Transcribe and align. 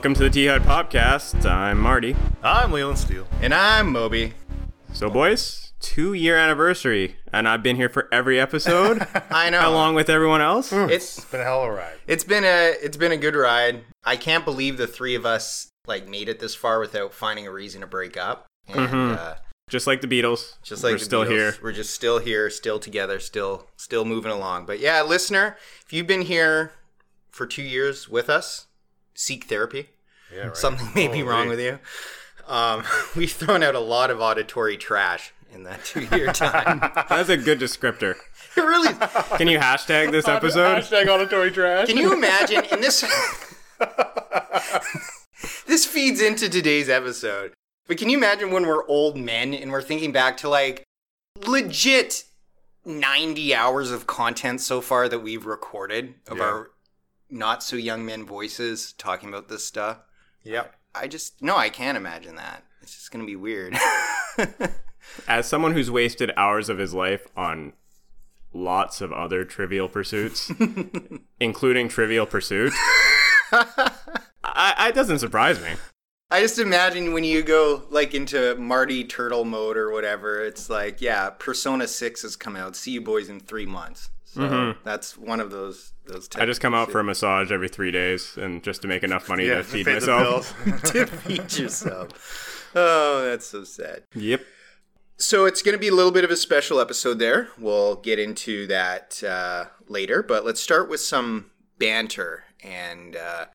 Welcome 0.00 0.14
to 0.14 0.20
the 0.22 0.30
T 0.30 0.46
Hut 0.46 0.62
Podcast. 0.62 1.44
I'm 1.44 1.78
Marty. 1.78 2.16
I'm 2.42 2.72
Leland 2.72 2.98
Steele. 2.98 3.26
And 3.42 3.52
I'm 3.52 3.92
Moby. 3.92 4.32
So, 4.94 5.10
boys, 5.10 5.74
two 5.78 6.14
year 6.14 6.38
anniversary, 6.38 7.16
and 7.34 7.46
I've 7.46 7.62
been 7.62 7.76
here 7.76 7.90
for 7.90 8.08
every 8.10 8.40
episode, 8.40 9.06
I 9.30 9.50
know. 9.50 9.68
along 9.68 9.96
with 9.96 10.08
everyone 10.08 10.40
else. 10.40 10.72
It's 10.72 11.18
It's 11.18 11.24
been 11.26 11.42
a 11.42 11.44
hell 11.44 11.64
of 11.64 11.68
a 11.68 11.72
ride. 11.74 11.98
it's 12.06 12.24
been 12.24 12.44
a 12.44 12.76
it's 12.82 12.96
been 12.96 13.12
a 13.12 13.18
good 13.18 13.34
ride. 13.36 13.82
I 14.02 14.16
can't 14.16 14.42
believe 14.46 14.78
the 14.78 14.86
three 14.86 15.14
of 15.14 15.26
us 15.26 15.68
like 15.86 16.08
made 16.08 16.30
it 16.30 16.40
this 16.40 16.54
far 16.54 16.80
without 16.80 17.12
finding 17.12 17.46
a 17.46 17.52
reason 17.52 17.82
to 17.82 17.86
break 17.86 18.16
up. 18.16 18.46
And 18.68 18.78
uh, 19.18 19.34
Just 19.68 19.86
like 19.86 20.00
the 20.00 20.08
Beatles, 20.08 20.54
just 20.62 20.82
like 20.82 20.92
we're 20.92 20.98
the 20.98 21.04
still 21.04 21.24
Beatles, 21.26 21.28
here. 21.28 21.54
we're 21.62 21.72
just 21.72 21.92
still 21.92 22.20
here, 22.20 22.48
still 22.48 22.78
together, 22.78 23.20
still 23.20 23.66
still 23.76 24.06
moving 24.06 24.32
along. 24.32 24.64
But 24.64 24.80
yeah, 24.80 25.02
listener, 25.02 25.58
if 25.84 25.92
you've 25.92 26.06
been 26.06 26.22
here 26.22 26.72
for 27.30 27.46
two 27.46 27.62
years 27.62 28.08
with 28.08 28.30
us, 28.30 28.66
seek 29.14 29.44
therapy. 29.44 29.90
Yeah, 30.34 30.46
right. 30.48 30.56
Something 30.56 30.88
may 30.94 31.08
be 31.08 31.18
Holy. 31.20 31.22
wrong 31.24 31.48
with 31.48 31.60
you. 31.60 31.78
Um, 32.46 32.84
we've 33.16 33.32
thrown 33.32 33.62
out 33.62 33.74
a 33.74 33.80
lot 33.80 34.10
of 34.10 34.20
auditory 34.20 34.76
trash 34.76 35.32
in 35.52 35.64
that 35.64 35.84
two 35.84 36.06
year 36.16 36.26
time. 36.32 36.80
That's 37.08 37.28
a 37.28 37.36
good 37.36 37.58
descriptor. 37.60 38.16
it 38.56 38.60
really. 38.60 38.92
Can 39.38 39.48
you 39.48 39.58
hashtag 39.58 40.10
this 40.12 40.28
episode? 40.28 40.82
Hashtag 40.82 41.08
auditory 41.08 41.50
trash. 41.50 41.88
Can 41.88 41.96
you 41.96 42.12
imagine? 42.12 42.64
And 42.70 42.82
this 42.82 43.04
this 45.66 45.86
feeds 45.86 46.20
into 46.20 46.48
today's 46.48 46.88
episode. 46.88 47.52
But 47.86 47.98
can 47.98 48.08
you 48.08 48.16
imagine 48.18 48.50
when 48.50 48.66
we're 48.66 48.86
old 48.86 49.16
men 49.16 49.54
and 49.54 49.72
we're 49.72 49.82
thinking 49.82 50.12
back 50.12 50.36
to 50.38 50.48
like 50.48 50.84
legit 51.46 52.24
90 52.84 53.54
hours 53.54 53.90
of 53.90 54.06
content 54.06 54.60
so 54.60 54.80
far 54.80 55.08
that 55.08 55.20
we've 55.20 55.46
recorded 55.46 56.14
of 56.28 56.38
Yeah. 56.38 56.44
our 56.44 56.70
not 57.30 57.62
so 57.62 57.76
young 57.76 58.04
men 58.04 58.24
voices 58.24 58.92
talking 58.94 59.28
about 59.28 59.48
this 59.48 59.64
stuff? 59.64 59.98
Yep. 60.42 60.74
I 60.94 61.06
just 61.08 61.42
no, 61.42 61.56
I 61.56 61.68
can't 61.68 61.96
imagine 61.96 62.36
that. 62.36 62.64
It's 62.82 62.94
just 62.94 63.10
gonna 63.10 63.24
be 63.24 63.36
weird. 63.36 63.76
As 65.28 65.46
someone 65.46 65.72
who's 65.72 65.90
wasted 65.90 66.32
hours 66.36 66.68
of 66.68 66.78
his 66.78 66.94
life 66.94 67.26
on 67.36 67.72
lots 68.52 69.00
of 69.00 69.12
other 69.12 69.44
trivial 69.44 69.88
pursuits, 69.88 70.50
including 71.40 71.88
Trivial 71.88 72.26
Pursuit, 72.26 72.72
I, 73.52 74.88
it 74.88 74.94
doesn't 74.94 75.20
surprise 75.20 75.60
me. 75.60 75.70
I 76.32 76.40
just 76.42 76.58
imagine 76.58 77.12
when 77.12 77.24
you 77.24 77.42
go 77.42 77.82
like 77.90 78.14
into 78.14 78.54
Marty 78.56 79.04
Turtle 79.04 79.44
mode 79.44 79.76
or 79.76 79.90
whatever, 79.90 80.44
it's 80.44 80.70
like, 80.70 81.00
yeah, 81.00 81.30
Persona 81.30 81.88
Six 81.88 82.22
has 82.22 82.36
come 82.36 82.54
out. 82.54 82.76
See 82.76 82.92
you 82.92 83.00
boys 83.00 83.28
in 83.28 83.40
three 83.40 83.66
months. 83.66 84.10
So 84.32 84.74
that's 84.84 85.18
one 85.18 85.40
of 85.40 85.50
those 85.50 85.92
those. 86.06 86.28
Mm-hmm. 86.28 86.42
I 86.42 86.46
just 86.46 86.60
come 86.60 86.72
out 86.72 86.92
for 86.92 87.00
a 87.00 87.04
massage 87.04 87.50
every 87.50 87.68
three 87.68 87.90
days, 87.90 88.36
and 88.36 88.62
just 88.62 88.82
to 88.82 88.88
make 88.88 89.02
enough 89.02 89.28
money 89.28 89.46
Yeah, 89.46 89.56
to 89.56 89.64
feed 89.64 89.86
myself. 89.86 90.54
to 90.92 91.06
feed 91.06 91.58
yourself. 91.58 92.70
Oh, 92.74 93.24
that's 93.24 93.46
so 93.46 93.64
sad. 93.64 94.04
Yep. 94.14 94.42
So 95.16 95.46
it's 95.46 95.62
going 95.62 95.74
to 95.74 95.80
be 95.80 95.88
a 95.88 95.94
little 95.94 96.12
bit 96.12 96.24
of 96.24 96.30
a 96.30 96.36
special 96.36 96.80
episode 96.80 97.18
there. 97.18 97.48
We'll 97.58 97.96
get 97.96 98.20
into 98.20 98.68
that 98.68 99.22
uh, 99.24 99.64
later, 99.88 100.22
but 100.22 100.44
let's 100.44 100.60
start 100.60 100.88
with 100.88 101.00
some 101.00 101.50
banter. 101.78 102.44
And 102.62 103.16
uh, 103.16 103.46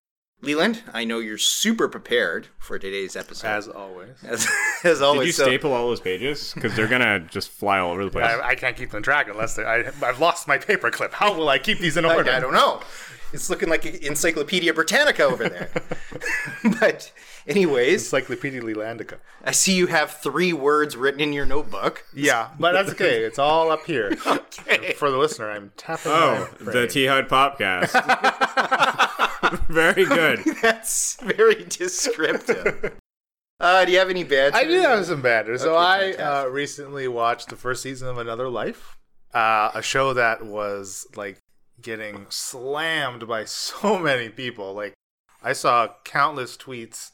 Leland, 0.46 0.84
I 0.94 1.04
know 1.04 1.20
you're 1.20 1.38
super 1.38 1.88
prepared 1.88 2.48
for 2.60 2.78
today's 2.78 3.16
episode. 3.16 3.48
As 3.48 3.68
always. 3.68 4.10
as, 4.24 4.48
as 4.84 5.02
always. 5.02 5.22
Did 5.22 5.28
you 5.28 5.32
so- 5.34 5.44
staple 5.46 5.74
all 5.74 5.88
those 5.88 6.00
pages? 6.00 6.54
Because 6.54 6.76
they're 6.76 6.88
gonna 6.88 7.20
just 7.20 7.50
fly 7.50 7.80
all 7.80 7.92
over 7.92 8.06
the 8.06 8.12
place. 8.12 8.26
I, 8.26 8.50
I 8.50 8.56
can't 8.56 8.78
keep 8.78 8.92
them 8.92 9.04
track 9.04 9.28
unless 9.28 9.58
I, 9.58 9.92
I've 10.02 10.20
lost 10.20 10.48
my 10.48 10.58
paperclip. 10.58 11.12
How 11.14 11.34
will 11.36 11.50
I 11.50 11.58
keep 11.58 11.80
these 11.80 11.98
in 11.98 12.06
order? 12.06 12.30
I, 12.32 12.38
I 12.38 12.40
don't 12.40 12.54
know. 12.54 12.82
It's 13.36 13.50
looking 13.50 13.68
like 13.68 13.86
Encyclopedia 13.86 14.74
Britannica 14.74 15.24
over 15.24 15.50
there. 15.50 15.70
but, 16.80 17.12
anyways, 17.46 18.04
Encyclopedia 18.06 18.62
Lelandica. 18.62 19.18
I 19.44 19.52
see 19.52 19.76
you 19.76 19.88
have 19.88 20.12
three 20.12 20.54
words 20.54 20.96
written 20.96 21.20
in 21.20 21.34
your 21.34 21.46
notebook. 21.46 22.06
Yeah, 22.14 22.52
but 22.58 22.72
that's 22.72 22.92
okay. 22.92 23.24
It's 23.24 23.38
all 23.38 23.72
up 23.72 23.86
here. 23.86 24.18
Okay. 24.68 24.94
For 24.94 25.12
the 25.12 25.18
listener, 25.18 25.52
I'm 25.52 25.72
tapping 25.78 26.12
oh, 26.12 26.50
my 26.60 26.66
the 26.66 26.72
brain. 26.72 26.88
T 26.88 27.06
Hut 27.06 27.30
Popcast. 27.30 27.92
Very 29.68 30.06
good. 30.06 30.40
That's 30.62 31.18
very 31.22 31.66
descriptive. 31.66 32.98
Uh, 33.60 33.86
do 33.86 33.92
you 33.92 34.00
have 34.00 34.10
any 34.10 34.24
bad? 34.24 34.54
I 34.54 34.64
do 34.64 34.80
have 34.82 35.06
some 35.06 35.22
banter. 35.22 35.58
So 35.58 35.76
Okay, 35.78 36.18
I 36.18 36.42
uh, 36.42 36.46
recently 36.46 37.08
watched 37.08 37.50
the 37.50 37.56
first 37.56 37.84
season 37.84 38.08
of 38.08 38.18
Another 38.18 38.50
Life, 38.50 38.98
uh, 39.34 39.72
a 39.74 39.82
show 39.82 40.14
that 40.14 40.46
was 40.46 41.06
like 41.16 41.42
getting 41.86 42.26
slammed 42.30 43.28
by 43.28 43.46
so 43.46 43.98
many 43.98 44.28
people. 44.28 44.74
Like 44.74 44.94
I 45.42 45.54
saw 45.54 45.90
countless 46.04 46.58
tweets 46.58 47.12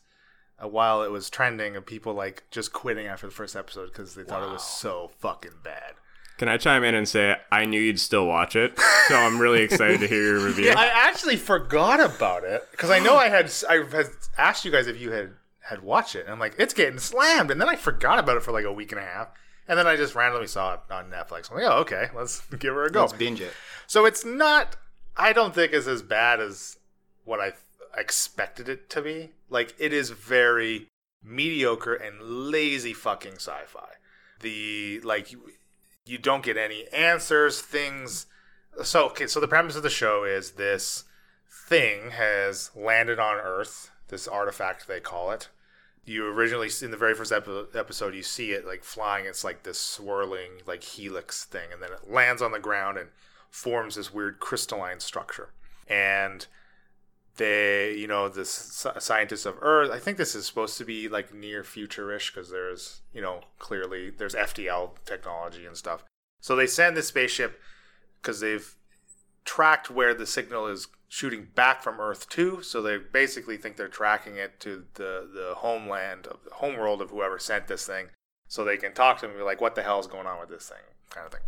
uh, 0.57 0.67
while 0.67 1.03
it 1.03 1.11
was 1.11 1.29
trending 1.29 1.75
of 1.75 1.85
people 1.85 2.13
like 2.13 2.43
just 2.49 2.73
quitting 2.73 3.05
after 3.05 3.27
the 3.27 3.33
first 3.33 3.55
episode 3.55 3.87
because 3.87 4.15
they 4.15 4.23
thought 4.23 4.47
it 4.47 4.51
was 4.51 4.63
so 4.63 5.11
fucking 5.19 5.59
bad. 5.63 5.93
Can 6.37 6.47
I 6.47 6.57
chime 6.57 6.83
in 6.83 6.95
and 6.95 7.07
say 7.07 7.35
I 7.51 7.65
knew 7.65 7.79
you'd 7.79 7.99
still 7.99 8.25
watch 8.25 8.55
it, 8.55 8.79
so 9.07 9.15
I'm 9.15 9.39
really 9.39 9.61
excited 9.67 9.99
to 9.99 10.07
hear 10.07 10.23
your 10.23 10.45
review. 10.45 10.71
I 10.71 10.87
actually 10.87 11.35
forgot 11.35 11.99
about 11.99 12.43
it 12.43 12.63
because 12.71 12.89
I 12.89 12.97
know 12.97 13.15
I 13.15 13.29
had 13.29 13.51
I 13.69 13.83
had 13.91 14.07
asked 14.39 14.65
you 14.65 14.71
guys 14.71 14.87
if 14.87 14.99
you 14.99 15.11
had 15.11 15.33
had 15.59 15.83
watched 15.83 16.15
it. 16.15 16.23
And 16.23 16.31
I'm 16.31 16.39
like, 16.39 16.55
it's 16.57 16.73
getting 16.73 16.97
slammed, 16.97 17.51
and 17.51 17.61
then 17.61 17.69
I 17.69 17.75
forgot 17.75 18.17
about 18.17 18.37
it 18.37 18.43
for 18.43 18.51
like 18.51 18.65
a 18.65 18.73
week 18.73 18.91
and 18.91 18.99
a 18.99 19.05
half, 19.05 19.27
and 19.67 19.77
then 19.77 19.85
I 19.85 19.95
just 19.95 20.15
randomly 20.15 20.47
saw 20.47 20.73
it 20.73 20.79
on 20.89 21.11
Netflix. 21.11 21.51
I'm 21.51 21.57
like, 21.57 21.65
oh 21.67 21.81
okay, 21.81 22.07
let's 22.15 22.39
give 22.59 22.73
her 22.73 22.85
a 22.85 22.91
go. 22.91 23.01
Let's 23.01 23.13
binge 23.13 23.41
it. 23.41 23.53
So 23.91 24.05
it's 24.05 24.23
not. 24.23 24.77
I 25.17 25.33
don't 25.33 25.53
think 25.53 25.73
it's 25.73 25.85
as 25.85 26.01
bad 26.01 26.39
as 26.39 26.77
what 27.25 27.41
I 27.41 27.51
expected 27.93 28.69
it 28.69 28.89
to 28.91 29.01
be. 29.01 29.31
Like 29.49 29.75
it 29.77 29.91
is 29.91 30.11
very 30.11 30.87
mediocre 31.21 31.93
and 31.93 32.21
lazy 32.21 32.93
fucking 32.93 33.33
sci-fi. 33.33 33.89
The 34.39 35.01
like 35.01 35.33
you, 35.33 35.41
you 36.05 36.17
don't 36.17 36.41
get 36.41 36.55
any 36.55 36.85
answers. 36.93 37.59
Things. 37.59 38.27
So 38.81 39.07
okay. 39.07 39.27
So 39.27 39.41
the 39.41 39.47
premise 39.49 39.75
of 39.75 39.83
the 39.83 39.89
show 39.89 40.23
is 40.23 40.51
this 40.51 41.03
thing 41.67 42.11
has 42.11 42.71
landed 42.73 43.19
on 43.19 43.39
Earth. 43.43 43.91
This 44.07 44.25
artifact 44.25 44.87
they 44.87 45.01
call 45.01 45.31
it. 45.31 45.49
You 46.05 46.27
originally 46.27 46.69
in 46.81 46.91
the 46.91 46.97
very 46.97 47.13
first 47.13 47.33
epi- 47.33 47.65
episode 47.75 48.15
you 48.15 48.23
see 48.23 48.53
it 48.53 48.65
like 48.65 48.85
flying. 48.85 49.25
It's 49.25 49.43
like 49.43 49.63
this 49.63 49.79
swirling 49.79 50.61
like 50.65 50.81
helix 50.81 51.43
thing, 51.43 51.73
and 51.73 51.83
then 51.83 51.91
it 51.91 52.09
lands 52.09 52.41
on 52.41 52.53
the 52.53 52.59
ground 52.59 52.97
and 52.97 53.09
forms 53.51 53.95
this 53.95 54.11
weird 54.11 54.39
crystalline 54.39 54.99
structure. 54.99 55.49
And 55.87 56.47
they, 57.37 57.93
you 57.93 58.07
know, 58.07 58.29
the 58.29 58.45
scientists 58.45 59.45
of 59.45 59.57
Earth. 59.61 59.91
I 59.91 59.99
think 59.99 60.17
this 60.17 60.35
is 60.35 60.45
supposed 60.45 60.77
to 60.79 60.85
be 60.85 61.07
like 61.07 61.33
near 61.33 61.63
future-ish 61.63 62.33
because 62.33 62.49
there's, 62.49 63.01
you 63.13 63.21
know, 63.21 63.41
clearly 63.59 64.09
there's 64.09 64.35
FTL 64.35 64.91
technology 65.05 65.65
and 65.65 65.77
stuff. 65.77 66.03
So 66.39 66.55
they 66.55 66.67
send 66.67 66.97
this 66.97 67.07
spaceship 67.07 67.59
because 68.21 68.39
they've 68.39 68.75
tracked 69.45 69.89
where 69.89 70.13
the 70.13 70.25
signal 70.25 70.67
is 70.67 70.87
shooting 71.07 71.47
back 71.55 71.83
from 71.83 71.99
Earth 71.99 72.29
to. 72.29 72.61
So 72.61 72.81
they 72.81 72.97
basically 72.97 73.57
think 73.57 73.75
they're 73.75 73.87
tracking 73.87 74.37
it 74.37 74.59
to 74.61 74.85
the 74.95 75.29
the 75.33 75.53
homeland 75.57 76.27
of 76.27 76.43
the 76.45 76.55
homeworld 76.55 77.01
of 77.01 77.09
whoever 77.09 77.37
sent 77.37 77.67
this 77.67 77.85
thing, 77.85 78.07
so 78.47 78.63
they 78.63 78.77
can 78.77 78.93
talk 78.93 79.17
to 79.17 79.21
them 79.23 79.31
and 79.31 79.39
be 79.39 79.43
like, 79.43 79.61
"What 79.61 79.75
the 79.75 79.83
hell 79.83 79.99
is 79.99 80.07
going 80.07 80.27
on 80.27 80.39
with 80.39 80.49
this 80.49 80.69
thing?" 80.69 80.83
kind 81.09 81.25
of 81.25 81.31
thing. 81.31 81.41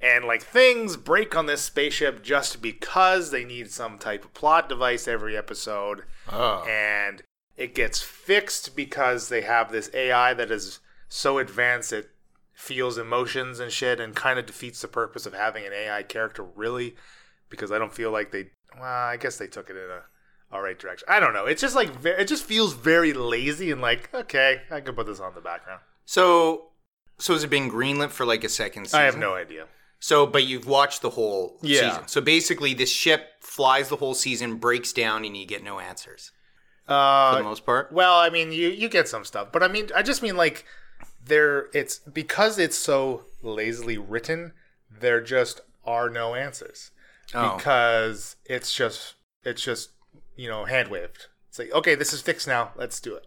And 0.00 0.24
like 0.26 0.42
things 0.42 0.96
break 0.96 1.34
on 1.36 1.46
this 1.46 1.62
spaceship 1.62 2.22
just 2.22 2.62
because 2.62 3.30
they 3.30 3.44
need 3.44 3.70
some 3.70 3.98
type 3.98 4.24
of 4.24 4.32
plot 4.34 4.68
device 4.68 5.08
every 5.08 5.36
episode 5.36 6.04
Oh. 6.30 6.64
and 6.68 7.22
it 7.56 7.74
gets 7.74 8.00
fixed 8.00 8.76
because 8.76 9.28
they 9.28 9.40
have 9.40 9.72
this 9.72 9.90
AI 9.92 10.34
that 10.34 10.50
is 10.52 10.78
so 11.08 11.38
advanced 11.38 11.92
it 11.92 12.10
feels 12.52 12.96
emotions 12.98 13.58
and 13.58 13.72
shit 13.72 13.98
and 13.98 14.14
kind 14.14 14.38
of 14.38 14.46
defeats 14.46 14.80
the 14.82 14.88
purpose 14.88 15.26
of 15.26 15.32
having 15.34 15.66
an 15.66 15.72
AI 15.72 16.02
character 16.04 16.44
really 16.44 16.94
because 17.50 17.72
I 17.72 17.78
don't 17.78 17.92
feel 17.92 18.12
like 18.12 18.30
they 18.30 18.50
well 18.78 18.84
I 18.84 19.16
guess 19.16 19.36
they 19.38 19.46
took 19.48 19.68
it 19.70 19.76
in 19.76 19.90
a 19.90 20.02
all 20.52 20.62
right 20.62 20.78
direction. 20.78 21.06
I 21.10 21.18
don't 21.20 21.34
know. 21.34 21.44
It's 21.46 21.60
just 21.60 21.74
like 21.74 21.90
it 22.04 22.24
just 22.28 22.44
feels 22.44 22.72
very 22.72 23.12
lazy 23.12 23.70
and 23.72 23.80
like 23.80 24.14
okay, 24.14 24.62
I 24.70 24.80
can 24.80 24.94
put 24.94 25.06
this 25.06 25.18
on 25.20 25.34
the 25.34 25.40
background. 25.40 25.80
So, 26.04 26.68
so 27.18 27.34
is 27.34 27.42
it 27.44 27.50
being 27.50 27.70
greenlit 27.70 28.10
for 28.10 28.24
like 28.24 28.44
a 28.44 28.48
second 28.48 28.84
season? 28.86 29.00
I 29.00 29.04
have 29.04 29.18
no 29.18 29.34
idea. 29.34 29.66
So, 30.00 30.26
but 30.26 30.44
you've 30.44 30.66
watched 30.66 31.02
the 31.02 31.10
whole 31.10 31.58
Yeah. 31.62 31.90
season. 31.90 32.08
So 32.08 32.20
basically, 32.20 32.72
this 32.74 32.90
ship 32.92 33.32
flies 33.40 33.88
the 33.88 33.96
whole 33.96 34.14
season, 34.14 34.56
breaks 34.56 34.92
down, 34.92 35.24
and 35.24 35.36
you 35.36 35.44
get 35.46 35.62
no 35.64 35.80
answers 35.80 36.30
for 36.86 36.92
Uh 36.94 37.36
the 37.38 37.42
most 37.44 37.66
part. 37.66 37.92
Well, 37.92 38.14
I 38.18 38.30
mean, 38.30 38.52
you 38.52 38.68
you 38.68 38.88
get 38.88 39.08
some 39.08 39.24
stuff, 39.24 39.48
but 39.52 39.62
I 39.62 39.68
mean, 39.68 39.88
I 39.94 40.02
just 40.02 40.22
mean 40.22 40.36
like 40.36 40.64
there. 41.24 41.68
It's 41.74 41.98
because 41.98 42.58
it's 42.58 42.76
so 42.76 43.24
lazily 43.42 43.98
written. 43.98 44.52
There 44.90 45.20
just 45.20 45.60
are 45.84 46.08
no 46.08 46.34
answers 46.34 46.90
Oh. 47.34 47.56
because 47.56 48.36
it's 48.44 48.72
just 48.72 49.14
it's 49.44 49.62
just 49.62 49.90
you 50.36 50.48
know 50.48 50.64
hand 50.64 50.88
waved. 50.88 51.26
It's 51.48 51.58
like 51.58 51.72
okay, 51.72 51.94
this 51.96 52.12
is 52.12 52.20
fixed 52.22 52.46
now. 52.46 52.70
Let's 52.76 53.00
do 53.00 53.14
it. 53.16 53.26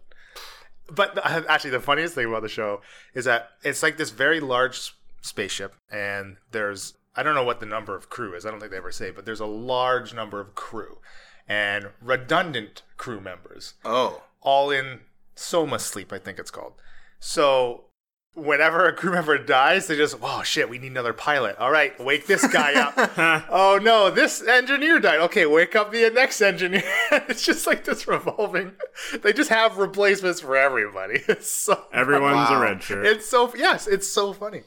But 0.90 1.14
the, 1.16 1.26
actually, 1.50 1.70
the 1.70 1.80
funniest 1.80 2.14
thing 2.14 2.26
about 2.26 2.42
the 2.42 2.48
show 2.48 2.80
is 3.14 3.26
that 3.26 3.50
it's 3.62 3.82
like 3.82 3.98
this 3.98 4.10
very 4.10 4.40
large 4.40 4.94
spaceship, 5.22 5.74
and 5.90 6.36
there's 6.50 6.94
I 7.16 7.22
don't 7.22 7.34
know 7.34 7.44
what 7.44 7.60
the 7.60 7.66
number 7.66 7.96
of 7.96 8.08
crew 8.10 8.34
is. 8.34 8.44
I 8.46 8.50
don't 8.50 8.60
think 8.60 8.70
they 8.72 8.78
ever 8.78 8.92
say, 8.92 9.10
but 9.10 9.24
there's 9.24 9.40
a 9.40 9.46
large 9.46 10.12
number 10.14 10.40
of 10.40 10.54
crew, 10.54 10.98
and 11.48 11.88
redundant 12.00 12.82
crew 12.96 13.20
members, 13.20 13.74
Oh. 13.84 14.22
all 14.42 14.70
in 14.70 15.00
soma 15.34 15.78
sleep, 15.78 16.12
I 16.12 16.18
think 16.18 16.38
it's 16.38 16.50
called. 16.50 16.74
So 17.20 17.84
whenever 18.34 18.86
a 18.86 18.92
crew 18.94 19.12
member 19.18 19.36
dies, 19.36 19.86
they 19.88 19.96
just, 19.96 20.16
oh 20.22 20.42
shit, 20.42 20.70
we 20.70 20.78
need 20.78 20.90
another 20.92 21.12
pilot. 21.12 21.56
All 21.58 21.70
right, 21.70 21.98
wake 22.02 22.26
this 22.26 22.46
guy 22.48 22.72
up. 22.80 22.94
oh 23.50 23.78
no, 23.82 24.10
this 24.10 24.42
engineer 24.46 24.98
died. 24.98 25.20
Okay, 25.20 25.44
wake 25.44 25.76
up 25.76 25.92
the 25.92 26.08
next 26.10 26.40
engineer. 26.40 26.82
it's 27.12 27.44
just 27.44 27.66
like 27.66 27.84
this 27.84 28.08
revolving. 28.08 28.72
They 29.22 29.32
just 29.34 29.50
have 29.50 29.76
replacements 29.78 30.40
for 30.40 30.56
everybody. 30.56 31.20
It's 31.28 31.50
so 31.50 31.84
Everyone's 31.92 32.48
Wow. 32.50 32.58
a 32.58 32.62
red 32.62 32.82
shirt. 32.82 33.04
it's 33.06 33.26
so 33.28 33.52
yes, 33.54 33.86
it's 33.86 34.08
so 34.08 34.32
funny. 34.32 34.62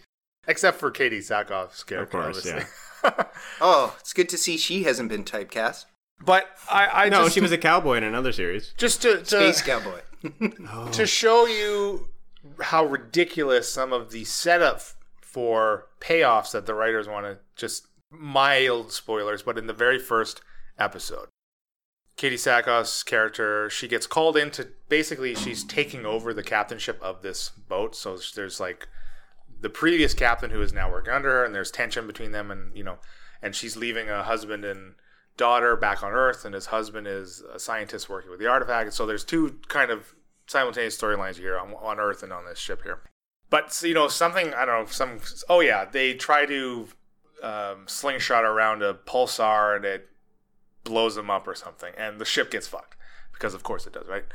Except 0.47 0.79
for 0.79 0.91
Katee 0.91 1.19
Sackhoff's 1.19 1.83
character, 1.83 2.21
course, 2.21 2.37
obviously. 2.37 2.69
Oh, 3.61 3.95
it's 3.99 4.13
good 4.13 4.29
to 4.29 4.37
see 4.37 4.57
she 4.57 4.83
hasn't 4.83 5.09
been 5.09 5.23
typecast. 5.23 5.85
But 6.23 6.47
I, 6.71 7.05
I 7.05 7.09
no, 7.09 7.23
just, 7.23 7.35
she 7.35 7.41
was 7.41 7.51
a 7.51 7.57
cowboy 7.57 7.97
in 7.97 8.03
another 8.03 8.31
series. 8.31 8.73
just 8.77 9.01
to, 9.03 9.17
to 9.17 9.25
Space 9.25 9.61
Cowboy. 9.61 9.99
to 10.91 11.05
show 11.05 11.45
you 11.45 12.07
how 12.61 12.85
ridiculous 12.85 13.71
some 13.71 13.93
of 13.93 14.11
the 14.11 14.23
setup 14.23 14.81
for 15.21 15.87
payoffs 15.99 16.51
that 16.51 16.65
the 16.65 16.73
writers 16.73 17.07
want 17.07 17.25
to 17.25 17.37
just 17.55 17.87
mild 18.09 18.91
spoilers, 18.91 19.43
but 19.43 19.57
in 19.57 19.67
the 19.67 19.73
very 19.73 19.99
first 19.99 20.41
episode, 20.79 21.27
Katee 22.17 22.35
Sackhoff's 22.35 23.03
character, 23.03 23.69
she 23.69 23.87
gets 23.87 24.07
called 24.07 24.37
in 24.37 24.49
to 24.51 24.69
basically 24.87 25.35
she's 25.35 25.63
taking 25.63 26.05
over 26.05 26.33
the 26.33 26.43
captainship 26.43 27.01
of 27.01 27.21
this 27.21 27.49
boat. 27.49 27.95
So 27.95 28.17
there's 28.35 28.59
like 28.59 28.87
the 29.65 29.69
previous 29.71 30.13
captain 30.13 30.51
who 30.51 30.61
is 30.61 30.73
now 30.73 30.91
working 30.91 31.11
under 31.11 31.27
her, 31.27 31.43
and 31.43 31.55
there's 31.55 31.71
tension 31.71 32.05
between 32.05 32.31
them, 32.31 32.51
and 32.51 32.77
you 32.77 32.83
know, 32.83 32.99
and 33.41 33.55
she's 33.55 33.75
leaving 33.75 34.11
a 34.11 34.21
husband 34.21 34.63
and 34.63 34.93
daughter 35.37 35.75
back 35.75 36.03
on 36.03 36.11
Earth, 36.11 36.45
and 36.45 36.53
his 36.53 36.67
husband 36.67 37.07
is 37.07 37.41
a 37.51 37.57
scientist 37.57 38.07
working 38.07 38.29
with 38.29 38.39
the 38.39 38.45
artifact. 38.45 38.93
So 38.93 39.07
there's 39.07 39.23
two 39.23 39.57
kind 39.67 39.89
of 39.89 40.13
simultaneous 40.45 40.95
storylines 40.95 41.37
here 41.37 41.57
on, 41.57 41.73
on 41.81 41.99
Earth 41.99 42.21
and 42.21 42.31
on 42.31 42.45
this 42.45 42.59
ship 42.59 42.83
here. 42.83 42.99
But 43.49 43.81
you 43.81 43.95
know, 43.95 44.07
something 44.07 44.53
I 44.53 44.65
don't 44.65 44.81
know. 44.81 44.85
Some 44.85 45.17
oh 45.49 45.61
yeah, 45.61 45.85
they 45.85 46.13
try 46.13 46.45
to 46.45 46.87
um, 47.41 47.85
slingshot 47.87 48.43
around 48.43 48.83
a 48.83 48.93
pulsar 48.93 49.77
and 49.77 49.83
it 49.83 50.09
blows 50.83 51.15
them 51.15 51.31
up 51.31 51.47
or 51.47 51.55
something, 51.55 51.95
and 51.97 52.21
the 52.21 52.25
ship 52.25 52.51
gets 52.51 52.67
fucked 52.67 52.97
because 53.33 53.55
of 53.55 53.63
course 53.63 53.87
it 53.87 53.93
does, 53.93 54.07
right? 54.07 54.25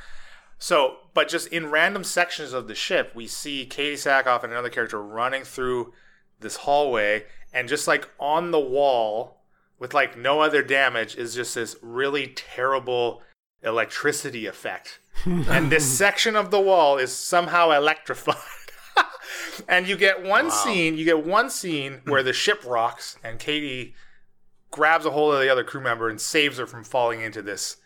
So, 0.63 0.99
but 1.15 1.29
just 1.29 1.49
in 1.49 1.71
random 1.71 2.05
sections 2.05 2.53
of 2.53 2.69
the 2.69 2.75
ship, 2.75 3.13
we 3.15 3.27
see 3.27 3.67
Katee 3.67 3.95
Sackhoff 3.95 4.45
and 4.45 4.53
another 4.53 4.69
character 4.69 5.03
running 5.03 5.43
through 5.43 5.95
this 6.39 6.57
hallway, 6.57 7.25
and 7.51 7.67
just 7.67 7.89
like 7.89 8.07
on 8.21 8.51
the 8.51 8.61
wall, 8.61 9.41
with 9.79 9.95
like 9.95 10.19
no 10.19 10.41
other 10.41 10.63
damage, 10.63 11.17
is 11.17 11.35
just 11.35 11.55
this 11.55 11.77
really 11.81 12.27
terrible 12.27 13.23
electricity 13.63 14.45
effect. 14.45 15.01
and 15.25 15.73
this 15.73 15.91
section 15.91 16.37
of 16.37 16.51
the 16.51 16.61
wall 16.61 16.99
is 16.99 17.11
somehow 17.11 17.71
electrified. 17.71 18.37
and 19.69 19.89
you 19.89 19.97
get 19.97 20.23
one 20.23 20.51
scene, 20.51 20.99
you 20.99 21.07
get 21.07 21.25
one 21.25 21.49
scene 21.49 22.03
where 22.05 22.23
the 22.23 22.35
ship 22.35 22.63
rocks 22.67 23.17
and 23.25 23.39
Katee 23.39 23.95
grabs 24.71 25.07
a 25.07 25.11
hold 25.11 25.35
of 25.35 25.41
the 25.41 25.49
other 25.49 25.65
crew 25.65 25.81
member 25.81 26.11
and 26.11 26.21
saves 26.21 26.59
her 26.59 26.67
from 26.67 26.85
falling 26.85 27.23
into 27.23 27.41
this 27.41 27.79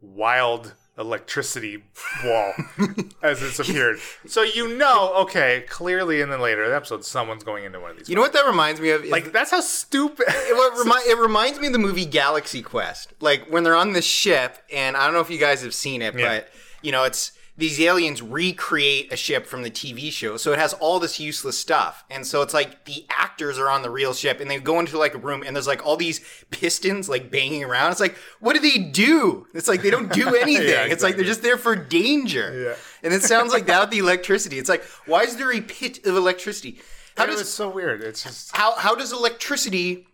wild 0.00 0.72
electricity 0.98 1.82
wall 2.24 2.52
as 3.22 3.42
it's 3.42 3.58
appeared. 3.58 3.98
So 4.26 4.42
you 4.42 4.76
know, 4.76 5.12
okay, 5.22 5.64
clearly 5.68 6.20
in 6.20 6.30
the 6.30 6.38
later 6.38 6.72
episode, 6.74 7.04
someone's 7.04 7.44
going 7.44 7.64
into 7.64 7.80
one 7.80 7.90
of 7.92 7.96
these. 7.98 8.08
You 8.08 8.14
know 8.16 8.22
what 8.22 8.32
that 8.32 8.46
reminds 8.46 8.80
me 8.80 8.90
of? 8.90 9.04
Is 9.04 9.10
like 9.10 9.32
that's 9.32 9.50
how 9.50 9.60
stupid. 9.60 10.26
it, 10.28 10.78
remi- 10.84 11.10
it 11.10 11.18
reminds 11.18 11.58
me 11.60 11.66
of 11.66 11.72
the 11.72 11.78
movie 11.78 12.06
Galaxy 12.06 12.62
Quest. 12.62 13.12
Like 13.20 13.46
when 13.50 13.62
they're 13.64 13.76
on 13.76 13.92
this 13.92 14.06
ship, 14.06 14.58
and 14.72 14.96
I 14.96 15.04
don't 15.04 15.14
know 15.14 15.20
if 15.20 15.30
you 15.30 15.38
guys 15.38 15.62
have 15.62 15.74
seen 15.74 16.02
it, 16.02 16.14
Yeah. 16.18 16.28
but 16.28 16.48
you 16.82 16.92
know, 16.92 17.04
it's 17.04 17.32
these 17.58 17.80
aliens 17.80 18.20
recreate 18.20 19.12
a 19.12 19.16
ship 19.16 19.46
from 19.46 19.62
the 19.62 19.70
TV 19.70 20.12
show. 20.12 20.36
So 20.36 20.52
it 20.52 20.58
has 20.58 20.74
all 20.74 21.00
this 21.00 21.18
useless 21.18 21.58
stuff. 21.58 22.04
And 22.10 22.26
so 22.26 22.42
it's 22.42 22.52
like 22.52 22.84
the 22.84 23.06
actors 23.10 23.58
are 23.58 23.70
on 23.70 23.82
the 23.82 23.90
real 23.90 24.12
ship 24.12 24.40
and 24.40 24.50
they 24.50 24.58
go 24.60 24.78
into 24.78 24.98
like 24.98 25.14
a 25.14 25.18
room 25.18 25.42
and 25.42 25.56
there's 25.56 25.66
like 25.66 25.84
all 25.84 25.96
these 25.96 26.20
pistons 26.50 27.08
like 27.08 27.30
banging 27.30 27.64
around. 27.64 27.92
It's 27.92 28.00
like, 28.00 28.16
what 28.40 28.54
do 28.54 28.60
they 28.60 28.78
do? 28.78 29.46
It's 29.54 29.68
like 29.68 29.82
they 29.82 29.90
don't 29.90 30.12
do 30.12 30.34
anything. 30.40 30.68
Yeah, 30.68 30.84
It's 30.84 31.02
like 31.02 31.16
they're 31.16 31.24
just 31.24 31.42
there 31.42 31.56
for 31.56 31.74
danger. 31.74 32.66
Yeah. 32.68 32.76
And 33.02 33.14
it 33.14 33.22
sounds 33.22 33.52
like 33.52 33.66
that 33.66 33.80
with 33.80 33.90
the 33.90 33.98
electricity. 33.98 34.58
It's 34.58 34.68
like, 34.68 34.84
why 35.06 35.22
is 35.22 35.36
there 35.36 35.52
a 35.52 35.60
pit 35.60 36.04
of 36.04 36.16
electricity? 36.16 36.80
How 37.16 37.24
it 37.24 37.28
does 37.28 37.38
was 37.38 37.52
so 37.54 37.70
weird. 37.70 38.02
It's 38.02 38.22
just 38.22 38.54
how 38.54 38.74
how 38.76 38.94
does 38.94 39.12
electricity 39.12 40.06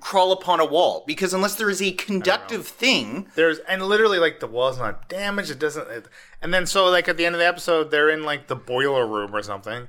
crawl 0.00 0.32
upon 0.32 0.60
a 0.60 0.64
wall? 0.64 1.04
Because 1.06 1.32
unless 1.34 1.54
there 1.54 1.70
is 1.70 1.80
a 1.82 1.92
conductive 1.92 2.66
thing, 2.66 3.28
there's 3.34 3.58
and 3.60 3.82
literally 3.82 4.18
like 4.18 4.40
the 4.40 4.46
wall's 4.46 4.78
not 4.78 5.08
damaged. 5.08 5.50
It 5.50 5.58
doesn't. 5.58 5.88
It, 5.90 6.06
and 6.42 6.52
then 6.52 6.66
so 6.66 6.86
like 6.86 7.08
at 7.08 7.16
the 7.16 7.26
end 7.26 7.34
of 7.34 7.38
the 7.38 7.46
episode, 7.46 7.90
they're 7.90 8.10
in 8.10 8.22
like 8.24 8.48
the 8.48 8.56
boiler 8.56 9.06
room 9.06 9.34
or 9.34 9.42
something, 9.42 9.88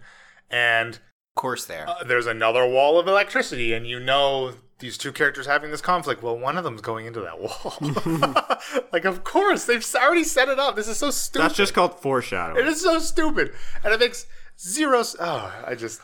and 0.50 0.96
of 0.96 1.02
course, 1.36 1.66
there. 1.66 1.88
uh, 1.90 2.04
there's 2.04 2.28
another 2.28 2.66
wall 2.68 2.98
of 3.00 3.07
electricity, 3.07 3.74
and 3.74 3.86
you 3.88 4.00
know 4.00 4.54
these 4.80 4.98
two 4.98 5.12
characters 5.13 5.46
having 5.46 5.72
this 5.72 5.81
conflict. 5.81 6.22
Well, 6.22 6.38
one 6.38 6.58
of 6.58 6.63
them's 6.63 6.81
going 6.81 7.06
into 7.06 7.22
that 7.22 7.40
wall. 8.80 8.86
like, 8.94 9.06
of 9.06 9.24
course, 9.24 9.66
they've 9.66 9.86
already 9.96 10.24
set 10.24 10.50
it 10.50 10.60
up. 10.60 10.75
This 10.75 10.88
is 10.88 10.98
so 10.98 11.12
stupid. 11.12 11.44
That's 11.46 11.56
just 11.56 11.74
called 11.74 12.00
foreshadowing. 12.00 12.60
It 12.66 12.68
is 12.68 12.81
so 12.81 13.00
stupid, 13.00 13.54
and 13.84 13.94
it 13.94 14.00
makes 14.00 14.25
zero. 14.60 15.00
s- 15.00 15.16
Oh, 15.19 15.63
I 15.66 15.75
just 15.75 16.01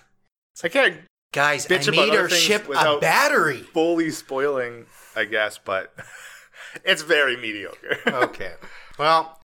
I 0.63 0.67
can't 0.69 0.97
Guys, 1.33 1.65
bitch 1.65 1.87
I 1.87 1.91
made 1.91 2.09
other 2.09 2.21
our 2.23 2.29
things 2.29 2.41
ship 2.41 2.67
a 2.69 2.99
battery. 2.99 3.59
fully 3.61 4.09
spoiling, 4.11 4.85
I 5.15 5.23
guess, 5.25 5.57
but 5.57 5.93
it's 6.83 7.03
very 7.03 7.37
mediocre. 7.37 7.99
okay. 8.07 8.53
Well, 8.99 9.39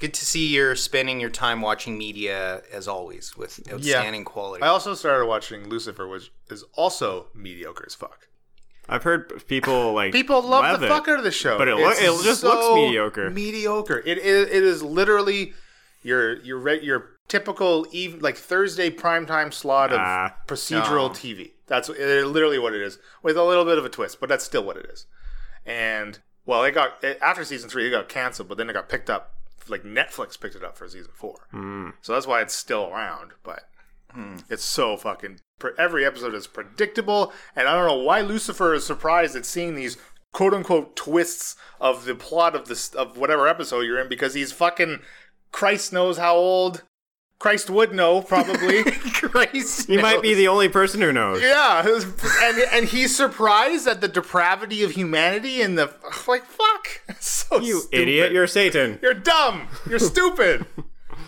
good 0.00 0.14
to 0.14 0.24
see 0.26 0.48
you're 0.48 0.74
spending 0.74 1.20
your 1.20 1.30
time 1.30 1.60
watching 1.60 1.96
media 1.96 2.62
as 2.72 2.88
always 2.88 3.36
with 3.36 3.60
outstanding 3.72 4.24
quality. 4.24 4.62
I 4.64 4.68
also 4.68 4.94
started 4.94 5.26
watching 5.26 5.68
Lucifer, 5.68 6.08
which 6.08 6.32
is 6.50 6.64
also 6.74 7.28
mediocre 7.34 7.84
as 7.86 7.94
fuck. 7.94 8.26
I've 8.88 9.04
heard 9.04 9.46
people 9.46 9.92
like 9.94 10.12
People 10.12 10.42
love 10.42 10.80
the 10.80 10.86
it. 10.86 10.88
fuck 10.88 11.06
out 11.06 11.18
of 11.18 11.24
the 11.24 11.30
show, 11.30 11.56
but 11.56 11.68
it 11.68 11.76
loo- 11.76 11.88
It's 11.90 12.00
it 12.00 12.24
just 12.24 12.42
looks 12.42 12.64
so 12.66 12.74
mediocre. 12.74 13.30
Mediocre. 13.30 13.98
It 14.04 14.18
is. 14.18 14.48
It 14.48 14.64
is 14.64 14.82
literally 14.82 15.52
your 16.02 16.40
your 16.40 16.58
re- 16.58 16.82
your 16.82 17.10
typical 17.28 17.86
even 17.92 18.20
like 18.20 18.36
Thursday 18.36 18.90
primetime 18.90 19.52
slot 19.52 19.92
of 19.92 20.00
Ah, 20.00 20.36
procedural 20.46 21.08
no. 21.08 21.10
TV. 21.10 21.52
That's 21.66 21.88
it, 21.90 22.26
literally 22.26 22.58
what 22.58 22.72
it 22.74 22.80
is, 22.80 22.98
with 23.22 23.36
a 23.36 23.44
little 23.44 23.64
bit 23.64 23.76
of 23.78 23.84
a 23.84 23.88
twist, 23.90 24.20
but 24.20 24.28
that's 24.28 24.44
still 24.44 24.64
what 24.64 24.76
it 24.78 24.86
is. 24.86 25.06
And 25.66 26.18
well, 26.46 26.64
it 26.64 26.72
got 26.72 27.02
it, 27.04 27.18
after 27.20 27.44
season 27.44 27.68
three, 27.68 27.86
it 27.86 27.90
got 27.90 28.08
canceled, 28.08 28.48
but 28.48 28.56
then 28.58 28.70
it 28.70 28.72
got 28.72 28.88
picked 28.88 29.10
up. 29.10 29.34
Like 29.68 29.82
Netflix 29.82 30.40
picked 30.40 30.56
it 30.56 30.64
up 30.64 30.78
for 30.78 30.88
season 30.88 31.10
four, 31.14 31.46
Hmm. 31.50 31.90
so 32.00 32.14
that's 32.14 32.26
why 32.26 32.40
it's 32.40 32.54
still 32.56 32.88
around. 32.90 33.32
But 33.42 33.64
it's 34.48 34.64
so 34.64 34.96
fucking. 34.96 35.40
per- 35.58 35.74
Every 35.78 36.06
episode 36.06 36.34
is 36.34 36.46
predictable, 36.46 37.32
and 37.54 37.68
I 37.68 37.74
don't 37.74 37.86
know 37.86 38.02
why 38.02 38.22
Lucifer 38.22 38.72
is 38.72 38.86
surprised 38.86 39.36
at 39.36 39.44
seeing 39.44 39.74
these 39.74 39.98
quote 40.32 40.54
unquote 40.54 40.96
twists 40.96 41.54
of 41.80 42.06
the 42.06 42.14
plot 42.14 42.56
of 42.56 42.66
this 42.68 42.94
of 42.94 43.18
whatever 43.18 43.46
episode 43.46 43.80
you're 43.82 44.00
in 44.00 44.08
because 44.08 44.32
he's 44.32 44.52
fucking 44.52 45.00
Christ 45.52 45.92
knows 45.92 46.16
how 46.16 46.34
old. 46.36 46.84
Christ 47.38 47.70
would 47.70 47.92
know 47.92 48.20
probably. 48.22 48.82
Christ, 49.12 49.88
You 49.88 50.00
might 50.00 50.22
be 50.22 50.34
the 50.34 50.48
only 50.48 50.68
person 50.68 51.00
who 51.00 51.12
knows. 51.12 51.40
yeah, 51.40 51.86
and 51.86 52.58
and 52.72 52.86
he's 52.88 53.14
surprised 53.16 53.86
at 53.86 54.00
the 54.00 54.08
depravity 54.08 54.82
of 54.82 54.92
humanity 54.92 55.62
and 55.62 55.78
the 55.78 55.92
like. 56.26 56.44
Fuck, 56.44 57.02
so 57.20 57.60
You 57.60 57.80
stupid. 57.80 58.00
idiot, 58.00 58.32
you're 58.32 58.46
Satan. 58.46 58.98
You're 59.02 59.14
dumb. 59.14 59.68
You're 59.88 59.98
stupid. 59.98 60.66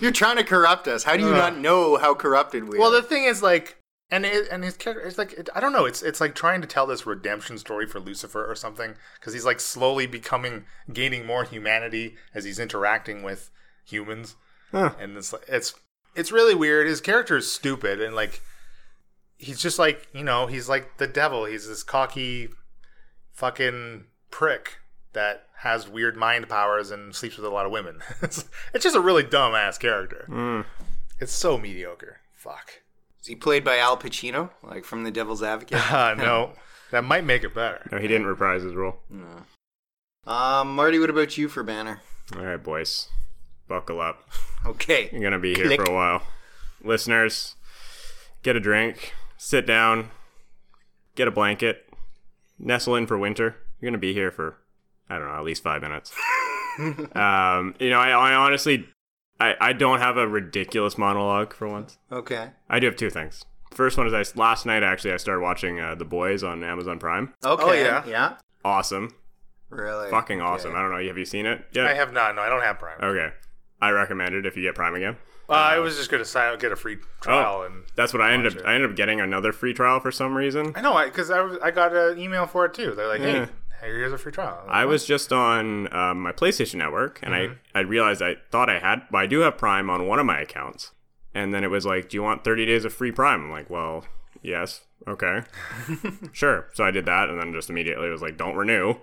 You're 0.00 0.12
trying 0.12 0.36
to 0.38 0.44
corrupt 0.44 0.88
us. 0.88 1.04
How 1.04 1.14
do 1.16 1.22
you 1.24 1.28
uh. 1.34 1.36
not 1.36 1.58
know 1.58 1.98
how 1.98 2.14
corrupted 2.14 2.64
we 2.64 2.78
Well, 2.78 2.88
are? 2.88 2.92
Well, 2.92 3.02
the 3.02 3.06
thing 3.06 3.24
is, 3.24 3.42
like, 3.42 3.76
and 4.10 4.24
it, 4.24 4.48
and 4.50 4.64
his 4.64 4.74
character, 4.74 5.06
it's 5.06 5.18
like, 5.18 5.34
it, 5.34 5.50
I 5.54 5.60
don't 5.60 5.72
know, 5.72 5.84
it's 5.84 6.02
it's 6.02 6.22
like 6.22 6.34
trying 6.34 6.62
to 6.62 6.66
tell 6.66 6.86
this 6.86 7.04
redemption 7.04 7.58
story 7.58 7.86
for 7.86 8.00
Lucifer 8.00 8.50
or 8.50 8.54
something, 8.54 8.94
because 9.18 9.34
he's 9.34 9.44
like 9.44 9.60
slowly 9.60 10.06
becoming, 10.06 10.64
gaining 10.90 11.26
more 11.26 11.44
humanity 11.44 12.16
as 12.34 12.44
he's 12.44 12.58
interacting 12.58 13.22
with 13.22 13.50
humans, 13.84 14.36
Huh. 14.72 14.94
and 14.98 15.16
it's 15.18 15.34
like, 15.34 15.44
it's 15.48 15.74
it's 16.14 16.32
really 16.32 16.54
weird. 16.54 16.86
His 16.86 17.00
character 17.00 17.36
is 17.36 17.50
stupid, 17.50 18.00
and 18.00 18.14
like, 18.14 18.42
he's 19.38 19.60
just 19.60 19.78
like, 19.78 20.08
you 20.12 20.24
know, 20.24 20.46
he's 20.46 20.68
like 20.68 20.98
the 20.98 21.06
devil. 21.06 21.44
He's 21.44 21.66
this 21.68 21.82
cocky, 21.82 22.48
fucking 23.32 24.04
prick 24.30 24.78
that 25.12 25.46
has 25.58 25.88
weird 25.88 26.16
mind 26.16 26.48
powers 26.48 26.90
and 26.90 27.14
sleeps 27.14 27.36
with 27.36 27.44
a 27.44 27.50
lot 27.50 27.66
of 27.66 27.72
women. 27.72 28.00
it's, 28.22 28.44
it's 28.72 28.84
just 28.84 28.96
a 28.96 29.00
really 29.00 29.22
dumb 29.22 29.54
ass 29.54 29.76
character. 29.78 30.26
Mm. 30.28 30.64
It's 31.20 31.32
so 31.32 31.58
mediocre. 31.58 32.20
Fuck. 32.34 32.82
Is 33.20 33.26
he 33.26 33.34
played 33.34 33.64
by 33.64 33.78
Al 33.78 33.98
Pacino, 33.98 34.50
like 34.62 34.84
from 34.84 35.04
The 35.04 35.10
Devil's 35.10 35.42
Advocate? 35.42 35.78
Uh, 35.92 36.14
no, 36.16 36.52
that 36.90 37.04
might 37.04 37.24
make 37.24 37.44
it 37.44 37.54
better. 37.54 37.86
No, 37.92 37.98
he 37.98 38.08
didn't 38.08 38.26
reprise 38.26 38.62
his 38.62 38.74
role. 38.74 38.96
um, 40.26 40.74
Marty, 40.74 40.98
what 40.98 41.10
about 41.10 41.36
you 41.36 41.48
for 41.48 41.62
Banner? 41.62 42.00
All 42.36 42.44
right, 42.44 42.62
boys, 42.62 43.08
buckle 43.70 44.00
up. 44.00 44.28
Okay. 44.66 45.08
You're 45.10 45.22
gonna 45.22 45.38
be 45.38 45.54
here 45.54 45.68
Click. 45.68 45.80
for 45.80 45.90
a 45.90 45.94
while. 45.94 46.22
Listeners, 46.84 47.54
get 48.42 48.56
a 48.56 48.60
drink, 48.60 49.14
sit 49.38 49.64
down, 49.66 50.10
get 51.14 51.26
a 51.26 51.30
blanket, 51.30 51.88
nestle 52.58 52.94
in 52.96 53.06
for 53.06 53.16
winter. 53.16 53.56
You're 53.80 53.90
gonna 53.90 53.96
be 53.96 54.12
here 54.12 54.30
for 54.30 54.58
I 55.08 55.18
don't 55.18 55.28
know, 55.28 55.34
at 55.34 55.44
least 55.44 55.62
five 55.62 55.80
minutes. 55.80 56.12
um, 57.14 57.74
you 57.80 57.88
know, 57.88 57.98
I, 57.98 58.10
I 58.10 58.34
honestly, 58.34 58.86
I, 59.40 59.54
I 59.58 59.72
don't 59.72 59.98
have 60.00 60.18
a 60.18 60.28
ridiculous 60.28 60.98
monologue 60.98 61.54
for 61.54 61.66
once. 61.66 61.96
Okay. 62.12 62.50
I 62.68 62.78
do 62.80 62.86
have 62.86 62.96
two 62.96 63.08
things. 63.08 63.42
First 63.72 63.96
one 63.96 64.06
is 64.06 64.12
I 64.12 64.38
last 64.38 64.66
night 64.66 64.82
actually 64.82 65.14
I 65.14 65.16
started 65.16 65.40
watching 65.40 65.80
uh, 65.80 65.94
The 65.94 66.04
Boys 66.04 66.42
on 66.44 66.62
Amazon 66.62 66.98
Prime. 66.98 67.32
Okay. 67.42 67.62
Oh, 67.64 67.72
yeah. 67.72 68.04
Yeah. 68.06 68.36
Awesome, 68.62 69.14
Really. 69.70 70.10
fucking 70.10 70.42
awesome. 70.42 70.72
Okay. 70.72 70.78
I 70.78 70.82
don't 70.82 70.90
know. 70.92 71.06
Have 71.06 71.16
you 71.16 71.24
seen 71.24 71.46
it? 71.46 71.64
Yeah. 71.72 71.86
I 71.86 71.94
have 71.94 72.12
not. 72.12 72.34
No, 72.34 72.42
I 72.42 72.50
don't 72.50 72.62
have 72.62 72.78
Prime. 72.78 72.98
Okay, 73.02 73.32
I 73.80 73.90
recommend 73.90 74.34
it 74.34 74.46
if 74.46 74.56
you 74.56 74.62
get 74.62 74.74
Prime 74.74 74.94
again. 74.94 75.16
Uh, 75.48 75.52
I 75.54 75.78
was 75.78 75.96
just 75.96 76.10
gonna 76.10 76.24
sign 76.24 76.52
up, 76.52 76.60
get 76.60 76.70
a 76.70 76.76
free 76.76 76.98
trial, 77.20 77.62
and 77.62 77.84
That's 77.96 78.12
what 78.12 78.22
I 78.22 78.32
ended 78.32 78.52
up. 78.52 78.60
it. 78.60 78.66
I 78.66 78.74
ended 78.74 78.90
up 78.90 78.96
getting 78.96 79.20
another 79.20 79.52
free 79.52 79.74
trial 79.74 79.98
for 79.98 80.12
some 80.12 80.34
reason. 80.36 80.72
I 80.76 80.80
know 80.80 81.02
because 81.04 81.30
I, 81.30 81.40
was 81.40 81.58
I 81.62 81.70
got 81.72 81.94
an 81.94 82.18
email 82.18 82.46
for 82.46 82.66
it 82.66 82.74
too. 82.74 82.94
They're 82.94 83.08
like, 83.08 83.20
Yeah. 83.20 83.46
hey, 83.80 83.86
here's 83.88 84.12
a 84.12 84.18
free 84.18 84.30
trial. 84.32 84.62
I 84.68 84.84
was 84.84 85.04
just 85.04 85.32
on 85.32 85.92
um, 85.92 86.20
my 86.20 86.30
PlayStation 86.30 86.76
Network, 86.76 87.18
and 87.22 87.34
I 87.34 87.48
I 87.74 87.80
realized 87.80 88.22
I 88.22 88.36
thought 88.52 88.70
I 88.70 88.78
had, 88.78 89.02
but 89.10 89.18
I 89.18 89.26
do 89.26 89.40
have 89.40 89.58
Prime 89.58 89.90
on 89.90 90.06
one 90.06 90.18
of 90.20 90.26
my 90.26 90.40
accounts. 90.40 90.92
And 91.34 91.52
then 91.54 91.64
it 91.64 91.68
was 91.70 91.84
like, 91.86 92.08
"Do 92.10 92.16
you 92.16 92.22
want 92.22 92.44
30 92.44 92.66
days 92.66 92.84
of 92.84 92.92
free 92.92 93.10
Prime?" 93.12 93.44
I'm 93.44 93.50
like, 93.50 93.70
"Well, 93.70 94.04
yes, 94.42 94.82
okay, 95.08 95.42
sure." 96.32 96.68
So 96.74 96.84
I 96.84 96.90
did 96.90 97.06
that, 97.06 97.28
and 97.28 97.40
then 97.40 97.52
just 97.52 97.70
immediately 97.70 98.06
it 98.08 98.10
was 98.10 98.22
like, 98.22 98.36
"Don't 98.36 98.56
renew." 98.56 98.94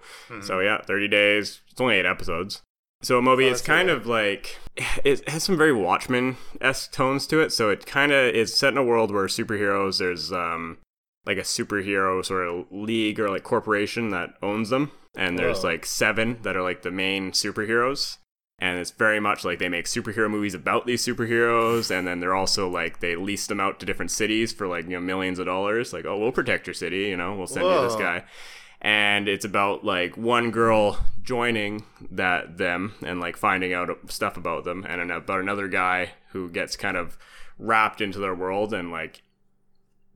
So 0.41 0.60
yeah, 0.60 0.81
30 0.81 1.07
days. 1.07 1.62
It's 1.72 1.79
only 1.81 1.96
eight 1.96 2.05
episodes. 2.05 2.62
So 3.01 3.22
Moby, 3.22 3.46
it's 3.46 3.62
that's 3.62 3.68
kind 3.68 3.89
of 3.89 4.08
like 4.08 4.58
it 5.04 5.27
has 5.30 5.44
some 5.44 5.58
very 5.58 5.74
Watchmen 5.74 6.38
esque 6.60 6.92
tones 6.92 7.27
to 7.27 7.39
it. 7.39 7.51
So 7.51 7.70
it 7.70 7.86
kind 7.86 8.12
of 8.12 8.34
is 8.34 8.56
set 8.56 8.74
in 8.74 8.77
a 8.77 8.84
world 8.84 9.12
where 9.12 9.27
superheroes. 9.27 10.00
There's 10.00 10.32
um 10.32 10.77
like 11.25 11.38
a 11.38 11.42
superhero 11.42 12.25
sort 12.25 12.48
of 12.48 12.66
league 12.72 13.20
or 13.20 13.30
like 13.30 13.44
corporation 13.44 14.10
that 14.10 14.34
owns 14.42 14.70
them, 14.70 14.92
and 15.16 15.38
there's 15.38 15.62
Whoa. 15.62 15.70
like 15.70 15.86
seven 15.86 16.39
that 16.42 16.56
are 16.56 16.63
like 16.63 16.82
the 16.82 16.92
main 16.92 17.32
superheroes. 17.32 18.18
And 18.60 18.80
it's 18.80 18.89
very 18.89 19.20
much 19.20 19.46
like 19.46 19.60
they 19.60 19.70
make 19.70 19.86
superhero 19.86 20.27
movies 20.32 20.56
about 20.56 20.88
these 20.88 21.06
superheroes, 21.06 21.96
and 21.96 22.08
then 22.08 22.20
they're 22.20 22.34
also 22.34 22.68
like 22.68 23.00
they 23.00 23.16
lease 23.16 23.46
them 23.46 23.60
out 23.60 23.80
to 23.80 23.86
different 23.86 24.10
cities 24.10 24.51
for 24.51 24.68
like 24.68 24.86
you 24.86 24.92
know 24.92 25.01
millions 25.01 25.38
of 25.38 25.46
dollars. 25.46 25.94
Like, 25.94 26.06
oh, 26.06 26.18
we'll 26.18 26.32
protect 26.32 26.66
your 26.66 26.74
city, 26.74 27.01
you 27.04 27.18
know, 27.18 27.36
we'll 27.36 27.46
send 27.46 27.68
you 27.68 27.82
this 27.82 27.96
guy 27.96 28.24
and 28.81 29.27
it's 29.27 29.46
about 29.46 29.84
like 29.84 30.15
one 30.17 30.51
girl 30.51 31.00
joining 31.24 31.84
that 32.12 32.57
them 32.57 32.93
and 33.05 33.19
like 33.19 33.36
finding 33.38 33.74
out 33.74 33.89
stuff 34.10 34.38
about 34.38 34.63
them 34.63 34.86
and 34.88 35.12
about 35.12 35.39
another 35.39 35.67
guy 35.67 36.12
who 36.31 36.50
gets 36.50 36.75
kind 36.75 36.96
of 36.98 37.17
wrapped 37.60 38.01
into 38.01 38.19
their 38.19 38.36
world 38.36 38.74
and 38.74 38.91
like 38.91 39.22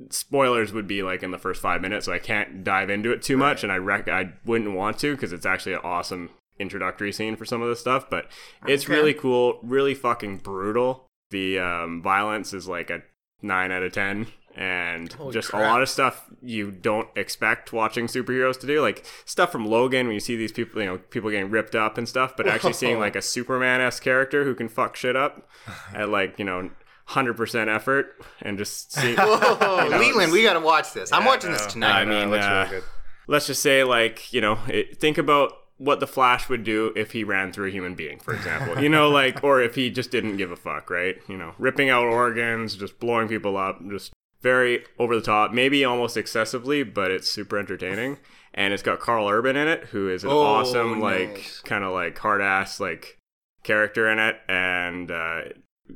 spoilers 0.10 0.74
would 0.74 0.88
be 0.88 1.04
like 1.04 1.22
in 1.22 1.32
the 1.32 1.38
first 1.38 1.62
five 1.62 1.82
minutes 1.82 2.06
so 2.08 2.14
i 2.14 2.18
can't 2.20 2.64
dive 2.64 2.90
into 2.90 3.12
it 3.12 3.22
too 3.22 3.38
much 3.38 3.64
and 3.64 3.72
i 3.72 3.78
rec- 3.78 4.08
i 4.08 4.32
wouldn't 4.46 4.74
want 4.74 4.98
to 4.98 5.14
because 5.16 5.32
it's 5.32 5.46
actually 5.46 5.74
an 5.74 5.82
awesome 5.84 6.30
introductory 6.60 7.12
scene 7.12 7.36
for 7.36 7.46
some 7.46 7.62
of 7.62 7.70
this 7.70 7.80
stuff 7.80 8.10
but 8.10 8.26
it's 8.68 8.86
Okay. 8.86 8.94
really 8.96 9.14
cool 9.14 9.60
really 9.64 9.94
fucking 9.96 10.38
brutal. 10.38 11.08
The 11.32 11.60
um, 11.60 12.02
violence 12.02 12.54
is 12.54 12.68
like 12.68 12.90
a 12.90 13.04
9 13.42 13.72
out 13.72 13.84
of 13.84 13.94
10 13.94 14.28
and 14.56 15.14
Holy 15.14 15.32
just 15.34 15.50
crap. 15.50 15.62
a 15.62 15.66
lot 15.66 15.82
of 15.82 15.90
stuff 15.90 16.30
you 16.42 16.72
don't 16.72 17.08
expect 17.16 17.72
watching 17.72 18.08
superheroes 18.08 18.60
to 18.60 18.68
do 18.68 18.82
like 18.82 19.06
stuff 19.26 19.52
from 19.52 19.66
logan 19.66 20.08
when 20.08 20.14
you 20.14 20.20
see 20.20 20.36
these 20.36 20.52
people 20.52 20.82
you 20.82 20.88
know 20.88 20.98
people 20.98 21.30
getting 21.30 21.50
ripped 21.50 21.76
up 21.76 21.98
and 21.98 22.08
stuff 22.10 22.36
but 22.36 22.48
actually 22.48 22.74
seeing 22.74 23.00
like 23.06 23.16
a 23.16 23.22
superman-esque 23.22 24.04
character 24.04 24.44
who 24.44 24.54
can 24.54 24.68
fuck 24.68 24.96
shit 24.96 25.16
up 25.16 25.48
at 25.94 26.10
like 26.10 26.38
you 26.38 26.46
know 26.46 26.70
100% 27.10 27.68
effort 27.74 28.16
and 28.42 28.58
just 28.58 28.92
see 29.00 29.16
Whoa, 29.16 29.90
know, 29.90 29.98
Leland, 29.98 30.32
we 30.32 30.44
got 30.44 30.54
to 30.54 30.60
watch 30.60 30.94
this. 30.94 31.12
I'm 31.12 31.24
Yeah, 31.24 31.28
watching 31.28 31.52
no. 31.52 31.58
this 31.58 31.76
I 31.76 32.06
mean, 32.06 32.30
looks 32.30 32.46
really 32.46 32.58
uh, 32.60 32.70
good. 32.70 32.84
let's 33.28 33.48
just 33.48 33.62
say 33.62 33.84
like 33.84 34.32
you 34.34 34.40
know 34.42 34.60
it, 34.68 34.98
think 35.00 35.18
about 35.18 35.54
what 35.78 36.00
the 36.00 36.08
flash 36.08 36.48
would 36.48 36.64
do 36.64 36.94
if 36.96 37.12
he 37.12 37.24
ran 37.24 37.52
through 37.52 37.68
a 37.68 37.72
human 37.72 37.96
being 37.96 38.20
for 38.20 38.34
example 38.36 38.82
you 38.82 38.88
know 38.88 39.10
like 39.10 39.44
or 39.44 39.62
if 39.62 39.74
he 39.76 39.90
just 39.90 40.12
didn't 40.12 40.38
give 40.38 40.52
a 40.52 40.56
fuck 40.56 40.90
right 40.92 41.18
you 41.28 41.36
know 41.36 41.54
ripping 41.58 41.90
out 41.90 42.04
organs 42.06 42.76
just 42.76 43.00
blowing 43.00 43.28
people 43.28 43.58
up 43.58 43.80
just 43.90 44.12
very 44.42 44.84
over 45.00 45.16
the 45.16 45.22
top 45.22 45.52
maybe 45.54 45.84
almost 45.86 46.18
excessively 46.18 46.84
but 46.84 47.12
it's 47.12 47.30
super 47.30 47.58
entertaining 47.58 48.18
and 48.54 48.74
it's 48.74 48.84
got 48.84 49.00
karl 49.00 49.28
urban 49.28 49.56
in 49.56 49.68
it 49.68 49.86
who 49.86 50.10
is 50.10 50.24
an 50.24 50.30
Oh, 50.32 50.42
awesome 50.42 51.00
like 51.00 51.46
kind 51.64 51.84
of 51.84 51.94
like 51.94 52.18
hard 52.18 52.42
ass 52.42 52.80
like 52.80 53.18
character 53.64 54.10
in 54.10 54.18
it 54.20 54.38
and 54.48 55.12
uh 55.12 55.42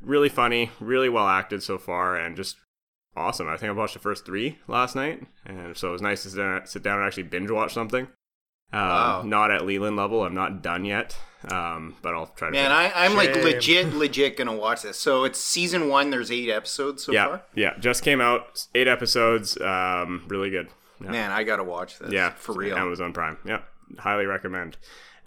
really 0.00 0.28
funny 0.28 0.70
really 0.80 1.08
well 1.08 1.26
acted 1.26 1.62
so 1.62 1.78
far 1.78 2.16
and 2.16 2.36
just 2.36 2.56
awesome. 3.16 3.48
I 3.48 3.56
think 3.56 3.70
I 3.70 3.72
watched 3.72 3.94
the 3.94 3.98
first 4.00 4.26
three 4.26 4.58
last 4.68 4.94
night, 4.94 5.26
and 5.46 5.74
so 5.74 5.88
it 5.88 5.92
was 5.92 6.02
nice 6.02 6.22
to 6.24 6.28
sit 6.28 6.36
down, 6.36 6.66
sit 6.66 6.82
down 6.82 6.98
and 6.98 7.06
actually 7.06 7.22
binge 7.22 7.50
watch 7.50 7.72
something. 7.72 8.08
Um, 8.74 8.80
Wow. 8.82 9.22
Not 9.24 9.50
at 9.50 9.64
Leland 9.64 9.96
level. 9.96 10.22
I'm 10.22 10.34
not 10.34 10.62
done 10.62 10.84
yet, 10.84 11.16
um, 11.50 11.96
but 12.02 12.14
I'll 12.14 12.26
try 12.26 12.48
to. 12.48 12.52
Man, 12.52 12.72
I, 12.72 12.92
I'm 12.94 13.14
like 13.14 13.34
legit, 13.36 13.94
legit 13.94 14.36
gonna 14.36 14.54
watch 14.54 14.82
this. 14.82 14.98
So 14.98 15.24
it's 15.24 15.40
season 15.40 15.88
one. 15.88 16.10
There's 16.10 16.30
eight 16.30 16.50
episodes 16.50 17.04
so 17.04 17.12
yeah, 17.12 17.26
far. 17.26 17.42
yeah, 17.54 17.78
just 17.78 18.02
came 18.02 18.20
out, 18.20 18.66
eight 18.74 18.88
episodes. 18.88 19.60
Um, 19.60 20.24
really 20.28 20.50
good. 20.50 20.68
Yeah. 21.00 21.10
Man, 21.10 21.30
I 21.30 21.44
gotta 21.44 21.64
watch 21.64 21.98
this. 21.98 22.12
Yeah, 22.12 22.30
for 22.30 22.54
real. 22.54 22.76
Amazon 22.76 23.12
Prime. 23.12 23.38
Yeah, 23.44 23.60
highly 23.98 24.26
recommend. 24.26 24.76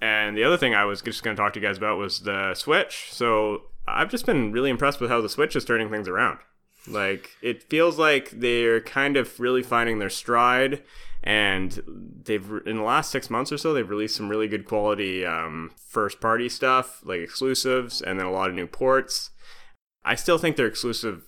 And 0.02 0.38
the 0.38 0.44
other 0.44 0.58
thing 0.58 0.74
I 0.74 0.86
was 0.86 1.02
just 1.02 1.24
going 1.24 1.36
to 1.36 1.42
talk 1.42 1.54
to 1.54 1.60
you 1.60 1.66
guys 1.66 1.78
about 1.78 1.98
was 1.98 2.22
the 2.22 2.54
Switch. 2.56 3.10
So 3.12 3.64
I've 3.88 4.10
just 4.10 4.26
been 4.26 4.52
really 4.52 4.70
impressed 4.70 5.02
with 5.02 5.10
how 5.10 5.22
the 5.22 5.30
Switch 5.30 5.56
is 5.56 5.66
turning 5.66 5.90
things 5.90 6.08
around. 6.08 6.40
Like 6.88 7.32
it 7.42 7.64
feels 7.64 8.00
like 8.00 8.32
they're 8.32 8.80
kind 8.80 9.18
of 9.18 9.40
really 9.40 9.62
finding 9.62 10.00
their 10.00 10.10
stride, 10.10 10.82
and 11.24 11.82
they've 12.24 12.50
in 12.66 12.78
the 12.78 12.84
last 12.84 13.12
six 13.12 13.30
months 13.30 13.52
or 13.52 13.58
so 13.58 13.74
they've 13.74 13.90
released 13.90 14.16
some 14.16 14.30
really 14.30 14.48
good 14.48 14.66
quality 14.66 15.26
um, 15.26 15.72
first 15.78 16.22
party 16.22 16.50
stuff 16.50 17.02
like 17.04 17.20
exclusives, 17.20 18.02
and 18.02 18.20
then 18.20 18.26
a 18.26 18.32
lot 18.32 18.50
of 18.50 18.56
new 18.56 18.68
ports. 18.68 19.32
I 20.04 20.16
still 20.16 20.38
think 20.38 20.56
their 20.56 20.68
exclusive 20.68 21.24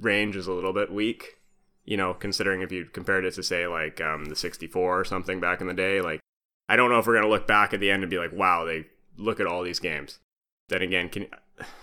range 0.00 0.36
is 0.36 0.46
a 0.46 0.52
little 0.52 0.72
bit 0.72 0.92
weak 0.92 1.40
you 1.84 1.96
know, 1.96 2.14
considering 2.14 2.62
if 2.62 2.70
you 2.70 2.84
compared 2.84 3.24
it 3.24 3.34
to 3.34 3.42
say 3.42 3.66
like 3.66 4.00
um, 4.00 4.26
the 4.26 4.36
64 4.36 5.00
or 5.00 5.04
something 5.04 5.40
back 5.40 5.60
in 5.60 5.66
the 5.66 5.74
day, 5.74 6.00
like 6.00 6.20
I 6.68 6.76
don't 6.76 6.88
know 6.88 7.00
if 7.00 7.06
we're 7.06 7.16
gonna 7.16 7.28
look 7.28 7.48
back 7.48 7.74
at 7.74 7.80
the 7.80 7.90
end 7.90 8.04
and 8.04 8.10
be 8.10 8.18
like, 8.18 8.32
wow, 8.32 8.64
they 8.64 8.86
look 9.16 9.40
at 9.40 9.46
all 9.46 9.64
these 9.64 9.80
games. 9.80 10.20
Then 10.68 10.82
again, 10.82 11.08
can 11.08 11.26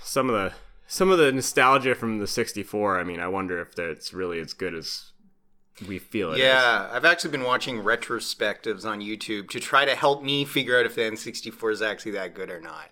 some 0.01 0.29
of 0.29 0.35
the 0.35 0.55
some 0.87 1.11
of 1.11 1.17
the 1.17 1.31
nostalgia 1.31 1.93
from 1.93 2.19
the 2.19 2.27
64? 2.27 2.97
I 2.97 3.03
mean, 3.03 3.19
I 3.19 3.27
wonder 3.27 3.59
if 3.59 3.75
that's 3.75 4.13
really 4.13 4.39
as 4.39 4.53
good 4.53 4.73
as 4.73 5.11
we 5.87 5.99
feel 5.99 6.31
it 6.31 6.35
is. 6.35 6.39
yeah, 6.43 6.89
I've 6.91 7.05
actually 7.05 7.31
been 7.31 7.43
watching 7.43 7.83
retrospectives 7.83 8.85
on 8.85 9.01
YouTube 9.01 9.49
to 9.49 9.59
try 9.59 9.85
to 9.85 9.95
help 9.95 10.23
me 10.23 10.45
figure 10.45 10.79
out 10.79 10.85
if 10.85 10.95
the 10.95 11.01
N64 11.01 11.71
is 11.73 11.81
actually 11.81 12.11
that 12.13 12.33
good 12.33 12.49
or 12.49 12.59
not. 12.61 12.89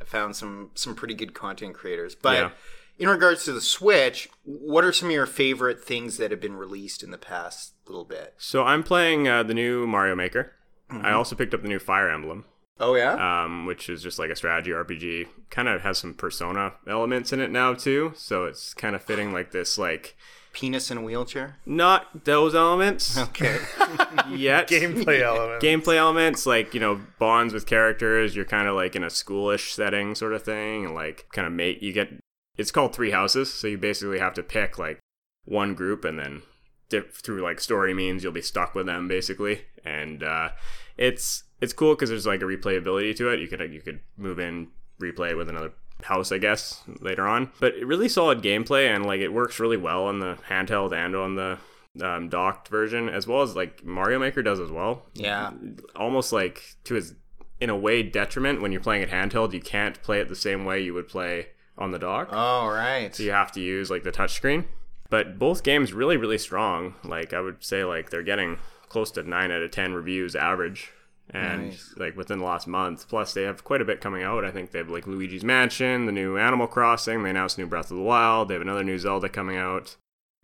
I 0.00 0.04
found 0.04 0.36
some 0.36 0.70
some 0.74 0.94
pretty 0.94 1.14
good 1.14 1.34
content 1.34 1.74
creators, 1.74 2.14
but 2.14 2.36
Yeah. 2.36 2.50
in 2.98 3.08
regards 3.08 3.44
to 3.44 3.52
the 3.52 3.60
Switch, 3.60 4.28
what 4.44 4.84
are 4.84 4.92
some 4.92 5.08
of 5.08 5.14
your 5.14 5.26
favorite 5.26 5.82
things 5.84 6.16
that 6.18 6.30
have 6.30 6.40
been 6.40 6.56
released 6.56 7.02
in 7.02 7.10
the 7.10 7.18
past 7.18 7.74
little 7.86 8.04
bit? 8.04 8.34
So 8.38 8.62
I'm 8.64 8.82
playing 8.82 9.26
uh, 9.28 9.42
the 9.42 9.54
new 9.54 9.86
Mario 9.86 10.14
Maker. 10.14 10.52
Mm-hmm. 10.90 11.04
I 11.04 11.12
also 11.12 11.36
picked 11.36 11.54
up 11.54 11.62
the 11.62 11.68
new 11.68 11.78
Fire 11.78 12.10
Emblem. 12.10 12.44
Oh 12.82 12.94
yeah, 12.94 13.42
um, 13.44 13.66
which 13.66 13.90
is 13.90 14.02
just 14.02 14.18
like 14.18 14.30
a 14.30 14.36
strategy 14.36 14.70
RPG. 14.70 15.26
Kind 15.50 15.68
of 15.68 15.82
has 15.82 15.98
some 15.98 16.14
Persona 16.14 16.72
elements 16.88 17.30
in 17.30 17.40
it 17.40 17.50
now 17.50 17.74
too, 17.74 18.12
so 18.16 18.44
it's 18.46 18.72
kind 18.72 18.96
of 18.96 19.02
fitting 19.02 19.34
like 19.34 19.50
this 19.50 19.76
like 19.76 20.16
penis 20.52 20.90
in 20.90 20.98
a 20.98 21.02
wheelchair. 21.02 21.56
not 21.66 22.24
those 22.24 22.54
elements 22.54 23.16
Okay. 23.28 23.58
yet. 24.30 24.68
Gameplay 24.68 25.20
element. 25.22 25.62
Gameplay 25.62 25.96
elements 25.96 26.46
like 26.46 26.74
you 26.74 26.80
know 26.80 27.00
bonds 27.18 27.52
with 27.54 27.66
characters. 27.66 28.34
You're 28.36 28.44
kind 28.44 28.68
of 28.68 28.74
like 28.74 28.96
in 28.96 29.02
a 29.04 29.08
schoolish 29.08 29.72
setting 29.72 30.14
sort 30.14 30.32
of 30.32 30.42
thing, 30.42 30.84
and 30.86 30.94
like 30.94 31.26
kind 31.32 31.46
of 31.46 31.52
make 31.52 31.82
you 31.82 31.92
get. 31.92 32.08
It's 32.56 32.70
called 32.72 32.94
three 32.94 33.10
houses, 33.12 33.52
so 33.52 33.68
you 33.68 33.78
basically 33.78 34.18
have 34.18 34.34
to 34.34 34.42
pick 34.42 34.78
like 34.78 34.98
one 35.44 35.74
group 35.74 36.04
and 36.04 36.18
then 36.18 36.42
dip 36.90 37.14
through 37.14 37.40
like 37.40 37.60
story 37.60 37.94
means 37.94 38.22
you'll 38.22 38.32
be 38.32 38.42
stuck 38.42 38.74
with 38.74 38.84
them 38.86 39.06
basically 39.08 39.62
and 39.84 40.22
uh, 40.24 40.48
it's 40.98 41.44
it's 41.60 41.72
cool 41.72 41.94
because 41.94 42.10
there's 42.10 42.26
like 42.26 42.42
a 42.42 42.44
replayability 42.44 43.14
to 43.16 43.28
it 43.28 43.38
you 43.38 43.46
could 43.48 43.60
you 43.72 43.80
could 43.80 44.00
move 44.16 44.38
in 44.40 44.66
replay 45.00 45.36
with 45.36 45.48
another 45.48 45.72
house 46.04 46.32
i 46.32 46.38
guess 46.38 46.82
later 47.00 47.26
on 47.26 47.50
but 47.60 47.74
really 47.84 48.08
solid 48.08 48.42
gameplay 48.42 48.88
and 48.94 49.04
like 49.06 49.20
it 49.20 49.32
works 49.32 49.58
really 49.60 49.76
well 49.76 50.04
on 50.04 50.18
the 50.20 50.36
handheld 50.48 50.92
and 50.92 51.14
on 51.16 51.34
the 51.36 51.58
um, 52.02 52.28
docked 52.28 52.68
version 52.68 53.08
as 53.08 53.26
well 53.26 53.42
as 53.42 53.56
like 53.56 53.84
mario 53.84 54.18
maker 54.18 54.42
does 54.42 54.60
as 54.60 54.70
well 54.70 55.02
Yeah. 55.14 55.50
almost 55.96 56.32
like 56.32 56.76
to 56.84 56.94
his 56.94 57.14
in 57.60 57.68
a 57.68 57.76
way 57.76 58.02
detriment 58.02 58.62
when 58.62 58.72
you're 58.72 58.80
playing 58.80 59.02
it 59.02 59.10
handheld 59.10 59.52
you 59.52 59.60
can't 59.60 60.00
play 60.02 60.20
it 60.20 60.28
the 60.28 60.36
same 60.36 60.64
way 60.64 60.80
you 60.80 60.94
would 60.94 61.08
play 61.08 61.48
on 61.76 61.90
the 61.90 61.98
dock 61.98 62.32
All 62.32 62.70
right. 62.70 63.14
so 63.14 63.22
you 63.22 63.32
have 63.32 63.52
to 63.52 63.60
use 63.60 63.90
like 63.90 64.02
the 64.02 64.12
touchscreen. 64.12 64.66
But 65.08 65.38
both 65.40 65.64
games 65.64 65.92
really, 65.92 66.16
really 66.16 66.38
strong. 66.38 66.94
Like 67.02 67.32
I 67.34 67.40
would 67.40 67.64
say, 67.64 67.84
like 67.84 68.10
they're 68.10 68.22
getting 68.22 68.58
close 68.88 69.10
to 69.12 69.24
nine 69.24 69.50
out 69.50 69.60
of 69.62 69.72
ten 69.72 69.92
reviews 69.92 70.36
average, 70.36 70.92
and 71.32 71.66
Nice. 71.68 71.94
like 71.96 72.16
within 72.16 72.38
the 72.40 72.44
last 72.44 72.66
month. 72.66 73.08
Plus, 73.08 73.32
they 73.34 73.42
have 73.42 73.64
quite 73.64 73.80
a 73.80 73.84
bit 73.84 74.00
coming 74.00 74.22
out. 74.22 74.44
I 74.44 74.50
think 74.50 74.70
they 74.70 74.78
have 74.78 74.90
like 74.90 75.06
Luigi's 75.06 75.44
Mansion, 75.44 76.06
the 76.06 76.12
new 76.12 76.36
Animal 76.36 76.66
Crossing. 76.66 77.22
They 77.22 77.30
announced 77.30 77.58
new 77.58 77.66
Breath 77.66 77.90
of 77.90 77.96
the 77.96 78.02
Wild. 78.02 78.48
They 78.48 78.54
have 78.54 78.62
another 78.62 78.84
new 78.84 78.98
Zelda 78.98 79.28
coming 79.28 79.56
out. 79.56 79.96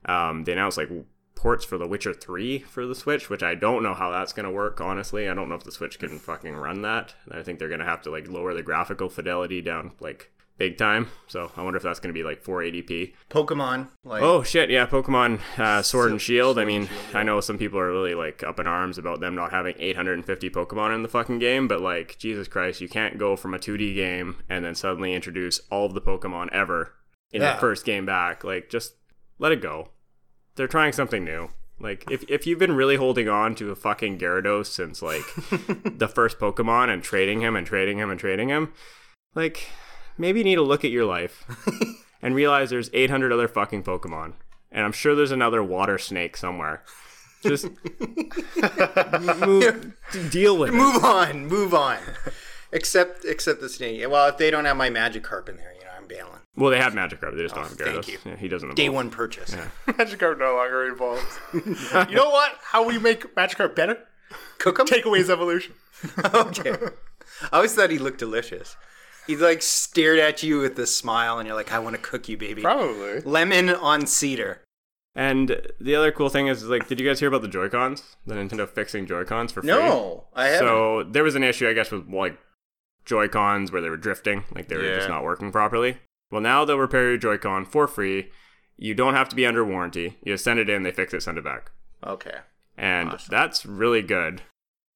Um, 0.04 0.44
they 0.44 0.52
announced 0.52 0.78
like 0.78 0.90
ports 1.34 1.64
for 1.64 1.76
The 1.76 1.86
Witcher 1.86 2.14
3 2.14 2.60
for 2.60 2.86
the 2.86 2.94
Switch, 2.94 3.28
which 3.28 3.42
I 3.42 3.54
don't 3.54 3.82
know 3.82 3.92
how 3.94 4.10
that's 4.10 4.32
going 4.32 4.46
to 4.46 4.50
work, 4.52 4.80
honestly. 4.80 5.28
I 5.28 5.34
don't 5.34 5.48
know 5.48 5.54
if 5.56 5.64
the 5.64 5.72
Switch 5.72 5.98
can 5.98 6.18
fucking 6.18 6.54
run 6.56 6.82
that. 6.82 7.14
I 7.30 7.42
think 7.42 7.58
they're 7.58 7.68
going 7.68 7.80
to 7.80 7.86
have 7.86 8.02
to 8.02 8.10
like 8.10 8.28
lower 8.28 8.54
the 8.54 8.62
graphical 8.62 9.08
fidelity 9.08 9.60
down 9.60 9.92
like 10.00 10.32
big 10.58 10.78
time. 10.78 11.08
So 11.28 11.50
I 11.56 11.62
wonder 11.62 11.76
if 11.76 11.82
that's 11.82 12.00
going 12.00 12.14
to 12.14 12.18
be 12.18 12.24
like 12.24 12.42
480p. 12.42 13.12
Pokemon, 13.30 13.88
like 14.04 14.22
Oh 14.22 14.42
shit, 14.42 14.70
yeah, 14.70 14.86
Pokemon 14.86 15.40
uh, 15.58 15.82
Sword 15.82 16.10
and 16.12 16.20
Shield. 16.20 16.58
I 16.58 16.64
mean, 16.64 16.88
I 17.12 17.22
know 17.22 17.40
some 17.40 17.58
people 17.58 17.78
are 17.78 17.90
really 17.92 18.14
like 18.14 18.42
up 18.42 18.58
in 18.60 18.66
arms 18.66 18.98
about 18.98 19.20
them 19.20 19.34
not 19.34 19.50
having 19.50 19.74
850 19.78 20.50
Pokemon 20.50 20.94
in 20.94 21.02
the 21.02 21.08
fucking 21.08 21.38
game, 21.38 21.68
but 21.68 21.80
like 21.80 22.16
Jesus 22.18 22.48
Christ, 22.48 22.80
you 22.80 22.88
can't 22.88 23.18
go 23.18 23.36
from 23.36 23.54
a 23.54 23.58
2D 23.58 23.94
game 23.94 24.36
and 24.48 24.64
then 24.64 24.74
suddenly 24.74 25.14
introduce 25.14 25.60
all 25.70 25.86
of 25.86 25.94
the 25.94 26.00
Pokemon 26.00 26.48
ever 26.52 26.94
in 27.32 27.42
Yeah. 27.42 27.54
the 27.54 27.60
first 27.60 27.84
game 27.84 28.06
back. 28.06 28.42
Like 28.44 28.70
just 28.70 28.94
let 29.38 29.52
it 29.52 29.60
go. 29.60 29.90
They're 30.54 30.66
trying 30.68 30.92
something 30.92 31.22
new. 31.24 31.50
Like 31.78 32.10
if 32.10 32.24
if 32.30 32.46
you've 32.46 32.58
been 32.58 32.74
really 32.74 32.96
holding 32.96 33.28
on 33.28 33.54
to 33.56 33.70
a 33.70 33.74
fucking 33.76 34.16
Gyarados 34.18 34.66
since 34.66 35.02
like 35.02 35.20
the 35.98 36.08
first 36.08 36.38
Pokemon 36.38 36.88
and 36.88 37.02
trading 37.02 37.42
him 37.42 37.54
and 37.54 37.66
trading 37.66 37.98
him 37.98 38.08
and 38.10 38.18
trading 38.18 38.48
him, 38.48 38.72
like 39.34 39.68
maybe 40.18 40.40
you 40.40 40.44
need 40.44 40.54
to 40.56 40.62
look 40.62 40.84
at 40.84 40.90
your 40.90 41.04
life 41.04 41.44
and 42.22 42.34
realize 42.34 42.70
there's 42.70 42.90
800 42.92 43.32
other 43.32 43.48
fucking 43.48 43.82
Pokemon. 43.82 44.34
And 44.72 44.84
I'm 44.84 44.92
sure 44.92 45.14
there's 45.14 45.30
another 45.32 45.62
water 45.62 45.98
snake 45.98 46.36
somewhere. 46.36 46.82
Just 47.42 47.68
move, 49.46 49.94
deal 50.30 50.56
with 50.58 50.70
it. 50.70 50.74
move 50.74 51.04
on, 51.04 51.46
move 51.46 51.74
on. 51.74 51.98
except 52.72 53.24
except 53.24 53.60
the 53.60 53.68
snake. 53.68 54.04
Well, 54.08 54.28
if 54.28 54.38
they 54.38 54.50
don't 54.50 54.64
have 54.64 54.76
my 54.76 54.90
Magikarp 54.90 55.48
in 55.48 55.56
there, 55.56 55.72
you 55.74 55.84
know, 55.84 55.90
I'm 55.96 56.06
bailing. 56.06 56.40
Well, 56.56 56.70
they 56.70 56.78
have 56.78 56.94
Magikarp. 56.94 57.36
They 57.36 57.42
just 57.42 57.54
don't 57.54 57.64
oh, 57.64 57.68
have 57.68 57.80
Oh, 57.80 57.84
thank 57.84 58.04
Gyarados. 58.04 58.08
you. 58.08 58.18
Yeah, 58.24 58.36
he 58.36 58.48
doesn't. 58.48 58.70
Have. 58.70 58.76
Day 58.76 58.88
one 58.88 59.10
purchase. 59.10 59.54
Magikarp 59.86 60.38
no 60.38 60.56
longer 60.56 60.86
involves. 60.88 61.38
you 61.52 62.16
know 62.16 62.30
what? 62.30 62.52
How 62.62 62.84
we 62.84 62.98
make 62.98 63.34
Magikarp 63.34 63.74
better? 63.76 63.98
Cook 64.58 64.78
them. 64.78 64.86
Take 64.86 65.04
away 65.04 65.18
his 65.18 65.30
evolution. 65.30 65.74
okay. 66.34 66.72
I 67.52 67.56
always 67.56 67.74
thought 67.74 67.90
he 67.90 67.98
looked 67.98 68.18
delicious. 68.18 68.76
He 69.26 69.36
like 69.36 69.62
stared 69.62 70.18
at 70.18 70.42
you 70.42 70.60
with 70.60 70.78
a 70.78 70.86
smile, 70.86 71.38
and 71.38 71.46
you're 71.46 71.56
like, 71.56 71.72
"I 71.72 71.78
want 71.78 71.96
to 71.96 72.02
cook 72.02 72.28
you, 72.28 72.36
baby." 72.36 72.62
Probably. 72.62 73.20
Lemon 73.20 73.70
on 73.70 74.06
cedar. 74.06 74.62
And 75.16 75.62
the 75.80 75.94
other 75.94 76.12
cool 76.12 76.28
thing 76.28 76.46
is, 76.46 76.64
like, 76.64 76.88
did 76.88 77.00
you 77.00 77.08
guys 77.08 77.20
hear 77.20 77.28
about 77.28 77.40
the 77.40 77.48
Joy 77.48 77.70
Cons? 77.70 78.16
The 78.26 78.34
Nintendo 78.34 78.68
fixing 78.68 79.06
Joy 79.06 79.24
Cons 79.24 79.50
for 79.50 79.62
free. 79.62 79.68
No, 79.68 80.24
I 80.34 80.48
haven't. 80.48 80.68
So 80.68 81.02
there 81.04 81.24
was 81.24 81.34
an 81.34 81.42
issue, 81.42 81.66
I 81.66 81.72
guess, 81.72 81.90
with 81.90 82.06
like 82.08 82.38
Joy 83.06 83.26
Cons 83.26 83.72
where 83.72 83.80
they 83.80 83.88
were 83.88 83.96
drifting, 83.96 84.44
like 84.54 84.68
they 84.68 84.76
were 84.76 84.94
just 84.94 85.08
not 85.08 85.24
working 85.24 85.50
properly. 85.50 85.98
Well, 86.30 86.42
now 86.42 86.64
they'll 86.64 86.76
repair 86.76 87.08
your 87.08 87.16
Joy 87.16 87.38
Con 87.38 87.64
for 87.64 87.86
free. 87.86 88.30
You 88.76 88.94
don't 88.94 89.14
have 89.14 89.30
to 89.30 89.36
be 89.36 89.46
under 89.46 89.64
warranty. 89.64 90.18
You 90.22 90.34
just 90.34 90.44
send 90.44 90.58
it 90.58 90.68
in, 90.68 90.82
they 90.82 90.92
fix 90.92 91.14
it, 91.14 91.22
send 91.22 91.38
it 91.38 91.44
back, 91.44 91.70
okay. 92.04 92.40
and 92.76 93.16
that's 93.30 93.64
really 93.64 94.02
good. 94.02 94.42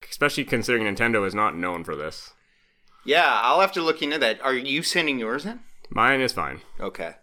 Especially 0.09 0.45
considering 0.45 0.85
Nintendo 0.85 1.27
is 1.27 1.35
not 1.35 1.57
known 1.57 1.83
for 1.83 1.97
this. 1.97 2.35
Yeah, 3.05 3.41
I'll 3.43 3.61
have 3.61 3.73
to 3.73 3.83
look 3.83 4.03
into 4.03 4.19
that. 4.19 4.41
Are 4.43 4.55
you 4.55 4.83
sending 4.83 5.19
yours 5.19 5.47
in? 5.47 5.61
Mine 5.91 6.21
is 6.21 6.33
fine. 6.33 6.61
Okay. 6.79 7.17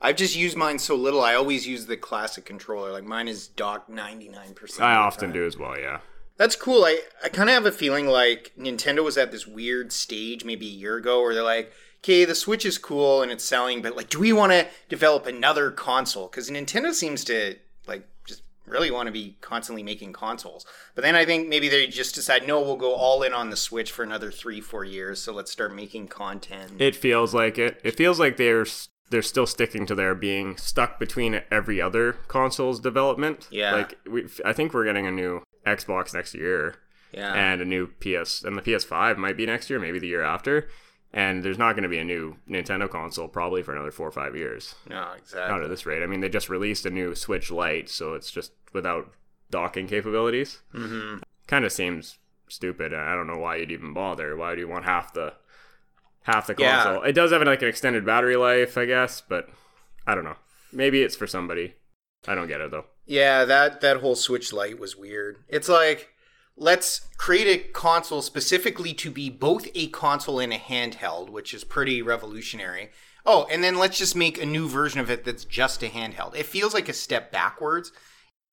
I've 0.00 0.16
just 0.16 0.36
used 0.36 0.56
mine 0.56 0.78
so 0.78 0.94
little. 0.94 1.22
I 1.22 1.34
always 1.34 1.66
use 1.66 1.86
the 1.86 1.96
classic 1.96 2.44
controller. 2.44 2.92
Like 2.92 3.04
mine 3.04 3.28
is 3.28 3.48
docked 3.48 3.90
99%. 3.90 4.80
I 4.80 4.92
of 4.92 4.98
often 4.98 5.28
time. 5.28 5.32
do 5.32 5.46
as 5.46 5.56
well. 5.56 5.78
Yeah. 5.78 6.00
That's 6.36 6.54
cool. 6.54 6.84
I, 6.84 7.00
I 7.22 7.28
kind 7.28 7.50
of 7.50 7.54
have 7.54 7.66
a 7.66 7.72
feeling 7.72 8.06
like 8.06 8.52
Nintendo 8.56 9.02
was 9.02 9.18
at 9.18 9.32
this 9.32 9.46
weird 9.46 9.92
stage 9.92 10.44
maybe 10.44 10.66
a 10.68 10.70
year 10.70 10.96
ago 10.96 11.20
where 11.20 11.34
they're 11.34 11.42
like, 11.42 11.72
okay, 11.98 12.24
the 12.24 12.34
Switch 12.36 12.64
is 12.64 12.78
cool 12.78 13.22
and 13.22 13.32
it's 13.32 13.42
selling, 13.42 13.82
but 13.82 13.96
like, 13.96 14.08
do 14.08 14.20
we 14.20 14.32
want 14.32 14.52
to 14.52 14.68
develop 14.88 15.26
another 15.26 15.72
console? 15.72 16.28
Because 16.28 16.48
Nintendo 16.48 16.94
seems 16.94 17.24
to 17.24 17.56
like 17.88 18.06
just 18.24 18.42
really 18.70 18.90
want 18.90 19.06
to 19.06 19.12
be 19.12 19.36
constantly 19.40 19.82
making 19.82 20.12
consoles. 20.12 20.66
But 20.94 21.02
then 21.02 21.14
I 21.14 21.24
think 21.24 21.48
maybe 21.48 21.68
they 21.68 21.86
just 21.86 22.14
decide, 22.14 22.46
no, 22.46 22.60
we'll 22.60 22.76
go 22.76 22.94
all 22.94 23.22
in 23.22 23.32
on 23.32 23.50
the 23.50 23.56
Switch 23.56 23.90
for 23.92 24.02
another 24.02 24.30
three, 24.30 24.60
four 24.60 24.84
years. 24.84 25.20
So 25.20 25.32
let's 25.32 25.50
start 25.50 25.74
making 25.74 26.08
content. 26.08 26.80
It 26.80 26.96
feels 26.96 27.34
like 27.34 27.58
it. 27.58 27.80
It 27.84 27.96
feels 27.96 28.18
like 28.18 28.36
they're 28.36 28.66
they're 29.10 29.22
still 29.22 29.46
sticking 29.46 29.86
to 29.86 29.94
their 29.94 30.14
being 30.14 30.56
stuck 30.56 30.98
between 30.98 31.40
every 31.50 31.80
other 31.80 32.12
console's 32.28 32.78
development. 32.80 33.48
Yeah. 33.50 33.72
Like 33.72 33.98
we, 34.08 34.28
I 34.44 34.52
think 34.52 34.74
we're 34.74 34.84
getting 34.84 35.06
a 35.06 35.10
new 35.10 35.42
Xbox 35.66 36.14
next 36.14 36.34
year. 36.34 36.76
yeah. 37.12 37.32
and 37.32 37.60
a 37.60 37.64
new 37.64 37.86
PS 37.86 38.42
and 38.44 38.56
the 38.56 38.62
PS5 38.62 39.16
might 39.16 39.36
be 39.36 39.46
next 39.46 39.70
year, 39.70 39.78
maybe 39.78 39.98
the 39.98 40.08
year 40.08 40.22
after. 40.22 40.68
And 41.12 41.42
there's 41.42 41.58
not 41.58 41.72
going 41.72 41.84
to 41.84 41.88
be 41.88 41.98
a 41.98 42.04
new 42.04 42.36
Nintendo 42.48 42.88
console 42.88 43.28
probably 43.28 43.62
for 43.62 43.72
another 43.72 43.90
four 43.90 44.06
or 44.06 44.12
five 44.12 44.36
years. 44.36 44.74
no, 44.88 44.96
Not 44.96 45.18
exactly. 45.18 45.64
at 45.64 45.70
this 45.70 45.86
rate. 45.86 46.02
I 46.02 46.06
mean, 46.06 46.20
they 46.20 46.28
just 46.28 46.50
released 46.50 46.84
a 46.84 46.90
new 46.90 47.14
Switch 47.14 47.50
Lite, 47.50 47.88
so 47.88 48.12
it's 48.14 48.30
just 48.30 48.52
without 48.74 49.10
docking 49.50 49.86
capabilities. 49.86 50.58
Mm-hmm. 50.74 51.22
Kind 51.46 51.64
of 51.64 51.72
seems 51.72 52.18
stupid. 52.48 52.92
I 52.92 53.14
don't 53.14 53.26
know 53.26 53.38
why 53.38 53.56
you'd 53.56 53.72
even 53.72 53.94
bother. 53.94 54.36
Why 54.36 54.54
do 54.54 54.60
you 54.60 54.68
want 54.68 54.84
half 54.84 55.14
the 55.14 55.32
half 56.24 56.46
the 56.46 56.54
console? 56.54 57.02
Yeah. 57.02 57.08
It 57.08 57.12
does 57.14 57.32
have 57.32 57.42
like 57.42 57.62
an 57.62 57.68
extended 57.68 58.04
battery 58.04 58.36
life, 58.36 58.76
I 58.76 58.84
guess, 58.84 59.22
but 59.22 59.48
I 60.06 60.14
don't 60.14 60.24
know. 60.24 60.36
Maybe 60.72 61.02
it's 61.02 61.16
for 61.16 61.26
somebody. 61.26 61.74
I 62.26 62.34
don't 62.34 62.48
get 62.48 62.60
it 62.60 62.70
though. 62.70 62.84
Yeah, 63.06 63.46
that 63.46 63.80
that 63.80 63.98
whole 63.98 64.14
Switch 64.14 64.52
Lite 64.52 64.78
was 64.78 64.94
weird. 64.96 65.38
It's 65.48 65.70
like 65.70 66.10
let's 66.58 67.08
create 67.16 67.46
a 67.46 67.68
console 67.72 68.22
specifically 68.22 68.92
to 68.94 69.10
be 69.10 69.30
both 69.30 69.68
a 69.74 69.88
console 69.88 70.40
and 70.40 70.52
a 70.52 70.58
handheld, 70.58 71.30
which 71.30 71.54
is 71.54 71.64
pretty 71.64 72.02
revolutionary. 72.02 72.90
Oh, 73.24 73.46
and 73.50 73.62
then 73.62 73.78
let's 73.78 73.98
just 73.98 74.16
make 74.16 74.40
a 74.40 74.46
new 74.46 74.68
version 74.68 75.00
of 75.00 75.10
it 75.10 75.24
that's 75.24 75.44
just 75.44 75.82
a 75.82 75.86
handheld. 75.86 76.34
It 76.36 76.46
feels 76.46 76.74
like 76.74 76.88
a 76.88 76.94
step 76.94 77.30
backwards, 77.30 77.92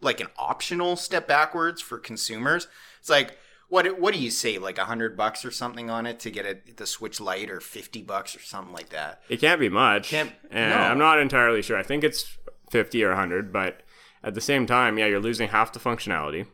like 0.01 0.19
an 0.19 0.27
optional 0.37 0.95
step 0.95 1.27
backwards 1.27 1.81
for 1.81 1.97
consumers. 1.97 2.67
It's 2.99 3.09
like 3.09 3.37
what 3.67 3.99
what 3.99 4.13
do 4.13 4.19
you 4.19 4.29
say 4.29 4.57
like 4.57 4.77
a 4.77 4.85
hundred 4.85 5.17
bucks 5.17 5.43
or 5.43 5.51
something 5.51 5.89
on 5.89 6.05
it 6.05 6.19
to 6.21 6.29
get 6.29 6.45
it 6.45 6.77
the 6.77 6.85
Switch 6.85 7.19
Lite 7.19 7.49
or 7.49 7.59
fifty 7.59 8.01
bucks 8.01 8.35
or 8.35 8.39
something 8.39 8.73
like 8.73 8.89
that? 8.89 9.21
It 9.29 9.39
can't 9.39 9.59
be 9.59 9.69
much. 9.69 10.09
Can't- 10.09 10.33
and 10.51 10.71
no. 10.71 10.77
I'm 10.77 10.99
not 10.99 11.19
entirely 11.19 11.61
sure. 11.61 11.77
I 11.77 11.83
think 11.83 12.03
it's 12.03 12.37
50 12.71 13.03
or 13.03 13.09
100, 13.09 13.53
but 13.53 13.81
at 14.23 14.33
the 14.33 14.41
same 14.41 14.65
time, 14.65 14.97
yeah, 14.97 15.05
you're 15.05 15.19
losing 15.19 15.49
half 15.49 15.71
the 15.71 15.79
functionality. 15.79 16.47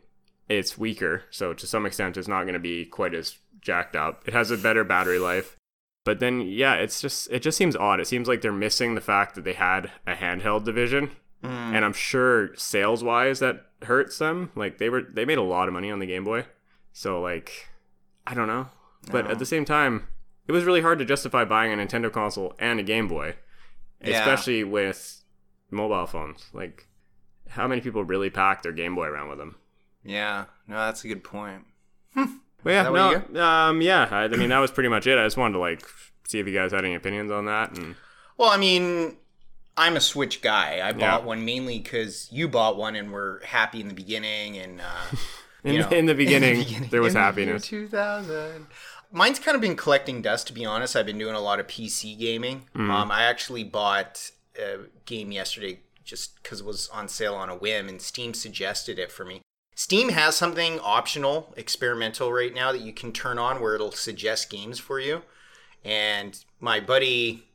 It's 0.58 0.76
weaker, 0.76 1.22
so 1.30 1.54
to 1.54 1.66
some 1.66 1.86
extent, 1.86 2.16
it's 2.16 2.28
not 2.28 2.42
going 2.42 2.52
to 2.54 2.60
be 2.60 2.84
quite 2.84 3.14
as 3.14 3.38
jacked 3.60 3.96
up. 3.96 4.26
It 4.26 4.34
has 4.34 4.50
a 4.50 4.58
better 4.58 4.84
battery 4.84 5.18
life. 5.18 5.56
But 6.04 6.20
then, 6.20 6.42
yeah, 6.42 6.74
it's 6.74 7.00
just 7.00 7.30
it 7.30 7.40
just 7.40 7.56
seems 7.56 7.76
odd. 7.76 8.00
It 8.00 8.06
seems 8.06 8.28
like 8.28 8.42
they're 8.42 8.52
missing 8.52 8.94
the 8.94 9.00
fact 9.00 9.34
that 9.34 9.44
they 9.44 9.52
had 9.52 9.90
a 10.06 10.14
handheld 10.14 10.64
division, 10.64 11.10
mm. 11.42 11.48
and 11.48 11.84
I'm 11.84 11.92
sure 11.92 12.54
sales 12.56 13.02
wise 13.02 13.38
that 13.38 13.66
hurts 13.82 14.18
them. 14.18 14.50
Like 14.54 14.78
they 14.78 14.88
were 14.88 15.02
they 15.02 15.24
made 15.24 15.38
a 15.38 15.42
lot 15.42 15.68
of 15.68 15.74
money 15.74 15.90
on 15.90 16.00
the 16.00 16.06
Game 16.06 16.24
Boy, 16.24 16.46
so 16.92 17.20
like 17.20 17.68
I 18.26 18.34
don't 18.34 18.48
know. 18.48 18.68
But 19.10 19.30
at 19.30 19.38
the 19.38 19.46
same 19.46 19.64
time, 19.64 20.08
it 20.46 20.52
was 20.52 20.64
really 20.64 20.80
hard 20.80 20.98
to 20.98 21.04
justify 21.04 21.44
buying 21.44 21.72
a 21.72 21.76
Nintendo 21.76 22.12
console 22.12 22.54
and 22.58 22.78
a 22.78 22.82
Game 22.84 23.08
Boy, 23.08 23.36
Yeah. 24.04 24.18
especially 24.20 24.64
with 24.64 25.22
mobile 25.70 26.06
phones. 26.06 26.46
Like, 26.52 26.86
how 27.48 27.66
many 27.66 27.80
people 27.80 28.04
really 28.04 28.30
pack 28.30 28.62
their 28.62 28.72
Game 28.72 28.94
Boy 28.94 29.06
around 29.06 29.28
with 29.28 29.38
them? 29.38 29.56
Yeah, 30.04 30.46
no, 30.66 30.76
that's 30.76 31.04
a 31.04 31.08
good 31.08 31.24
point. 31.24 31.64
But 32.64 32.70
yeah, 32.70 32.82
that 32.84 32.92
you 33.28 33.34
no, 33.34 33.44
um, 33.44 33.80
yeah. 33.80 34.08
I, 34.10 34.24
I 34.24 34.28
mean, 34.28 34.50
that 34.50 34.58
was 34.58 34.70
pretty 34.70 34.88
much 34.88 35.06
it. 35.06 35.18
I 35.18 35.24
just 35.24 35.36
wanted 35.36 35.54
to 35.54 35.58
like 35.58 35.82
see 36.26 36.38
if 36.38 36.46
you 36.46 36.54
guys 36.54 36.72
had 36.72 36.84
any 36.84 36.94
opinions 36.94 37.30
on 37.30 37.46
that. 37.46 37.76
And 37.76 37.96
Well, 38.38 38.50
I 38.50 38.56
mean, 38.56 39.16
I'm 39.76 39.96
a 39.96 40.00
Switch 40.00 40.42
guy. 40.42 40.80
I 40.86 40.92
bought 40.92 41.24
one 41.24 41.44
mainly 41.44 41.78
because 41.78 42.28
you 42.30 42.48
bought 42.48 42.76
one 42.76 42.94
and 42.94 43.10
were 43.10 43.42
happy 43.44 43.80
in 43.80 43.88
the 43.88 43.94
beginning. 43.94 44.58
And 44.58 44.80
uh, 44.80 45.16
in, 45.64 45.74
you 45.74 45.80
know, 45.80 45.88
in 45.90 46.06
the 46.06 46.14
beginning, 46.14 46.58
beginning- 46.58 46.88
there 46.90 47.02
was 47.02 47.14
in 47.14 47.20
the 47.20 47.20
year 47.20 47.26
happiness. 47.26 47.66
2000. 47.66 48.66
Mine's 49.14 49.38
kind 49.38 49.54
of 49.54 49.60
been 49.60 49.76
collecting 49.76 50.22
dust, 50.22 50.46
to 50.46 50.52
be 50.54 50.64
honest. 50.64 50.96
I've 50.96 51.04
been 51.04 51.18
doing 51.18 51.34
a 51.34 51.40
lot 51.40 51.60
of 51.60 51.66
PC 51.66 52.18
gaming. 52.18 52.66
Mm. 52.74 52.90
Um, 52.90 53.10
I 53.10 53.24
actually 53.24 53.62
bought 53.62 54.30
a 54.58 54.86
game 55.04 55.32
yesterday 55.32 55.80
just 56.02 56.42
because 56.42 56.60
it 56.60 56.66
was 56.66 56.88
on 56.88 57.08
sale 57.08 57.34
on 57.34 57.50
a 57.50 57.54
whim, 57.54 57.88
and 57.88 58.00
Steam 58.00 58.32
suggested 58.32 58.98
it 58.98 59.12
for 59.12 59.24
me. 59.26 59.42
Steam 59.74 60.10
has 60.10 60.36
something 60.36 60.78
optional, 60.80 61.52
experimental 61.56 62.32
right 62.32 62.54
now 62.54 62.72
that 62.72 62.82
you 62.82 62.92
can 62.92 63.12
turn 63.12 63.38
on 63.38 63.60
where 63.60 63.74
it'll 63.74 63.92
suggest 63.92 64.50
games 64.50 64.78
for 64.78 65.00
you. 65.00 65.22
And 65.84 66.38
my 66.60 66.78
buddy, 66.78 67.46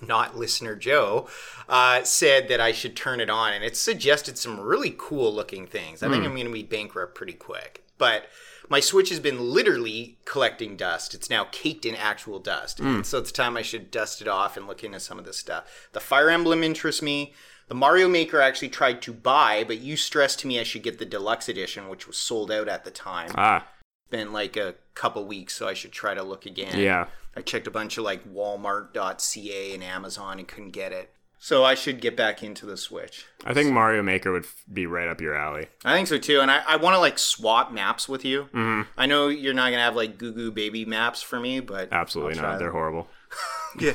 not 0.00 0.36
listener 0.36 0.74
Joe, 0.74 1.28
uh, 1.68 2.02
said 2.04 2.48
that 2.48 2.60
I 2.60 2.72
should 2.72 2.96
turn 2.96 3.20
it 3.20 3.30
on, 3.30 3.52
and 3.52 3.62
it 3.62 3.76
suggested 3.76 4.38
some 4.38 4.58
really 4.58 4.94
cool 4.96 5.32
looking 5.32 5.66
things. 5.66 6.02
I 6.02 6.08
think 6.08 6.24
I'm 6.24 6.34
going 6.34 6.46
to 6.46 6.52
be 6.52 6.62
bankrupt 6.62 7.14
pretty 7.14 7.34
quick. 7.34 7.84
But 7.98 8.26
my 8.68 8.80
Switch 8.80 9.08
has 9.10 9.20
been 9.20 9.40
literally 9.40 10.18
collecting 10.24 10.76
dust. 10.76 11.14
It's 11.14 11.30
now 11.30 11.48
caked 11.50 11.84
in 11.84 11.94
actual 11.94 12.38
dust. 12.38 12.80
And 12.80 13.06
so 13.06 13.18
it's 13.18 13.32
time 13.32 13.56
I 13.56 13.62
should 13.62 13.90
dust 13.90 14.20
it 14.20 14.28
off 14.28 14.56
and 14.56 14.66
look 14.66 14.84
into 14.84 15.00
some 15.00 15.18
of 15.18 15.24
this 15.24 15.38
stuff. 15.38 15.88
The 15.92 16.00
Fire 16.00 16.30
Emblem 16.30 16.62
interests 16.62 17.02
me. 17.02 17.34
The 17.68 17.74
Mario 17.74 18.08
Maker 18.08 18.40
I 18.42 18.46
actually 18.48 18.70
tried 18.70 19.02
to 19.02 19.12
buy, 19.12 19.62
but 19.66 19.78
you 19.80 19.96
stressed 19.96 20.40
to 20.40 20.46
me 20.46 20.58
I 20.58 20.62
should 20.64 20.82
get 20.82 20.98
the 20.98 21.04
deluxe 21.04 21.48
edition, 21.48 21.88
which 21.88 22.06
was 22.06 22.16
sold 22.16 22.50
out 22.50 22.68
at 22.68 22.84
the 22.84 22.90
time. 22.90 23.30
Ah, 23.34 23.66
Been 24.10 24.32
like 24.32 24.56
a 24.56 24.74
couple 24.94 25.24
weeks, 25.26 25.54
so 25.54 25.68
I 25.68 25.74
should 25.74 25.92
try 25.92 26.14
to 26.14 26.22
look 26.22 26.46
again. 26.46 26.78
yeah. 26.78 27.06
I 27.36 27.42
checked 27.42 27.66
a 27.68 27.70
bunch 27.70 27.96
of 27.98 28.04
like 28.04 28.24
Walmart.ca 28.32 29.74
and 29.74 29.84
Amazon 29.84 30.38
and 30.38 30.48
couldn't 30.48 30.70
get 30.70 30.92
it. 30.92 31.10
So 31.40 31.62
I 31.64 31.76
should 31.76 32.00
get 32.00 32.16
back 32.16 32.42
into 32.42 32.66
the 32.66 32.76
Switch. 32.76 33.24
I 33.44 33.54
think 33.54 33.72
Mario 33.72 34.02
Maker 34.02 34.32
would 34.32 34.46
be 34.72 34.86
right 34.86 35.06
up 35.06 35.20
your 35.20 35.36
alley. 35.36 35.68
I 35.84 35.94
think 35.94 36.08
so 36.08 36.18
too, 36.18 36.40
and 36.40 36.50
I, 36.50 36.62
I 36.66 36.76
want 36.76 36.94
to 36.94 36.98
like 36.98 37.16
swap 37.16 37.70
maps 37.70 38.08
with 38.08 38.24
you. 38.24 38.44
Mm-hmm. 38.52 38.82
I 38.96 39.06
know 39.06 39.28
you're 39.28 39.54
not 39.54 39.70
gonna 39.70 39.82
have 39.84 39.94
like 39.94 40.18
Goo 40.18 40.32
Goo 40.32 40.50
Baby 40.50 40.84
maps 40.84 41.22
for 41.22 41.38
me, 41.38 41.60
but 41.60 41.90
Absolutely 41.92 42.40
not. 42.40 42.58
They're 42.58 42.72
horrible. 42.72 43.06
yeah. 43.78 43.92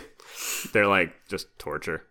They're 0.71 0.87
like 0.87 1.13
just 1.27 1.47
torture. 1.59 2.05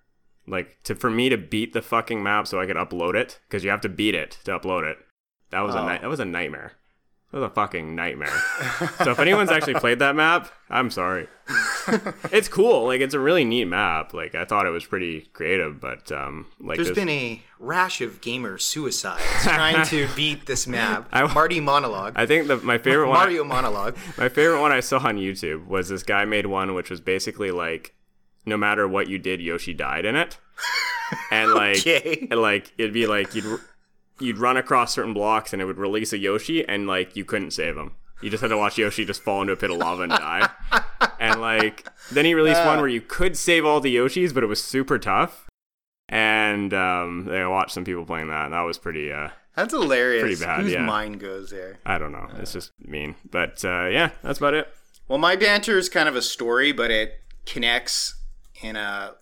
Like 0.47 0.79
to 0.85 0.95
for 0.95 1.11
me 1.11 1.29
to 1.29 1.37
beat 1.39 1.73
the 1.73 1.83
fucking 1.83 2.23
map 2.23 2.47
so 2.47 2.61
I 2.61 2.67
could 2.67 2.77
upload 2.77 3.15
it 3.15 3.39
because 3.49 3.63
you 3.65 3.71
have 3.71 3.81
to 3.83 3.89
beat 3.89 4.15
it 4.15 4.39
to 4.45 4.59
upload 4.59 4.91
it. 4.91 4.99
That 5.51 5.61
was 5.61 5.75
a 5.75 5.79
Oh. 5.81 5.89
ni- 5.89 5.99
that 5.99 6.09
was 6.09 6.21
a 6.21 6.25
nightmare. 6.25 6.73
That 7.31 7.39
was 7.41 7.47
a 7.51 7.55
fucking 7.55 7.95
nightmare. 7.95 8.29
so 9.05 9.13
if 9.13 9.19
anyone's 9.19 9.51
actually 9.51 9.75
played 9.75 10.01
that 10.01 10.15
map, 10.17 10.51
I'm 10.69 10.91
sorry. 10.91 11.29
it's 12.33 12.49
cool. 12.49 12.87
Like 12.87 13.01
it's 13.01 13.15
a 13.15 13.19
really 13.21 13.45
neat 13.45 13.67
map. 13.67 14.13
Like 14.13 14.35
I 14.35 14.45
thought 14.45 14.67
it 14.67 14.71
was 14.71 14.85
pretty 14.85 15.31
creative, 15.33 15.81
but 15.81 16.11
um, 16.13 16.47
like 16.61 16.77
There's 16.77 16.89
this- 16.89 16.97
been 16.97 17.09
a 17.09 17.41
rash 17.59 18.01
of 18.01 18.21
gamer 18.21 18.59
suicides 18.59 19.23
trying 19.43 19.87
to 19.87 20.09
beat 20.17 20.47
this 20.47 20.67
map. 20.67 21.09
I- 21.13 21.33
Marty 21.33 21.61
monologue. 21.61 22.15
I 22.17 22.27
think 22.27 22.49
that 22.49 22.65
my 22.65 22.79
favorite 22.79 23.09
one. 23.09 23.19
Mario 23.19 23.45
monologue. 23.45 23.97
My 24.19 24.29
favorite 24.29 24.61
one 24.61 24.73
I 24.73 24.81
saw 24.81 24.99
on 24.99 25.17
YouTube 25.17 25.67
was 25.69 25.89
this 25.89 26.03
guy 26.03 26.25
made 26.25 26.47
one 26.47 26.75
which 26.75 26.91
was 26.91 27.01
basically 27.01 27.51
like 27.51 27.95
no 28.47 28.57
matter 28.57 28.87
what 28.89 29.09
you 29.09 29.19
did, 29.19 29.41
Yoshi 29.41 29.75
died 29.75 30.05
in 30.05 30.17
it. 30.17 30.39
And 31.31 31.53
like 31.55 31.79
Okay. 31.81 32.27
and 32.31 32.41
like 32.41 32.73
it'd 32.79 32.93
be 32.93 33.07
like 33.07 33.35
you'd 33.35 33.61
you'd 34.21 34.39
run 34.39 34.57
across 34.57 34.95
certain 34.95 35.15
blocks 35.15 35.53
and 35.53 35.61
it 35.61 35.65
would 35.67 35.79
release 35.79 36.13
a 36.13 36.19
Yoshi 36.19 36.67
and 36.67 36.87
like 36.87 37.17
you 37.17 37.25
couldn't 37.25 37.51
save 37.53 37.77
him. 37.77 37.93
You 38.23 38.31
just 38.31 38.41
had 38.41 38.49
to 38.49 38.57
watch 38.57 38.79
Yoshi 38.79 39.05
just 39.05 39.23
fall 39.23 39.41
into 39.41 39.53
a 39.53 39.57
pit 39.57 39.71
of 39.71 39.79
lava 39.79 40.03
and 40.03 40.13
die. 40.13 40.49
and 41.21 41.41
like 41.41 41.87
then 42.13 42.25
he 42.25 42.35
released 42.35 42.65
one 42.65 42.79
where 42.79 42.89
you 42.89 43.01
could 43.01 43.37
save 43.37 43.65
all 43.65 43.81
the 43.81 43.95
Yoshis, 43.95 44.33
but 44.33 44.43
it 44.45 44.47
was 44.47 44.63
super 44.63 44.99
tough. 44.99 45.49
And 46.09 46.75
um, 46.75 47.29
I 47.31 47.47
watched 47.49 47.73
some 47.73 47.85
people 47.85 48.05
playing 48.05 48.29
that, 48.29 48.45
and 48.47 48.53
that 48.55 48.61
was 48.63 48.77
pretty. 48.79 49.11
Uh, 49.11 49.31
That's 49.57 49.73
hilarious. 49.73 50.23
Pretty 50.23 50.41
bad, 50.45 50.61
Whose 50.61 50.73
yeah. 50.73 50.83
mind 50.85 51.21
goes 51.21 51.51
there? 51.51 51.79
I 51.87 51.97
don't 51.99 52.13
know. 52.13 52.29
It's 52.39 52.53
just 52.53 52.71
mean, 52.81 53.15
but 53.31 53.65
uh, 53.65 53.87
yeah, 53.87 54.11
that's 54.23 54.39
about 54.39 54.53
it. 54.55 54.69
Well, 55.09 55.19
my 55.19 55.37
banter 55.37 55.79
is 55.79 55.89
kind 55.89 56.09
of 56.09 56.15
a 56.17 56.23
story, 56.23 56.71
but 56.73 56.91
it 56.91 57.15
connects 57.47 58.15
in 58.63 58.77
a 58.77 59.15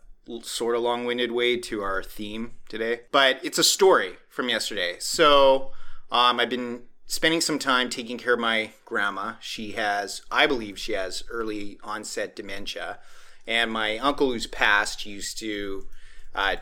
sort 0.43 0.77
of 0.77 0.83
long-winded 0.83 1.33
way 1.33 1.57
to 1.57 1.83
our 1.83 2.03
theme 2.03 2.53
today. 2.69 3.01
But 3.11 3.41
it's 3.43 3.59
a 3.59 3.65
story 3.65 4.13
from 4.29 4.49
yesterday. 4.49 4.97
So 5.01 5.73
um, 6.13 6.39
I've 6.39 6.51
been 6.51 6.83
spending 7.07 7.41
some 7.41 7.59
time 7.59 7.91
taking 7.91 8.19
care 8.19 8.35
of 8.35 8.41
my 8.41 8.71
grandma. 8.85 9.35
She 9.41 9.73
has, 9.73 10.23
I 10.31 10.47
believe, 10.47 10.79
she 10.79 10.93
has 10.93 11.25
early 11.29 11.79
onset 11.83 12.37
dementia, 12.37 12.99
and 13.47 13.73
my 13.73 13.99
uncle 13.99 14.31
who's 14.31 14.47
passed 14.47 15.05
used 15.07 15.39
to 15.39 15.87
uh, 16.35 16.57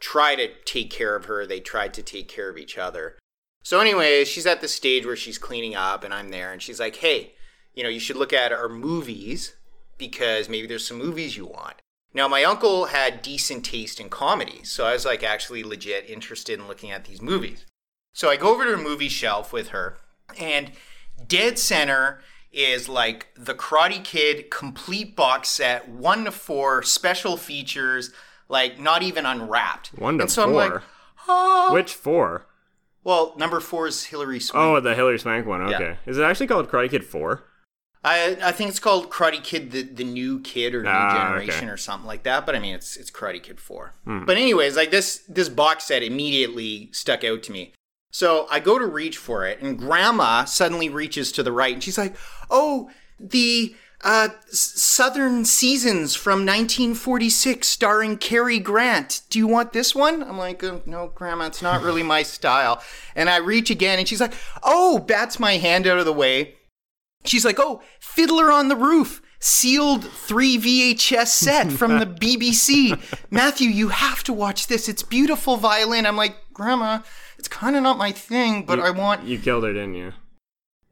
try 0.00 0.34
to 0.36 0.48
take 0.64 0.90
care 0.90 1.14
of 1.14 1.26
her. 1.26 1.44
They 1.44 1.60
tried 1.60 1.92
to 1.94 2.02
take 2.02 2.28
care 2.28 2.48
of 2.48 2.56
each 2.56 2.78
other. 2.78 3.18
So, 3.62 3.80
anyways, 3.80 4.28
she's 4.28 4.46
at 4.46 4.60
the 4.60 4.68
stage 4.68 5.04
where 5.04 5.16
she's 5.16 5.38
cleaning 5.38 5.74
up, 5.74 6.04
and 6.04 6.14
I'm 6.14 6.30
there, 6.30 6.52
and 6.52 6.62
she's 6.62 6.80
like, 6.80 6.96
"Hey, 6.96 7.32
you 7.74 7.82
know, 7.82 7.88
you 7.88 8.00
should 8.00 8.16
look 8.16 8.32
at 8.32 8.52
our 8.52 8.68
movies 8.68 9.54
because 9.98 10.48
maybe 10.48 10.66
there's 10.66 10.86
some 10.86 10.98
movies 10.98 11.36
you 11.36 11.46
want." 11.46 11.76
Now, 12.14 12.28
my 12.28 12.44
uncle 12.44 12.86
had 12.86 13.22
decent 13.22 13.64
taste 13.64 13.98
in 13.98 14.08
comedy, 14.08 14.62
so 14.62 14.86
I 14.86 14.92
was 14.92 15.04
like 15.04 15.24
actually 15.24 15.64
legit 15.64 16.08
interested 16.08 16.58
in 16.58 16.68
looking 16.68 16.92
at 16.92 17.04
these 17.04 17.20
movies. 17.20 17.66
So 18.12 18.30
I 18.30 18.36
go 18.36 18.52
over 18.52 18.64
to 18.64 18.70
the 18.70 18.76
movie 18.76 19.08
shelf 19.08 19.52
with 19.52 19.68
her, 19.70 19.98
and 20.38 20.70
dead 21.26 21.58
center 21.58 22.20
is 22.52 22.88
like 22.88 23.26
the 23.36 23.54
Karate 23.54 24.04
Kid 24.04 24.48
complete 24.50 25.16
box 25.16 25.48
set, 25.48 25.88
one 25.88 26.24
to 26.24 26.30
four, 26.30 26.84
special 26.84 27.36
features, 27.36 28.12
like 28.48 28.78
not 28.78 29.02
even 29.02 29.26
unwrapped. 29.26 29.88
One 29.88 30.18
to 30.18 30.22
and 30.22 30.30
so 30.30 30.44
four. 30.44 30.62
I'm 30.62 30.72
like, 30.72 30.82
oh. 31.26 31.74
Which 31.74 31.92
four? 31.92 32.46
Well, 33.02 33.34
number 33.36 33.58
four 33.58 33.88
is 33.88 34.04
Hilary 34.04 34.38
Swank. 34.38 34.64
Oh, 34.64 34.80
the 34.80 34.94
Hilary 34.94 35.18
Swank 35.18 35.46
one. 35.46 35.68
Yeah. 35.68 35.76
Okay. 35.76 35.98
Is 36.06 36.16
it 36.16 36.22
actually 36.22 36.46
called 36.46 36.68
Karate 36.68 36.90
Kid 36.90 37.04
Four? 37.04 37.42
I 38.04 38.36
I 38.42 38.52
think 38.52 38.70
it's 38.70 38.78
called 38.78 39.10
Karate 39.10 39.42
Kid, 39.42 39.70
the, 39.72 39.82
the 39.82 40.04
new 40.04 40.40
kid 40.40 40.74
or 40.74 40.82
new 40.82 40.88
Ah, 40.90 41.14
generation 41.14 41.54
okay. 41.56 41.66
Hmm. 41.66 41.72
or 41.72 41.76
something 41.76 42.06
like 42.06 42.22
that. 42.24 42.44
But 42.46 42.54
I 42.54 42.58
mean, 42.58 42.74
it's 42.74 42.96
it's 42.96 43.10
Karate 43.10 43.42
Kid 43.42 43.58
Four. 43.60 43.94
But 44.04 44.36
anyways, 44.36 44.76
like 44.76 44.90
this 44.90 45.24
this 45.28 45.48
box 45.48 45.84
set 45.84 46.02
immediately 46.02 46.90
stuck 46.92 47.24
out 47.24 47.42
to 47.44 47.52
me. 47.52 47.72
So 48.10 48.46
I 48.50 48.60
go 48.60 48.78
to 48.78 48.86
reach 48.86 49.16
for 49.16 49.44
it, 49.46 49.60
and 49.60 49.76
Grandma 49.78 50.44
suddenly 50.44 50.88
reaches 50.88 51.32
to 51.32 51.42
the 51.42 51.50
right, 51.50 51.72
and 51.74 51.82
she's 51.82 51.98
like, 51.98 52.14
"Oh, 52.50 52.90
the." 53.18 53.74
Uh, 54.06 54.28
Southern 54.50 55.46
Seasons 55.46 56.14
from 56.14 56.44
1946, 56.44 57.66
starring 57.66 58.18
Cary 58.18 58.58
Grant. 58.58 59.22
Do 59.30 59.38
you 59.38 59.46
want 59.46 59.72
this 59.72 59.94
one? 59.94 60.22
I'm 60.22 60.36
like, 60.36 60.62
uh, 60.62 60.80
no, 60.84 61.10
Grandma, 61.14 61.46
it's 61.46 61.62
not 61.62 61.82
really 61.82 62.02
my 62.02 62.22
style. 62.36 62.82
And 63.16 63.30
I 63.30 63.38
reach 63.38 63.70
again, 63.70 63.98
and 63.98 64.06
she's 64.06 64.20
like, 64.20 64.34
oh, 64.62 64.98
bats 64.98 65.40
my 65.40 65.52
hand 65.56 65.86
out 65.86 65.98
of 65.98 66.04
the 66.04 66.12
way. 66.12 66.56
She's 67.24 67.44
like, 67.44 67.58
oh, 67.58 67.82
Fiddler 68.00 68.52
on 68.52 68.68
the 68.68 68.76
Roof, 68.76 69.22
sealed 69.38 70.04
3 70.04 70.58
VHS 70.58 71.28
set 71.28 71.72
from 71.72 71.98
the 71.98 72.06
BBC. 72.20 73.00
Matthew, 73.30 73.68
you 73.68 73.88
have 73.88 74.22
to 74.24 74.32
watch 74.32 74.66
this. 74.66 74.88
It's 74.88 75.02
beautiful 75.02 75.56
violin. 75.56 76.06
I'm 76.06 76.16
like, 76.16 76.36
Grandma, 76.52 77.00
it's 77.38 77.48
kind 77.48 77.76
of 77.76 77.82
not 77.82 77.98
my 77.98 78.12
thing, 78.12 78.64
but 78.64 78.78
I 78.78 78.90
want. 78.90 79.24
You 79.24 79.38
killed 79.38 79.64
her, 79.64 79.72
didn't 79.72 79.94
you? 79.94 80.12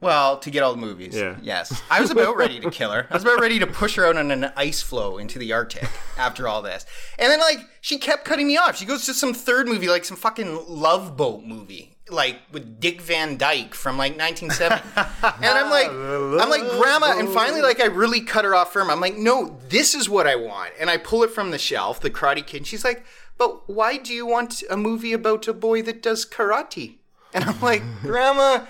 Well, 0.00 0.38
to 0.38 0.50
get 0.50 0.64
all 0.64 0.72
the 0.72 0.80
movies. 0.80 1.14
Yeah. 1.14 1.36
Yes. 1.40 1.80
I 1.88 2.00
was 2.00 2.10
about 2.10 2.36
ready 2.36 2.58
to 2.58 2.70
kill 2.72 2.90
her. 2.90 3.06
I 3.08 3.14
was 3.14 3.22
about 3.22 3.40
ready 3.40 3.60
to 3.60 3.68
push 3.68 3.94
her 3.94 4.04
out 4.04 4.16
on 4.16 4.32
an 4.32 4.52
ice 4.56 4.82
floe 4.82 5.16
into 5.16 5.38
the 5.38 5.52
Arctic 5.52 5.88
after 6.18 6.48
all 6.48 6.60
this. 6.60 6.84
And 7.20 7.30
then, 7.30 7.38
like, 7.38 7.60
she 7.80 7.98
kept 7.98 8.24
cutting 8.24 8.48
me 8.48 8.56
off. 8.56 8.76
She 8.76 8.84
goes 8.84 9.06
to 9.06 9.14
some 9.14 9.32
third 9.32 9.68
movie, 9.68 9.88
like 9.88 10.04
some 10.04 10.16
fucking 10.16 10.64
Love 10.66 11.16
Boat 11.16 11.44
movie, 11.44 11.91
like 12.12 12.38
with 12.52 12.80
Dick 12.80 13.00
Van 13.00 13.36
Dyke 13.36 13.74
from 13.74 13.96
like 13.98 14.18
1970. 14.18 14.82
and 15.44 15.58
I'm 15.58 15.70
like, 15.70 15.90
I'm 15.90 16.50
like, 16.50 16.68
Grandma. 16.78 17.18
And 17.18 17.28
finally, 17.28 17.62
like, 17.62 17.80
I 17.80 17.86
really 17.86 18.20
cut 18.20 18.44
her 18.44 18.54
off 18.54 18.72
firm. 18.72 18.90
I'm 18.90 19.00
like, 19.00 19.16
no, 19.16 19.58
this 19.68 19.94
is 19.94 20.08
what 20.08 20.26
I 20.26 20.36
want. 20.36 20.72
And 20.78 20.90
I 20.90 20.96
pull 20.96 21.22
it 21.22 21.30
from 21.30 21.50
the 21.50 21.58
shelf, 21.58 22.00
the 22.00 22.10
Karate 22.10 22.46
Kid. 22.46 22.58
And 22.58 22.66
she's 22.66 22.84
like, 22.84 23.04
but 23.38 23.68
why 23.68 23.96
do 23.96 24.12
you 24.12 24.26
want 24.26 24.62
a 24.70 24.76
movie 24.76 25.12
about 25.12 25.48
a 25.48 25.52
boy 25.52 25.82
that 25.82 26.02
does 26.02 26.24
karate? 26.24 26.98
And 27.34 27.44
I'm 27.44 27.60
like, 27.60 27.82
Grandma 28.02 28.66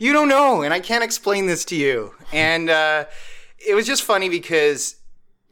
you 0.00 0.14
don't 0.14 0.28
know, 0.28 0.62
and 0.62 0.72
I 0.72 0.80
can't 0.80 1.04
explain 1.04 1.46
this 1.46 1.66
to 1.66 1.76
you. 1.76 2.14
And 2.32 2.70
uh, 2.70 3.04
it 3.58 3.74
was 3.74 3.86
just 3.86 4.02
funny 4.02 4.30
because 4.30 4.96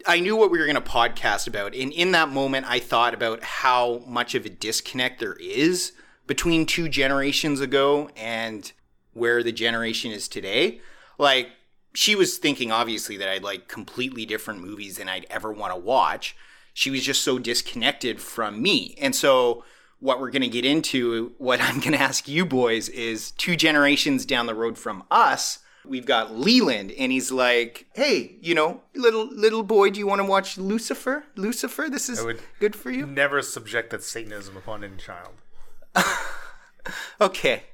I 0.07 0.21
knew 0.21 0.37
what 0.37 0.51
we 0.51 0.59
were 0.59 0.65
going 0.65 0.75
to 0.75 0.81
podcast 0.81 1.47
about. 1.47 1.75
And 1.75 1.93
in 1.93 2.13
that 2.13 2.31
moment, 2.31 2.65
I 2.67 2.79
thought 2.79 3.13
about 3.13 3.43
how 3.45 4.03
much 4.07 4.35
of 4.35 4.47
a 4.47 4.49
disconnect 4.49 5.21
there 5.21 5.35
is 5.35 5.93
between 6.29 6.67
two 6.67 6.89
generations 6.89 7.61
ago 7.61 8.11
and 8.17 8.71
where 9.15 9.43
the 9.43 9.51
generation 9.51 10.13
is 10.13 10.29
today. 10.29 10.81
Like, 11.19 11.49
she 11.95 12.15
was 12.15 12.39
thinking, 12.39 12.71
obviously, 12.71 13.17
that 13.17 13.29
I'd 13.29 13.43
like 13.43 13.67
completely 13.67 14.25
different 14.25 14.61
movies 14.61 14.99
than 14.99 15.09
I'd 15.09 15.27
ever 15.31 15.51
want 15.51 15.73
to 15.73 15.81
watch. 15.81 16.37
She 16.73 16.91
was 16.91 17.03
just 17.03 17.23
so 17.23 17.41
disconnected 17.41 18.21
from 18.21 18.63
me. 18.63 18.95
And 19.01 19.17
so, 19.17 19.65
what 19.99 20.21
we're 20.21 20.31
going 20.31 20.43
to 20.43 20.49
get 20.49 20.65
into, 20.65 21.33
what 21.39 21.61
I'm 21.63 21.81
going 21.81 21.93
to 21.93 22.01
ask 22.01 22.29
you 22.29 22.47
boys 22.47 22.89
is 22.91 23.33
two 23.33 23.57
generations 23.57 24.25
down 24.25 24.47
the 24.47 24.55
road 24.55 24.79
from 24.79 25.03
us, 25.11 25.59
we've 25.85 26.07
got 26.07 26.35
Leland 26.37 26.93
and 26.93 27.11
he's 27.11 27.33
like, 27.33 27.87
"Hey, 27.95 28.37
you 28.43 28.55
know, 28.55 28.83
little 28.95 29.27
little 29.27 29.63
boy, 29.63 29.91
do 29.91 29.99
you 29.99 30.07
want 30.07 30.21
to 30.21 30.25
watch 30.25 30.59
Lucifer? 30.59 31.25
Lucifer, 31.35 31.89
this 31.89 32.11
is 32.11 32.23
good 32.61 32.77
for 32.77 32.91
you?" 32.91 33.07
Never 33.07 33.41
subjected 33.41 34.03
Satanism 34.03 34.57
upon 34.57 34.85
any 34.85 34.97
child. 34.97 35.33
Okay. 37.21 37.65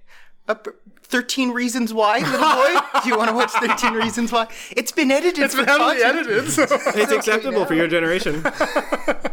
Uh, 0.48 0.54
13 1.02 1.50
Reasons 1.50 1.94
Why, 1.94 2.18
little 2.18 2.38
boy? 2.38 3.00
Do 3.02 3.08
you 3.08 3.16
want 3.16 3.30
to 3.30 3.36
watch 3.36 3.50
13 3.52 3.92
Reasons 3.92 4.32
Why? 4.32 4.48
It's 4.70 4.90
been 4.90 5.10
edited. 5.10 5.44
It's 5.44 5.54
been 5.54 5.66
heavily 5.66 6.02
edited. 6.02 6.50
So. 6.50 6.62
It's 6.70 7.12
acceptable 7.12 7.64
for 7.64 7.74
your 7.74 7.88
generation. 7.88 8.44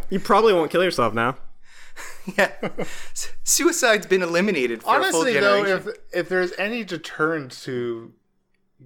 you 0.10 0.20
probably 0.20 0.54
won't 0.54 0.72
kill 0.72 0.84
yourself 0.84 1.14
now. 1.14 1.38
Yeah. 2.38 2.52
Suicide's 3.44 4.06
been 4.06 4.22
eliminated 4.22 4.84
for 4.84 5.00
a 5.00 5.04
full 5.12 5.22
Honestly, 5.22 5.40
though, 5.40 5.66
if 5.66 5.88
if 6.14 6.30
there's 6.30 6.54
any 6.58 6.84
deterrent 6.84 7.52
to 7.64 8.14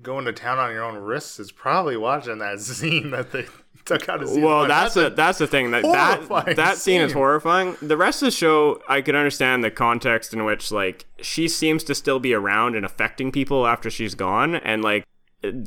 going 0.01 0.25
to 0.25 0.33
town 0.33 0.57
on 0.57 0.71
your 0.71 0.83
own 0.83 0.95
risks, 0.95 1.39
it's 1.39 1.51
probably 1.51 1.97
watching 1.97 2.37
that 2.39 2.61
scene 2.61 3.11
that 3.11 3.31
they 3.31 3.45
took 3.85 4.09
out 4.09 4.21
of 4.21 4.29
season 4.29 4.43
Well, 4.43 4.67
that's 4.67 4.95
the 4.95 5.09
that's 5.09 5.37
the 5.37 5.47
thing 5.47 5.71
that 5.71 5.83
that 5.83 6.55
that 6.55 6.77
scene 6.77 7.01
is 7.01 7.13
horrifying. 7.13 7.77
The 7.81 7.97
rest 7.97 8.21
of 8.21 8.27
the 8.27 8.31
show, 8.31 8.81
I 8.89 9.01
could 9.01 9.15
understand 9.15 9.63
the 9.63 9.71
context 9.71 10.33
in 10.33 10.43
which 10.43 10.71
like 10.71 11.05
she 11.21 11.47
seems 11.47 11.83
to 11.85 11.95
still 11.95 12.19
be 12.19 12.33
around 12.33 12.75
and 12.75 12.85
affecting 12.85 13.31
people 13.31 13.67
after 13.67 13.89
she's 13.89 14.15
gone, 14.15 14.55
and 14.55 14.83
like 14.83 15.05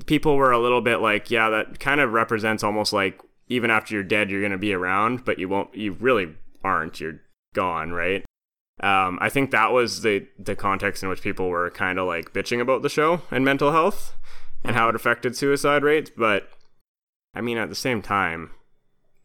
people 0.07 0.37
were 0.37 0.51
a 0.51 0.59
little 0.59 0.81
bit 0.81 0.99
like, 0.99 1.31
yeah, 1.31 1.49
that 1.51 1.79
kind 1.79 2.01
of 2.01 2.13
represents 2.13 2.63
almost 2.63 2.93
like 2.93 3.21
even 3.49 3.71
after 3.71 3.95
you're 3.95 4.05
dead, 4.05 4.31
you're 4.31 4.43
gonna 4.43 4.59
be 4.59 4.73
around, 4.73 5.25
but 5.25 5.39
you 5.39 5.49
won't. 5.49 5.75
You 5.75 5.93
really 5.93 6.35
aren't. 6.65 7.01
You're 7.01 7.21
gone, 7.55 7.93
right? 7.93 8.25
Um, 8.81 9.19
I 9.21 9.29
think 9.29 9.51
that 9.51 9.73
was 9.73 10.03
the 10.03 10.27
the 10.39 10.55
context 10.55 11.03
in 11.03 11.09
which 11.09 11.23
people 11.23 11.49
were 11.49 11.71
kind 11.71 11.99
of 11.99 12.07
like 12.07 12.33
bitching 12.33 12.61
about 12.61 12.83
the 12.83 12.89
show 12.89 13.23
and 13.31 13.45
mental 13.45 13.73
health 13.73 14.15
and 14.65 14.77
how 14.77 14.89
it 14.89 14.95
affected 14.95 15.37
suicide 15.37 15.83
rates, 15.83 16.11
but 16.17 16.51
I 17.35 17.41
mean, 17.41 17.59
at 17.59 17.69
the 17.69 17.75
same 17.75 18.03
time, 18.03 18.51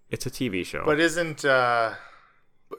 it's 0.09 0.25
a 0.25 0.29
TV 0.31 0.65
show. 0.65 0.83
But 0.85 0.99
isn't 0.99 1.43
uh, 1.45 1.95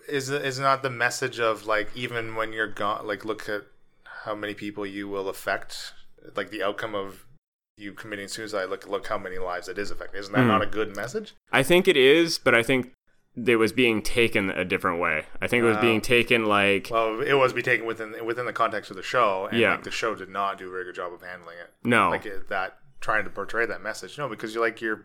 is 0.08 0.30
is 0.30 0.58
not 0.58 0.82
the 0.82 0.90
message 0.90 1.40
of 1.40 1.66
like 1.66 1.90
even 1.94 2.34
when 2.36 2.52
you're 2.52 2.66
gone 2.68 3.06
like 3.06 3.24
look 3.24 3.48
at 3.48 3.62
how 4.24 4.34
many 4.34 4.54
people 4.54 4.86
you 4.86 5.08
will 5.08 5.28
affect 5.28 5.92
like 6.36 6.50
the 6.50 6.62
outcome 6.62 6.94
of 6.94 7.24
you 7.76 7.92
committing 7.92 8.28
suicide 8.28 8.66
look 8.70 8.86
look 8.88 9.06
how 9.08 9.18
many 9.18 9.36
lives 9.38 9.68
it 9.68 9.78
is 9.78 9.90
affecting 9.90 10.20
isn't 10.20 10.32
that 10.32 10.42
Hmm. 10.42 10.48
not 10.48 10.62
a 10.62 10.66
good 10.66 10.94
message 10.96 11.34
I 11.52 11.62
think 11.62 11.88
it 11.88 11.96
is, 11.96 12.38
but 12.38 12.54
I 12.54 12.62
think 12.62 12.92
it 13.36 13.56
was 13.56 13.72
being 13.72 14.00
taken 14.00 14.48
a 14.50 14.64
different 14.64 15.00
way. 15.00 15.26
I 15.42 15.48
think 15.48 15.62
it 15.62 15.66
was 15.66 15.74
Wow. 15.76 15.82
being 15.82 16.00
taken 16.00 16.46
like 16.46 16.88
well 16.90 17.20
it 17.20 17.34
was 17.34 17.52
be 17.52 17.62
taken 17.62 17.84
within 17.86 18.24
within 18.24 18.46
the 18.46 18.52
context 18.52 18.90
of 18.90 18.96
the 18.96 19.02
show 19.02 19.46
and 19.50 19.58
Yeah. 19.58 19.72
like 19.72 19.82
the 19.84 19.90
show 19.90 20.14
did 20.14 20.28
not 20.28 20.58
do 20.58 20.68
a 20.68 20.70
very 20.70 20.84
good 20.84 20.94
job 20.94 21.12
of 21.12 21.22
handling 21.22 21.56
it 21.58 21.70
no. 21.82 22.10
like 22.10 22.26
it, 22.26 22.48
that 22.48 22.78
trying 23.04 23.24
to 23.24 23.30
portray 23.30 23.66
that 23.66 23.82
message 23.82 24.16
no 24.16 24.30
because 24.30 24.54
you're 24.54 24.64
like 24.64 24.80
you're 24.80 25.04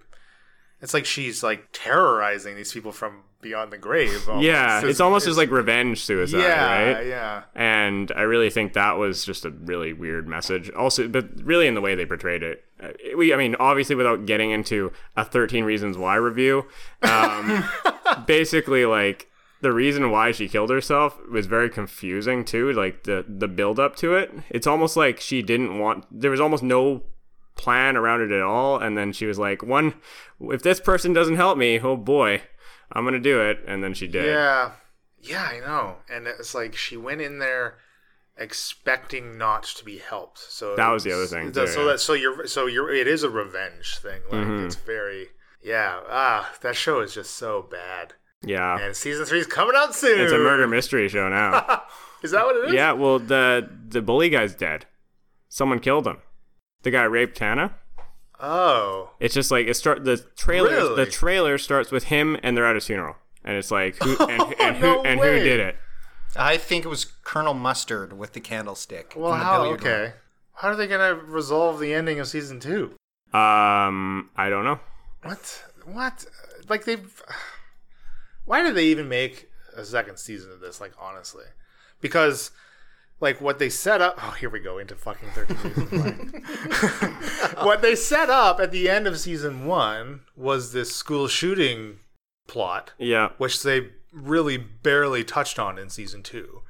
it's 0.81 0.93
like 0.93 1.05
she's 1.05 1.43
like 1.43 1.67
terrorizing 1.73 2.55
these 2.55 2.71
people 2.71 2.93
from 2.93 3.23
beyond 3.41 3.71
the 3.71 3.77
grave 3.77 4.27
almost. 4.29 4.45
yeah, 4.45 4.81
it's, 4.85 4.99
almost 4.99 5.27
as 5.27 5.37
like 5.37 5.51
revenge 5.51 6.01
suicide, 6.01 6.39
yeah 6.39 6.93
right? 6.93 7.05
yeah 7.05 7.43
And 7.55 8.11
I 8.15 8.21
really 8.21 8.49
think 8.49 8.73
that 8.73 8.97
was 8.97 9.25
just 9.25 9.43
a 9.43 9.49
really 9.49 9.91
weird 9.91 10.27
message. 10.27 10.69
Also, 10.71 11.07
but 11.07 11.27
really 11.43 11.67
in 11.67 11.73
the 11.73 11.81
way 11.81 11.95
they 11.95 12.05
portrayed 12.05 12.43
it. 12.43 12.63
Uh, 12.81 12.89
We, 13.17 13.33
I 13.33 13.37
mean, 13.37 13.55
obviously, 13.59 13.95
without 13.95 14.25
getting 14.25 14.51
into 14.51 14.93
a 15.17 15.25
13 15.25 15.65
Reasons 15.65 15.97
Why 15.97 16.15
review, 16.15 16.65
um, 17.01 17.65
basically, 18.25 18.85
like 18.85 19.27
the 19.61 19.73
reason 19.73 20.11
why 20.11 20.31
she 20.31 20.47
killed 20.47 20.69
herself 20.69 21.17
was 21.29 21.45
very 21.45 21.69
confusing 21.69 22.45
too. 22.45 22.71
Like 22.71 23.03
the 23.03 23.25
the 23.27 23.49
build 23.49 23.79
up 23.79 23.95
to 23.97 24.15
it, 24.15 24.33
it's 24.49 24.67
almost 24.67 24.95
like 24.95 25.19
she 25.19 25.41
didn't 25.41 25.77
want. 25.77 26.05
There 26.09 26.31
was 26.31 26.39
almost 26.39 26.63
no 26.63 27.03
plan 27.59 27.95
around 27.97 28.21
it 28.21 28.31
at 28.31 28.41
all, 28.41 28.77
and 28.79 28.97
then 28.97 29.11
she 29.13 29.25
was 29.25 29.37
like, 29.37 29.61
"One, 29.61 29.93
if 30.39 30.63
this 30.63 30.79
person 30.79 31.13
doesn't 31.13 31.35
help 31.35 31.57
me, 31.57 31.79
oh 31.79 31.95
boy." 31.97 32.41
I'm 32.91 33.03
gonna 33.05 33.19
do 33.19 33.39
it, 33.41 33.59
and 33.67 33.83
then 33.83 33.93
she 33.93 34.07
did. 34.07 34.25
Yeah. 34.25 34.71
Yeah, 35.21 35.43
I 35.43 35.59
know. 35.59 35.97
And 36.09 36.25
it's 36.25 36.55
like 36.55 36.75
she 36.75 36.97
went 36.97 37.21
in 37.21 37.37
there 37.37 37.77
expecting 38.39 39.37
not 39.37 39.63
to 39.63 39.83
be 39.85 39.97
helped. 39.97 40.39
So 40.39 40.75
That 40.75 40.89
was 40.89 41.03
the 41.03 41.11
other 41.11 41.25
thing, 41.27 41.53
So, 41.53 41.65
too, 41.65 41.71
so 41.71 41.81
yeah. 41.85 41.91
that 41.91 41.99
so 41.99 42.13
you're 42.13 42.47
so 42.47 42.65
you're 42.65 42.91
it 42.91 43.07
is 43.07 43.23
a 43.23 43.29
revenge 43.29 43.97
thing. 43.99 44.21
Like 44.31 44.47
Mhm. 44.47 44.65
it's 44.65 44.75
very 44.75 45.27
yeah. 45.61 45.99
Ah, 46.09 46.51
that 46.61 46.75
show 46.75 47.01
is 47.01 47.13
just 47.13 47.35
so 47.35 47.61
bad. 47.61 48.13
yeah. 48.41 48.79
And 48.79 48.95
season 48.95 49.25
three 49.25 49.39
is 49.39 49.47
coming 49.47 49.75
out 49.75 49.93
soon. 49.93 50.19
It's 50.21 50.31
a 50.31 50.37
murder 50.37 50.67
mystery 50.67 51.09
show 51.09 51.27
now. 51.29 51.83
is 52.23 52.31
that 52.31 52.45
what 52.45 52.55
it 52.55 52.65
is? 52.69 52.73
yeah, 52.73 52.93
well, 52.93 53.19
the 53.19 53.69
the 53.89 54.01
bully 54.01 54.29
guy's 54.29 54.55
dead. 54.55 54.85
Someone 55.49 55.79
killed 55.79 56.07
him. 56.07 56.17
The 56.83 56.91
guy 56.91 57.03
raped 57.03 57.37
Hannah. 57.39 57.75
Oh. 58.39 59.11
It's 59.19 59.33
just 59.33 59.51
like 59.51 59.67
it 59.67 59.73
start 59.75 60.05
the 60.05 60.17
trailer. 60.37 60.69
Really? 60.69 60.95
The 61.05 61.11
trailer 61.11 61.57
starts 61.57 61.91
with 61.91 62.05
him 62.05 62.37
and 62.41 62.55
they're 62.55 62.65
at 62.65 62.75
his 62.75 62.87
funeral, 62.87 63.17
and 63.43 63.57
it's 63.57 63.69
like 63.71 63.97
who 64.01 64.15
and, 64.29 64.53
and 64.59 64.77
who 64.77 64.85
No 64.87 65.03
and 65.03 65.19
way. 65.19 65.39
who 65.39 65.43
did 65.43 65.59
it? 65.59 65.75
I 66.35 66.57
think 66.57 66.85
it 66.85 66.87
was 66.89 67.05
Colonel 67.05 67.53
Mustard 67.53 68.13
with 68.13 68.33
the 68.33 68.39
candlestick. 68.39 69.13
Well, 69.15 69.31
the 69.31 69.37
how? 69.39 69.57
billiard 69.63 69.83
room. 69.83 69.93
Okay. 69.93 70.13
How 70.53 70.69
are 70.69 70.75
they 70.75 70.87
gonna 70.87 71.15
resolve 71.15 71.79
the 71.79 71.93
ending 71.93 72.19
of 72.19 72.27
season 72.27 72.59
two? 72.59 72.91
Um, 73.33 74.29
I 74.37 74.49
don't 74.49 74.63
know. 74.63 74.79
What? 75.23 75.63
What? 75.85 76.25
Like 76.69 76.85
they've. 76.85 77.21
Why 78.45 78.63
did 78.63 78.75
they 78.75 78.85
even 78.85 79.09
make 79.09 79.49
a 79.75 79.83
second 79.83 80.17
season 80.17 80.51
of 80.51 80.59
this? 80.61 80.79
Like 80.79 80.93
honestly, 80.99 81.45
because 82.01 82.51
like 83.19 83.41
what 83.41 83.59
they 83.59 83.69
set 83.69 84.01
up. 84.01 84.17
Oh, 84.21 84.31
here 84.31 84.49
we 84.49 84.59
go 84.59 84.77
into 84.77 84.95
fucking 84.95 85.29
thirteen 85.31 85.57
reasons 85.57 85.91
why. 85.91 87.63
what 87.63 87.81
they 87.81 87.95
set 87.95 88.29
up 88.29 88.59
at 88.59 88.71
the 88.71 88.89
end 88.89 89.07
of 89.07 89.19
season 89.19 89.65
one 89.65 90.21
was 90.35 90.71
this 90.73 90.95
school 90.95 91.27
shooting 91.27 91.99
plot, 92.47 92.93
Yeah, 92.97 93.29
which 93.37 93.61
they 93.63 93.89
really 94.11 94.57
barely 94.57 95.23
touched 95.23 95.59
on 95.59 95.77
in 95.77 95.89
season 95.89 96.23
two. 96.23 96.61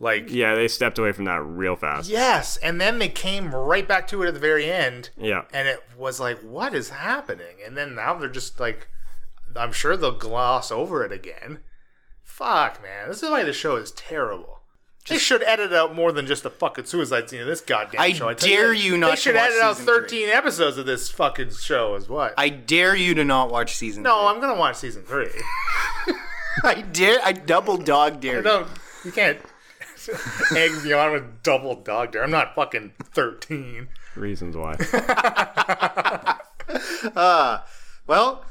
Like 0.00 0.30
yeah, 0.30 0.54
they 0.54 0.68
stepped 0.68 0.98
away 0.98 1.10
from 1.12 1.24
that 1.24 1.42
real 1.42 1.74
fast. 1.74 2.08
yes, 2.08 2.56
and 2.58 2.80
then 2.80 2.98
they 3.00 3.08
came 3.08 3.52
right 3.54 3.86
back 3.88 4.06
to 4.08 4.22
it 4.22 4.28
at 4.28 4.34
the 4.34 4.38
very 4.40 4.70
end 4.70 5.10
Yeah, 5.16 5.42
and 5.52 5.66
it 5.66 5.82
was 5.96 6.20
like 6.20 6.38
what 6.40 6.72
is 6.72 6.90
happening 6.90 7.56
and 7.66 7.76
then 7.76 7.96
now 7.96 8.14
they're 8.14 8.28
just 8.28 8.60
like 8.60 8.86
i'm 9.56 9.72
sure 9.72 9.96
they'll 9.96 10.12
gloss 10.12 10.70
over 10.70 11.04
it 11.04 11.10
again 11.10 11.58
fuck 12.22 12.80
man 12.82 13.08
this 13.08 13.22
is 13.24 13.30
why 13.30 13.42
the 13.42 13.52
show 13.52 13.74
is 13.76 13.90
terrible 13.92 14.57
they 15.08 15.18
should 15.18 15.42
edit 15.42 15.72
out 15.72 15.94
more 15.94 16.12
than 16.12 16.26
just 16.26 16.42
the 16.42 16.50
fucking 16.50 16.84
suicide 16.86 17.28
scene 17.30 17.40
of 17.40 17.46
this 17.46 17.60
goddamn 17.60 18.00
I 18.00 18.12
show. 18.12 18.32
tell 18.32 18.48
dare 18.48 18.68
that. 18.70 18.78
you 18.78 18.96
not 18.96 19.08
They 19.10 19.14
to 19.16 19.20
should 19.20 19.34
watch 19.36 19.50
edit 19.50 19.62
out 19.62 19.76
season 19.76 19.94
13 19.94 20.28
episodes 20.30 20.76
of 20.78 20.86
this 20.86 21.10
fucking 21.10 21.50
show. 21.52 21.94
Is 21.94 22.08
what? 22.08 22.34
I 22.36 22.48
dare 22.48 22.94
you 22.94 23.14
to 23.14 23.24
not 23.24 23.50
watch 23.50 23.74
season. 23.76 24.02
no, 24.02 24.16
three. 24.18 24.26
I'm 24.28 24.40
gonna 24.40 24.58
watch 24.58 24.76
season 24.76 25.02
three. 25.02 25.30
I 26.64 26.82
dare. 26.82 27.18
I 27.24 27.32
double 27.32 27.76
dog 27.76 28.20
dare. 28.20 28.42
No, 28.42 28.58
you. 28.60 28.64
don't. 28.64 28.68
You 29.04 29.12
can't 29.12 29.38
egg 30.56 30.72
me 30.84 30.92
on 30.92 31.12
with 31.12 31.42
double 31.42 31.74
dog 31.76 32.12
dare. 32.12 32.24
I'm 32.24 32.30
not 32.30 32.54
fucking 32.54 32.92
13. 33.12 33.88
reasons 34.16 34.56
why. 34.56 34.74
Uh, 37.14 37.58
well, 38.06 38.44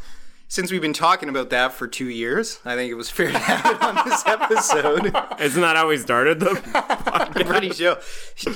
since 0.48 0.72
we've 0.72 0.82
been 0.82 0.94
talking 0.94 1.30
about 1.30 1.50
that 1.50 1.74
for 1.74 1.88
two 1.88 2.10
years, 2.10 2.60
I 2.66 2.76
think 2.76 2.90
it 2.92 2.96
was 2.96 3.10
fair 3.10 3.32
to 3.32 3.38
have 3.38 3.66
it 3.66 3.82
on 3.82 4.08
this 4.08 4.24
episode. 4.28 5.06
Isn't 5.42 5.62
that 5.62 5.76
how 5.76 5.88
we 5.90 5.98
started 5.98 6.40
them? 6.40 6.58
I'm 6.74 7.32
pretty 7.34 7.72
sure. 7.72 7.98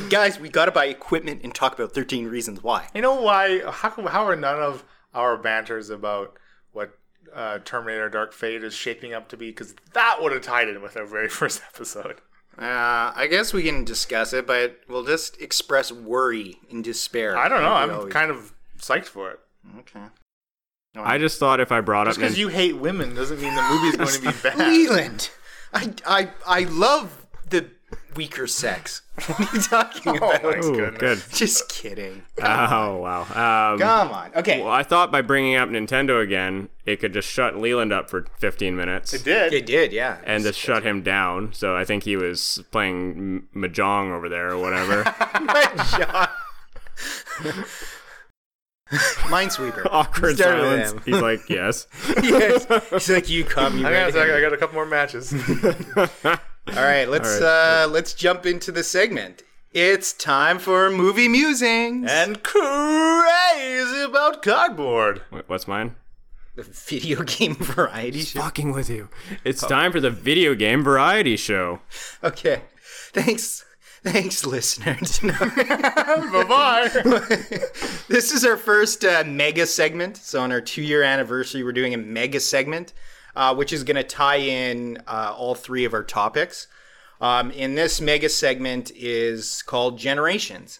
Guys, 0.09 0.39
we 0.39 0.49
got 0.49 0.65
to 0.65 0.71
buy 0.71 0.85
equipment 0.85 1.41
and 1.43 1.53
talk 1.53 1.73
about 1.73 1.93
13 1.93 2.27
reasons 2.27 2.63
why. 2.63 2.87
You 2.95 3.01
know 3.01 3.21
why? 3.21 3.59
How? 3.69 3.89
How 4.07 4.25
are 4.27 4.35
none 4.35 4.59
of 4.61 4.83
our 5.13 5.35
banters 5.37 5.89
about 5.89 6.37
what 6.71 6.97
uh, 7.33 7.59
Terminator 7.65 8.09
Dark 8.09 8.33
Fate 8.33 8.63
is 8.63 8.73
shaping 8.73 9.13
up 9.13 9.27
to 9.29 9.37
be? 9.37 9.47
Because 9.49 9.75
that 9.93 10.17
would 10.21 10.31
have 10.31 10.41
tied 10.41 10.69
in 10.69 10.81
with 10.81 10.95
our 10.95 11.05
very 11.05 11.27
first 11.39 11.61
episode. 11.73 12.21
Uh, 12.57 13.11
I 13.15 13.27
guess 13.29 13.53
we 13.53 13.63
can 13.63 13.85
discuss 13.85 14.33
it, 14.33 14.45
but 14.47 14.79
we'll 14.87 15.05
just 15.05 15.41
express 15.41 15.91
worry 15.91 16.57
and 16.69 16.83
despair. 16.83 17.37
I 17.37 17.47
don't 17.49 17.61
know. 17.61 17.73
I'm 17.73 17.91
always- 17.91 18.13
kind 18.13 18.29
of 18.31 18.53
psyched 18.77 19.05
for 19.05 19.31
it. 19.31 19.39
Okay. 19.79 20.01
I 20.95 21.17
just 21.17 21.39
thought 21.39 21.59
if 21.59 21.71
I 21.71 21.81
brought 21.81 22.07
Just 22.07 22.17
up 22.17 22.21
because 22.21 22.33
Nin- 22.33 22.41
you 22.41 22.47
hate 22.49 22.77
women 22.77 23.15
doesn't 23.15 23.41
mean 23.41 23.55
the 23.55 23.61
movie's 23.63 23.95
going 23.97 24.09
to 24.09 24.21
be 24.21 24.31
bad. 24.49 24.57
Leland, 24.57 25.29
I, 25.73 25.93
I, 26.05 26.29
I 26.45 26.59
love 26.65 27.25
the 27.49 27.67
weaker 28.15 28.45
sex. 28.47 29.01
What 29.27 29.39
are 29.39 29.55
you 29.55 29.61
talking 29.61 30.01
Oh 30.13 30.15
about? 30.31 30.43
my 30.43 30.57
Ooh, 30.65 30.91
good. 30.97 31.21
Just 31.31 31.69
kidding. 31.69 32.23
Oh 32.41 32.95
wow. 32.97 33.21
Um, 33.73 33.79
Come 33.79 34.09
on. 34.11 34.31
Okay. 34.35 34.59
Well, 34.61 34.71
I 34.71 34.81
thought 34.83 35.11
by 35.11 35.21
bringing 35.21 35.55
up 35.57 35.69
Nintendo 35.69 36.23
again, 36.23 36.69
it 36.87 36.99
could 36.99 37.13
just 37.13 37.27
shut 37.29 37.55
Leland 37.55 37.93
up 37.93 38.09
for 38.09 38.25
15 38.39 38.75
minutes 38.75 39.13
It 39.13 39.23
did. 39.23 39.53
It 39.53 39.65
did, 39.67 39.93
yeah. 39.93 40.17
and 40.25 40.43
just 40.43 40.57
shut 40.57 40.81
him 40.83 41.03
down. 41.03 41.53
So 41.53 41.75
I 41.75 41.85
think 41.85 42.03
he 42.03 42.15
was 42.17 42.63
playing 42.71 43.43
mahjong 43.55 44.11
over 44.11 44.27
there 44.27 44.49
or 44.51 44.57
whatever. 44.57 45.03
Minesweeper. 48.91 49.85
Awkward 49.91 50.35
Start 50.37 50.59
silence. 50.61 50.93
He's 51.05 51.21
like, 51.21 51.49
yes. 51.49 51.87
yes. 52.23 52.65
He's 52.89 53.09
like, 53.09 53.29
you 53.29 53.43
come, 53.45 53.77
you 53.77 53.87
I 53.87 53.91
ready? 53.91 54.11
got, 54.13 54.29
I 54.29 54.41
got 54.41 54.53
a 54.53 54.57
couple 54.57 54.75
more 54.75 54.85
matches. 54.85 55.33
All 55.33 56.75
right, 56.75 57.05
let's 57.09 57.41
All 57.41 57.47
uh 57.47 57.87
let's 57.89 58.13
jump 58.13 58.45
into 58.45 58.71
the 58.71 58.83
segment. 58.83 59.43
It's 59.73 60.11
time 60.13 60.59
for 60.59 60.89
movie 60.89 61.27
musings. 61.29 62.09
and 62.11 62.43
crazy 62.43 64.01
about 64.03 64.41
cardboard. 64.43 65.21
Wait, 65.31 65.47
What's 65.47 65.67
mine? 65.67 65.95
the 66.55 66.63
video 66.63 67.23
game 67.23 67.55
variety 67.55 68.19
show. 68.21 68.41
Fucking 68.41 68.73
with 68.73 68.89
you. 68.89 69.07
It's 69.45 69.61
time 69.65 69.91
for 69.93 70.01
the 70.01 70.09
video 70.09 70.53
game 70.53 70.83
variety 70.83 71.37
show. 71.37 71.79
Okay. 72.23 72.63
Thanks. 73.13 73.63
Thanks, 74.03 74.47
listeners. 74.47 75.19
bye 75.19 76.43
bye. 76.49 76.89
this 78.07 78.31
is 78.31 78.43
our 78.43 78.57
first 78.57 79.05
uh, 79.05 79.23
mega 79.27 79.67
segment. 79.67 80.17
So, 80.17 80.41
on 80.41 80.51
our 80.51 80.59
two 80.59 80.81
year 80.81 81.03
anniversary, 81.03 81.63
we're 81.63 81.71
doing 81.71 81.93
a 81.93 81.99
mega 81.99 82.39
segment, 82.39 82.93
uh, 83.35 83.53
which 83.53 83.71
is 83.71 83.83
going 83.83 83.97
to 83.97 84.03
tie 84.03 84.37
in 84.37 84.97
uh, 85.05 85.35
all 85.37 85.53
three 85.53 85.85
of 85.85 85.93
our 85.93 86.03
topics. 86.03 86.65
Um, 87.21 87.53
and 87.55 87.77
this 87.77 88.01
mega 88.01 88.27
segment 88.29 88.91
is 88.95 89.61
called 89.61 89.99
Generations. 89.99 90.79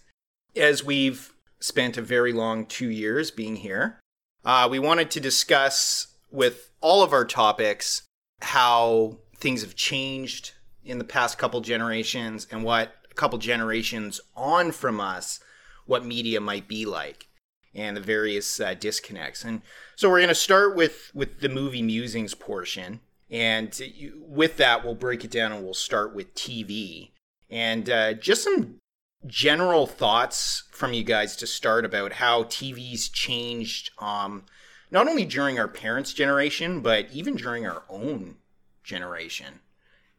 As 0.56 0.84
we've 0.84 1.32
spent 1.60 1.98
a 1.98 2.02
very 2.02 2.34
long 2.34 2.66
two 2.66 2.90
years 2.90 3.30
being 3.30 3.58
here, 3.58 4.00
uh, 4.44 4.68
we 4.70 4.80
wanted 4.80 5.12
to 5.12 5.20
discuss 5.20 6.08
with 6.32 6.72
all 6.82 7.04
of 7.04 7.14
our 7.14 7.26
topics 7.26 8.02
how 8.42 9.20
things 9.38 9.62
have 9.62 9.76
changed 9.76 10.54
in 10.84 10.98
the 10.98 11.04
past 11.04 11.38
couple 11.38 11.62
generations 11.62 12.48
and 12.50 12.64
what 12.64 12.96
a 13.12 13.14
couple 13.14 13.38
generations 13.38 14.22
on 14.36 14.72
from 14.72 15.00
us 15.00 15.40
what 15.86 16.06
media 16.06 16.40
might 16.40 16.68
be 16.68 16.86
like 16.86 17.28
and 17.74 17.96
the 17.96 18.02
various 18.02 18.60
uh, 18.60 18.74
disconnects. 18.74 19.44
And 19.44 19.62
so 19.96 20.10
we're 20.10 20.20
going 20.20 20.30
to 20.30 20.36
start 20.36 20.76
with 20.76 21.12
with 21.14 21.40
the 21.42 21.50
movie 21.50 21.82
musings 21.82 22.34
portion. 22.34 23.02
And 23.30 23.80
with 24.20 24.58
that 24.58 24.84
we'll 24.84 24.96
break 24.96 25.24
it 25.24 25.32
down 25.32 25.52
and 25.52 25.64
we'll 25.64 25.74
start 25.74 26.14
with 26.14 26.36
tv 26.36 27.12
and 27.50 27.90
uh, 27.90 28.14
just 28.14 28.44
some 28.44 28.80
general 29.26 29.88
thoughts 29.88 30.64
from 30.72 30.94
you 30.94 31.04
guys 31.04 31.36
to 31.38 31.48
start 31.48 31.86
about 31.86 32.14
how 32.14 32.44
tv's 32.44 33.08
changed 33.08 33.92
um, 34.00 34.44
not 34.90 35.08
only 35.08 35.24
during 35.24 35.60
our 35.60 35.68
parents 35.70 36.14
generation 36.14 36.82
but 36.82 37.08
even 37.14 37.36
during 37.36 37.66
our 37.66 37.84
own 37.90 38.36
generation. 38.84 39.60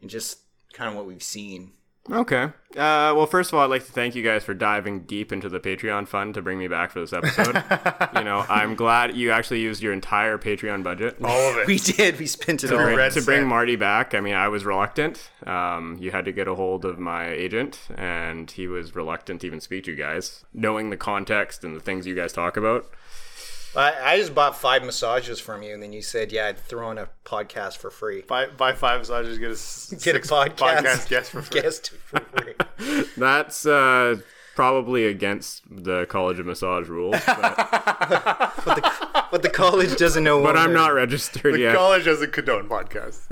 And 0.01 0.11
just 0.11 0.39
kind 0.73 0.91
of 0.91 0.97
what 0.97 1.07
we've 1.07 1.23
seen. 1.23 1.73
Okay. 2.11 2.45
Uh, 2.73 3.13
well, 3.15 3.27
first 3.27 3.53
of 3.53 3.59
all, 3.59 3.65
I'd 3.65 3.71
like 3.71 3.85
to 3.87 3.93
thank 3.93 4.15
you 4.15 4.23
guys 4.25 4.43
for 4.43 4.55
diving 4.55 5.01
deep 5.03 5.31
into 5.31 5.49
the 5.49 5.61
Patreon 5.61 6.09
fund 6.09 6.35
to 6.35 6.43
bring 6.43 6.59
me 6.59 6.67
back 6.67 6.91
for 6.91 7.01
this 7.01 7.13
episode. 7.13 7.55
you 8.17 8.25
know, 8.25 8.45
I'm 8.49 8.75
glad 8.75 9.15
you 9.15 9.31
actually 9.31 9.61
used 9.61 9.83
your 9.83 9.93
entire 9.93 10.37
Patreon 10.39 10.83
budget. 10.83 11.17
All 11.23 11.51
of 11.51 11.59
it. 11.59 11.67
We 11.73 11.79
did. 11.79 12.19
We 12.19 12.27
spent 12.27 12.65
it 12.65 12.69
To 12.69 12.79
all. 12.79 12.85
bring 12.95 13.11
to 13.11 13.23
bring. 13.23 13.47
Marty 13.47 13.77
back, 13.77 14.15
I 14.15 14.21
mean, 14.21 14.35
I 14.35 14.49
was 14.49 14.65
reluctant. 14.65 15.31
Um, 15.47 15.97
you 16.01 16.11
had 16.11 16.25
to 16.25 16.33
get 16.33 16.49
a 16.49 16.55
hold 16.55 16.85
of 16.85 16.99
my 16.99 17.29
agent, 17.29 17.79
and 17.95 18.51
he 18.51 18.67
was 18.67 18.95
reluctant 18.97 19.43
to 19.43 19.47
even 19.47 19.61
speak 19.61 19.85
to 19.85 19.91
you 19.93 19.97
guys, 19.97 20.45
knowing 20.53 20.91
the 20.91 20.97
context 20.97 21.63
and 21.63 21.77
the 21.77 21.81
things 21.81 22.07
you 22.07 22.15
guys 22.17 22.33
talk 22.33 22.57
about. 22.57 22.87
I, 23.75 24.13
I 24.13 24.17
just 24.19 24.35
bought 24.35 24.57
five 24.57 24.83
massages 24.85 25.41
from 25.41 25.63
you, 25.63 25.73
and 25.73 25.83
then 25.83 25.93
you 25.93 26.03
said, 26.03 26.31
"Yeah, 26.33 26.49
I'd 26.49 26.59
throw 26.59 26.91
in 26.91 26.99
a 26.99 27.09
podcast 27.25 27.79
for 27.79 27.91
free." 27.91 28.23
Buy, 28.23 28.47
buy 28.47 28.73
five 28.73 29.01
massages, 29.01 29.39
get 29.39 29.49
a, 29.49 29.53
s- 29.53 29.95
Get 30.05 30.15
a 30.17 30.23
six 30.25 30.29
podcast, 30.29 31.09
guest 31.09 31.31
for 31.31 31.43
free. 31.43 31.61
guest 31.63 31.91
for 32.05 32.21
free. 32.21 33.05
That's 33.17 33.65
uh, 33.65 34.17
probably 34.55 35.07
against 35.07 35.63
the 35.71 36.05
College 36.07 36.39
of 36.39 36.45
Massage 36.47 36.89
rules, 36.89 37.17
but, 37.27 37.57
but 39.31 39.43
the 39.43 39.51
college 39.51 39.97
doesn't 39.97 40.23
know. 40.25 40.43
but 40.43 40.57
I'm 40.57 40.73
not 40.75 40.93
registered 40.95 41.55
The 41.55 41.61
yet. 41.61 41.75
college 41.75 42.05
doesn't 42.05 42.33
condone 42.33 42.69
podcasts. 42.69 43.23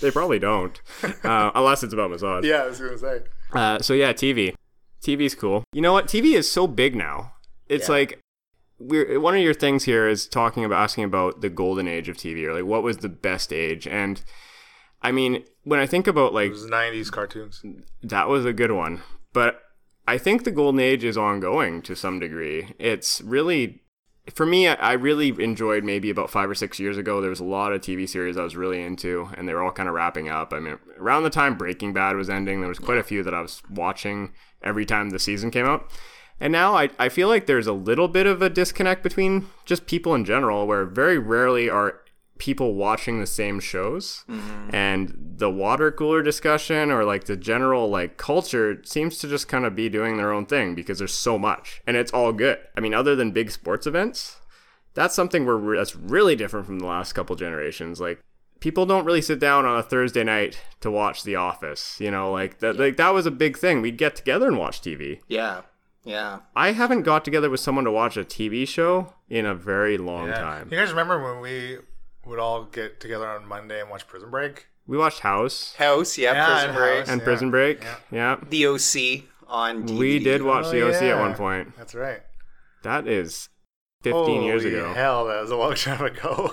they 0.00 0.10
probably 0.12 0.38
don't, 0.38 0.80
uh, 1.24 1.50
unless 1.54 1.82
it's 1.82 1.92
about 1.94 2.10
massage. 2.10 2.44
yeah, 2.44 2.62
I 2.62 2.66
was 2.66 2.78
gonna 2.80 2.98
say. 2.98 3.22
Uh, 3.52 3.78
so 3.80 3.94
yeah, 3.94 4.12
TV. 4.12 4.54
TV's 5.02 5.34
cool. 5.34 5.64
You 5.72 5.80
know 5.80 5.92
what? 5.92 6.06
TV 6.06 6.34
is 6.34 6.50
so 6.50 6.66
big 6.66 6.94
now. 6.96 7.32
It's 7.68 7.88
Yeah. 7.88 7.94
like 7.94 8.20
we're 8.78 9.18
one 9.20 9.34
of 9.34 9.40
your 9.42 9.54
things 9.54 9.84
here 9.84 10.08
is 10.08 10.26
talking 10.26 10.64
about 10.64 10.82
asking 10.82 11.04
about 11.04 11.40
the 11.40 11.50
golden 11.50 11.88
age 11.88 12.08
of 12.08 12.16
TV 12.16 12.44
or 12.44 12.54
like 12.54 12.64
what 12.64 12.82
was 12.82 12.98
the 12.98 13.08
best 13.08 13.52
age 13.52 13.86
and 13.86 14.22
I 15.02 15.12
mean 15.12 15.44
when 15.64 15.80
I 15.80 15.86
think 15.86 16.06
about 16.06 16.32
like 16.32 16.48
It 16.48 16.52
was 16.52 16.66
'90s 16.66 17.10
cartoons. 17.10 17.62
that 18.02 18.28
was 18.28 18.44
a 18.44 18.52
good 18.52 18.72
one, 18.72 19.02
but 19.32 19.60
I 20.06 20.16
think 20.16 20.44
the 20.44 20.50
golden 20.50 20.80
age 20.80 21.04
is 21.04 21.18
ongoing 21.18 21.82
to 21.82 21.94
some 21.94 22.18
degree. 22.18 22.74
It's 22.78 23.20
really 23.20 23.82
for 24.34 24.44
me, 24.46 24.68
I 24.68 24.74
I 24.74 24.92
really 24.92 25.28
enjoyed 25.42 25.84
maybe 25.84 26.10
about 26.10 26.30
five 26.30 26.50
or 26.50 26.54
six 26.54 26.78
years 26.78 26.96
ago. 26.96 27.20
There 27.20 27.30
was 27.30 27.40
a 27.40 27.44
lot 27.44 27.72
of 27.72 27.80
TV 27.80 28.08
series 28.08 28.36
I 28.36 28.42
was 28.42 28.56
really 28.56 28.82
into, 28.82 29.28
and 29.36 29.48
they 29.48 29.54
were 29.54 29.62
all 29.62 29.72
kind 29.72 29.88
of 29.88 29.94
wrapping 29.94 30.28
up. 30.28 30.52
I 30.52 30.60
mean, 30.60 30.78
around 30.98 31.22
the 31.22 31.30
time 31.30 31.56
Breaking 31.56 31.92
Bad 31.92 32.16
was 32.16 32.28
ending, 32.28 32.60
there 32.60 32.68
was 32.68 32.78
quite 32.78 32.98
a 32.98 33.02
few 33.02 33.22
that 33.22 33.34
I 33.34 33.40
was 33.40 33.62
watching 33.70 34.32
every 34.62 34.84
time 34.84 35.10
the 35.10 35.18
season 35.18 35.50
came 35.50 35.66
out. 35.66 35.90
And 36.40 36.52
now 36.52 36.74
I, 36.74 36.90
I 36.98 37.08
feel 37.08 37.28
like 37.28 37.46
there's 37.46 37.66
a 37.66 37.72
little 37.72 38.08
bit 38.08 38.26
of 38.26 38.42
a 38.42 38.50
disconnect 38.50 39.02
between 39.02 39.48
just 39.64 39.86
people 39.86 40.14
in 40.14 40.24
general, 40.24 40.66
where 40.66 40.84
very 40.84 41.18
rarely 41.18 41.68
are 41.68 42.00
people 42.38 42.74
watching 42.74 43.20
the 43.20 43.26
same 43.26 43.60
shows. 43.60 44.24
Mm-hmm. 44.28 44.74
And 44.74 45.34
the 45.36 45.50
water 45.50 45.92
cooler 45.92 46.22
discussion 46.22 46.90
or 46.90 47.04
like 47.04 47.24
the 47.24 47.36
general 47.36 47.88
like 47.88 48.16
culture 48.16 48.80
seems 48.84 49.18
to 49.18 49.28
just 49.28 49.48
kind 49.48 49.64
of 49.64 49.74
be 49.74 49.88
doing 49.88 50.16
their 50.16 50.32
own 50.32 50.46
thing 50.46 50.74
because 50.74 50.98
there's 50.98 51.14
so 51.14 51.38
much 51.38 51.82
and 51.86 51.96
it's 51.96 52.12
all 52.12 52.32
good. 52.32 52.58
I 52.76 52.80
mean 52.80 52.94
other 52.94 53.14
than 53.14 53.32
big 53.32 53.50
sports 53.50 53.86
events 53.86 54.36
that's 54.94 55.14
something 55.14 55.46
where 55.46 55.76
that's 55.76 55.94
really 55.94 56.34
different 56.34 56.66
from 56.66 56.80
the 56.80 56.86
last 56.86 57.12
couple 57.12 57.36
generations. 57.36 58.00
Like 58.00 58.20
people 58.58 58.84
don't 58.84 59.04
really 59.04 59.22
sit 59.22 59.38
down 59.38 59.64
on 59.64 59.78
a 59.78 59.82
thursday 59.82 60.24
night 60.24 60.60
to 60.80 60.90
watch 60.90 61.22
the 61.22 61.36
office 61.36 61.96
you 62.00 62.10
know? 62.10 62.32
Like 62.32 62.58
that 62.58 62.78
like 62.78 62.96
that 62.96 63.14
was 63.14 63.26
a 63.26 63.30
big 63.30 63.56
thing. 63.56 63.80
We'd 63.80 63.98
get 63.98 64.16
together 64.16 64.48
and 64.48 64.58
watch 64.58 64.80
tv 64.80 65.20
Yeah, 65.28 65.62
yeah. 66.04 66.40
i 66.56 66.72
haven't 66.72 67.02
got 67.02 67.24
together 67.24 67.50
with 67.50 67.60
someone 67.60 67.84
to 67.84 67.90
watch 67.90 68.16
a 68.16 68.24
tv 68.24 68.66
show 68.66 69.12
in 69.28 69.44
a 69.46 69.54
very 69.54 69.98
long 69.98 70.28
Yeah. 70.28 70.40
time 70.40 70.68
You 70.70 70.78
guys 70.78 70.90
remember 70.90 71.22
when 71.22 71.40
we 71.40 71.78
would 72.26 72.38
all 72.38 72.64
get 72.64 73.00
together 73.00 73.26
on 73.26 73.46
Monday 73.48 73.80
and 73.80 73.88
watch 73.90 74.06
Prison 74.06 74.30
Break? 74.30 74.66
we 74.86 74.96
watched 74.98 75.20
house 75.20 75.74
House, 75.76 76.16
yeah, 76.18 76.32
Yeah, 76.34 76.46
Prison 76.46 76.68
and 76.70 76.76
Break, 76.78 76.98
House. 76.98 77.08
and 77.08 77.20
Yeah. 77.20 77.24
prison 77.24 77.50
break 77.50 77.82
Yeah. 77.82 77.96
yeah. 78.10 78.36
the 78.48 78.66
OC 78.66 79.28
on 79.46 79.82
DVD. 79.86 79.98
We 79.98 80.18
did 80.18 80.42
watch 80.42 80.66
Oh, 80.66 80.70
the 80.70 80.82
OC 80.88 81.02
at 81.10 81.18
one 81.18 81.34
point. 81.34 81.76
That's 81.76 81.94
right. 81.94 82.20
That 82.82 83.06
is 83.08 83.48
15 84.02 84.42
years 84.42 84.64
ago. 84.64 84.92
Hell, 84.94 85.26
that 85.26 85.40
was 85.40 85.50
a 85.50 85.56
long 85.56 85.74
time 85.88 86.04
ago. 86.04 86.52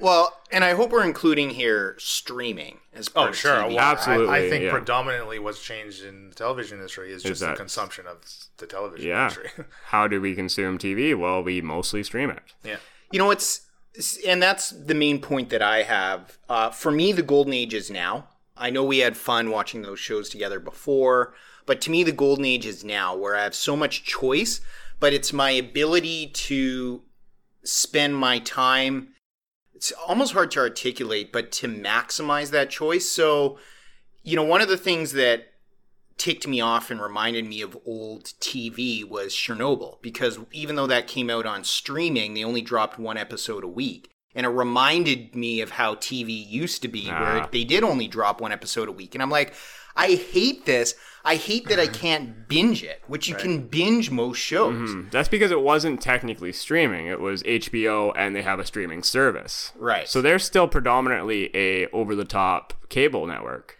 Well, 0.00 0.32
and 0.52 0.64
I 0.64 0.74
hope 0.74 0.90
we're 0.90 1.04
including 1.04 1.50
here 1.50 1.96
streaming 1.98 2.78
as 2.94 3.08
part 3.08 3.26
Oh, 3.26 3.30
of 3.30 3.36
sure. 3.36 3.54
TV. 3.56 3.68
Well, 3.70 3.78
Absolutely, 3.80 4.34
I, 4.34 4.38
I 4.38 4.50
think 4.50 4.64
yeah. 4.64 4.70
predominantly 4.70 5.38
what's 5.38 5.62
changed 5.62 6.04
in 6.04 6.28
the 6.30 6.34
television 6.34 6.78
industry 6.78 7.12
is 7.12 7.22
just 7.22 7.40
the 7.40 7.46
that- 7.48 7.56
consumption 7.56 8.06
of 8.06 8.18
the 8.58 8.66
television 8.66 9.08
Yeah. 9.08 9.22
industry. 9.28 9.64
How 9.86 10.06
do 10.06 10.20
we 10.20 10.34
consume 10.34 10.78
TV? 10.78 11.18
Well, 11.18 11.42
we 11.42 11.60
mostly 11.60 12.02
stream 12.04 12.30
it. 12.30 12.42
yeah. 12.64 12.76
You 13.10 13.18
know 13.18 13.30
it's, 13.30 13.62
and 14.26 14.42
that's 14.42 14.70
the 14.70 14.94
main 14.94 15.20
point 15.20 15.48
that 15.50 15.62
I 15.62 15.82
have. 15.82 16.38
Uh, 16.48 16.70
for 16.70 16.92
me, 16.92 17.10
the 17.12 17.22
golden 17.22 17.52
age 17.54 17.74
is 17.74 17.90
now. 17.90 18.28
I 18.56 18.70
know 18.70 18.84
we 18.84 18.98
had 18.98 19.16
fun 19.16 19.50
watching 19.50 19.82
those 19.82 19.98
shows 19.98 20.28
together 20.28 20.60
before, 20.60 21.32
but 21.64 21.80
to 21.82 21.90
me, 21.90 22.02
the 22.04 22.12
golden 22.12 22.44
age 22.44 22.66
is 22.66 22.84
now, 22.84 23.16
where 23.16 23.34
I 23.36 23.42
have 23.44 23.54
so 23.54 23.76
much 23.76 24.04
choice, 24.04 24.60
but 25.00 25.12
it's 25.12 25.32
my 25.32 25.50
ability 25.50 26.26
to 26.28 27.02
spend 27.64 28.16
my 28.16 28.38
time. 28.40 29.08
It's 29.78 29.92
almost 30.08 30.32
hard 30.32 30.50
to 30.50 30.58
articulate, 30.58 31.30
but 31.32 31.52
to 31.52 31.68
maximize 31.68 32.50
that 32.50 32.68
choice. 32.68 33.08
So, 33.08 33.58
you 34.24 34.34
know, 34.34 34.42
one 34.42 34.60
of 34.60 34.66
the 34.66 34.76
things 34.76 35.12
that 35.12 35.52
ticked 36.16 36.48
me 36.48 36.60
off 36.60 36.90
and 36.90 37.00
reminded 37.00 37.46
me 37.46 37.60
of 37.62 37.78
old 37.86 38.24
TV 38.40 39.08
was 39.08 39.32
Chernobyl 39.32 40.02
because 40.02 40.40
even 40.50 40.74
though 40.74 40.88
that 40.88 41.06
came 41.06 41.30
out 41.30 41.46
on 41.46 41.62
streaming, 41.62 42.34
they 42.34 42.42
only 42.42 42.60
dropped 42.60 42.98
one 42.98 43.16
episode 43.16 43.62
a 43.62 43.68
week. 43.68 44.10
And 44.34 44.44
it 44.44 44.48
reminded 44.48 45.36
me 45.36 45.60
of 45.60 45.70
how 45.70 45.94
TV 45.94 46.44
used 46.48 46.82
to 46.82 46.88
be, 46.88 47.06
where 47.06 47.42
Ah. 47.42 47.48
they 47.52 47.62
did 47.62 47.84
only 47.84 48.08
drop 48.08 48.40
one 48.40 48.50
episode 48.50 48.88
a 48.88 48.92
week. 48.92 49.14
And 49.14 49.22
I'm 49.22 49.30
like, 49.30 49.54
I 49.94 50.14
hate 50.14 50.64
this. 50.66 50.96
I 51.24 51.36
hate 51.36 51.68
that 51.68 51.78
I 51.78 51.86
can't 51.88 52.48
binge 52.48 52.82
it, 52.82 53.02
which 53.06 53.28
you 53.28 53.34
can 53.34 53.66
binge 53.68 54.10
most 54.10 54.38
shows. 54.38 54.90
Hmm. 54.90 55.08
That's 55.10 55.28
because 55.28 55.50
it 55.50 55.60
wasn't 55.60 56.00
technically 56.00 56.52
streaming. 56.52 57.06
It 57.06 57.20
was 57.20 57.42
HBO 57.42 58.12
and 58.16 58.34
they 58.34 58.42
have 58.42 58.58
a 58.60 58.64
streaming 58.64 59.02
service. 59.02 59.72
Right. 59.76 60.08
So 60.08 60.22
they're 60.22 60.38
still 60.38 60.68
predominantly 60.68 61.50
a 61.54 61.86
over-the-top 61.88 62.72
cable 62.88 63.26
network. 63.26 63.76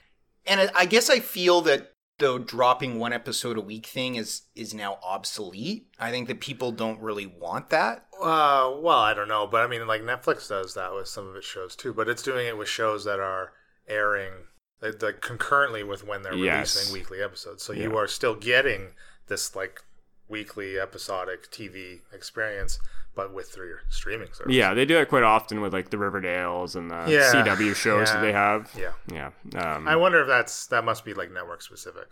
and 0.46 0.60
I- 0.62 0.70
I 0.74 0.86
guess 0.86 1.08
I 1.10 1.20
feel 1.20 1.60
that 1.62 1.92
the 2.18 2.38
dropping 2.38 2.98
one 2.98 3.12
episode 3.12 3.56
a 3.56 3.60
week 3.60 3.86
thing 3.86 4.16
is 4.16 4.42
is 4.56 4.74
now 4.74 4.98
obsolete. 5.04 5.86
I 6.00 6.10
think 6.10 6.26
that 6.28 6.40
people 6.40 6.72
don't 6.72 7.00
really 7.00 7.26
want 7.26 7.68
that. 7.70 8.06
Uh, 8.20 8.72
well, 8.80 8.98
I 8.98 9.14
don't 9.14 9.28
know, 9.28 9.46
but 9.46 9.60
I 9.62 9.68
mean, 9.68 9.86
like 9.86 10.02
Netflix 10.02 10.48
does 10.48 10.74
that 10.74 10.92
with 10.94 11.06
some 11.06 11.28
of 11.28 11.36
its 11.36 11.46
shows 11.46 11.76
too. 11.76 11.92
But 11.94 12.08
it's 12.08 12.22
doing 12.24 12.46
it 12.48 12.58
with 12.58 12.68
shows 12.68 13.04
that 13.04 13.20
are 13.20 13.52
airing 13.88 14.32
like, 14.80 15.02
like 15.02 15.20
concurrently 15.20 15.82
with 15.82 16.04
when 16.06 16.22
they're 16.22 16.34
Yes. 16.34 16.74
releasing 16.76 16.92
weekly 16.92 17.22
episodes. 17.22 17.62
So 17.62 17.72
Yeah. 17.72 17.84
you 17.84 17.96
are 17.96 18.06
still 18.06 18.34
getting 18.34 18.92
this 19.26 19.54
like 19.56 19.82
weekly 20.28 20.78
episodic 20.78 21.50
TV 21.50 22.00
experience, 22.12 22.78
but 23.14 23.32
with 23.32 23.50
through 23.50 23.68
your 23.68 23.80
streaming 23.88 24.32
service. 24.32 24.52
Yeah, 24.54 24.74
they 24.74 24.84
do 24.84 24.98
it 24.98 25.08
quite 25.08 25.22
often 25.24 25.60
with 25.60 25.72
like 25.72 25.90
the 25.90 25.96
Riverdales 25.96 26.76
and 26.76 26.90
the 26.90 27.06
Yeah, 27.08 27.32
CW 27.32 27.74
shows 27.74 28.12
that 28.12 28.20
they 28.20 28.32
have. 28.32 28.70
yeah. 28.76 28.92
Yeah. 29.10 29.30
Um, 29.74 29.88
I 29.88 29.96
wonder 29.96 30.20
if 30.20 30.28
that's 30.28 30.66
that 30.68 30.84
must 30.84 31.04
be 31.04 31.14
like 31.14 31.30
network 31.32 31.62
specific. 31.62 32.08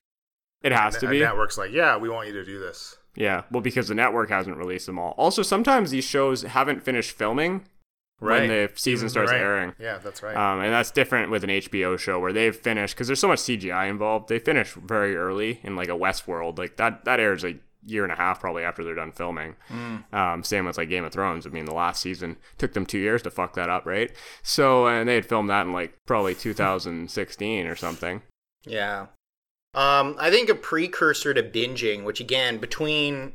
it 0.62 0.72
has 0.72 0.96
to 0.96 1.06
be. 1.06 1.20
network's 1.20 1.58
like, 1.58 1.70
yeah, 1.70 1.96
we 1.96 2.08
want 2.08 2.26
you 2.26 2.32
to 2.34 2.44
do 2.44 2.58
this. 2.58 2.96
Yeah. 3.14 3.42
Well, 3.52 3.60
because 3.60 3.86
the 3.88 3.94
network 3.94 4.30
hasn't 4.30 4.56
released 4.56 4.86
them 4.86 4.98
all. 4.98 5.12
Also, 5.16 5.42
sometimes 5.42 5.90
these 5.90 6.04
shows 6.04 6.42
haven't 6.42 6.82
finished 6.82 7.12
filming 7.12 7.66
when 8.18 8.48
the 8.48 8.70
season 8.76 9.08
starts 9.08 9.30
Right. 9.30 9.40
airing. 9.40 9.74
Yeah, 9.78 9.98
that's 9.98 10.22
right. 10.22 10.36
Um, 10.36 10.60
and 10.60 10.72
that's 10.72 10.90
different 10.90 11.30
with 11.30 11.44
an 11.44 11.50
HBO 11.50 11.98
show 11.98 12.18
where 12.18 12.32
they've 12.32 12.54
finished 12.56 12.94
because 12.94 13.06
there's 13.08 13.20
so 13.20 13.28
much 13.28 13.40
CGI 13.40 13.88
involved. 13.88 14.28
They 14.28 14.38
finish 14.38 14.72
very 14.74 15.16
early 15.16 15.60
in 15.62 15.76
like 15.76 15.88
a 15.88 15.92
Westworld, 15.92 16.58
like 16.58 16.76
that. 16.76 17.04
That 17.04 17.20
airs 17.20 17.44
a 17.44 17.56
year 17.88 18.02
and 18.02 18.12
a 18.12 18.16
half 18.16 18.40
probably 18.40 18.64
after 18.64 18.82
they're 18.82 18.96
done 18.96 19.12
filming. 19.12 19.54
Um, 20.12 20.42
same 20.42 20.64
with 20.64 20.76
like 20.76 20.88
Game 20.88 21.04
of 21.04 21.12
Thrones. 21.12 21.46
I 21.46 21.50
mean, 21.50 21.66
the 21.66 21.74
last 21.74 22.02
season 22.02 22.36
took 22.58 22.72
them 22.72 22.84
two 22.84 22.98
years 22.98 23.22
to 23.22 23.30
fuck 23.30 23.54
that 23.54 23.68
up, 23.68 23.86
right? 23.86 24.10
So 24.42 24.86
and 24.88 25.08
they 25.08 25.14
had 25.14 25.26
filmed 25.26 25.50
that 25.50 25.66
in 25.66 25.72
like 25.72 25.94
probably 26.06 26.34
2016 26.34 27.66
or 27.66 27.76
something. 27.76 28.22
Yeah. 28.64 29.06
Um, 29.74 30.16
I 30.18 30.30
think 30.30 30.48
a 30.48 30.54
precursor 30.54 31.34
to 31.34 31.42
binging, 31.42 32.04
which 32.04 32.18
again, 32.18 32.58
between 32.58 33.34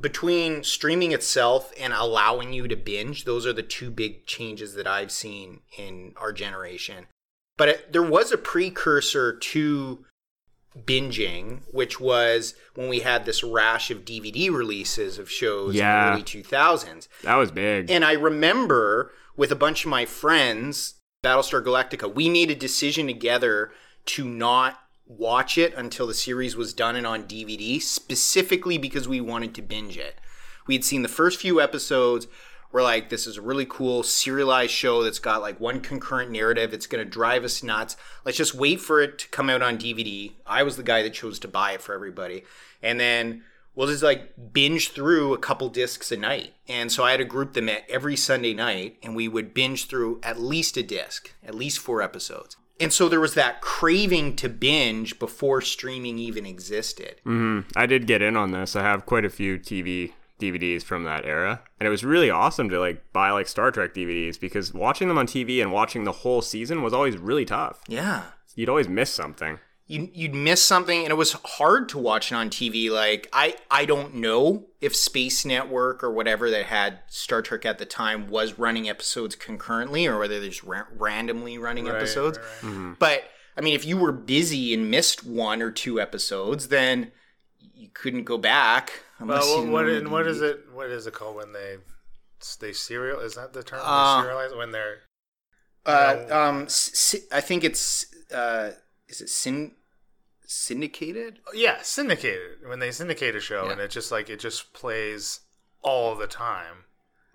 between 0.00 0.64
streaming 0.64 1.12
itself 1.12 1.72
and 1.78 1.92
allowing 1.92 2.52
you 2.52 2.66
to 2.68 2.76
binge, 2.76 3.24
those 3.24 3.46
are 3.46 3.52
the 3.52 3.62
two 3.62 3.90
big 3.90 4.26
changes 4.26 4.74
that 4.74 4.86
I've 4.86 5.12
seen 5.12 5.60
in 5.78 6.12
our 6.16 6.32
generation. 6.32 7.06
But 7.56 7.68
it, 7.68 7.92
there 7.92 8.02
was 8.02 8.32
a 8.32 8.38
precursor 8.38 9.32
to 9.36 10.04
binging, 10.76 11.60
which 11.72 12.00
was 12.00 12.54
when 12.74 12.88
we 12.88 13.00
had 13.00 13.24
this 13.24 13.44
rash 13.44 13.90
of 13.90 14.04
DVD 14.04 14.50
releases 14.50 15.18
of 15.18 15.30
shows 15.30 15.74
Yeah. 15.74 16.00
in 16.00 16.06
the 16.06 16.12
early 16.14 16.22
2000s. 16.24 17.08
That 17.22 17.36
was 17.36 17.52
big. 17.52 17.90
And 17.90 18.04
I 18.04 18.12
remember 18.12 19.12
with 19.36 19.52
a 19.52 19.56
bunch 19.56 19.84
of 19.84 19.90
my 19.90 20.04
friends, 20.04 20.94
Battlestar 21.24 21.62
Galactica, 21.64 22.12
we 22.12 22.28
made 22.28 22.50
a 22.50 22.54
decision 22.56 23.06
together 23.06 23.70
to 24.06 24.24
not 24.24 24.80
watch 25.06 25.58
it 25.58 25.74
until 25.74 26.06
the 26.06 26.14
series 26.14 26.56
was 26.56 26.72
done 26.72 26.96
and 26.96 27.06
on 27.06 27.24
DVD, 27.24 27.80
specifically 27.80 28.78
because 28.78 29.06
we 29.08 29.20
wanted 29.20 29.54
to 29.54 29.62
binge 29.62 29.96
it. 29.96 30.16
We 30.66 30.74
had 30.74 30.84
seen 30.84 31.02
the 31.02 31.08
first 31.08 31.40
few 31.40 31.60
episodes. 31.60 32.26
We're 32.72 32.82
like, 32.82 33.08
this 33.08 33.26
is 33.26 33.36
a 33.36 33.42
really 33.42 33.66
cool 33.66 34.02
serialized 34.02 34.72
show 34.72 35.02
that's 35.02 35.18
got 35.18 35.42
like 35.42 35.60
one 35.60 35.80
concurrent 35.80 36.30
narrative. 36.30 36.72
It's 36.72 36.86
going 36.86 37.04
to 37.04 37.10
drive 37.10 37.44
us 37.44 37.62
nuts. 37.62 37.96
Let's 38.24 38.38
just 38.38 38.54
wait 38.54 38.80
for 38.80 39.00
it 39.00 39.18
to 39.20 39.28
come 39.28 39.48
out 39.48 39.62
on 39.62 39.78
DVD. 39.78 40.32
I 40.46 40.62
was 40.62 40.76
the 40.76 40.82
guy 40.82 41.02
that 41.02 41.14
chose 41.14 41.38
to 41.40 41.48
buy 41.48 41.72
it 41.72 41.82
for 41.82 41.94
everybody. 41.94 42.44
And 42.82 42.98
then 42.98 43.44
we'll 43.74 43.88
just 43.88 44.02
like 44.02 44.52
binge 44.52 44.90
through 44.90 45.34
a 45.34 45.38
couple 45.38 45.68
discs 45.68 46.10
a 46.10 46.16
night. 46.16 46.54
And 46.66 46.90
so 46.90 47.04
I 47.04 47.12
had 47.12 47.20
a 47.20 47.24
group 47.24 47.52
that 47.52 47.62
met 47.62 47.84
every 47.88 48.16
Sunday 48.16 48.54
night 48.54 48.96
and 49.02 49.14
we 49.14 49.28
would 49.28 49.54
binge 49.54 49.86
through 49.86 50.20
at 50.22 50.40
least 50.40 50.76
a 50.76 50.82
disc, 50.82 51.32
at 51.46 51.54
least 51.54 51.78
four 51.78 52.02
episodes. 52.02 52.56
And 52.80 52.92
so 52.92 53.08
there 53.08 53.20
was 53.20 53.34
that 53.34 53.60
craving 53.60 54.36
to 54.36 54.48
binge 54.48 55.18
before 55.18 55.60
streaming 55.60 56.18
even 56.18 56.44
existed. 56.44 57.20
Mm-hmm. 57.24 57.68
I 57.76 57.86
did 57.86 58.06
get 58.06 58.22
in 58.22 58.36
on 58.36 58.50
this. 58.50 58.74
I 58.74 58.82
have 58.82 59.06
quite 59.06 59.24
a 59.24 59.30
few 59.30 59.58
TV 59.58 60.12
DVDs 60.40 60.82
from 60.82 61.04
that 61.04 61.24
era, 61.24 61.62
and 61.78 61.86
it 61.86 61.90
was 61.90 62.04
really 62.04 62.28
awesome 62.28 62.68
to 62.68 62.80
like 62.80 63.12
buy 63.12 63.30
like 63.30 63.46
Star 63.46 63.70
Trek 63.70 63.94
DVDs 63.94 64.38
because 64.38 64.74
watching 64.74 65.08
them 65.08 65.18
on 65.18 65.26
TV 65.26 65.62
and 65.62 65.72
watching 65.72 66.04
the 66.04 66.12
whole 66.12 66.42
season 66.42 66.82
was 66.82 66.92
always 66.92 67.16
really 67.16 67.44
tough. 67.44 67.80
Yeah. 67.86 68.22
You'd 68.56 68.68
always 68.68 68.88
miss 68.88 69.10
something. 69.10 69.58
You, 69.86 70.08
you'd 70.14 70.34
miss 70.34 70.64
something 70.64 71.02
and 71.02 71.10
it 71.10 71.16
was 71.16 71.32
hard 71.44 71.90
to 71.90 71.98
watch 71.98 72.32
it 72.32 72.34
on 72.34 72.48
TV. 72.48 72.90
Like 72.90 73.28
I, 73.34 73.54
I 73.70 73.84
don't 73.84 74.14
know 74.14 74.66
if 74.80 74.96
Space 74.96 75.44
Network 75.44 76.02
or 76.02 76.10
whatever 76.10 76.50
that 76.50 76.66
had 76.66 77.00
Star 77.08 77.42
Trek 77.42 77.66
at 77.66 77.76
the 77.78 77.84
time 77.84 78.28
was 78.28 78.58
running 78.58 78.88
episodes 78.88 79.34
concurrently 79.36 80.06
or 80.06 80.18
whether 80.18 80.40
they're 80.40 80.48
just 80.48 80.64
ra- 80.64 80.84
randomly 80.96 81.58
running 81.58 81.84
Right, 81.84 81.96
episodes. 81.96 82.38
right, 82.38 82.72
right. 82.72 82.96
But 82.98 83.24
I 83.58 83.60
mean, 83.60 83.74
if 83.74 83.84
you 83.84 83.98
were 83.98 84.10
busy 84.12 84.72
and 84.72 84.90
missed 84.90 85.24
one 85.24 85.60
or 85.60 85.70
two 85.70 86.00
episodes, 86.00 86.68
then 86.68 87.12
you 87.74 87.88
couldn't 87.92 88.24
go 88.24 88.38
back. 88.38 89.02
unless 89.18 89.44
Well, 89.44 89.66
what, 89.66 89.84
owned 89.86 90.04
what, 90.10 90.24
what 90.24 90.26
is 90.26 90.40
it? 90.40 90.60
What 90.72 90.88
is 90.90 91.06
it 91.06 91.12
called 91.12 91.36
when 91.36 91.52
they 91.52 91.76
they 92.58 92.72
serial? 92.72 93.20
Is 93.20 93.34
that 93.34 93.52
the 93.52 93.62
term? 93.62 93.80
They 93.80 93.84
Uh, 93.86 94.22
serialize 94.24 94.56
when 94.56 94.70
they're 94.70 95.00
Uh, 95.86 96.24
No. 96.28 96.40
um, 96.42 96.68
sy- 96.68 97.18
I 97.30 97.42
think 97.42 97.64
it's 97.64 98.06
uh, 98.32 98.70
is 99.08 99.20
it 99.20 99.28
syn- 99.28 99.74
syndicated? 100.46 101.38
yeah 101.54 101.78
syndicated 101.82 102.58
when 102.66 102.78
they 102.78 102.90
syndicate 102.90 103.34
a 103.36 103.40
show 103.40 103.66
Yeah. 103.66 103.72
and 103.72 103.80
it 103.80 103.90
just 103.90 104.10
like 104.12 104.28
it 104.30 104.40
just 104.40 104.72
plays 104.72 105.40
all 105.82 106.14
the 106.14 106.26
time. 106.26 106.84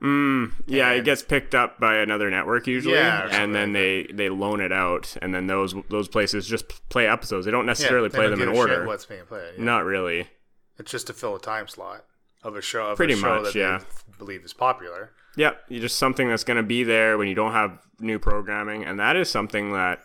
Mm, 0.01 0.53
yeah, 0.65 0.91
And- 0.91 0.99
it 0.99 1.03
gets 1.05 1.22
picked 1.22 1.53
up 1.53 1.78
by 1.80 1.97
another 1.97 2.30
network 2.32 2.67
usually, 2.67 2.95
Yeah, 2.95 3.24
and 3.24 3.32
something 3.34 3.51
then 3.51 3.74
they 3.74 4.03
they 4.13 4.30
loan 4.30 4.61
it 4.61 4.72
out, 4.72 5.17
and 5.22 5.36
then 5.36 5.47
those 5.47 5.76
those 5.89 6.07
places 6.07 6.47
just 6.47 6.88
play 6.89 7.05
episodes. 7.07 7.45
They 7.45 7.51
don't 7.51 7.65
necessarily 7.65 8.05
Yeah, 8.05 8.09
they 8.13 8.17
play 8.17 8.28
don't 8.30 8.39
them 8.39 8.47
in 8.49 8.53
give 8.55 8.63
a 8.63 8.67
shit 8.67 8.72
order. 8.78 8.88
What's 8.88 9.05
being 9.05 9.26
played? 9.26 9.53
yeah. 9.57 9.63
Not 9.63 9.84
really. 9.86 10.30
It's 10.78 10.89
just 10.91 11.07
to 11.07 11.13
fill 11.13 11.36
a 11.36 11.39
time 11.41 11.67
slot 11.67 12.05
of 12.43 12.55
a 12.55 12.61
show. 12.61 12.86
Of 12.91 12.97
Pretty 12.97 13.13
a 13.13 13.17
show 13.17 13.41
much, 13.41 13.53
that 13.53 13.55
yeah. 13.59 13.80
They 13.80 14.17
believe 14.17 14.45
is 14.45 14.53
popular. 14.53 15.11
Yep, 15.36 15.63
you 15.67 15.82
just 15.82 15.97
something 15.99 16.30
that's 16.30 16.45
going 16.45 16.57
to 16.57 16.63
be 16.63 16.84
there 16.84 17.17
when 17.17 17.28
you 17.28 17.36
don't 17.36 17.51
have 17.51 17.78
new 17.99 18.20
programming, 18.20 18.86
and 18.86 18.99
that 19.01 19.17
is 19.17 19.30
something 19.30 19.74
that 19.74 19.99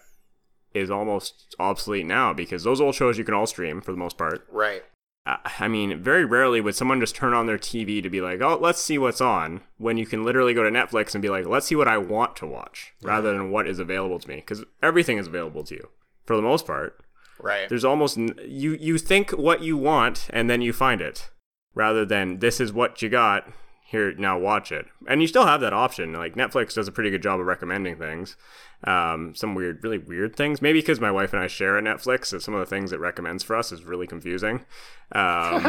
is 0.74 0.90
almost 0.90 1.54
obsolete 1.58 2.06
now 2.06 2.32
because 2.32 2.64
those 2.64 2.80
old 2.80 2.94
shows 2.94 3.16
you 3.16 3.24
can 3.24 3.34
all 3.34 3.46
stream 3.46 3.80
for 3.80 3.92
the 3.92 3.98
most 3.98 4.18
part. 4.18 4.46
Right. 4.50 4.82
I 5.26 5.68
mean, 5.68 6.02
very 6.02 6.26
rarely 6.26 6.60
would 6.60 6.74
someone 6.74 7.00
just 7.00 7.16
turn 7.16 7.32
on 7.32 7.46
their 7.46 7.56
TV 7.56 8.02
to 8.02 8.10
be 8.10 8.20
like, 8.20 8.42
"Oh, 8.42 8.58
let's 8.60 8.82
see 8.82 8.98
what's 8.98 9.22
on," 9.22 9.62
when 9.78 9.96
you 9.96 10.04
can 10.04 10.22
literally 10.22 10.52
go 10.52 10.62
to 10.62 10.70
Netflix 10.70 11.14
and 11.14 11.22
be 11.22 11.30
like, 11.30 11.46
"Let's 11.46 11.66
see 11.66 11.76
what 11.76 11.88
I 11.88 11.96
want 11.96 12.36
to 12.36 12.46
watch," 12.46 12.92
rather 13.02 13.32
than 13.32 13.50
what 13.50 13.66
is 13.66 13.78
available 13.78 14.18
to 14.18 14.28
me, 14.28 14.36
because 14.36 14.64
everything 14.82 15.16
is 15.16 15.26
available 15.26 15.64
to 15.64 15.74
you 15.76 15.88
for 16.26 16.36
the 16.36 16.42
most 16.42 16.66
part. 16.66 17.02
Right. 17.40 17.70
There's 17.70 17.86
almost 17.86 18.18
n- 18.18 18.38
you 18.44 18.72
you 18.72 18.98
think 18.98 19.30
what 19.30 19.62
you 19.62 19.78
want 19.78 20.28
and 20.30 20.50
then 20.50 20.60
you 20.60 20.74
find 20.74 21.00
it, 21.00 21.30
rather 21.74 22.04
than 22.04 22.40
this 22.40 22.60
is 22.60 22.72
what 22.72 23.00
you 23.00 23.08
got. 23.08 23.48
Here 23.86 24.12
now, 24.12 24.38
watch 24.38 24.72
it, 24.72 24.86
and 25.06 25.22
you 25.22 25.28
still 25.28 25.46
have 25.46 25.60
that 25.60 25.72
option. 25.72 26.12
Like 26.12 26.34
Netflix 26.34 26.74
does 26.74 26.88
a 26.88 26.92
pretty 26.92 27.10
good 27.10 27.22
job 27.22 27.38
of 27.38 27.46
recommending 27.46 27.96
things, 27.96 28.36
um, 28.86 29.34
some 29.34 29.54
weird, 29.54 29.82
really 29.82 29.98
weird 29.98 30.36
things. 30.36 30.60
Maybe 30.60 30.80
because 30.80 31.00
my 31.00 31.10
wife 31.10 31.32
and 31.32 31.42
I 31.42 31.46
share 31.46 31.78
a 31.78 31.82
Netflix, 31.82 32.26
so 32.26 32.38
some 32.38 32.54
of 32.54 32.60
the 32.60 32.66
things 32.66 32.92
it 32.92 33.00
recommends 33.00 33.42
for 33.42 33.56
us 33.56 33.72
is 33.72 33.82
really 33.84 34.06
confusing. 34.06 34.64
Um, 35.12 35.62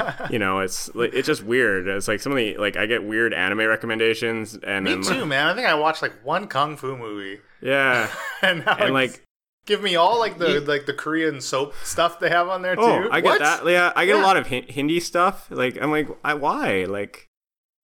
you 0.30 0.38
know, 0.38 0.60
it's 0.60 0.94
like- 0.94 1.12
it's 1.14 1.26
just 1.26 1.42
weird. 1.42 1.86
It's 1.88 2.08
like 2.08 2.20
some 2.20 2.32
of 2.32 2.36
the 2.38 2.56
like 2.56 2.76
I 2.76 2.86
get 2.86 3.04
weird 3.04 3.34
anime 3.34 3.58
recommendations, 3.66 4.54
and 4.62 4.84
Me 4.84 4.92
then 4.94 5.02
too, 5.02 5.26
man. 5.26 5.46
I 5.48 5.54
think 5.54 5.66
I 5.68 5.74
watched 5.74 6.02
like 6.02 6.14
one 6.24 6.46
kung 6.46 6.76
fu 6.76 6.96
movie, 6.96 7.40
yeah, 7.60 8.08
and 8.42 8.62
and 8.66 8.94
like 8.94 9.22
give 9.66 9.82
me 9.82 9.94
all 9.96 10.18
like 10.18 10.38
the 10.38 10.60
like 10.60 10.86
the 10.86 10.92
Korean 10.94 11.40
soap 11.40 11.74
stuff 11.84 12.20
they 12.20 12.28
have 12.30 12.48
on 12.48 12.62
there 12.62 12.76
too. 12.76 12.82
Oh, 12.82 13.08
I 13.10 13.20
get 13.20 13.28
What? 13.28 13.38
that. 13.40 13.66
Yeah, 13.66 13.92
I 13.94 14.06
get 14.06 14.16
Yeah. 14.16 14.22
a 14.22 14.24
lot 14.26 14.36
of 14.36 14.46
Hindi 14.46 14.98
stuff. 15.00 15.46
Like, 15.50 15.76
I'm 15.80 15.90
like, 15.90 16.08
I, 16.24 16.34
why? 16.34 16.84
Like, 16.84 17.28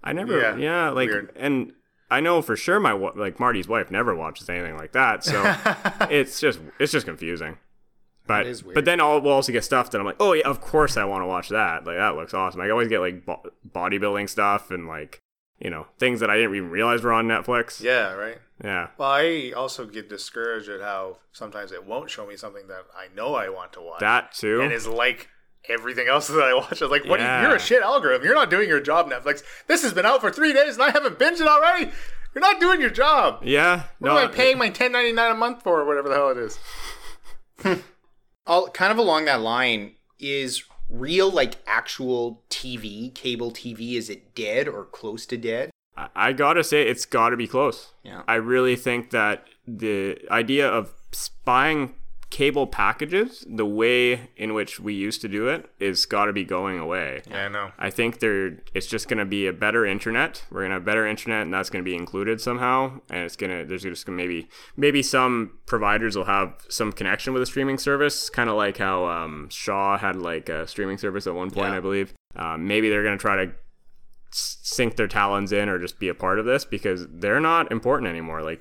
I 0.03 0.13
never. 0.13 0.41
Yeah, 0.41 0.57
Yeah, 0.57 0.91
like, 0.91 1.09
weird. 1.09 1.33
and 1.37 1.73
I 2.11 2.21
know 2.21 2.41
for 2.43 2.57
sure 2.57 2.81
my 2.81 2.93
like 2.93 3.39
Marty's 3.39 3.69
wife 3.69 3.91
never 3.91 4.15
watches 4.15 4.49
anything 4.49 4.77
like 4.77 4.93
that. 4.93 5.25
So 5.25 5.43
it's 6.11 6.41
just 6.41 6.61
it's 6.79 6.93
just 6.93 7.07
confusing. 7.07 7.59
But 8.27 8.47
is 8.47 8.63
weird. 8.63 8.75
but 8.75 8.85
then 8.85 9.01
I'll 9.01 9.21
we'll 9.21 9.33
also 9.33 9.53
get 9.53 9.65
stuff 9.65 9.91
that 9.91 9.99
I'm 9.99 10.05
like, 10.07 10.17
oh 10.21 10.33
yeah, 10.35 10.47
of 10.47 10.61
course 10.61 10.97
I 10.97 11.05
want 11.05 11.23
to 11.23 11.27
watch 11.27 11.49
that. 11.49 11.87
Like 11.87 11.97
that 11.97 12.15
looks 12.17 12.35
awesome. 12.35 12.61
I 12.61 12.71
always 12.71 12.89
get 12.89 13.01
like 13.01 13.25
bo- 13.25 13.43
bodybuilding 13.75 14.29
stuff 14.29 14.71
and 14.71 14.87
like 14.87 15.21
you 15.59 15.71
know 15.71 15.87
things 15.99 16.21
that 16.21 16.31
I 16.31 16.37
didn't 16.37 16.55
even 16.55 16.71
realize 16.71 17.03
were 17.03 17.13
on 17.13 17.27
Netflix. 17.27 17.81
yeah, 17.83 18.13
right. 18.13 18.39
Yeah. 18.63 18.89
Well, 18.99 19.11
I 19.11 19.53
also 19.57 19.87
get 19.87 20.09
discouraged 20.09 20.69
at 20.69 20.81
how 20.81 21.19
sometimes 21.33 21.73
it 21.73 21.87
won't 21.87 22.11
show 22.11 22.27
me 22.27 22.37
something 22.37 22.67
that 22.69 22.85
I 22.97 23.07
know 23.15 23.35
I 23.35 23.49
want 23.51 23.73
to 23.75 23.81
watch. 23.81 24.01
That 24.01 24.33
too. 24.33 24.61
and 24.61 24.73
is 24.73 24.87
like 24.87 25.29
everything 25.69 26.09
else 26.09 26.27
that 26.29 26.43
I 26.43 26.55
watch. 26.55 26.81
I'm 26.83 26.91
like, 26.91 27.05
what? 27.07 27.17
do 27.19 27.23
you- 27.23 27.29
Yeah. 27.29 27.43
you're 27.43 27.57
a 27.57 27.61
shit 27.61 27.83
algorithm. 27.83 28.25
You're 28.25 28.35
not 28.35 28.51
doing 28.51 28.69
your 28.69 28.81
job, 28.81 29.11
Netflix. 29.11 29.43
This 29.67 29.83
has 29.83 29.93
been 29.93 30.07
out 30.07 30.21
for 30.21 30.31
three 30.31 30.53
days 30.53 30.75
and 30.75 30.83
I 30.83 30.91
haven't 30.91 31.19
binged 31.19 31.41
it 31.41 31.47
already. 31.49 31.91
You're 32.35 32.43
not 32.43 32.61
doing 32.61 32.81
your 32.81 32.91
job. 32.91 33.41
yeah. 33.43 33.85
What 33.99 34.13
am 34.13 34.19
I 34.19 34.27
paying 34.29 34.59
my 34.59 34.71
10.99 34.71 35.33
a 35.33 35.35
month 35.35 35.63
for, 35.63 35.81
or 35.81 35.85
whatever 35.87 36.09
the 36.09 36.15
hell 36.15 36.29
it 36.31 36.37
is? 36.39 36.59
all 38.47 38.69
kind 38.69 38.93
of 38.93 38.99
along 38.99 39.25
that 39.27 39.41
line 39.41 39.93
is 40.19 40.63
real 40.89 41.31
like 41.31 41.57
actual 41.67 42.43
TV, 42.51 43.15
cable 43.15 43.51
TV 43.51 43.95
is 43.95 44.09
it 44.09 44.35
dead 44.35 44.69
or 44.69 44.85
close 44.85 45.27
to 45.27 45.37
dead? 45.37 45.71
I- 45.97 46.09
I 46.15 46.33
gotta 46.33 46.63
say, 46.65 46.83
it's 46.87 47.05
gotta 47.05 47.37
be 47.37 47.47
close. 47.49 47.93
Yeah. 48.05 48.23
I 48.29 48.35
really 48.37 48.77
think 48.77 49.11
that 49.11 49.45
the 49.67 50.19
idea 50.31 50.69
of 50.69 50.93
buying 51.45 51.95
cable 52.31 52.67
packages, 52.67 53.45
the 53.49 53.65
way 53.65 54.29
in 54.37 54.53
which 54.53 54.79
we 54.79 54.93
used 54.93 55.21
to 55.23 55.29
do 55.29 55.49
it, 55.49 55.71
is 55.81 56.05
gotta 56.05 56.33
be 56.33 56.45
going 56.45 56.79
away. 56.79 57.23
Yeah, 57.29 57.47
I 57.47 57.49
know. 57.49 57.71
I 57.79 57.91
think 57.91 58.21
there, 58.21 58.59
it's 58.75 58.87
just 58.87 59.09
gonna 59.09 59.25
be 59.25 59.47
a 59.47 59.53
better 59.53 59.87
internet. 59.87 60.45
We're 60.51 60.63
gonna 60.63 60.75
have 60.75 60.85
better 60.85 61.07
internet, 61.07 61.43
and 61.43 61.55
that's 61.55 61.71
gonna 61.71 61.85
be 61.85 61.95
included 61.95 62.41
somehow. 62.41 63.01
And 63.11 63.21
it's 63.25 63.37
gonna, 63.37 63.65
there's 63.65 63.83
just 63.83 64.05
gonna 64.05 64.17
maybe, 64.17 64.49
maybe 64.77 65.03
some 65.03 65.53
providers 65.67 66.17
will 66.17 66.25
have 66.27 66.55
some 66.69 66.93
connection 66.93 67.33
with 67.33 67.43
a 67.43 67.47
streaming 67.47 67.79
service, 67.79 68.29
kind 68.29 68.51
of 68.51 68.57
like 68.57 68.77
how 68.77 69.07
um, 69.07 69.49
Shaw 69.51 69.97
had 69.97 70.17
like 70.17 70.49
a 70.49 70.67
streaming 70.67 70.99
service 70.99 71.27
at 71.27 71.35
one 71.35 71.51
point, 71.51 71.71
Yeah. 71.71 71.77
I 71.79 71.81
believe. 71.81 72.13
Um, 72.37 72.67
maybe 72.67 72.91
they're 72.91 73.05
gonna 73.05 73.17
try 73.17 73.47
to 73.47 73.53
sink 74.31 74.97
their 74.97 75.09
talons 75.09 75.53
in 75.53 75.69
or 75.69 75.79
just 75.79 75.99
be 75.99 76.09
a 76.09 76.15
part 76.15 76.39
of 76.39 76.45
this 76.45 76.65
because 76.65 77.07
they're 77.11 77.41
not 77.41 77.73
important 77.73 78.11
anymore. 78.11 78.43
Like 78.43 78.61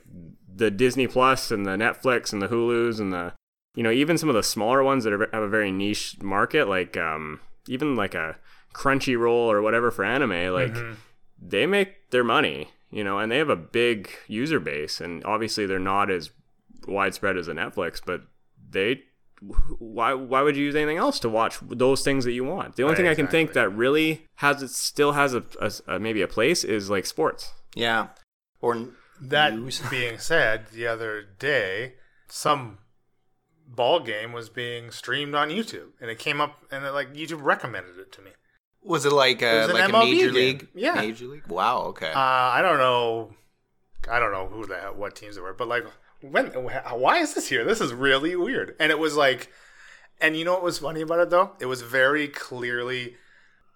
the 0.55 0.71
Disney 0.71 1.07
Plus 1.07 1.51
and 1.51 1.65
the 1.65 1.71
Netflix 1.71 2.31
and 2.31 2.41
the 2.41 2.47
Hulu's 2.47 2.99
and 2.99 3.11
the 3.11 3.33
you 3.77 3.83
know 3.83 3.91
even 3.91 4.17
some 4.17 4.27
of 4.29 4.35
the 4.35 4.43
smaller 4.43 4.81
ones 4.83 5.03
that 5.05 5.13
are, 5.13 5.29
have 5.31 5.43
a 5.43 5.47
very 5.57 5.71
niche 5.71 6.17
market, 6.21 6.67
like 6.67 6.97
um, 6.97 7.39
even 7.67 7.95
like 7.95 8.15
a 8.15 8.35
Crunchyroll 8.73 9.47
or 9.53 9.61
whatever 9.61 9.91
for 9.91 10.03
anime, 10.03 10.53
like 10.53 10.75
they 11.41 11.65
make 11.65 12.09
their 12.09 12.23
money, 12.23 12.69
you 12.91 13.03
know, 13.03 13.19
and 13.19 13.31
they 13.31 13.37
have 13.37 13.49
a 13.49 13.55
big 13.55 14.09
user 14.27 14.59
base, 14.59 14.99
and 15.01 15.23
obviously 15.25 15.65
they're 15.65 15.79
not 15.95 16.09
as 16.09 16.31
widespread 16.87 17.37
as 17.37 17.47
a 17.47 17.53
Netflix, 17.53 18.01
but 18.05 18.21
they. 18.69 19.01
Why? 19.77 20.13
Why 20.15 20.41
would 20.41 20.57
you 20.57 20.65
use 20.65 20.75
anything 20.75 20.97
else 20.97 21.19
to 21.19 21.29
watch 21.29 21.59
those 21.61 22.01
things 22.03 22.25
that 22.25 22.31
you 22.31 22.43
want? 22.43 22.75
The 22.75 22.81
only 22.83 22.93
Right, 22.93 22.97
thing 22.97 23.07
I 23.07 23.13
can 23.15 23.27
think 23.27 23.53
that 23.53 23.69
really 23.69 24.25
has 24.37 24.63
it 24.63 24.71
still 24.71 25.11
has 25.11 25.35
a, 25.35 25.43
a- 25.61 25.95
a- 25.95 25.99
maybe 25.99 26.23
a 26.23 26.27
place 26.27 26.63
is 26.63 26.89
like 26.89 27.05
sports. 27.05 27.53
Yeah. 27.75 28.07
Or 28.61 28.87
That 29.21 29.53
news. 29.55 29.79
being 29.91 30.17
said, 30.17 30.67
the 30.73 30.87
other 30.87 31.23
day, 31.37 31.93
some 32.27 32.79
ball 33.67 33.99
game 33.99 34.31
was 34.31 34.49
being 34.49 34.91
streamed 34.91 35.35
on 35.35 35.49
YouTube, 35.49 35.89
and 35.99 36.09
it 36.09 36.17
came 36.19 36.39
up, 36.41 36.63
and 36.71 36.85
it, 36.85 36.91
like 36.91 37.13
YouTube 37.13 37.43
recommended 37.43 37.99
it 37.99 38.11
to 38.13 38.21
me. 38.21 38.31
was 38.83 39.05
it 39.05 39.11
like 39.11 39.41
a 39.41 39.59
was 39.59 39.69
an 39.69 39.73
like 39.75 39.89
a 39.89 39.91
major 39.91 40.25
game. 40.27 40.33
league? 40.33 40.67
Yeah. 40.73 40.93
Major 40.95 41.25
league. 41.25 41.47
Wow. 41.47 41.81
Okay. 41.87 42.11
Uh, 42.11 42.19
I 42.19 42.61
don't 42.61 42.77
know, 42.77 43.33
I 44.09 44.19
don't 44.19 44.31
know 44.31 44.47
who 44.47 44.65
the 44.65 44.75
what 44.95 45.15
teams 45.15 45.35
they 45.35 45.41
were, 45.41 45.53
but 45.53 45.67
like, 45.67 45.85
when, 46.21 46.47
why 46.47 47.17
is 47.19 47.33
this 47.33 47.47
here? 47.47 47.63
This 47.65 47.81
is 47.81 47.93
really 47.93 48.35
weird. 48.35 48.75
And 48.79 48.91
it 48.91 48.99
was 48.99 49.15
like, 49.15 49.51
and 50.19 50.35
you 50.35 50.45
know 50.45 50.53
what 50.53 50.63
was 50.63 50.79
funny 50.79 51.01
about 51.01 51.19
it 51.19 51.29
though? 51.29 51.51
It 51.59 51.65
was 51.65 51.81
very 51.81 52.27
clearly, 52.27 53.15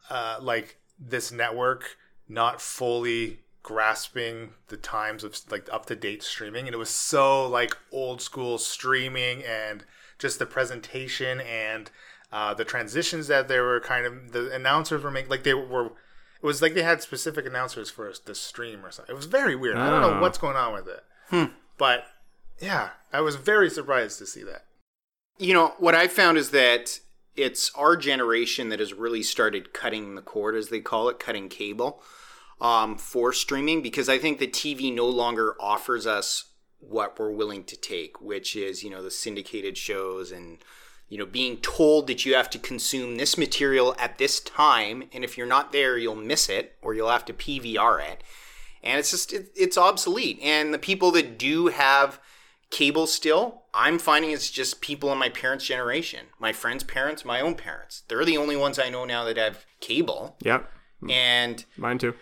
uh, 0.10 0.38
like 0.42 0.78
this 0.98 1.32
network 1.32 1.98
not 2.28 2.62
fully 2.62 3.42
grasping 3.64 4.52
the 4.70 4.78
times 4.78 5.24
of 5.24 5.40
like 5.50 5.68
up 5.72 5.86
to 5.88 5.96
date 5.96 6.24
streaming, 6.24 6.66
and 6.68 6.74
it 6.74 6.78
was 6.80 6.90
so 6.90 7.48
like 7.48 7.76
old 7.92 8.22
school 8.22 8.58
streaming 8.58 9.44
and 9.44 9.86
just 10.20 10.40
the 10.40 10.46
presentation 10.46 11.40
and 11.42 11.92
uh, 12.32 12.54
the 12.54 12.66
transitions 12.66 13.28
that 13.28 13.48
they 13.48 13.60
were 13.60 13.80
kind 13.80 14.06
of 14.06 14.32
the 14.32 14.52
announcers 14.54 15.04
were 15.04 15.12
making, 15.12 15.30
like 15.30 15.44
they 15.44 15.54
were. 15.54 15.88
It 16.44 16.46
was 16.48 16.60
like 16.62 16.74
they 16.74 16.82
had 16.82 17.04
specific 17.04 17.46
announcers 17.46 17.92
for 17.92 18.12
the 18.26 18.34
stream 18.34 18.84
or 18.84 18.90
something. 18.90 19.14
It 19.14 19.16
was 19.16 19.28
very 19.28 19.56
weird. 19.56 19.78
I 19.78 19.90
don't 19.92 20.02
know 20.02 20.18
Oh. 20.18 20.22
what's 20.22 20.40
going 20.40 20.56
on 20.58 20.74
with 20.74 20.88
it. 20.88 21.52
But 21.78 22.06
yeah, 22.60 22.90
I 23.14 23.22
was 23.22 23.36
very 23.36 23.70
surprised 23.70 24.18
to 24.20 24.26
see 24.26 24.44
that. 24.44 24.66
You 25.38 25.54
know, 25.54 25.74
what 25.78 25.94
I 25.94 26.08
found 26.08 26.40
is 26.40 26.50
that 26.50 27.00
it's 27.36 27.72
our 27.76 27.96
generation 27.96 28.70
that 28.70 28.80
has 28.80 28.92
really 28.94 29.22
started 29.24 29.72
cutting 29.72 30.16
the 30.16 30.22
cord, 30.24 30.56
as 30.56 30.70
they 30.70 30.80
call 30.80 31.10
it, 31.10 31.20
cutting 31.20 31.48
cable 31.48 32.02
um, 32.62 32.96
for 32.96 33.34
streaming, 33.34 33.82
because 33.82 34.08
I 34.08 34.20
think 34.20 34.38
the 34.40 34.48
TV 34.48 34.94
no 34.94 35.08
longer 35.08 35.56
offers 35.60 36.06
us 36.06 36.46
what 36.80 37.18
we're 37.20 37.32
willing 37.32 37.64
to 37.66 37.76
take, 37.76 38.22
which 38.22 38.56
is, 38.56 38.84
you 38.84 38.90
know, 38.90 39.02
the 39.02 39.12
syndicated 39.12 39.78
shows 39.78 40.32
and, 40.32 40.60
you 41.10 41.18
know, 41.18 41.26
being 41.26 41.58
told 41.58 42.08
that 42.08 42.24
you 42.24 42.36
have 42.36 42.50
to 42.52 42.60
consume 42.60 43.18
this 43.18 43.38
material 43.38 43.96
at 43.98 44.20
this 44.20 44.40
time. 44.40 45.04
And 45.12 45.24
if 45.24 45.38
you're 45.38 45.48
not 45.48 45.72
there, 45.72 45.98
you'll 45.98 46.16
miss 46.16 46.50
it 46.50 46.78
or 46.82 46.94
you'll 46.94 47.10
have 47.10 47.26
to 47.26 47.34
PVR 47.34 48.08
it. 48.08 48.24
And 48.84 49.00
it's 49.00 49.12
just, 49.12 49.34
it, 49.34 49.52
it's 49.56 49.78
obsolete. 49.78 50.40
And 50.42 50.74
the 50.74 50.80
people 50.80 51.12
that 51.12 51.40
do 51.40 51.68
have 51.68 52.20
cable 52.70 53.08
still, 53.08 53.64
I'm 53.74 53.98
finding 53.98 54.32
it's 54.32 54.52
just 54.52 54.82
people 54.82 55.12
in 55.12 55.18
my 55.18 55.30
parents' 55.30 55.66
generation, 55.66 56.28
my 56.40 56.54
friends' 56.54 56.84
parents, 56.84 57.26
my 57.26 57.42
own 57.42 57.56
parents. 57.56 58.04
They're 58.08 58.26
the 58.26 58.38
only 58.38 58.56
ones 58.56 58.78
I 58.80 58.90
know 58.90 59.06
now 59.06 59.24
that 59.26 59.38
have 59.38 59.66
cable. 59.80 60.38
Yep. 60.44 60.70
And 61.10 61.66
Mine 61.78 61.98
too. 61.98 62.14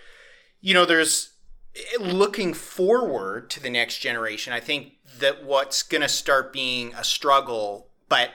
You 0.62 0.74
know, 0.74 0.86
there's 0.86 1.34
eh, 1.76 1.98
looking 2.00 2.54
forward 2.54 3.50
to 3.52 3.62
the 3.62 3.70
next 3.70 4.00
generation. 4.00 4.54
I 4.54 4.60
think 4.60 4.94
that 5.20 5.44
what's 5.44 5.84
going 5.84 6.02
to 6.02 6.10
start 6.10 6.54
being 6.54 6.94
a 6.94 7.04
struggle, 7.04 7.90
but 8.08 8.32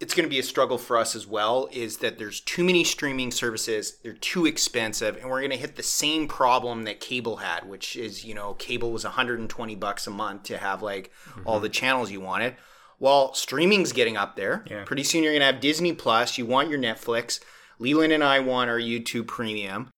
it's 0.00 0.14
going 0.14 0.24
to 0.24 0.30
be 0.30 0.38
a 0.38 0.44
struggle 0.44 0.76
for 0.76 0.96
us 0.96 1.14
as 1.14 1.26
well, 1.26 1.68
is 1.72 1.98
that 1.98 2.18
there's 2.18 2.40
too 2.40 2.64
many 2.64 2.84
streaming 2.84 3.30
services. 3.30 3.98
They're 4.02 4.12
too 4.12 4.44
expensive, 4.44 5.16
and 5.16 5.30
we're 5.30 5.40
going 5.40 5.50
to 5.50 5.56
hit 5.56 5.76
the 5.76 5.82
same 5.82 6.28
problem 6.28 6.84
that 6.84 7.00
cable 7.00 7.36
had, 7.36 7.68
which 7.68 7.96
is, 7.96 8.24
you 8.24 8.34
know, 8.34 8.54
cable 8.54 8.92
was 8.92 9.04
120 9.04 9.74
bucks 9.76 10.06
a 10.06 10.10
month 10.10 10.44
to 10.44 10.58
have 10.58 10.82
like 10.82 11.12
all 11.44 11.60
the 11.60 11.68
mm-hmm. 11.68 11.72
channels 11.72 12.10
you 12.10 12.20
wanted. 12.20 12.56
Well, 12.98 13.34
streaming's 13.34 13.92
getting 13.92 14.16
up 14.16 14.36
there. 14.36 14.64
Yeah. 14.68 14.84
Pretty 14.84 15.04
soon 15.04 15.22
you're 15.22 15.32
going 15.32 15.40
to 15.40 15.46
have 15.46 15.60
Disney 15.60 15.92
Plus. 15.92 16.38
You 16.38 16.46
want 16.46 16.70
your 16.70 16.78
Netflix. 16.78 17.40
Leland 17.78 18.12
and 18.12 18.22
I 18.22 18.40
want 18.40 18.70
our 18.70 18.78
YouTube 18.78 19.26
Premium 19.26 19.90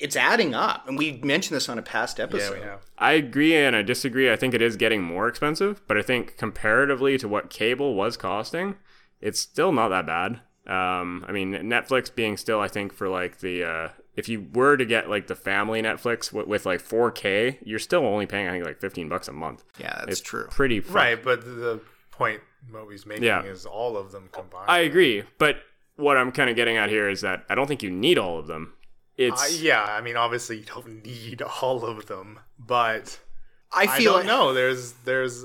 it's 0.00 0.16
adding 0.16 0.54
up. 0.54 0.88
And 0.88 0.96
we 0.98 1.20
mentioned 1.22 1.56
this 1.56 1.68
on 1.68 1.78
a 1.78 1.82
past 1.82 2.18
episode. 2.18 2.54
Yeah, 2.54 2.60
we 2.60 2.66
have. 2.66 2.80
I 2.98 3.12
agree 3.12 3.54
and 3.56 3.76
I 3.76 3.82
disagree. 3.82 4.30
I 4.30 4.36
think 4.36 4.54
it 4.54 4.62
is 4.62 4.76
getting 4.76 5.02
more 5.02 5.28
expensive, 5.28 5.82
but 5.86 5.96
I 5.96 6.02
think 6.02 6.36
comparatively 6.36 7.18
to 7.18 7.28
what 7.28 7.50
cable 7.50 7.94
was 7.94 8.16
costing, 8.16 8.76
it's 9.20 9.38
still 9.40 9.72
not 9.72 9.88
that 9.90 10.06
bad. 10.06 10.40
Um, 10.66 11.24
I 11.28 11.32
mean, 11.32 11.52
Netflix 11.52 12.14
being 12.14 12.36
still, 12.36 12.60
I 12.60 12.68
think, 12.68 12.92
for 12.92 13.08
like 13.08 13.38
the 13.38 13.64
uh, 13.64 13.88
if 14.14 14.28
you 14.28 14.46
were 14.52 14.76
to 14.76 14.84
get 14.84 15.08
like 15.08 15.26
the 15.26 15.34
family 15.34 15.80
Netflix 15.82 16.32
with, 16.32 16.46
with 16.46 16.66
like 16.66 16.80
4K, 16.82 17.58
you're 17.64 17.78
still 17.78 18.04
only 18.06 18.26
paying 18.26 18.48
I 18.48 18.52
think 18.52 18.64
like 18.66 18.80
15 18.80 19.08
bucks 19.08 19.28
a 19.28 19.32
month. 19.32 19.64
Yeah, 19.78 19.94
that's 20.00 20.12
It's 20.12 20.20
true. 20.20 20.46
Pretty 20.50 20.80
fuck- 20.80 20.94
Right, 20.94 21.22
but 21.22 21.44
the 21.44 21.80
point 22.10 22.40
Moby's 22.68 23.06
making 23.06 23.24
Yeah. 23.24 23.42
is 23.42 23.64
all 23.66 23.96
of 23.96 24.12
them 24.12 24.28
combined. 24.32 24.66
I 24.68 24.80
agree, 24.80 25.24
but 25.38 25.56
what 25.96 26.16
I'm 26.16 26.30
kind 26.32 26.48
of 26.50 26.56
getting 26.56 26.76
at 26.76 26.88
here 26.90 27.08
is 27.08 27.22
that 27.22 27.44
I 27.48 27.54
don't 27.54 27.66
think 27.66 27.82
you 27.82 27.90
need 27.90 28.18
all 28.18 28.38
of 28.38 28.46
them. 28.46 28.74
It's 29.20 29.42
Uh, 29.42 29.56
yeah, 29.60 29.84
I 29.84 30.00
mean, 30.00 30.16
obviously 30.16 30.56
you 30.58 30.64
don't 30.64 31.04
need 31.04 31.42
all 31.42 31.84
of 31.84 32.06
them, 32.06 32.40
but 32.58 33.18
I 33.70 33.82
I 33.82 33.98
feel 33.98 34.14
don't 34.14 34.26
know. 34.26 34.54
There's, 34.54 34.92
there's, 35.04 35.44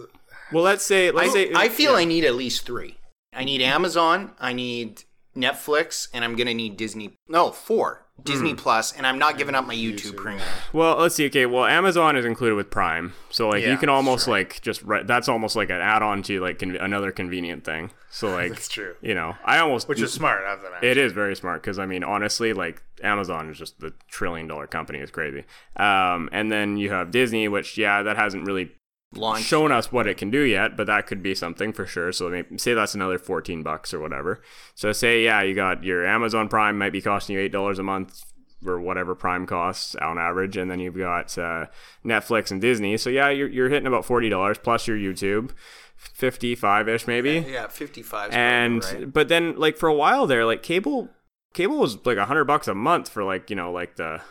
well. 0.54 0.64
Let's 0.64 0.86
say 0.86 1.12
let's 1.12 1.32
I, 1.32 1.34
say 1.34 1.52
I 1.54 1.68
feel 1.68 1.94
I 1.94 2.06
need 2.06 2.24
at 2.24 2.36
least 2.36 2.66
three. 2.66 2.98
I 3.34 3.44
need 3.44 3.62
Amazon. 3.62 4.32
I 4.40 4.54
need 4.54 5.04
Netflix, 5.36 6.08
and 6.14 6.24
I'm 6.24 6.36
gonna 6.36 6.54
need 6.54 6.78
Disney. 6.78 7.18
No, 7.28 7.52
four. 7.52 8.02
Disney 8.24 8.52
Hmm. 8.52 8.56
Plus, 8.56 8.94
and 8.94 9.06
I'm 9.06 9.20
not 9.20 9.38
giving 9.38 9.56
up 9.56 9.68
my 9.68 9.76
YouTube, 9.76 10.14
YouTube. 10.14 10.16
Premium. 10.16 10.48
Well, 10.72 10.96
let's 10.98 11.16
see. 11.16 11.26
Okay, 11.26 11.46
well, 11.46 11.66
Amazon 11.66 12.16
is 12.16 12.24
included 12.24 12.56
with 12.56 12.70
Prime, 12.72 13.12
so 13.30 13.50
like 13.50 13.62
Yeah, 13.64 13.72
you 13.72 13.78
can 13.78 13.88
that's 13.88 13.96
almost 13.98 14.28
like 14.30 14.62
just 14.62 14.82
re- 14.84 15.04
that's 15.04 15.28
almost 15.28 15.58
like 15.58 15.70
an 15.70 15.82
add-on 15.82 16.24
to 16.24 16.40
like 16.40 16.58
con- 16.58 16.78
another 16.78 17.12
convenient 17.12 17.66
thing. 17.66 17.92
So 18.10 18.32
like 18.32 18.52
that's 18.54 18.70
true. 18.70 18.96
you 19.02 19.16
know, 19.16 19.36
I 19.44 19.58
almost 19.60 19.90
Which 19.90 20.00
is 20.00 20.14
smart 20.14 20.46
of 20.46 20.62
them. 20.62 20.72
it 20.82 20.98
is 20.98 21.12
very 21.12 21.36
smart 21.36 21.62
because 21.62 21.78
I 21.78 21.86
mean 21.86 22.06
honestly, 22.06 22.54
like 22.54 22.82
Amazon 23.04 23.50
is 23.50 23.58
just 23.58 23.82
the 23.82 23.94
trillion 24.10 24.48
dollar 24.48 24.66
company. 24.66 25.00
It's 25.00 25.12
crazy. 25.12 25.44
Um, 25.76 26.30
and 26.32 26.50
then 26.50 26.78
you 26.78 26.92
have 26.92 27.12
Disney, 27.12 27.50
which 27.50 27.78
yeah, 27.78 28.02
that 28.04 28.16
hasn't 28.16 28.46
really 28.48 28.72
Launch. 29.18 29.44
shown 29.44 29.72
us 29.72 29.92
what 29.92 30.08
it 30.08 30.18
can 30.18 30.30
do 30.30 30.42
yet, 30.42 30.76
but 30.76 30.88
that 30.88 31.08
could 31.08 31.24
be 31.24 31.36
something 31.36 31.74
for 31.74 31.86
sure. 31.86 32.12
So 32.12 32.30
maybe, 32.30 32.58
say 32.58 32.74
that's 32.74 32.96
another 32.96 33.18
14 33.18 33.64
bucks 33.64 33.94
or 33.94 34.00
whatever. 34.00 34.42
So 34.74 34.92
say, 34.92 35.24
yeah, 35.24 35.42
you 35.42 35.56
got 35.56 35.84
your 35.84 36.06
Amazon 36.06 36.48
Prime 36.50 36.78
might 36.78 36.92
be 36.92 37.02
costing 37.02 37.36
you 37.36 37.50
$8 37.50 37.80
a 37.80 37.84
month 37.84 38.24
or 38.66 38.80
whatever 38.80 39.16
Prime 39.16 39.46
costs 39.46 39.96
on 39.96 40.18
average. 40.18 40.58
And 40.58 40.70
then 40.70 40.80
you've 40.80 40.98
got 40.98 41.38
uh, 41.38 41.68
Netflix 42.04 42.52
and 42.52 42.62
Disney. 42.62 42.98
So 42.98 43.10
yeah, 43.10 43.30
you're, 43.30 43.50
you're 43.50 43.70
hitting 43.70 43.88
about 43.88 44.06
$40 44.06 44.64
plus 44.64 44.88
your 44.88 44.98
YouTube, 44.98 45.52
55 45.96 46.90
ish 46.90 47.08
maybe. 47.08 47.46
Yeah, 47.48 47.68
55. 47.68 48.32
's 48.32 48.36
And, 48.36 48.84
right. 48.84 49.14
but 49.14 49.28
then 49.28 49.56
like 49.58 49.78
for 49.78 49.88
a 49.88 49.94
while 49.94 50.28
there, 50.28 50.46
like 50.46 50.64
cable, 50.64 51.10
cable 51.54 51.78
was 51.78 52.06
like 52.06 52.18
a 52.18 52.26
hundred 52.26 52.46
bucks 52.46 52.68
a 52.68 52.76
month 52.76 53.10
for 53.10 53.24
like, 53.24 53.50
you 53.50 53.56
know, 53.56 53.72
like 53.72 53.96
the, 53.96 54.22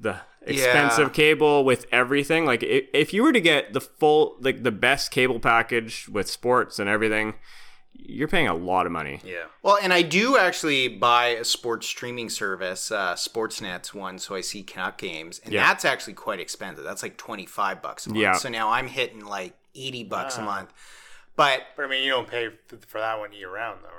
the 0.00 0.20
expensive 0.46 1.08
Yeah. 1.08 1.12
cable 1.14 1.64
with 1.64 1.86
everything. 1.92 2.44
Like 2.46 2.62
if, 2.62 2.86
if 2.92 3.12
you 3.14 3.22
were 3.22 3.32
to 3.32 3.40
get 3.40 3.72
the 3.72 3.80
full, 3.80 4.36
like 4.40 4.62
the 4.62 4.70
best 4.72 5.10
cable 5.10 5.40
package 5.40 6.08
with 6.08 6.28
sports 6.30 6.78
and 6.78 6.88
everything, 6.88 7.34
you're 8.00 8.28
paying 8.28 8.46
a 8.46 8.54
lot 8.54 8.86
of 8.86 8.92
money. 8.92 9.20
Yeah. 9.24 9.44
Well, 9.62 9.78
and 9.82 9.92
I 9.92 10.02
do 10.02 10.38
actually 10.38 10.88
buy 10.88 11.28
a 11.28 11.44
sports 11.44 11.86
streaming 11.86 12.28
service, 12.30 12.90
uh, 12.92 13.14
Sportsnet's 13.14 13.92
one, 13.92 14.18
so 14.18 14.34
I 14.36 14.40
see 14.40 14.62
Canuck 14.62 14.98
games, 14.98 15.40
and 15.44 15.52
Yeah. 15.52 15.66
that's 15.66 15.84
actually 15.84 16.14
quite 16.14 16.38
expensive. 16.40 16.84
That's 16.84 17.02
like 17.02 17.16
twenty 17.16 17.44
five 17.46 17.82
bucks 17.82 18.06
a 18.06 18.10
month. 18.10 18.20
Yeah. 18.20 18.34
So 18.34 18.48
now 18.48 18.70
I'm 18.70 18.86
hitting 18.86 19.24
like 19.24 19.54
eighty 19.74 20.04
bucks 20.04 20.36
Ah. 20.38 20.42
a 20.42 20.44
month. 20.44 20.72
But 21.36 21.62
But 21.76 21.84
I 21.86 21.88
mean, 21.88 22.02
you 22.04 22.10
don't 22.10 22.28
pay 22.28 22.48
for 22.86 22.98
that 23.00 23.18
one 23.18 23.32
year 23.32 23.52
round, 23.52 23.80
though, 23.82 23.90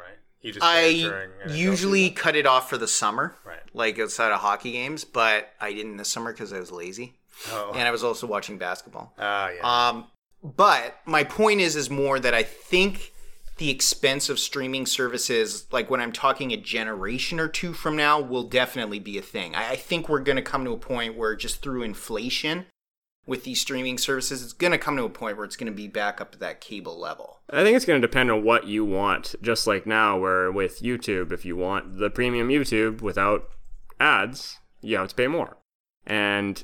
right? 0.44 0.48
You 0.48 0.54
just 0.54 0.66
I 0.66 1.28
usually 1.50 2.10
cut 2.10 2.36
it 2.36 2.46
off 2.46 2.70
for 2.70 2.78
the 2.78 2.88
summer, 2.88 3.36
Right. 3.46 3.60
like 3.74 4.00
outside 4.00 4.32
of 4.32 4.40
hockey 4.40 4.72
games. 4.72 5.04
But 5.04 5.50
I 5.60 5.74
didn't 5.74 5.98
this 5.98 6.10
summer 6.10 6.32
because 6.32 6.54
I 6.54 6.60
was 6.60 6.72
lazy, 6.72 7.16
Oh. 7.52 7.72
and 7.74 7.88
I 7.88 7.92
was 7.92 8.04
also 8.04 8.28
watching 8.28 8.58
basketball. 8.58 9.14
Ah, 9.20 9.50
yeah. 9.50 9.88
Um, 9.90 10.08
but 10.44 10.98
my 11.06 11.24
point 11.24 11.60
is, 11.62 11.76
is 11.76 11.90
more 11.90 12.20
that 12.20 12.34
I 12.34 12.44
think 12.44 13.12
the 13.58 13.70
expense 13.70 14.30
of 14.30 14.40
streaming 14.40 14.86
services, 14.86 15.66
like 15.70 15.90
when 15.90 16.00
I'm 16.00 16.14
talking 16.14 16.54
a 16.54 16.58
generation 16.58 17.42
or 17.42 17.50
two 17.50 17.74
from 17.74 17.98
now, 17.98 18.18
will 18.22 18.44
definitely 18.44 19.00
be 19.00 19.18
a 19.18 19.22
thing. 19.22 19.54
I, 19.54 19.72
I 19.72 19.76
think 19.76 20.08
we're 20.08 20.22
going 20.22 20.38
to 20.38 20.42
come 20.42 20.64
to 20.64 20.72
a 20.72 20.78
point 20.78 21.18
where 21.18 21.36
just 21.36 21.62
through 21.62 21.84
inflation 21.84 22.68
with 23.30 23.44
these 23.44 23.62
streaming 23.62 23.98
services, 23.98 24.44
it's 24.44 24.54
going 24.54 24.72
to 24.72 24.78
come 24.78 24.98
to 24.98 25.04
a 25.04 25.10
point 25.10 25.38
where 25.38 25.46
it's 25.46 25.56
going 25.56 25.72
to 25.72 25.76
be 25.76 25.88
back 25.88 26.20
up 26.20 26.32
to 26.32 26.40
that 26.40 26.60
cable 26.60 27.00
level. 27.00 27.40
I 27.50 27.64
think 27.64 27.76
it's 27.76 27.86
going 27.86 28.02
to 28.02 28.08
depend 28.08 28.32
on 28.32 28.44
what 28.44 28.68
you 28.68 28.84
want. 28.84 29.36
Just 29.42 29.68
like 29.68 29.86
now, 29.86 30.18
where 30.18 30.52
with 30.52 30.82
YouTube, 30.82 31.32
if 31.32 31.46
you 31.46 31.56
want 31.56 32.00
the 32.00 32.10
premium 32.10 32.50
YouTube 32.50 33.02
without 33.02 33.48
ads, 34.00 34.58
you 34.82 34.98
have 34.98 35.10
to 35.10 35.16
pay 35.16 35.28
more. 35.28 35.58
And 36.06 36.64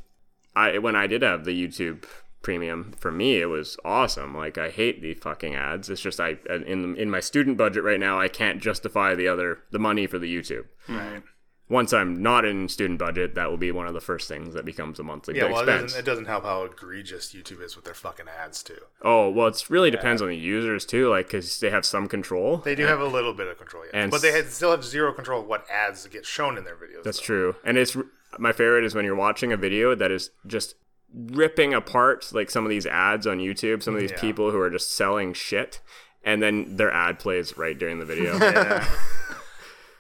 I, 0.55 0.80
when 0.80 0.95
I 0.95 1.05
did 1.05 1.22
have 1.22 1.45
the 1.45 1.51
YouTube 1.51 2.05
premium, 2.41 2.93
for 2.99 3.11
me 3.11 3.41
it 3.41 3.45
was 3.45 3.78
awesome. 3.86 4.36
Like 4.36 4.57
I 4.57 4.70
hate 4.70 5.01
the 5.01 5.13
fucking 5.13 5.55
ads. 5.55 5.89
It's 5.89 6.01
just 6.01 6.20
I 6.20 6.38
in 6.47 6.95
in 6.95 7.09
my 7.09 7.20
student 7.20 7.57
budget 7.57 7.84
right 7.84 7.99
now, 7.99 8.20
I 8.20 8.28
can't 8.28 8.61
justify 8.61 9.16
the 9.16 9.28
other 9.28 9.59
the 9.72 9.80
money 9.80 10.07
for 10.07 10.20
the 10.20 10.34
YouTube. 10.34 10.66
right. 10.88 11.24
Once 11.68 11.93
I'm 11.93 12.22
not 12.22 12.45
in 12.45 12.70
student 12.70 12.99
budget, 12.99 13.34
that 13.34 13.49
will 13.49 13.57
be 13.57 13.72
one 13.72 13.88
of 13.88 13.93
the 13.95 13.99
first 14.01 14.28
things 14.28 14.53
that 14.53 14.66
becomes 14.66 14.99
a 14.99 15.03
monthly 15.03 15.36
Yeah, 15.36 15.51
well, 15.51 15.61
it 15.61 15.66
doesn't, 15.66 15.99
it 15.99 16.05
doesn't 16.05 16.26
help 16.26 16.43
how 16.43 16.63
egregious 16.63 17.34
YouTube 17.34 17.59
is 17.63 17.76
with 17.76 17.86
their 17.86 17.95
fucking 17.95 18.28
ads, 18.28 18.61
too. 18.61 18.78
oh 19.01 19.30
well, 19.32 19.47
it 19.47 19.66
really 19.70 19.89
depends 19.89 20.22
on 20.22 20.28
the 20.28 20.38
users 20.38 20.86
too, 20.86 21.09
like 21.09 21.26
because 21.26 21.59
they 21.59 21.72
have 21.72 21.84
some 21.86 22.07
control. 22.07 22.57
They 22.57 22.76
do 22.76 22.86
have 22.86 22.99
a 22.99 23.07
little 23.07 23.34
bit 23.34 23.47
of 23.47 23.57
control, 23.57 23.84
yeah, 23.86 23.99
And 24.01 24.11
but 24.11 24.22
they 24.22 24.32
had, 24.32 24.51
still 24.51 24.70
have 24.72 24.84
zero 24.86 25.11
control 25.11 25.41
of 25.41 25.47
what 25.47 25.66
ads 25.70 26.05
get 26.07 26.24
shown 26.26 26.57
in 26.57 26.66
their 26.66 26.76
videos. 26.76 27.03
That's 27.03 27.20
though. 27.20 27.26
true. 27.26 27.55
And 27.66 27.78
it's 27.80 27.97
my 28.38 28.51
favorite 28.51 28.84
is 28.86 28.93
when 28.93 29.03
you're 29.05 29.16
watching 29.16 29.51
a 29.51 29.57
video 29.57 29.95
that 29.95 30.11
is 30.11 30.30
just 30.45 30.76
ripping 31.13 31.74
apart 31.74 32.30
like 32.34 32.51
some 32.51 32.63
of 32.63 32.70
these 32.70 32.86
ads 32.86 33.26
on 33.26 33.39
YouTube, 33.39 33.82
some 33.82 33.95
of 33.95 34.01
these 34.01 34.11
Yeah. 34.11 34.22
people 34.22 34.51
who 34.51 34.59
are 34.59 34.70
just 34.70 34.91
selling 34.93 35.34
shit 35.34 35.80
and 36.24 36.43
then 36.43 36.76
their 36.76 36.91
ad 36.91 37.18
plays 37.18 37.57
right 37.57 37.78
during 37.80 37.97
the 37.99 38.05
video. 38.05 38.38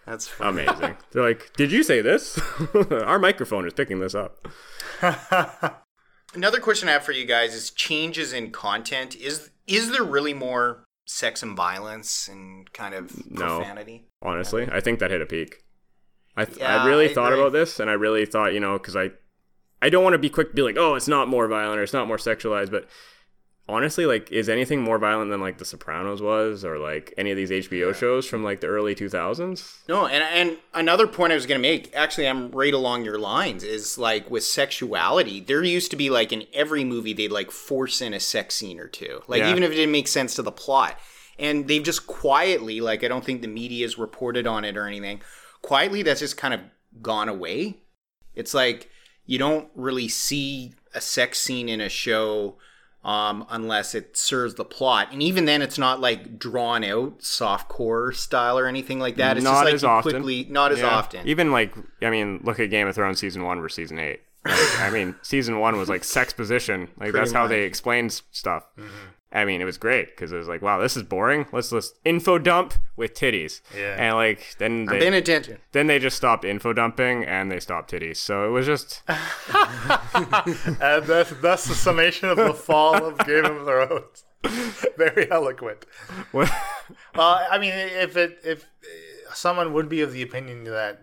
Yeah. 0.05 0.11
That's 0.11 0.31
Amazing. 0.39 0.97
They're 1.11 1.23
like, 1.23 1.51
"Did 1.57 1.71
you 1.71 1.83
say 1.83 2.01
this? 2.01 2.39
Our 2.91 3.19
microphone 3.19 3.65
is 3.67 3.73
picking 3.73 3.99
this 3.99 4.13
up." 4.15 4.47
Another 6.33 6.59
question 6.59 6.89
I 6.89 6.93
have 6.93 7.03
for 7.03 7.13
you 7.13 7.25
guys 7.25 7.53
is 7.53 7.71
changes 7.71 8.33
in 8.33 8.51
content. 8.51 9.15
Is 9.15 9.51
is 9.67 9.91
there 9.91 10.03
really 10.03 10.33
more 10.33 10.83
sex 11.07 11.41
and 11.41 11.55
violence 11.55 12.27
and 12.27 12.71
kind 12.73 12.93
of 12.93 13.29
No. 13.31 13.57
profanity? 13.57 14.05
Honestly, 14.21 14.67
I 14.71 14.79
think 14.81 14.99
that 14.99 15.11
hit 15.11 15.21
a 15.21 15.25
peak. 15.25 15.63
I 16.35 16.45
th- 16.45 16.57
Yeah, 16.57 16.83
I 16.83 16.87
really 16.87 17.09
I 17.09 17.13
thought 17.13 17.31
agree. 17.31 17.41
about 17.41 17.53
this 17.53 17.79
and 17.79 17.89
I 17.89 17.93
really 17.93 18.25
thought, 18.25 18.53
you 18.53 18.59
know, 18.59 18.77
cuz 18.77 18.95
I 18.95 19.11
I 19.81 19.89
don't 19.89 20.03
want 20.03 20.13
to 20.13 20.17
be 20.19 20.29
quick 20.29 20.49
to 20.49 20.55
be 20.55 20.61
like, 20.61 20.77
"Oh, 20.77 20.95
it's 20.95 21.07
not 21.07 21.27
more 21.29 21.47
violent 21.47 21.79
or 21.79 21.83
it's 21.83 21.93
not 21.93 22.07
more 22.07 22.17
sexualized," 22.17 22.71
but 22.71 22.87
honestly, 23.67 24.05
like, 24.05 24.31
is 24.31 24.47
anything 24.49 24.81
more 24.81 24.97
violent 24.99 25.31
than 25.31 25.41
like 25.41 25.57
The 25.57 25.65
Sopranos 25.65 26.21
was, 26.21 26.63
or 26.63 26.77
like 26.77 27.13
any 27.17 27.31
of 27.31 27.37
these 27.37 27.49
HBO 27.49 27.93
shows 27.95 28.25
from 28.27 28.43
like 28.43 28.61
the 28.61 28.67
early 28.67 28.95
2000s? 28.95 29.79
No, 29.89 30.05
and 30.07 30.23
and 30.23 30.57
another 30.73 31.07
point 31.07 31.31
I 31.31 31.35
was 31.35 31.45
going 31.45 31.59
to 31.59 31.67
make, 31.67 31.95
actually, 31.95 32.27
I'm 32.27 32.51
right 32.51 32.73
along 32.73 33.05
your 33.05 33.17
lines, 33.17 33.63
is 33.63 33.97
like 33.97 34.29
with 34.29 34.43
sexuality. 34.43 35.39
There 35.39 35.63
used 35.63 35.91
to 35.91 35.97
be 35.97 36.09
like 36.09 36.31
in 36.31 36.45
every 36.53 36.83
movie 36.83 37.13
they'd 37.13 37.31
like 37.31 37.51
force 37.51 38.01
in 38.01 38.13
a 38.13 38.19
sex 38.19 38.55
scene 38.55 38.79
or 38.79 38.87
two, 38.87 39.21
like 39.27 39.39
Yeah. 39.39 39.51
even 39.51 39.63
if 39.63 39.71
it 39.71 39.75
didn't 39.75 39.91
make 39.91 40.07
sense 40.07 40.35
to 40.35 40.41
the 40.41 40.51
plot. 40.51 40.99
And 41.37 41.67
they've 41.67 41.83
just 41.83 42.07
quietly, 42.07 42.79
like 42.81 43.03
I 43.03 43.07
don't 43.07 43.25
think 43.25 43.41
the 43.41 43.47
media's 43.47 43.97
reported 43.97 44.47
on 44.47 44.63
it 44.63 44.77
or 44.77 44.87
anything. 44.87 45.21
Quietly, 45.61 46.01
that's 46.03 46.19
just 46.19 46.37
kind 46.37 46.53
of 46.53 46.61
gone 47.01 47.27
away. 47.27 47.77
It's 48.35 48.53
like 48.53 48.89
you 49.25 49.39
don't 49.39 49.69
really 49.75 50.07
see 50.07 50.73
a 50.93 51.01
sex 51.01 51.39
scene 51.39 51.67
in 51.67 51.81
a 51.81 51.89
show 51.89 52.57
um, 53.05 53.45
unless 53.49 53.93
it 53.95 54.17
serves 54.17 54.55
the 54.55 54.65
plot, 54.65 55.09
and 55.11 55.21
even 55.21 55.45
then, 55.45 55.61
it's 55.61 55.77
not 55.77 56.01
like 56.01 56.39
drawn 56.39 56.83
out 56.83 57.21
soft 57.23 57.69
core 57.69 58.11
style 58.11 58.57
or 58.59 58.65
anything 58.67 58.99
like 58.99 59.15
that. 59.17 59.37
It's 59.37 59.43
Not 59.43 59.51
just 59.53 59.65
like 59.65 59.73
as 59.75 59.83
often. 59.83 60.11
quickly, 60.11 60.47
not 60.49 60.71
as 60.71 60.79
Yeah. 60.79 60.87
often. 60.89 61.27
Even 61.27 61.51
like, 61.51 61.73
I 62.01 62.09
mean, 62.09 62.41
look 62.43 62.59
at 62.59 62.69
Game 62.71 62.87
of 62.87 62.95
Thrones 62.95 63.19
season 63.19 63.43
one 63.43 63.61
versus 63.61 63.75
season 63.75 63.99
eight. 63.99 64.21
Like, 64.43 64.79
I 64.79 64.89
mean, 64.89 65.15
season 65.21 65.59
one 65.59 65.77
was 65.77 65.87
like 65.87 66.03
sex 66.03 66.33
position. 66.33 66.89
Like 66.99 67.11
that's 67.13 67.31
how 67.31 67.47
they 67.47 67.61
explained 67.63 68.11
stuff. 68.31 68.65
I 69.35 69.45
mean, 69.45 69.61
it 69.61 69.65
was 69.65 69.77
great 69.77 70.07
because 70.07 70.31
it 70.31 70.37
was 70.37 70.47
like, 70.47 70.61
wow, 70.61 70.79
this 70.79 70.95
is 70.95 71.03
boring. 71.03 71.45
Let's 71.51 71.69
just 71.69 71.95
info 72.05 72.39
dump 72.39 72.73
with 72.95 73.13
titties. 73.13 73.61
Yeah. 73.77 73.95
And 73.99 74.15
like 74.15 74.55
then 74.57 74.81
I'm 74.81 74.85
they, 74.85 74.99
paying 74.99 75.13
attention. 75.13 75.57
then 75.73 75.87
they 75.87 75.99
just 75.99 76.15
stopped 76.17 76.45
info 76.45 76.73
dumping 76.73 77.25
and 77.25 77.51
they 77.51 77.59
stopped 77.59 77.91
titties. 77.91 78.17
So 78.17 78.47
it 78.47 78.49
was 78.51 78.65
just 78.65 79.03
And 79.07 81.05
that's, 81.05 81.31
that's 81.41 81.65
the 81.67 81.75
summation 81.75 82.29
of 82.29 82.37
the 82.37 82.53
fall 82.53 83.03
of 83.05 83.17
Game 83.25 83.45
of 83.45 83.65
Thrones. 83.65 84.23
Very 84.97 85.29
eloquent. 85.31 85.85
what? 86.31 86.51
Well, 87.15 87.45
I 87.49 87.57
mean, 87.57 87.73
if 87.73 88.15
it 88.15 88.39
if 88.43 88.63
uh, 88.63 89.33
someone 89.33 89.73
would 89.73 89.89
be 89.89 90.01
of 90.01 90.11
the 90.13 90.21
opinion 90.21 90.65
that 90.65 91.01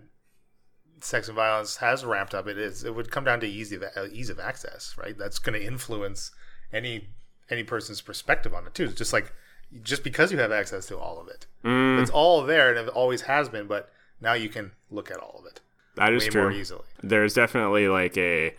sex 1.01 1.27
and 1.27 1.35
violence 1.35 1.77
has 1.79 2.05
ramped 2.05 2.35
up, 2.35 2.47
it 2.47 2.57
is. 2.57 2.85
It 2.85 2.95
would 2.95 3.11
come 3.11 3.25
down 3.25 3.41
to 3.41 3.47
easy 3.47 3.77
of, 3.77 3.83
uh, 3.83 4.07
ease 4.13 4.31
of 4.31 4.39
access, 4.39 4.95
right? 4.97 5.19
That's 5.19 5.39
going 5.39 5.59
to 5.59 5.67
influence 5.67 6.31
any 6.73 7.09
any 7.51 7.63
person's 7.65 8.01
perspective 8.01 8.55
on 8.55 8.67
it 8.67 8.75
too. 8.75 8.85
It's 8.85 8.95
just 8.95 9.13
like 9.13 9.33
just 9.83 10.05
because 10.05 10.31
you 10.33 10.39
have 10.39 10.53
access 10.53 10.87
to 10.87 10.99
all 10.99 11.21
of 11.21 11.29
it, 11.29 11.47
Mm, 11.65 12.01
it's 12.03 12.11
all 12.11 12.43
there 12.43 12.75
and 12.75 12.89
it 12.89 12.93
always 12.95 13.23
has 13.23 13.49
been. 13.49 13.67
But 13.67 13.91
now 14.21 14.35
you 14.35 14.49
can 14.49 14.73
look 14.91 15.11
at 15.11 15.17
all 15.19 15.39
of 15.41 15.47
it 15.47 15.61
that 15.97 16.13
is 16.13 16.25
way 16.25 16.29
true. 16.31 16.43
more 16.43 16.53
easily. 16.53 16.85
there's 17.03 17.35
definitely 17.35 17.89
like 17.89 18.17
a 18.17 18.55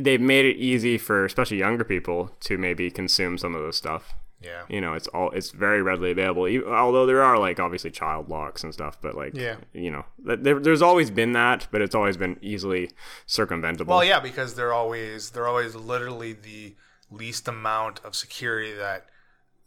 they've 0.00 0.20
made 0.20 0.44
it 0.44 0.56
easy 0.56 0.96
for 0.98 1.24
especially 1.24 1.56
younger 1.58 1.84
people 1.84 2.30
to 2.40 2.56
maybe 2.58 2.90
consume 2.90 3.36
some 3.38 3.54
of 3.54 3.64
this 3.64 3.76
stuff 3.76 4.14
Yeah. 4.40 4.62
you 4.68 4.80
know 4.80 4.94
it's 4.94 5.06
all 5.08 5.30
it's 5.32 5.50
very 5.50 5.82
readily 5.82 6.10
available 6.12 6.48
e- 6.48 6.62
although 6.64 7.04
there 7.06 7.22
are 7.22 7.38
like 7.38 7.58
obviously 7.60 7.90
child 7.90 8.28
locks 8.28 8.64
and 8.64 8.72
stuff 8.72 8.96
but 9.00 9.14
like 9.14 9.36
Yeah. 9.36 9.56
you 9.72 9.90
know 9.90 10.04
there, 10.18 10.58
there's 10.58 10.82
always 10.82 11.10
been 11.10 11.32
that 11.32 11.66
but 11.70 11.80
it's 11.82 11.94
always 11.94 12.16
been 12.16 12.38
easily 12.40 12.90
circumventable 13.26 13.86
Well, 13.88 14.04
yeah, 14.04 14.20
because 14.20 14.54
they're 14.54 14.72
always 14.72 15.30
they're 15.30 15.48
always 15.48 15.74
literally 15.74 16.32
the 16.32 16.74
least 17.10 17.48
amount 17.48 18.00
of 18.04 18.14
security 18.14 18.72
that 18.72 19.06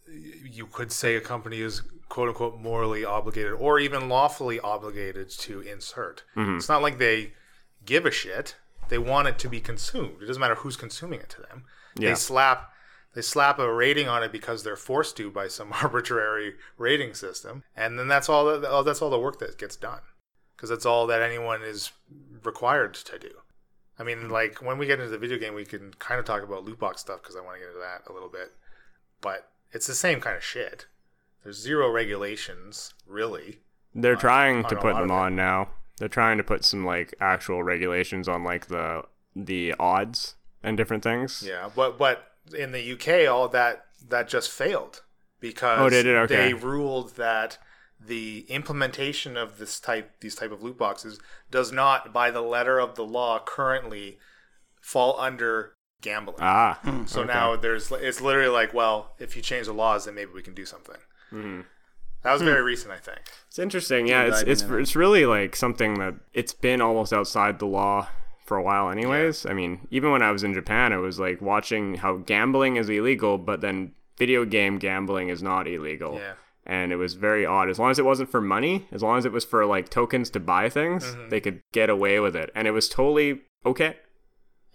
you 0.07 0.67
could 0.67 0.91
say 0.91 1.15
a 1.15 1.21
company 1.21 1.61
is 1.61 1.81
quote 2.09 2.29
unquote 2.29 2.59
morally 2.59 3.05
obligated 3.05 3.53
or 3.53 3.79
even 3.79 4.09
lawfully 4.09 4.59
obligated 4.59 5.29
to 5.29 5.61
insert. 5.61 6.23
Mm-hmm. 6.35 6.57
It's 6.57 6.69
not 6.69 6.81
like 6.81 6.97
they 6.97 7.33
give 7.85 8.05
a 8.05 8.11
shit. 8.11 8.55
They 8.89 8.97
want 8.97 9.29
it 9.29 9.39
to 9.39 9.49
be 9.49 9.61
consumed. 9.61 10.21
It 10.21 10.25
doesn't 10.25 10.41
matter 10.41 10.55
who's 10.55 10.75
consuming 10.75 11.21
it 11.21 11.29
to 11.29 11.41
them. 11.41 11.63
Yeah. 11.97 12.09
They 12.09 12.15
slap 12.15 12.71
they 13.13 13.21
slap 13.21 13.59
a 13.59 13.71
rating 13.71 14.07
on 14.07 14.23
it 14.23 14.31
because 14.31 14.63
they're 14.63 14.75
forced 14.75 15.17
to 15.17 15.29
by 15.29 15.47
some 15.47 15.73
arbitrary 15.81 16.55
rating 16.77 17.13
system, 17.13 17.63
and 17.75 17.99
then 17.99 18.07
that's 18.07 18.29
all. 18.29 18.45
The, 18.45 18.83
that's 18.83 19.01
all 19.01 19.09
the 19.09 19.19
work 19.19 19.39
that 19.39 19.57
gets 19.57 19.75
done, 19.75 20.01
because 20.55 20.69
that's 20.69 20.85
all 20.85 21.07
that 21.07 21.21
anyone 21.21 21.61
is 21.61 21.91
required 22.43 22.93
to 22.93 23.19
do. 23.19 23.31
I 24.01 24.03
mean, 24.03 24.29
like 24.29 24.61
when 24.61 24.77
we 24.77 24.87
get 24.87 24.99
into 24.99 25.11
the 25.11 25.17
video 25.17 25.37
game, 25.37 25.53
we 25.53 25.63
can 25.65 25.93
kind 25.99 26.19
of 26.19 26.25
talk 26.25 26.41
about 26.43 26.65
loot 26.65 26.79
box 26.79 27.01
stuff 27.01 27.21
because 27.21 27.35
I 27.35 27.41
want 27.41 27.55
to 27.55 27.59
get 27.59 27.67
into 27.69 27.79
that 27.79 28.09
a 28.09 28.13
little 28.13 28.29
bit. 28.29 28.51
But 29.21 29.47
it's 29.71 29.87
the 29.87 29.93
same 29.93 30.19
kind 30.19 30.35
of 30.35 30.43
shit. 30.43 30.87
There's 31.43 31.59
zero 31.61 31.89
regulations, 31.89 32.93
really. 33.07 33.59
they're 33.93 34.15
trying 34.15 34.63
to 34.63 34.75
on 34.75 34.81
put 34.81 34.95
them 34.95 35.11
on 35.11 35.35
now 35.35 35.69
they're 36.01 36.09
trying 36.09 36.37
to 36.37 36.43
put 36.43 36.65
some 36.65 36.83
like 36.83 37.13
actual 37.21 37.61
regulations 37.61 38.27
on 38.27 38.43
like 38.43 38.67
the 38.67 39.03
the 39.35 39.73
odds 39.79 40.35
and 40.63 40.75
different 40.75 41.03
things 41.03 41.43
Yeah, 41.47 41.69
but 41.75 41.97
but 41.99 42.31
in 42.57 42.71
the 42.71 42.93
UK, 42.93 43.31
all 43.31 43.47
that 43.49 43.85
that 44.09 44.27
just 44.27 44.49
failed 44.49 45.03
because 45.39 45.93
Oh? 45.93 46.07
Okay. 46.07 46.35
they 46.35 46.53
ruled 46.55 47.15
that 47.17 47.59
the 48.05 48.45
implementation 48.49 49.37
of 49.37 49.57
this 49.57 49.79
type 49.79 50.19
these 50.21 50.35
type 50.35 50.51
of 50.51 50.63
loot 50.63 50.77
boxes 50.77 51.19
does 51.49 51.71
not, 51.71 52.11
by 52.11 52.31
the 52.31 52.41
letter 52.41 52.79
of 52.79 52.95
the 52.95 53.05
law, 53.05 53.39
currently 53.43 54.17
fall 54.81 55.19
under 55.19 55.73
gambling. 56.01 56.37
ah 56.39 56.79
So 57.05 57.23
now 57.23 57.55
there's 57.55 57.91
it's 57.91 58.21
literally 58.21 58.49
like, 58.49 58.73
well, 58.73 59.15
if 59.19 59.35
you 59.35 59.41
change 59.41 59.67
the 59.67 59.73
laws, 59.73 60.05
then 60.05 60.15
maybe 60.15 60.31
we 60.33 60.41
can 60.41 60.53
do 60.53 60.65
something. 60.65 60.97
Mm-hmm. 61.31 61.61
That 62.23 62.33
was 62.33 62.41
very 62.43 62.61
recent, 62.61 62.91
I 62.91 62.97
think. 62.97 63.21
It's 63.47 63.57
interesting. 63.57 64.07
Yeah, 64.07 64.23
it's 64.23 64.39
dive 64.41 64.49
it's 64.49 64.61
into 64.61 64.77
it's 64.77 64.95
really 64.95 65.25
like 65.25 65.55
something 65.55 65.95
that 65.95 66.15
it's 66.33 66.53
been 66.53 66.79
almost 66.79 67.13
outside 67.13 67.59
the 67.59 67.65
law 67.65 68.09
for 68.45 68.57
a 68.57 68.63
while 68.63 68.89
anyways. 68.89 69.45
I 69.45 69.53
mean, 69.53 69.87
even 69.91 70.11
when 70.11 70.21
I 70.21 70.31
was 70.31 70.43
in 70.43 70.53
Japan, 70.53 70.91
it 70.91 70.97
was 70.97 71.19
like 71.19 71.41
watching 71.41 71.95
how 71.95 72.17
gambling 72.17 72.75
is 72.75 72.89
illegal, 72.89 73.37
but 73.37 73.61
then 73.61 73.93
video 74.17 74.45
game 74.45 74.77
gambling 74.77 75.29
is 75.29 75.41
not 75.41 75.67
illegal. 75.67 76.15
Yeah. 76.15 76.33
And 76.66 76.91
it 76.91 76.97
was 76.97 77.16
very 77.16 77.45
odd. 77.45 77.70
As 77.70 77.80
long 77.80 77.89
as 77.89 77.97
it 77.97 78.05
wasn't 78.05 78.30
for 78.30 78.39
money, 78.39 78.88
as 78.91 79.01
long 79.01 79.18
as 79.18 79.26
it 79.26 79.32
was 79.32 79.43
for 79.43 79.66
like 79.66 79.89
tokens 79.89 80.30
to 80.32 80.39
buy 80.39 80.70
things, 80.70 81.03
Mm-hmm. 81.03 81.30
they 81.30 81.39
could 81.41 81.62
get 81.74 81.89
away 81.89 82.20
with 82.20 82.36
it. 82.36 82.51
And 82.55 82.68
it 82.68 82.72
was 82.72 82.88
totally 82.88 83.41
okay. 83.66 83.97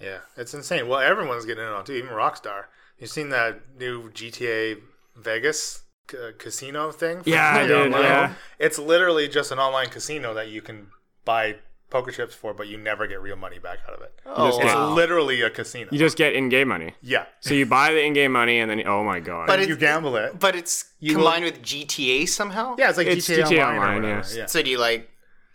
Yeah, 0.00 0.18
it's 0.36 0.52
insane. 0.52 0.88
Well, 0.88 0.98
everyone's 1.00 1.46
getting 1.46 1.62
in 1.64 1.70
on 1.70 1.80
it 1.80 1.86
too, 1.86 1.92
even 1.94 2.10
Rockstar. 2.10 2.64
You've 2.98 3.10
seen 3.10 3.28
that 3.30 3.60
new 3.78 4.10
GTA 4.10 4.80
Vegas 5.16 5.82
c- 6.10 6.16
casino 6.38 6.90
thing? 6.90 7.22
Yeah, 7.24 7.66
did, 7.66 7.92
yeah. 7.92 8.34
It's 8.58 8.78
literally 8.78 9.28
just 9.28 9.52
an 9.52 9.58
online 9.58 9.88
casino 9.88 10.34
that 10.34 10.48
you 10.48 10.60
can 10.62 10.88
buy 11.24 11.56
poker 11.90 12.10
chips 12.10 12.34
for, 12.34 12.52
but 12.52 12.66
you 12.68 12.76
never 12.76 13.06
get 13.06 13.20
real 13.20 13.36
money 13.36 13.58
back 13.58 13.78
out 13.88 13.94
of 13.94 14.02
it. 14.02 14.12
Oh, 14.26 14.48
It's 14.48 14.58
wow. 14.58 14.92
literally 14.92 15.40
a 15.42 15.50
casino. 15.50 15.88
You 15.92 15.98
just 15.98 16.16
get 16.16 16.34
in-game 16.34 16.68
money. 16.68 16.94
yeah. 17.00 17.26
So 17.40 17.54
you 17.54 17.64
buy 17.66 17.92
the 17.92 18.02
in-game 18.04 18.32
money, 18.32 18.58
and 18.58 18.70
then 18.70 18.86
oh 18.86 19.04
my 19.04 19.20
god, 19.20 19.46
But 19.46 19.66
you 19.68 19.76
gamble 19.76 20.16
it. 20.16 20.38
But 20.38 20.56
it's 20.56 20.84
combined 21.06 21.44
with 21.44 21.62
GTA 21.62 22.28
somehow. 22.28 22.74
Yeah, 22.78 22.88
it's 22.88 22.98
like 22.98 23.06
It's 23.06 23.28
GTA, 23.28 23.44
GTA 23.44 23.62
Online, 23.62 23.66
Online, 23.78 23.94
whatever. 24.02 24.16
yes. 24.18 24.36
Yeah. 24.36 24.46
So 24.46 24.62
do 24.62 24.70
you 24.70 24.78
like 24.78 25.08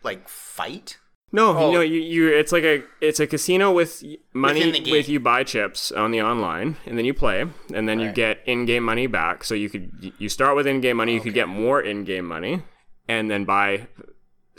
like 0.03 0.27
fight? 0.29 0.97
No, 1.33 1.55
Oh. 1.57 1.71
no, 1.71 1.79
you, 1.79 1.99
you 2.01 2.27
it's 2.27 2.51
like 2.51 2.63
a 2.65 2.83
it's 2.99 3.19
a 3.21 3.27
casino 3.27 3.71
with 3.71 4.03
money 4.33 4.59
Within 4.59 4.73
the 4.73 4.79
game. 4.81 4.91
with 4.91 5.07
you 5.07 5.19
buy 5.21 5.43
chips 5.45 5.89
on 5.91 6.11
the 6.11 6.21
online 6.21 6.75
and 6.85 6.97
then 6.97 7.05
you 7.05 7.13
play 7.13 7.45
and 7.73 7.87
then 7.87 7.99
you 8.01 8.11
get 8.11 8.39
in-game 8.45 8.83
money 8.83 9.07
back. 9.07 9.43
So 9.45 9.53
you 9.55 9.69
could 9.69 10.13
you 10.17 10.27
start 10.27 10.55
with 10.57 10.67
in-game 10.67 10.97
money, 10.97 11.13
you 11.13 11.21
could 11.21 11.33
get 11.33 11.47
more 11.47 11.81
in-game 11.81 12.25
money 12.25 12.63
and 13.07 13.31
then 13.31 13.45
buy 13.45 13.87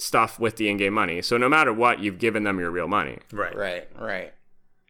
stuff 0.03 0.39
with 0.39 0.57
the 0.57 0.69
in-game 0.69 0.95
money. 0.95 1.23
So 1.23 1.37
no 1.37 1.49
matter 1.49 1.73
what, 1.73 2.01
you've 2.01 2.19
given 2.19 2.45
them 2.45 2.59
your 2.59 2.71
real 2.71 2.89
money. 2.89 3.19
Right. 3.33 3.57
Right, 3.57 3.89
right. 3.99 4.33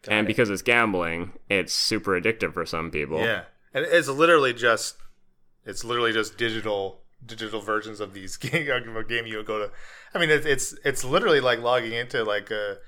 Got 0.03 0.13
and 0.15 0.27
it. 0.27 0.29
because 0.29 0.51
it's 0.51 0.63
gambling, 0.63 1.33
it's 1.49 1.73
super 1.73 2.21
addictive 2.21 2.53
for 2.55 2.67
some 2.67 2.91
people. 2.91 3.21
Yeah, 3.21 3.43
and 3.73 3.87
it's 3.89 4.09
literally 4.09 4.53
just 4.53 4.97
it's 5.65 5.85
literally 5.85 6.13
just 6.13 6.37
digital 6.37 7.03
digital 7.25 7.61
versions 7.61 8.01
of 8.01 8.13
these 8.15 8.37
game 8.39 8.69
a 8.69 9.05
game 9.05 9.27
you 9.27 9.37
would 9.37 9.47
go 9.47 9.59
to. 9.59 9.71
I 10.15 10.19
mean, 10.19 10.31
it's 10.31 10.47
it's 10.47 10.75
it's 10.85 11.05
literally 11.05 11.41
like 11.41 11.61
logging 11.61 11.93
into 11.93 12.25
like 12.25 12.51
a 12.51 12.79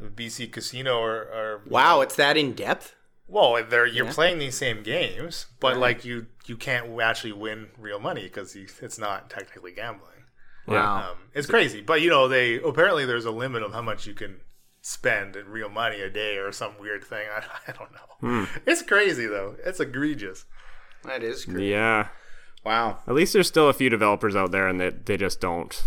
BC 0.00 0.52
Casino 0.52 0.98
or, 0.98 1.14
or 1.14 1.62
wow, 1.68 2.00
it's 2.00 2.16
that 2.16 2.36
in 2.36 2.52
depth. 2.52 2.94
Well, 3.26 3.62
they're 3.68 3.86
you're 3.86 4.12
playing 4.12 4.38
these 4.38 4.56
same 4.56 4.82
games, 4.82 5.46
but 5.60 5.76
like 5.76 6.04
you 6.04 6.26
you 6.46 6.56
can't 6.56 7.00
actually 7.00 7.32
win 7.32 7.68
real 7.78 8.00
money 8.00 8.22
because 8.22 8.56
it's 8.56 8.98
not 8.98 9.30
technically 9.30 9.72
gambling. 9.72 10.19
Wow. 10.66 11.10
Um, 11.12 11.16
it's 11.34 11.46
crazy, 11.46 11.80
but 11.80 12.00
you 12.02 12.10
know 12.10 12.28
they 12.28 12.56
apparently 12.60 13.04
there's 13.06 13.24
a 13.24 13.30
limit 13.30 13.62
of 13.62 13.72
how 13.72 13.82
much 13.82 14.06
you 14.06 14.14
can 14.14 14.40
spend 14.82 15.36
in 15.36 15.46
real 15.48 15.68
money 15.68 16.00
a 16.00 16.08
day 16.10 16.36
or 16.36 16.52
some 16.52 16.72
weird 16.80 17.04
thing. 17.04 17.26
I, 17.34 17.42
I 17.68 17.72
don't 17.72 17.90
know. 17.92 18.46
It's 18.66 18.82
crazy 18.82 19.26
though. 19.26 19.56
It's 19.64 19.80
egregious. 19.80 20.44
that 21.04 21.22
is 21.22 21.44
great. 21.44 21.68
Yeah. 21.68 22.08
Wow. 22.64 22.98
At 23.08 23.14
least 23.14 23.32
there's 23.32 23.48
still 23.48 23.68
a 23.68 23.72
few 23.72 23.88
developers 23.88 24.36
out 24.36 24.50
there 24.52 24.68
and 24.68 24.80
they 24.80 24.90
they 24.90 25.16
just 25.16 25.40
don't 25.40 25.82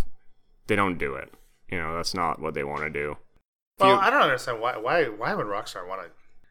they 0.67 0.75
don't 0.75 0.97
do 0.97 1.15
it. 1.15 1.31
You 1.69 1.77
know, 1.79 1.95
that's 1.95 2.13
not 2.13 2.39
what 2.39 2.53
they 2.53 2.63
want 2.63 2.81
to 2.81 2.89
do. 2.89 3.17
Well, 3.79 3.89
you- 3.91 3.95
I 3.99 4.09
don't 4.09 4.21
understand 4.21 4.59
why 4.59 4.77
why 4.77 5.05
why 5.05 5.33
would 5.35 5.45
Rockstar 5.47 5.87
want 5.87 6.01
to? 6.03 6.09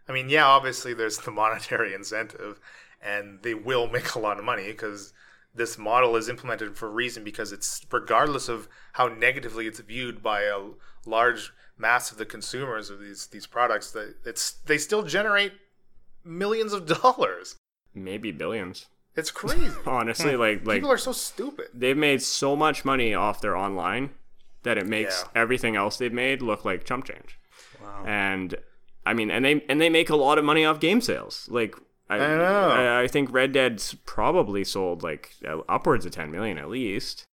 I 0.08 0.12
mean, 0.12 0.28
yeah, 0.28 0.46
obviously 0.46 0.94
there's 0.94 1.18
the 1.18 1.30
monetary 1.30 1.94
incentive, 2.00 2.58
and 3.00 3.40
they 3.42 3.54
will 3.54 3.86
make 3.88 4.14
a 4.14 4.18
lot 4.18 4.38
of 4.38 4.44
money 4.44 4.66
because 4.66 5.12
this 5.54 5.76
model 5.78 6.16
is 6.16 6.28
implemented 6.28 6.76
for 6.76 6.86
a 6.86 6.90
reason. 6.90 7.24
Because 7.24 7.52
it's 7.52 7.84
regardless 7.90 8.48
of 8.48 8.68
how 8.94 9.08
negatively 9.08 9.66
it's 9.66 9.80
viewed 9.80 10.22
by 10.22 10.42
a 10.42 10.58
large 11.06 11.52
mass 11.78 12.10
of 12.12 12.18
the 12.18 12.26
consumers 12.26 12.90
of 12.90 13.00
these 13.00 13.26
these 13.28 13.46
products, 13.46 13.90
that 13.92 14.14
it's 14.24 14.52
they 14.66 14.78
still 14.78 15.02
generate 15.02 15.52
millions 16.24 16.72
of 16.72 16.86
dollars. 17.02 17.56
maybe 17.94 18.30
billions. 18.32 18.86
It's 19.14 19.30
crazy. 19.30 19.70
Honestly, 19.86 20.36
like 20.36 20.66
like 20.66 20.76
People 20.76 20.92
are 20.92 20.98
so 20.98 21.12
stupid. 21.12 21.66
they've 21.74 21.96
made 21.96 22.22
so 22.22 22.56
much 22.56 22.84
money 22.84 23.14
off 23.14 23.40
their 23.40 23.56
online 23.56 24.10
that 24.62 24.78
it 24.78 24.86
makes 24.86 25.22
Yeah. 25.34 25.42
everything 25.42 25.76
else 25.76 25.96
they've 25.98 26.12
made 26.12 26.40
look 26.40 26.64
like 26.64 26.84
chump 26.84 27.04
change. 27.04 27.38
Wow. 27.82 28.04
And 28.06 28.54
I 29.04 29.12
mean, 29.12 29.30
and 29.30 29.44
they 29.44 29.64
and 29.68 29.80
they 29.80 29.90
make 29.90 30.08
a 30.08 30.16
lot 30.16 30.38
of 30.38 30.44
money 30.44 30.64
off 30.64 30.80
game 30.80 31.00
sales. 31.00 31.46
Like 31.50 31.74
I, 32.20 32.32
I 32.34 32.36
know. 32.36 32.68
I, 32.70 33.02
I 33.02 33.08
think 33.08 33.32
Red 33.32 33.52
Dead's 33.52 33.94
probably 34.06 34.64
sold 34.64 35.02
like 35.02 35.34
uh, 35.46 35.58
upwards 35.68 36.04
of 36.06 36.12
10 36.12 36.30
million 36.30 36.58
at 36.58 36.68
least. 36.68 37.24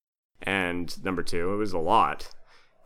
And 0.42 1.04
number 1.04 1.22
two, 1.24 1.54
it 1.54 1.58
was 1.58 1.74
a 1.74 1.80
lot. 1.80 2.30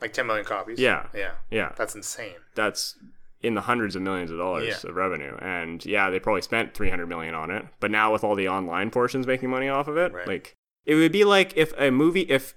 Like 0.02 0.14
10 0.14 0.26
million 0.28 0.46
copies. 0.46 0.80
Yeah. 0.80 1.08
Yeah. 1.14 1.32
Yeah, 1.52 1.72
That's 1.78 1.96
insane. 1.96 2.34
that's 2.56 2.98
in 3.42 3.56
the 3.56 3.62
hundreds 3.62 3.96
of 3.96 4.02
millions 4.02 4.32
of 4.32 4.38
dollars 4.38 4.66
Yeah. 4.84 4.90
of 4.90 4.96
revenue. 4.96 5.36
And 5.42 5.86
yeah, 5.86 6.10
they 6.10 6.20
probably 6.20 6.42
spent 6.42 6.74
300 6.74 7.08
million 7.08 7.36
on 7.36 7.52
it. 7.52 7.66
But 7.80 7.92
now 7.92 8.12
with 8.14 8.24
all 8.24 8.36
the 8.36 8.48
online 8.50 8.90
portions 8.90 9.28
making 9.28 9.50
money 9.50 9.68
off 9.70 9.88
of 9.88 9.98
it, 9.98 10.14
Right. 10.14 10.28
like 10.28 10.56
it 10.86 10.96
would 10.96 11.12
be 11.12 11.24
like 11.26 11.54
if 11.56 11.74
a 11.78 11.92
movie 11.92 12.22
if 12.22 12.54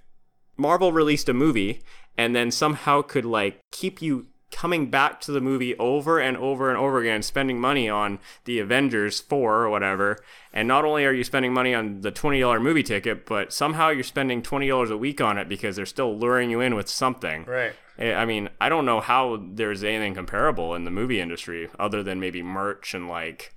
Marvel 0.56 0.92
released 0.92 1.28
a 1.28 1.34
movie 1.34 1.82
and 2.16 2.34
then 2.34 2.50
somehow 2.50 3.02
could 3.02 3.24
like 3.26 3.58
keep 3.72 4.00
you 4.00 4.26
coming 4.52 4.88
back 4.90 5.20
to 5.20 5.32
the 5.32 5.40
movie 5.40 5.76
over 5.76 6.18
and 6.20 6.36
over 6.36 6.68
and 6.68 6.78
over 6.78 7.00
again 7.00 7.22
spending 7.22 7.60
money 7.60 7.88
on 7.88 8.18
the 8.44 8.58
Avengers 8.60 9.20
4 9.20 9.54
or 9.62 9.68
whatever 9.70 10.18
and 10.52 10.68
not 10.68 10.84
only 10.84 11.04
are 11.04 11.12
you 11.12 11.24
spending 11.24 11.52
money 11.52 11.74
on 11.74 12.00
the 12.02 12.12
$20 12.12 12.62
movie 12.62 12.82
ticket 12.84 13.26
but 13.26 13.52
somehow 13.52 13.88
you're 13.90 14.04
spending 14.04 14.42
$20 14.42 14.90
a 14.90 14.96
week 14.96 15.20
on 15.20 15.36
it 15.36 15.48
because 15.48 15.74
they're 15.76 15.84
still 15.84 16.16
luring 16.16 16.48
you 16.50 16.60
in 16.60 16.74
with 16.76 16.88
something 16.88 17.44
Right. 17.44 17.72
Eh, 17.98 18.14
I 18.14 18.24
mean, 18.26 18.50
I 18.60 18.68
don't 18.68 18.84
know 18.84 19.00
how 19.00 19.42
there's 19.54 19.82
anything 19.82 20.14
comparable 20.14 20.74
in 20.74 20.84
the 20.84 20.90
movie 20.90 21.18
industry 21.20 21.68
other 21.78 22.02
than 22.02 22.20
maybe 22.20 22.42
merch 22.42 22.92
and 22.94 23.08
like, 23.08 23.54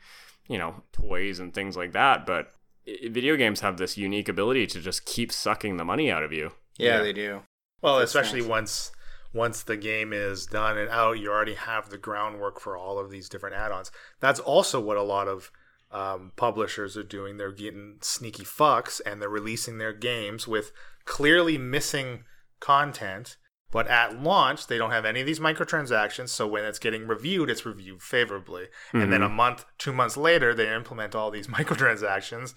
you 0.48 0.58
know, 0.58 0.82
toys 0.94 1.40
and 1.40 1.54
things 1.54 1.76
like 1.76 1.92
that. 1.92 2.26
But 2.26 2.54
video 3.08 3.36
games 3.36 3.60
have 3.60 3.78
this 3.78 3.98
unique 3.98 4.30
ability 4.30 4.66
to 4.68 4.80
just 4.80 5.06
keep 5.06 5.32
sucking 5.34 5.76
the 5.76 5.84
money 5.84 6.10
out 6.10 6.24
of 6.24 6.32
you. 6.32 6.54
Yeah, 6.78 6.96
Yeah. 6.98 7.02
they 7.04 7.12
do. 7.14 7.42
Well, 7.82 8.00
especially 8.00 8.40
nice. 8.40 8.50
once 8.50 8.92
once 9.34 9.64
the 9.64 9.78
game 9.78 10.12
is 10.12 10.46
done 10.46 10.78
and 10.78 10.90
out, 10.90 11.20
you 11.20 11.30
already 11.30 11.54
have 11.54 11.90
the 11.90 11.98
groundwork 11.98 12.60
for 12.60 12.76
all 12.76 12.98
of 12.98 13.12
these 13.12 13.30
different 13.30 13.56
add-ons. 13.56 13.92
That's 14.20 14.40
also 14.40 14.80
what 14.80 14.98
a 14.98 15.04
lot 15.04 15.28
of 15.28 15.52
um, 15.92 16.32
publishers 16.36 16.98
are 16.98 17.04
doing. 17.04 17.38
They're 17.38 17.52
getting 17.52 17.98
sneaky 18.02 18.44
fucks 18.44 19.02
and 19.06 19.22
they're 19.22 19.30
releasing 19.30 19.78
their 19.78 19.94
games 19.94 20.48
with 20.48 20.72
clearly 21.06 21.58
missing 21.58 22.24
content. 22.60 23.38
But 23.72 23.88
at 23.88 24.20
launch, 24.20 24.66
they 24.66 24.80
don't 24.80 24.90
have 24.90 25.06
any 25.06 25.20
of 25.20 25.28
these 25.28 25.40
microtransactions. 25.40 26.30
So 26.30 26.48
when 26.48 26.66
it's 26.66 26.80
getting 26.80 27.06
reviewed, 27.06 27.52
it's 27.52 27.68
reviewed 27.68 28.02
favorably. 28.02 28.66
And 29.04 29.14
then 29.14 29.22
a 29.22 29.30
month, 29.30 29.66
two 29.78 29.94
months 29.94 30.18
later, 30.18 30.56
they 30.56 30.74
implement 30.74 31.14
all 31.14 31.30
these 31.30 31.48
microtransactions 31.60 32.56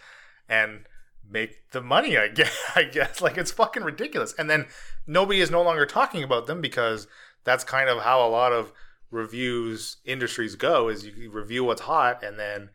and 0.49 0.87
make 1.33 1.71
the 1.71 1.81
money 1.81 2.17
I 2.17 2.29
guess, 2.29 2.57
I 2.77 2.85
guess 2.85 3.21
like 3.21 3.39
it's 3.39 3.51
fucking 3.51 3.83
ridiculous 3.83 4.35
and 4.39 4.49
then 4.51 4.67
nobody 5.07 5.41
is 5.41 5.51
no 5.51 5.63
longer 5.63 5.87
talking 5.87 6.23
about 6.23 6.47
them 6.47 6.61
because 6.61 7.07
that's 7.45 7.65
kind 7.65 7.89
of 7.89 8.03
how 8.03 8.25
a 8.25 8.29
lot 8.29 8.53
of 8.53 8.73
reviews 9.11 9.99
industries 10.05 10.57
go 10.57 10.89
is 10.89 11.05
you 11.05 11.31
review 11.31 11.65
what's 11.65 11.83
hot 11.83 12.23
and 12.23 12.39
then 12.39 12.71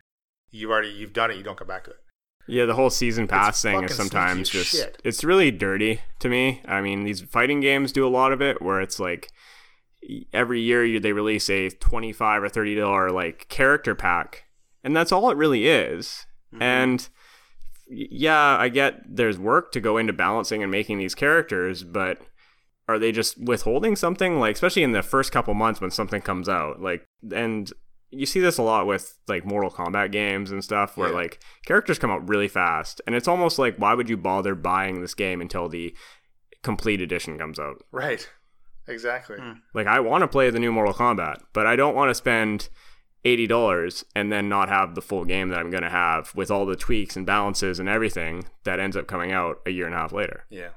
you've 0.50 0.70
already 0.70 0.88
you've 0.88 1.12
done 1.12 1.30
it 1.30 1.36
you 1.36 1.42
don't 1.42 1.58
come 1.58 1.66
back 1.68 1.84
to 1.84 1.90
it 1.90 1.96
Yeah, 2.46 2.64
the 2.64 2.74
whole 2.74 2.90
season 2.90 3.26
pass 3.26 3.60
thing 3.60 3.84
is 3.84 3.94
sometimes 3.94 4.48
just 4.48 4.70
shit. 4.72 5.00
it's 5.04 5.24
really 5.24 5.50
dirty 5.50 6.00
to 6.20 6.28
me. 6.28 6.62
I 6.66 6.80
mean, 6.80 7.04
these 7.04 7.20
fighting 7.20 7.60
games 7.60 7.92
do 7.92 8.06
a 8.06 8.08
lot 8.08 8.32
of 8.32 8.40
it 8.40 8.62
where 8.62 8.80
it's 8.80 8.98
like 9.00 9.30
every 10.32 10.60
year 10.60 10.84
you, 10.84 11.00
they 11.00 11.12
release 11.12 11.50
a 11.50 11.68
25 11.70 12.42
or 12.44 12.48
30 12.48 12.76
dollar 12.76 13.10
like 13.10 13.46
character 13.48 13.94
pack 13.94 14.44
and 14.84 14.96
that's 14.96 15.12
all 15.12 15.28
it 15.30 15.36
really 15.36 15.66
is. 15.66 16.24
Mm-hmm. 16.54 16.62
And 16.62 17.00
y- 17.00 17.08
yeah, 17.90 18.56
I 18.58 18.68
get 18.68 19.00
there's 19.08 19.38
work 19.38 19.72
to 19.72 19.80
go 19.80 19.96
into 19.96 20.12
balancing 20.12 20.62
and 20.62 20.70
making 20.70 20.98
these 20.98 21.14
characters, 21.14 21.82
but 21.84 22.18
are 22.88 22.98
they 22.98 23.12
just 23.12 23.38
withholding 23.42 23.96
something? 23.96 24.38
Like 24.40 24.54
especially 24.54 24.82
in 24.82 24.92
the 24.92 25.02
first 25.02 25.32
couple 25.32 25.54
months 25.54 25.80
when 25.80 25.90
something 25.90 26.22
comes 26.22 26.48
out 26.48 26.80
like 26.80 27.06
and 27.32 27.70
you 28.10 28.24
see 28.24 28.40
this 28.40 28.56
a 28.56 28.62
lot 28.62 28.86
with 28.86 29.18
like 29.28 29.44
Mortal 29.44 29.70
Kombat 29.70 30.12
games 30.12 30.50
and 30.50 30.64
stuff 30.64 30.96
where 30.96 31.10
Yeah. 31.10 31.14
like 31.14 31.42
characters 31.66 31.98
come 31.98 32.10
out 32.10 32.26
really 32.28 32.48
fast 32.48 33.02
and 33.06 33.14
it's 33.14 33.28
almost 33.28 33.58
like 33.58 33.76
why 33.76 33.92
would 33.92 34.08
you 34.08 34.16
bother 34.16 34.54
buying 34.54 35.02
this 35.02 35.12
game 35.14 35.40
until 35.42 35.68
the 35.68 35.94
complete 36.62 37.00
edition 37.02 37.38
comes 37.38 37.58
out? 37.58 37.82
Right. 37.92 38.26
Exactly. 38.86 39.36
Hmm. 39.38 39.52
Like 39.74 39.86
I 39.86 40.00
want 40.00 40.22
to 40.22 40.28
play 40.28 40.48
the 40.48 40.58
new 40.58 40.72
Mortal 40.72 40.94
Kombat 40.94 41.40
but 41.52 41.66
I 41.66 41.76
don't 41.76 41.94
want 41.94 42.08
to 42.08 42.14
spend 42.14 42.70
$80 43.24 44.04
and 44.14 44.30
then 44.32 44.48
not 44.48 44.68
have 44.68 44.94
the 44.94 45.02
full 45.02 45.24
game 45.24 45.48
that 45.48 45.58
I'm 45.58 45.70
going 45.70 45.82
to 45.82 45.90
have 45.90 46.34
with 46.34 46.50
all 46.50 46.64
the 46.66 46.76
tweaks 46.76 47.16
and 47.16 47.26
balances 47.26 47.78
and 47.78 47.88
everything 47.88 48.44
that 48.64 48.78
ends 48.80 48.96
up 48.96 49.06
coming 49.06 49.32
out 49.32 49.60
a 49.66 49.70
year 49.70 49.86
and 49.86 49.94
a 49.94 49.98
half 49.98 50.12
later 50.12 50.44
yeah 50.50 50.68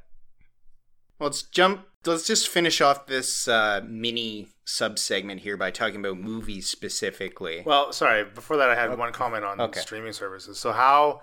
Well, 1.19 1.29
let's 1.29 1.43
jump. 1.43 1.85
Let's 2.03 2.25
just 2.25 2.47
finish 2.47 2.81
off 2.81 3.05
this 3.05 3.47
uh, 3.47 3.81
mini 3.87 4.47
sub 4.65 4.97
segment 4.97 5.41
here 5.41 5.55
by 5.55 5.69
talking 5.69 5.99
about 5.99 6.17
movies 6.17 6.67
specifically. 6.67 7.61
well 7.65 7.91
sorry 7.93 8.23
before 8.23 8.57
that 8.57 8.69
i 8.69 8.75
had 8.75 8.97
one 8.97 9.11
comment 9.13 9.43
on 9.45 9.59
Okay. 9.61 9.79
streaming 9.81 10.13
services 10.13 10.57
so 10.57 10.71
how 10.71 11.21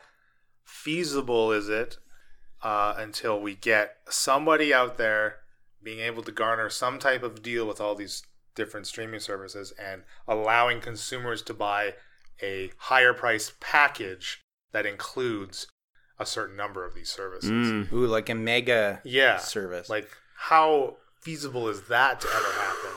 feasible 0.64 1.50
is 1.52 1.68
it 1.68 1.98
uh, 2.62 2.94
until 2.96 3.40
we 3.40 3.54
get 3.54 3.96
somebody 4.08 4.72
out 4.74 4.98
there 4.98 5.36
being 5.82 6.00
able 6.00 6.22
to 6.22 6.32
garner 6.32 6.68
some 6.68 6.98
type 6.98 7.22
of 7.22 7.42
deal 7.42 7.66
with 7.66 7.80
all 7.80 7.94
these 7.94 8.22
different 8.58 8.86
streaming 8.86 9.20
services 9.20 9.72
and 9.80 10.02
allowing 10.26 10.80
consumers 10.80 11.40
to 11.42 11.54
buy 11.54 11.94
a 12.42 12.70
higher 12.76 13.14
price 13.14 13.52
package 13.60 14.42
that 14.72 14.84
includes 14.84 15.68
a 16.18 16.26
certain 16.26 16.56
number 16.56 16.84
of 16.84 16.94
these 16.94 17.08
services. 17.08 17.50
Mm. 17.50 17.92
Ooh, 17.92 18.06
like 18.06 18.28
a 18.28 18.34
mega 18.34 19.00
Yeah. 19.04 19.36
service. 19.38 19.88
Like 19.88 20.10
how 20.36 20.96
feasible 21.20 21.68
is 21.68 21.82
that 21.82 22.20
to 22.20 22.26
ever 22.28 22.52
happen? 22.60 22.90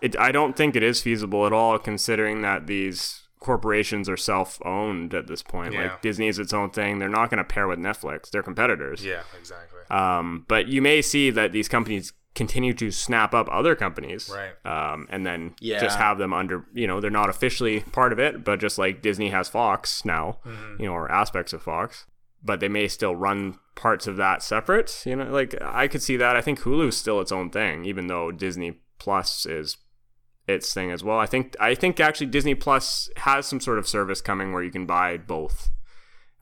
It, 0.00 0.16
I 0.18 0.32
don't 0.32 0.56
think 0.56 0.76
it 0.76 0.82
is 0.82 1.02
feasible 1.02 1.44
at 1.46 1.52
all, 1.52 1.78
considering 1.78 2.40
that 2.42 2.66
these 2.68 3.22
corporations 3.40 4.08
are 4.08 4.16
self-owned 4.16 5.12
at 5.14 5.26
this 5.26 5.42
point. 5.42 5.74
Yeah. 5.74 5.82
Like 5.82 6.02
Disney 6.02 6.28
is 6.28 6.38
its 6.38 6.52
own 6.52 6.70
thing. 6.70 6.98
They're 6.98 7.08
not 7.08 7.30
going 7.30 7.38
to 7.38 7.44
pair 7.44 7.66
with 7.66 7.78
Netflix. 7.78 8.30
They're 8.30 8.42
competitors. 8.42 9.04
Yeah, 9.04 9.22
exactly. 9.38 9.80
Um, 9.90 10.44
but 10.48 10.68
you 10.68 10.80
may 10.80 11.02
see 11.02 11.30
that 11.30 11.52
these 11.52 11.68
companies 11.68 12.12
continue 12.34 12.72
to 12.74 12.90
snap 12.90 13.34
up 13.34 13.48
other 13.50 13.74
companies, 13.74 14.30
Right. 14.32 14.52
Um, 14.64 15.06
and 15.10 15.26
then 15.26 15.54
Yeah. 15.60 15.80
just 15.80 15.98
have 15.98 16.18
them 16.18 16.32
under. 16.32 16.64
You 16.72 16.86
know, 16.86 17.00
they're 17.00 17.10
not 17.10 17.28
officially 17.28 17.80
part 17.80 18.12
of 18.12 18.18
it, 18.20 18.44
but 18.44 18.60
just 18.60 18.78
like 18.78 19.02
Disney 19.02 19.30
has 19.30 19.48
Fox 19.48 20.04
now, 20.04 20.38
Mm-hmm. 20.46 20.80
you 20.82 20.86
know, 20.86 20.92
or 20.94 21.10
aspects 21.10 21.52
of 21.52 21.62
Fox. 21.62 22.06
But 22.42 22.60
they 22.60 22.68
may 22.68 22.88
still 22.88 23.14
run 23.16 23.58
parts 23.74 24.06
of 24.06 24.16
that 24.16 24.42
separate. 24.42 25.02
You 25.04 25.16
know, 25.16 25.24
like 25.30 25.54
I 25.60 25.88
could 25.88 26.02
see 26.02 26.16
that. 26.16 26.36
I 26.36 26.40
think 26.40 26.60
Hulu's 26.60 26.96
still 26.96 27.20
its 27.20 27.32
own 27.32 27.50
thing, 27.50 27.84
even 27.84 28.06
though 28.06 28.30
Disney 28.30 28.80
Plus 28.98 29.44
is 29.44 29.76
its 30.46 30.72
thing 30.72 30.90
as 30.90 31.02
well. 31.04 31.18
I 31.18 31.26
think 31.26 31.54
I 31.60 31.74
think 31.74 32.00
actually 32.00 32.26
Disney 32.28 32.54
Plus 32.54 33.10
has 33.18 33.46
some 33.46 33.60
sort 33.60 33.78
of 33.78 33.86
service 33.88 34.20
coming 34.20 34.52
where 34.52 34.62
you 34.62 34.70
can 34.70 34.86
buy 34.86 35.16
both. 35.18 35.70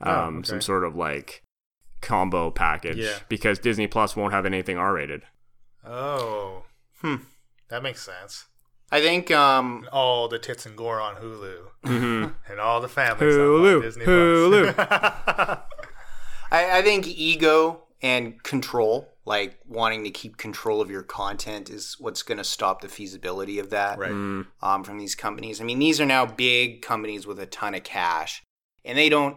Oh, 0.00 0.10
Um, 0.26 0.38
okay. 0.38 0.48
some 0.50 0.60
sort 0.60 0.84
of 0.84 0.94
like 0.94 1.42
combo 2.00 2.50
package 2.50 2.98
Yeah. 2.98 3.18
because 3.28 3.58
Disney 3.58 3.86
Plus 3.88 4.14
won't 4.14 4.32
have 4.32 4.46
anything 4.46 4.78
R 4.78 4.92
rated. 4.94 5.22
Oh. 5.88 6.64
Hmm. 7.00 7.16
That 7.68 7.82
makes 7.82 8.02
sense. 8.02 8.46
I 8.90 9.00
think 9.00 9.30
um, 9.30 9.86
All 9.92 10.28
the 10.28 10.38
tits 10.38 10.64
and 10.66 10.76
gore 10.76 11.00
on 11.00 11.16
Hulu 11.16 11.56
Mhm. 11.84 12.34
and 12.48 12.60
all 12.60 12.80
the 12.80 12.88
family 12.88 13.26
Hulu, 13.26 13.76
on 13.76 13.82
Disney 13.82 14.04
Hulu. 14.04 14.74
I, 16.50 16.78
I 16.78 16.82
think 16.82 17.06
ego 17.06 17.84
and 18.00 18.42
control, 18.42 19.12
like 19.26 19.58
wanting 19.66 20.04
to 20.04 20.10
keep 20.10 20.36
control 20.38 20.80
of 20.80 20.90
your 20.90 21.02
content, 21.02 21.68
is 21.68 21.96
what's 21.98 22.22
going 22.22 22.38
to 22.38 22.44
stop 22.44 22.80
the 22.80 22.88
feasibility 22.88 23.58
of 23.58 23.70
that 23.70 23.98
right. 23.98 24.10
Mm. 24.12 24.46
um, 24.62 24.84
from 24.84 24.98
these 24.98 25.14
companies. 25.14 25.60
I 25.60 25.64
mean, 25.64 25.78
these 25.78 26.00
are 26.00 26.06
now 26.06 26.24
big 26.24 26.80
companies 26.80 27.26
with 27.26 27.38
a 27.38 27.46
ton 27.46 27.74
of 27.74 27.82
cash, 27.84 28.42
and 28.84 28.96
they 28.96 29.08
don't 29.08 29.36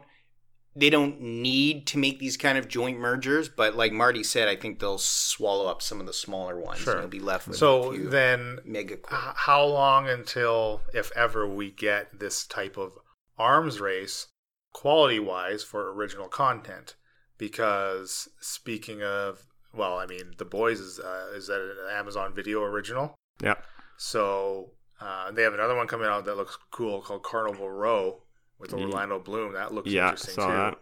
they 0.76 0.90
don't 0.90 1.20
need 1.20 1.86
to 1.88 1.98
make 1.98 2.20
these 2.20 2.38
kind 2.38 2.58
of 2.58 2.68
joint 2.68 2.98
mergers. 3.00 3.50
But 3.50 3.76
like 3.76 3.92
Marty 3.92 4.24
said, 4.24 4.48
I 4.48 4.56
think 4.56 4.80
they'll 4.80 4.98
swallow 4.98 5.68
up 5.68 5.82
some 5.82 6.00
of 6.00 6.06
the 6.08 6.14
smaller 6.14 6.60
ones. 6.60 6.80
Sure. 6.80 6.94
and 6.94 7.02
you'll 7.02 7.10
be 7.10 7.20
left 7.20 7.48
with 7.48 7.56
a 7.58 7.60
So 7.60 7.92
few 7.92 8.10
then 8.10 8.60
mega. 8.64 8.94
h- 8.96 9.02
corp- 9.02 9.36
how 9.38 9.66
long 9.66 10.08
until 10.08 10.82
if 10.94 11.12
ever 11.16 11.48
we 11.48 11.72
get 11.72 12.20
this 12.20 12.46
type 12.48 12.78
of 12.78 12.94
arms 13.38 13.80
race 13.82 14.28
quality 14.74 15.20
wise 15.20 15.64
for 15.64 15.92
original 15.94 16.28
content 16.30 16.96
because 17.38 18.30
speaking 18.40 19.02
of 19.04 19.48
well 19.74 19.98
i 19.98 20.06
mean 20.06 20.34
the 20.38 20.46
boys 20.46 20.80
is 20.80 21.00
uh, 21.00 21.28
is 21.36 21.48
that 21.48 21.60
an 21.60 21.76
amazon 21.98 22.34
video 22.34 22.62
original 22.64 23.16
Yeah. 23.44 23.56
so 23.98 24.72
uh, 25.02 25.32
they 25.32 25.42
have 25.42 25.54
another 25.56 25.76
one 25.76 25.88
coming 25.88 26.08
out 26.08 26.24
that 26.26 26.38
looks 26.38 26.58
cool 26.72 27.02
called 27.02 27.24
carnival 27.24 27.70
row 27.70 28.22
with 28.62 28.74
orlando 28.74 29.20
bloom 29.20 29.54
that 29.54 29.74
looks 29.74 29.90
Yeah, 29.90 30.10
interesting 30.10 30.36
saw 30.36 30.48
too 30.48 30.54
that. 30.54 30.78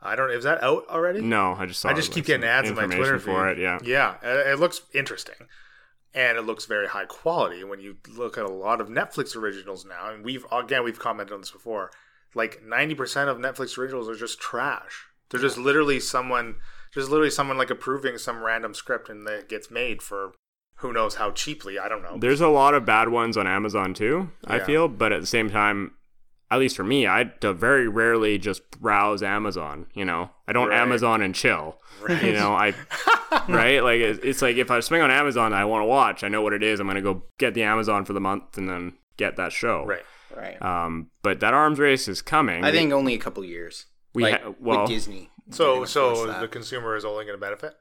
i 0.00 0.14
don't 0.16 0.30
is 0.30 0.44
that 0.44 0.62
out 0.62 0.86
already 0.88 1.20
No, 1.20 1.54
I 1.58 1.66
just 1.66 1.80
saw 1.80 1.88
I 1.90 1.92
just 1.94 2.08
like, 2.10 2.14
keep 2.14 2.26
getting 2.26 2.46
ads 2.48 2.68
in 2.68 2.76
my 2.76 2.86
Twitter 2.86 3.18
for 3.18 3.46
feed. 3.52 3.58
it. 3.58 3.62
Yeah. 3.62 3.78
Yeah, 3.82 4.14
it 4.22 4.52
it 4.52 4.58
looks 4.58 4.82
interesting, 4.94 5.48
and 6.14 6.38
it 6.38 6.42
looks 6.42 6.64
very 6.66 6.88
high 6.88 7.04
quality. 7.06 7.64
When 7.64 7.80
you 7.80 7.96
look 8.14 8.38
at 8.38 8.44
a 8.44 8.52
lot 8.52 8.80
of 8.80 8.88
Netflix 8.88 9.34
originals 9.36 9.84
now, 9.84 10.10
and 10.12 10.24
we've 10.24 10.46
again 10.52 10.84
we've 10.84 10.98
commented 10.98 11.34
on 11.34 11.40
this 11.40 11.50
before, 11.50 11.90
like 12.34 12.62
90% 12.64 13.28
of 13.28 13.38
Netflix 13.38 13.76
originals 13.78 14.08
are 14.08 14.14
just 14.14 14.40
trash. 14.40 15.04
They're 15.30 15.40
just 15.40 15.58
literally 15.58 15.98
someone 16.00 16.56
just 16.94 17.10
literally 17.10 17.30
someone 17.30 17.58
like 17.58 17.70
approving 17.70 18.16
some 18.18 18.42
random 18.42 18.72
script 18.74 19.08
and 19.08 19.26
that 19.26 19.48
gets 19.48 19.70
made 19.70 20.00
for 20.02 20.32
who 20.80 20.92
knows 20.92 21.16
how 21.16 21.30
cheaply. 21.32 21.78
I 21.78 21.88
don't 21.88 22.02
know. 22.02 22.16
There's 22.18 22.40
a 22.42 22.48
lot 22.48 22.74
of 22.74 22.84
bad 22.84 23.08
ones 23.08 23.36
on 23.36 23.46
Amazon 23.46 23.92
too, 23.94 24.30
I 24.46 24.58
feel, 24.60 24.88
but 24.88 25.10
at 25.12 25.20
the 25.22 25.26
same 25.26 25.50
time, 25.50 25.92
at 26.50 26.58
least 26.58 26.76
for 26.76 26.84
me, 26.84 27.06
I 27.06 27.30
very 27.42 27.88
rarely 27.88 28.38
just 28.38 28.70
browse 28.80 29.22
Amazon, 29.22 29.86
you 29.94 30.04
know. 30.04 30.30
I 30.46 30.52
don't 30.52 30.68
Right. 30.68 30.78
Amazon 30.80 31.22
and 31.22 31.34
chill. 31.34 31.80
Right. 32.00 32.22
You 32.22 32.32
know, 32.32 32.52
I 32.52 32.72
right? 33.48 33.82
Like 33.82 34.00
it's, 34.00 34.20
it's 34.22 34.42
like 34.42 34.56
if 34.56 34.70
I 34.70 34.80
swing 34.80 35.02
on 35.02 35.10
Amazon 35.10 35.52
I 35.52 35.64
want 35.64 35.82
to 35.82 35.86
watch, 35.86 36.22
I 36.24 36.28
know 36.28 36.42
what 36.42 36.52
it 36.52 36.62
is. 36.62 36.78
I'm 36.80 36.86
going 36.86 36.96
to 36.96 37.02
go 37.02 37.22
get 37.38 37.54
the 37.54 37.62
Amazon 37.64 38.04
for 38.04 38.12
the 38.12 38.20
month 38.20 38.56
and 38.58 38.68
then 38.68 38.94
get 39.16 39.36
that 39.36 39.52
show. 39.52 39.84
right. 39.86 40.02
Right. 40.36 40.60
Um, 40.60 41.10
but 41.22 41.40
that 41.40 41.54
arms 41.54 41.78
race 41.78 42.08
is 42.08 42.20
coming. 42.20 42.62
I 42.64 42.70
think 42.70 42.92
only 42.92 43.14
a 43.14 43.18
couple 43.18 43.42
years. 43.44 43.86
We 44.12 44.24
like, 44.24 44.42
ha- 44.42 44.52
well- 44.60 44.82
with 44.82 44.90
Disney. 44.90 45.30
So 45.50 45.84
so 45.84 46.26
that. 46.26 46.40
the 46.40 46.48
consumer 46.48 46.96
is 46.96 47.04
only 47.04 47.24
going 47.24 47.36
to 47.38 47.40
benefit? 47.40 47.74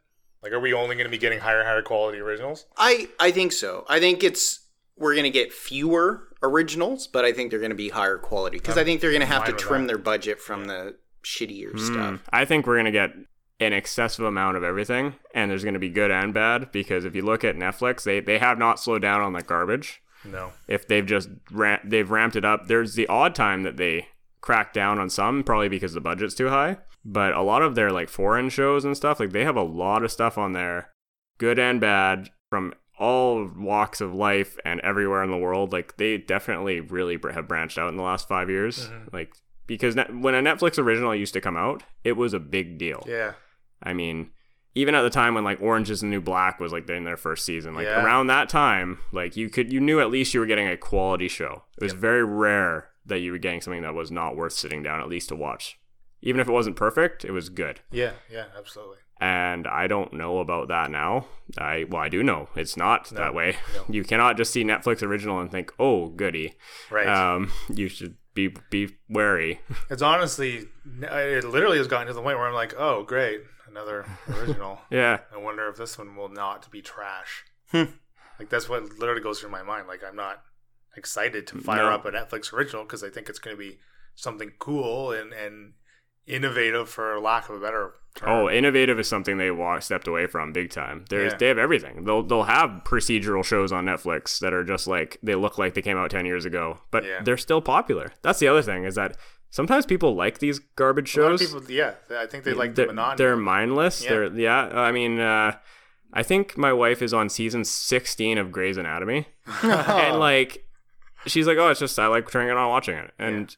Like 0.44 0.52
are 0.54 0.60
we 0.60 0.74
only 0.74 0.96
going 0.96 1.06
to 1.06 1.12
be 1.12 1.18
getting 1.18 1.40
higher 1.40 1.64
higher 1.64 1.82
quality 1.82 2.20
originals? 2.20 2.66
I 2.78 3.10
I 3.20 3.32
think 3.32 3.52
so. 3.52 3.86
I 3.90 4.00
think 4.00 4.24
it's 4.24 4.65
we're 4.98 5.16
gonna 5.16 5.30
get 5.30 5.52
fewer 5.54 6.30
originals, 6.42 7.08
but 7.08 7.26
I 7.26 7.34
think 7.34 7.52
they're 7.52 7.60
gonna 7.60 7.76
be 7.76 7.90
higher 7.90 8.18
quality 8.18 8.58
because 8.58 8.78
I 8.78 8.84
think 8.84 9.02
they're 9.02 9.12
gonna 9.12 9.26
have 9.26 9.46
to 9.46 9.54
trim 9.54 9.82
that. 9.82 9.88
their 9.88 9.98
budget 9.98 10.40
from 10.40 10.66
the 10.66 10.96
shittier 11.24 11.78
stuff. 11.80 12.14
Mm, 12.14 12.20
I 12.30 12.46
think 12.46 12.66
we're 12.68 12.78
gonna 12.78 12.92
get 12.92 13.12
an 13.60 13.74
excessive 13.74 14.26
amount 14.26 14.58
of 14.58 14.64
everything, 14.64 15.16
and 15.34 15.50
there's 15.50 15.64
gonna 15.64 15.80
be 15.80 15.90
good 15.90 16.12
and 16.12 16.34
bad. 16.34 16.72
Because 16.72 17.06
if 17.06 17.16
you 17.16 17.24
look 17.24 17.44
at 17.44 17.56
Netflix, 17.56 18.04
they 18.04 18.20
they 18.20 18.38
have 18.40 18.58
not 18.58 18.80
slowed 18.80 19.02
down 19.02 19.22
on 19.22 19.34
the 19.34 19.42
garbage. 19.42 20.02
No. 20.24 20.54
If 20.68 20.88
they've 20.88 21.06
just 21.06 21.30
ram- 21.52 21.82
they've 21.84 22.10
ramped 22.10 22.36
it 22.36 22.46
up, 22.46 22.68
there's 22.68 22.96
the 22.96 23.08
odd 23.08 23.36
time 23.36 23.64
that 23.64 23.78
they 23.78 24.08
crack 24.42 24.74
down 24.74 25.00
on 25.00 25.10
some, 25.10 25.44
probably 25.44 25.70
because 25.70 25.94
the 25.94 26.02
budget's 26.02 26.36
too 26.36 26.50
high. 26.50 26.78
But 27.04 27.34
a 27.34 27.42
lot 27.42 27.62
of 27.62 27.76
their 27.76 27.92
like 27.92 28.10
foreign 28.10 28.50
shows 28.50 28.86
and 28.86 28.96
stuff, 28.96 29.20
like 29.20 29.32
they 29.32 29.44
have 29.44 29.56
a 29.56 29.64
lot 29.64 30.04
of 30.04 30.12
stuff 30.12 30.38
on 30.38 30.54
there, 30.54 30.92
good 31.38 31.60
and 31.60 31.80
bad, 31.80 32.30
from 32.50 32.74
all 32.98 33.50
walks 33.58 34.02
of 34.02 34.14
life 34.14 34.58
and 34.66 34.80
everywhere 34.82 35.24
in 35.24 35.32
the 35.32 35.38
world. 35.38 35.72
Like 35.72 35.98
they 35.98 36.18
definitely 36.18 36.80
really 36.80 37.20
have 37.34 37.48
branched 37.48 37.78
out 37.78 37.90
in 37.90 37.98
the 37.98 38.04
last 38.04 38.28
five 38.28 38.50
years. 38.50 38.88
Mm-hmm. 38.88 39.16
Like 39.16 39.34
because 39.68 39.96
ne- 39.96 40.04
when 40.12 40.36
a 40.36 40.42
Netflix 40.42 40.78
original 40.78 41.14
used 41.16 41.34
to 41.34 41.42
come 41.42 41.58
out, 41.58 41.84
it 42.04 42.14
was 42.14 42.34
a 42.34 42.40
big 42.40 42.78
deal. 42.78 43.04
Yeah. 43.08 43.34
I 43.84 43.94
mean, 43.94 44.32
even 44.76 44.96
at 44.96 45.02
the 45.04 45.10
time 45.10 45.34
when 45.36 45.44
like 45.44 45.62
Orange 45.62 45.90
is 45.90 46.02
the 46.02 46.08
New 46.08 46.22
Black 46.22 46.60
was 46.60 46.72
like 46.72 46.90
in 46.90 47.04
their 47.04 47.18
first 47.18 47.46
season, 47.46 47.74
like 47.76 47.86
Yeah. 47.86 48.04
around 48.04 48.28
that 48.28 48.50
time, 48.50 49.00
like 49.12 49.36
you 49.36 49.50
could 49.50 49.72
you 49.74 49.80
knew 49.80 50.00
at 50.00 50.10
least 50.12 50.34
you 50.34 50.40
were 50.40 50.46
getting 50.46 50.68
a 50.68 50.78
quality 50.78 51.28
show. 51.28 51.64
It 51.78 51.84
was 51.84 51.94
very 51.94 52.24
rare 52.24 52.90
that 53.06 53.20
you 53.20 53.32
were 53.32 53.38
getting 53.38 53.62
something 53.62 53.84
that 53.84 53.94
was 53.94 54.12
not 54.12 54.36
worth 54.36 54.54
sitting 54.54 54.84
down 54.84 55.00
at 55.00 55.08
least 55.10 55.30
to 55.30 55.36
watch. 55.36 55.78
Even 56.22 56.42
if 56.42 56.48
it 56.48 56.52
wasn't 56.52 56.76
perfect, 56.76 57.24
it 57.24 57.32
was 57.32 57.50
good. 57.50 57.82
Yeah, 57.92 58.14
yeah, 58.32 58.46
absolutely. 58.58 58.98
And 59.22 59.66
I 59.68 59.88
don't 59.88 60.12
know 60.14 60.40
about 60.40 60.68
that 60.68 60.92
now. 60.92 61.28
I 61.58 61.86
well, 61.90 62.02
I 62.02 62.10
do 62.10 62.22
know 62.22 62.50
it's 62.56 62.76
not 62.76 63.12
No, 63.12 63.20
that 63.22 63.34
way. 63.34 63.56
no. 63.76 63.86
You 63.88 64.04
cannot 64.04 64.36
just 64.38 64.52
see 64.52 64.64
Netflix 64.64 65.02
original 65.02 65.40
and 65.40 65.50
think, 65.50 65.72
"Oh, 65.80 66.08
goody." 66.10 66.56
Right. 66.92 67.08
Um, 67.08 67.52
you 67.74 67.88
should 67.88 68.18
be 68.34 68.54
be 68.70 68.90
wary. 69.10 69.62
It's 69.90 70.02
honestly, 70.02 70.68
it 71.02 71.44
literally 71.46 71.78
has 71.78 71.88
gotten 71.88 72.08
to 72.08 72.14
the 72.14 72.22
point 72.22 72.38
where 72.38 72.48
I'm 72.48 72.54
like, 72.54 72.74
oh, 72.78 73.04
great, 73.04 73.42
another 73.70 74.06
original. 74.28 74.82
yeah. 74.92 75.20
I 75.34 75.38
wonder 75.38 75.70
if 75.70 75.78
this 75.78 75.98
one 75.98 76.16
will 76.18 76.28
not 76.30 76.70
be 76.70 76.82
trash. 76.82 77.46
Hmm. 77.72 77.84
like 78.38 78.50
that's 78.50 78.68
what 78.68 78.84
literally 79.00 79.22
goes 79.22 79.40
through 79.40 79.52
my 79.52 79.64
mind. 79.64 79.88
Like 79.88 80.04
I'm 80.04 80.18
not 80.18 80.44
excited 80.98 81.48
to 81.48 81.60
fire 81.60 81.84
No. 81.84 81.92
up 81.92 82.06
a 82.06 82.12
Netflix 82.12 82.52
original 82.52 82.84
because 82.84 83.04
I 83.04 83.10
think 83.10 83.30
it's 83.30 83.40
going 83.40 83.56
to 83.56 83.60
be 83.60 83.78
something 84.16 84.52
cool 84.60 85.12
and 85.14 85.32
and 85.34 85.74
innovative, 86.28 86.90
for 86.90 87.20
lack 87.20 87.50
of 87.50 87.56
a 87.56 87.60
better 87.60 87.94
term. 88.16 88.30
Oh, 88.30 88.50
innovative 88.50 89.00
is 89.00 89.08
something 89.08 89.38
they 89.38 89.52
walk 89.52 89.82
stepped 89.84 90.08
away 90.08 90.26
from 90.28 90.54
big 90.54 90.70
time. 90.72 91.06
There's 91.10 91.34
Yeah. 91.34 91.38
they 91.38 91.48
have 91.48 91.58
everything. 91.58 92.04
They'll 92.06 92.24
they'll 92.24 92.44
have 92.44 92.82
procedural 92.86 93.44
shows 93.44 93.72
on 93.72 93.86
Netflix 93.86 94.40
that 94.40 94.54
are 94.54 94.64
just 94.64 94.88
like 94.88 95.18
they 95.22 95.36
look 95.36 95.58
like 95.58 95.74
they 95.74 95.82
came 95.82 95.98
out 95.98 96.10
ten 96.12 96.26
years 96.26 96.46
ago, 96.46 96.80
but 96.92 97.04
Yeah. 97.04 97.22
they're 97.24 97.38
still 97.38 97.62
popular. 97.62 98.14
That's 98.22 98.40
the 98.40 98.48
other 98.48 98.62
thing 98.62 98.86
is 98.86 98.96
that 98.96 99.18
sometimes 99.50 99.86
people 99.86 100.16
like 100.16 100.40
these 100.40 100.60
garbage 100.60 101.16
A 101.18 101.22
lot 101.22 101.32
of 101.34 101.40
shows. 101.40 101.54
people, 101.54 101.72
yeah, 101.72 101.94
I 102.18 102.26
think 102.26 102.44
they 102.44 102.54
like 102.54 102.76
they're, 102.76 102.88
the 102.88 102.94
monotony. 102.94 103.18
they're 103.18 103.38
mindless. 103.38 104.04
Yeah. 104.04 104.10
They're 104.10 104.34
yeah. 104.34 104.62
I 104.74 104.92
mean, 104.92 105.20
uh, 105.20 105.58
I 106.14 106.24
think 106.24 106.58
my 106.58 106.72
wife 106.72 107.02
is 107.02 107.14
on 107.14 107.28
season 107.30 107.66
sixteen 107.66 108.38
of 108.38 108.52
Grey's 108.52 108.78
Anatomy, 108.78 109.28
and 109.62 110.20
like 110.20 110.66
she's 111.28 111.48
like, 111.48 111.58
oh, 111.58 111.70
it's 111.70 111.80
just 111.82 112.00
I 112.00 112.08
like 112.08 112.30
turning 112.32 112.50
it 112.50 112.58
on, 112.58 112.70
watching 112.70 112.96
it, 112.98 113.12
and 113.20 113.56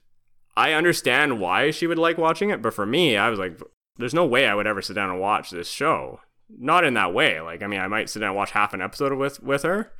I 0.58 0.74
understand 0.74 1.40
why 1.40 1.70
she 1.70 1.86
would 1.86 2.00
like 2.00 2.18
watching 2.18 2.50
it, 2.50 2.64
but 2.64 2.74
for 2.74 2.88
me, 2.88 3.16
I 3.16 3.30
was 3.30 3.38
like, 3.38 3.62
there's 3.98 4.16
no 4.16 4.26
way 4.26 4.48
I 4.48 4.56
would 4.56 4.66
ever 4.66 4.82
sit 4.82 4.96
down 4.96 5.12
and 5.12 5.20
watch 5.20 5.52
this 5.52 5.70
show. 5.70 6.20
Not 6.50 6.84
in 6.84 6.96
that 6.96 7.14
way. 7.14 7.40
Like, 7.40 7.62
I 7.62 7.68
mean, 7.68 7.80
I 7.80 7.88
might 7.88 8.10
sit 8.10 8.22
down 8.22 8.30
and 8.30 8.36
watch 8.36 8.52
half 8.52 8.74
an 8.74 8.82
episode 8.82 9.14
with 9.14 9.44
with 9.44 9.62
her, 9.62 9.94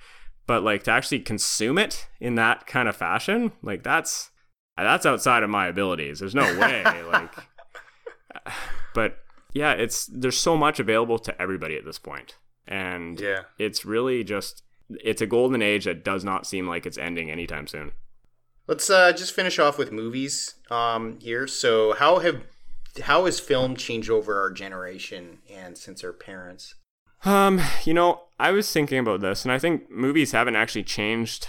but 0.48 0.64
like 0.64 0.82
to 0.84 0.92
actually 0.92 1.20
consume 1.20 1.78
it 1.78 2.08
in 2.20 2.34
that 2.36 2.66
kind 2.66 2.90
of 2.90 2.96
fashion, 2.96 3.52
like 3.62 3.84
that's 3.84 4.32
that's 4.76 5.06
outside 5.06 5.44
of 5.44 5.52
my 5.52 5.68
abilities. 5.68 6.20
There's 6.20 6.34
no 6.34 6.58
way. 6.58 6.84
like, 7.12 7.32
but 8.96 9.20
yeah, 9.54 9.74
it's 9.74 10.08
there's 10.08 10.40
so 10.40 10.58
much 10.58 10.80
available 10.80 11.20
to 11.20 11.40
everybody 11.40 11.78
at 11.78 11.86
this 11.86 12.00
point, 12.00 12.36
and 12.68 13.20
yeah. 13.20 13.42
it's 13.60 13.86
really 13.86 14.24
just 14.24 14.64
it's 14.90 15.22
a 15.22 15.28
golden 15.28 15.62
age 15.62 15.86
that 15.86 16.04
does 16.04 16.24
not 16.24 16.48
seem 16.48 16.68
like 16.68 16.88
it's 16.88 16.98
ending 16.98 17.30
anytime 17.30 17.68
soon. 17.68 17.92
Let's 18.68 18.90
uh, 18.90 19.14
just 19.14 19.34
finish 19.34 19.60
off 19.60 19.78
with 19.78 19.94
movies 19.94 20.56
um, 20.70 21.20
here. 21.22 21.48
So, 21.48 21.94
how 21.94 22.20
have 22.20 22.44
how 23.04 23.26
has 23.26 23.40
film 23.40 23.76
changed 23.76 24.10
over 24.10 24.40
our 24.40 24.52
generation 24.52 25.40
and 25.50 25.78
since 25.78 26.04
our 26.04 26.12
parents? 26.12 26.76
Um, 27.24 27.62
you 27.86 27.94
know, 27.94 28.24
I 28.40 28.52
was 28.52 28.72
thinking 28.72 29.00
about 29.00 29.22
this, 29.22 29.46
and 29.46 29.52
I 29.52 29.60
think 29.60 29.90
movies 29.90 30.34
haven't 30.34 30.58
actually 30.58 30.84
changed 30.84 31.48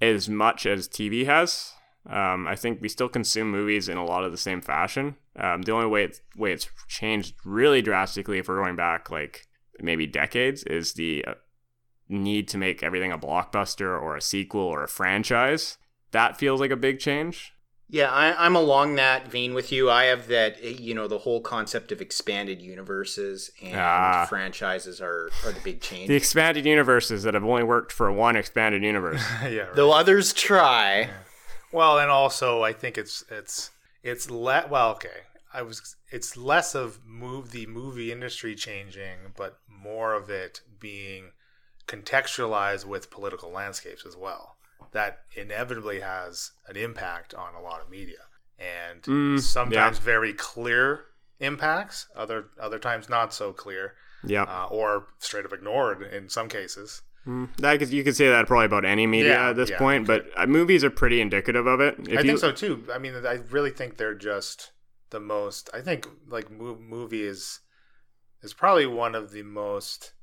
as 0.00 0.28
much 0.28 0.66
as 0.66 0.88
TV 0.88 1.26
has. 1.26 1.72
Um, 2.08 2.46
I 2.46 2.56
think 2.56 2.80
we 2.80 2.88
still 2.88 3.08
consume 3.08 3.50
movies 3.50 3.88
in 3.88 3.98
a 3.98 4.04
lot 4.04 4.24
of 4.24 4.32
the 4.32 4.38
same 4.38 4.62
fashion. 4.62 5.16
Um, 5.36 5.62
the 5.62 5.72
only 5.72 5.86
way 5.86 6.04
it's, 6.04 6.22
way 6.36 6.52
it's 6.52 6.68
changed 6.88 7.34
really 7.44 7.82
drastically, 7.82 8.38
if 8.38 8.48
we're 8.48 8.62
going 8.62 8.76
back 8.76 9.10
like 9.10 9.46
maybe 9.80 10.06
decades, 10.06 10.62
is 10.62 10.94
the 10.94 11.24
uh, 11.26 11.34
need 12.08 12.48
to 12.48 12.58
make 12.58 12.82
everything 12.82 13.12
a 13.12 13.18
blockbuster 13.18 14.00
or 14.00 14.16
a 14.16 14.22
sequel 14.22 14.62
or 14.62 14.84
a 14.84 14.88
franchise. 14.88 15.76
That 16.12 16.38
feels 16.38 16.60
like 16.60 16.70
a 16.70 16.76
big 16.76 16.98
change. 16.98 17.52
Yeah, 17.92 18.08
I, 18.10 18.46
I'm 18.46 18.54
along 18.54 18.94
that 18.96 19.26
vein 19.28 19.52
with 19.52 19.72
you. 19.72 19.90
I 19.90 20.04
have 20.04 20.28
that, 20.28 20.58
eh, 20.62 20.76
you 20.78 20.94
know, 20.94 21.08
the 21.08 21.18
whole 21.18 21.40
concept 21.40 21.90
of 21.90 22.00
expanded 22.00 22.62
universes 22.62 23.50
and 23.60 23.74
Ah. 23.74 24.26
franchises 24.28 25.00
are, 25.00 25.28
are 25.44 25.50
the 25.50 25.60
big 25.64 25.80
change. 25.80 26.06
The 26.06 26.14
expanded 26.14 26.66
universes 26.66 27.24
that 27.24 27.34
have 27.34 27.44
only 27.44 27.64
worked 27.64 27.90
for 27.90 28.12
one 28.12 28.36
expanded 28.36 28.84
universe. 28.84 29.20
yeah. 29.42 29.62
Right. 29.62 29.74
Though 29.74 29.90
others 29.92 30.32
try. 30.32 31.10
Well, 31.72 31.98
and 31.98 32.10
also 32.12 32.62
I 32.62 32.72
think 32.72 32.96
it's 32.96 33.24
it's 33.28 33.70
it's 34.04 34.30
le- 34.30 34.66
well, 34.70 34.90
okay. 34.92 35.24
I 35.52 35.62
was 35.62 35.96
it's 36.12 36.36
less 36.36 36.76
of 36.76 37.00
move 37.04 37.50
the 37.50 37.66
movie 37.66 38.12
industry 38.12 38.54
changing, 38.54 39.32
but 39.36 39.58
more 39.68 40.14
of 40.14 40.30
it 40.30 40.60
being 40.78 41.32
contextualized 41.88 42.84
with 42.86 43.10
political 43.10 43.50
landscapes 43.50 44.04
as 44.06 44.16
well. 44.16 44.56
That 44.92 45.20
inevitably 45.36 46.00
has 46.00 46.52
an 46.68 46.76
impact 46.76 47.34
on 47.34 47.54
a 47.54 47.60
lot 47.60 47.80
of 47.80 47.90
media, 47.90 48.18
and 48.58 49.02
Mm, 49.02 49.40
sometimes 49.40 49.98
very 49.98 50.32
clear 50.32 51.04
impacts. 51.38 52.06
Other 52.16 52.46
other 52.60 52.78
times 52.78 53.08
not 53.08 53.32
so 53.32 53.52
clear, 53.52 53.94
yeah. 54.24 54.42
uh, 54.44 54.66
or 54.70 55.06
straight 55.18 55.44
up 55.44 55.52
ignored 55.52 56.02
in 56.02 56.28
some 56.28 56.48
cases. 56.48 57.02
Mm, 57.26 57.54
That 57.58 57.78
could, 57.78 57.90
you 57.90 58.02
could 58.02 58.16
say 58.16 58.28
that 58.30 58.46
probably 58.46 58.64
about 58.66 58.84
any 58.86 59.06
media 59.06 59.34
Yeah, 59.34 59.50
at 59.50 59.56
this 59.56 59.70
yeah, 59.70 59.78
point, 59.78 60.06
but 60.06 60.26
uh, 60.36 60.46
movies 60.46 60.82
are 60.82 60.90
pretty 60.90 61.20
indicative 61.20 61.66
of 61.66 61.78
it. 61.80 61.96
If 62.00 62.18
I 62.18 62.20
you, 62.22 62.26
think 62.28 62.38
so 62.38 62.50
too. 62.52 62.86
I 62.92 62.98
mean, 62.98 63.14
I 63.26 63.40
really 63.50 63.70
think 63.70 63.96
they're 63.98 64.14
just 64.14 64.72
the 65.10 65.20
most. 65.20 65.68
I 65.74 65.82
think 65.82 66.08
like 66.28 66.50
mo- 66.50 66.78
movie 66.80 67.22
is 67.22 67.60
is 68.42 68.54
probably 68.54 68.86
one 68.86 69.14
of 69.14 69.32
the 69.32 69.42
most 69.42 70.14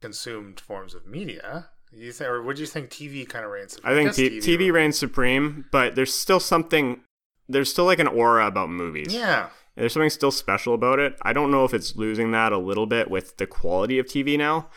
consumed 0.00 0.60
forms 0.60 0.94
of 0.94 1.06
media. 1.06 1.70
You 1.94 2.12
think, 2.12 2.30
or 2.30 2.42
would 2.42 2.58
you 2.58 2.66
think 2.66 2.90
TV 2.90 3.28
kind 3.28 3.44
of 3.44 3.50
reigns? 3.50 3.74
Supreme? 3.74 3.92
I 3.92 3.96
think 3.96 4.08
guess 4.08 4.44
t- 4.44 4.56
TV 4.56 4.72
reigns 4.72 4.98
supreme, 4.98 5.66
but 5.70 5.94
there's 5.94 6.14
still 6.14 6.40
something. 6.40 7.00
There's 7.48 7.70
still 7.70 7.84
like 7.84 7.98
an 7.98 8.06
aura 8.08 8.46
about 8.46 8.70
movies. 8.70 9.12
Yeah, 9.14 9.48
There's 9.76 9.92
something 9.92 10.08
still 10.10 10.30
special 10.30 10.72
about 10.74 10.98
it. 10.98 11.16
I 11.22 11.32
don't 11.32 11.50
know 11.50 11.64
if 11.64 11.74
it's 11.74 11.96
losing 11.96 12.30
that 12.32 12.52
a 12.52 12.58
little 12.58 12.86
bit 12.86 13.10
with 13.10 13.36
the 13.36 13.46
quality 13.46 13.98
of 13.98 14.06
TV 14.06 14.38
now, 14.38 14.68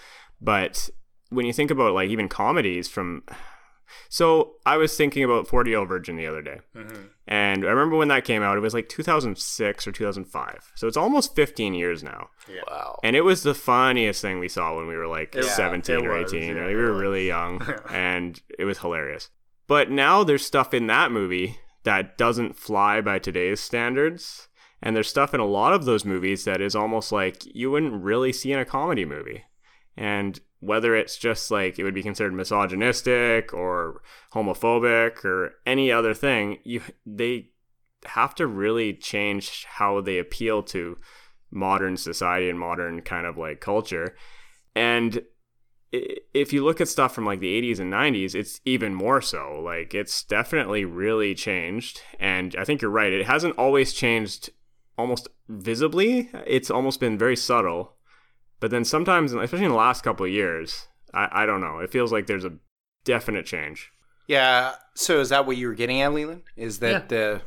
but 0.41 0.89
when 1.29 1.45
you 1.45 1.53
think 1.53 1.71
about 1.71 1.93
like 1.93 2.09
even 2.09 2.27
comedies 2.29 2.87
from. 2.87 3.23
So 4.09 4.55
I 4.65 4.77
was 4.77 4.97
thinking 4.97 5.23
about 5.23 5.47
40 5.47 5.69
Year 5.69 5.79
Old 5.79 5.87
Virgin 5.89 6.15
the 6.17 6.25
other 6.25 6.41
day. 6.41 6.59
Mhm. 6.75 7.09
And 7.27 7.65
I 7.65 7.69
remember 7.69 7.95
when 7.97 8.09
that 8.09 8.23
came 8.23 8.43
out, 8.43 8.55
it 8.57 8.61
was 8.61 8.73
like 8.75 8.87
2006 8.87 9.87
or 9.87 9.91
2005. 9.91 10.71
So 10.75 10.87
it's 10.87 10.97
almost 10.97 11.35
15 11.35 11.73
years 11.73 12.03
now. 12.03 12.29
yeah. 12.47 12.61
Wow. 12.69 12.99
And 13.03 13.15
it 13.15 13.21
was 13.21 13.41
the 13.43 13.55
funniest 13.55 14.21
thing 14.21 14.39
we 14.39 14.47
saw 14.49 14.75
when 14.77 14.87
we 14.87 14.95
were 14.95 15.07
like 15.07 15.33
Yeah, 15.33 15.41
17 15.43 16.05
or 16.05 16.19
was, 16.21 16.33
18. 16.33 16.55
yeah, 16.55 16.61
Like, 16.61 16.67
we 16.69 16.75
were 16.75 16.91
was. 16.93 17.01
really 17.01 17.27
young 17.27 17.65
and 17.89 18.39
it 18.59 18.65
was 18.65 18.77
hilarious. 18.79 19.29
But 19.67 19.89
now 19.89 20.23
there's 20.23 20.45
stuff 20.45 20.73
in 20.73 20.85
that 20.87 21.11
movie 21.11 21.57
that 21.83 22.17
doesn't 22.17 22.55
fly 22.57 23.01
by 23.01 23.17
today's 23.19 23.59
standards. 23.59 24.47
And 24.81 24.95
there's 24.95 25.09
stuff 25.09 25.33
in 25.33 25.39
a 25.39 25.45
lot 25.45 25.73
of 25.73 25.85
those 25.85 26.05
movies 26.05 26.43
that 26.45 26.61
is 26.61 26.75
almost 26.75 27.11
like 27.11 27.43
you 27.55 27.71
wouldn't 27.71 28.03
really 28.03 28.31
see 28.31 28.51
in 28.51 28.59
a 28.59 28.65
comedy 28.65 29.03
movie. 29.05 29.45
And 29.97 30.39
whether 30.59 30.95
it's 30.95 31.17
just 31.17 31.51
like 31.51 31.77
it 31.77 31.83
would 31.83 31.93
be 31.93 32.03
considered 32.03 32.33
misogynistic 32.33 33.53
or 33.53 34.01
homophobic 34.33 35.23
or 35.23 35.55
any 35.65 35.91
other 35.91 36.13
thing, 36.13 36.57
you 36.63 36.81
they 37.05 37.49
have 38.05 38.35
to 38.35 38.47
really 38.47 38.93
change 38.93 39.65
how 39.65 40.01
they 40.01 40.17
appeal 40.17 40.61
to 40.61 40.97
modern 41.51 41.97
society 41.97 42.49
and 42.49 42.59
modern 42.59 43.01
kind 43.01 43.25
of 43.25 43.37
like 43.37 43.59
culture. 43.59 44.15
And 44.75 45.23
if 45.91 46.51
you 46.51 46.63
look 46.63 46.81
at 46.81 46.89
stuff 46.89 47.13
from 47.13 47.25
like 47.25 47.39
the 47.39 47.61
80s 47.61 47.79
and 47.79 47.91
90s, 47.91 48.35
it's 48.35 48.59
even 48.65 48.93
more 48.93 49.21
so. 49.21 49.61
Like 49.63 49.93
it's 49.93 50.23
definitely 50.23 50.85
really 50.85 51.33
changed. 51.33 52.01
And 52.19 52.55
I 52.57 52.65
think 52.65 52.81
you're 52.81 52.91
right. 52.91 53.13
It 53.13 53.25
hasn't 53.25 53.57
always 53.57 53.93
changed 53.93 54.49
almost 54.97 55.29
visibly. 55.47 56.29
It's 56.45 56.69
almost 56.71 56.99
been 56.99 57.17
very 57.17 57.35
subtle. 57.35 57.94
But 58.59 58.71
then 58.71 58.85
sometimes, 58.85 59.33
especially 59.33 59.65
in 59.65 59.71
the 59.71 59.77
last 59.77 60.03
couple 60.03 60.25
of 60.25 60.31
years, 60.31 60.87
I, 61.13 61.43
I 61.43 61.45
don't 61.45 61.61
know. 61.61 61.79
It 61.79 61.91
feels 61.91 62.11
like 62.11 62.27
there's 62.27 62.45
a 62.45 62.53
definite 63.03 63.45
change. 63.45 63.91
Yeah. 64.27 64.75
So 64.95 65.19
is 65.19 65.29
that 65.29 65.45
what 65.45 65.57
you 65.57 65.67
were 65.67 65.73
getting 65.75 66.01
at, 66.01 66.13
Leland? 66.13 66.43
Is 66.55 66.79
that 66.79 66.91
Yeah. 67.03 67.07
the 67.07 67.41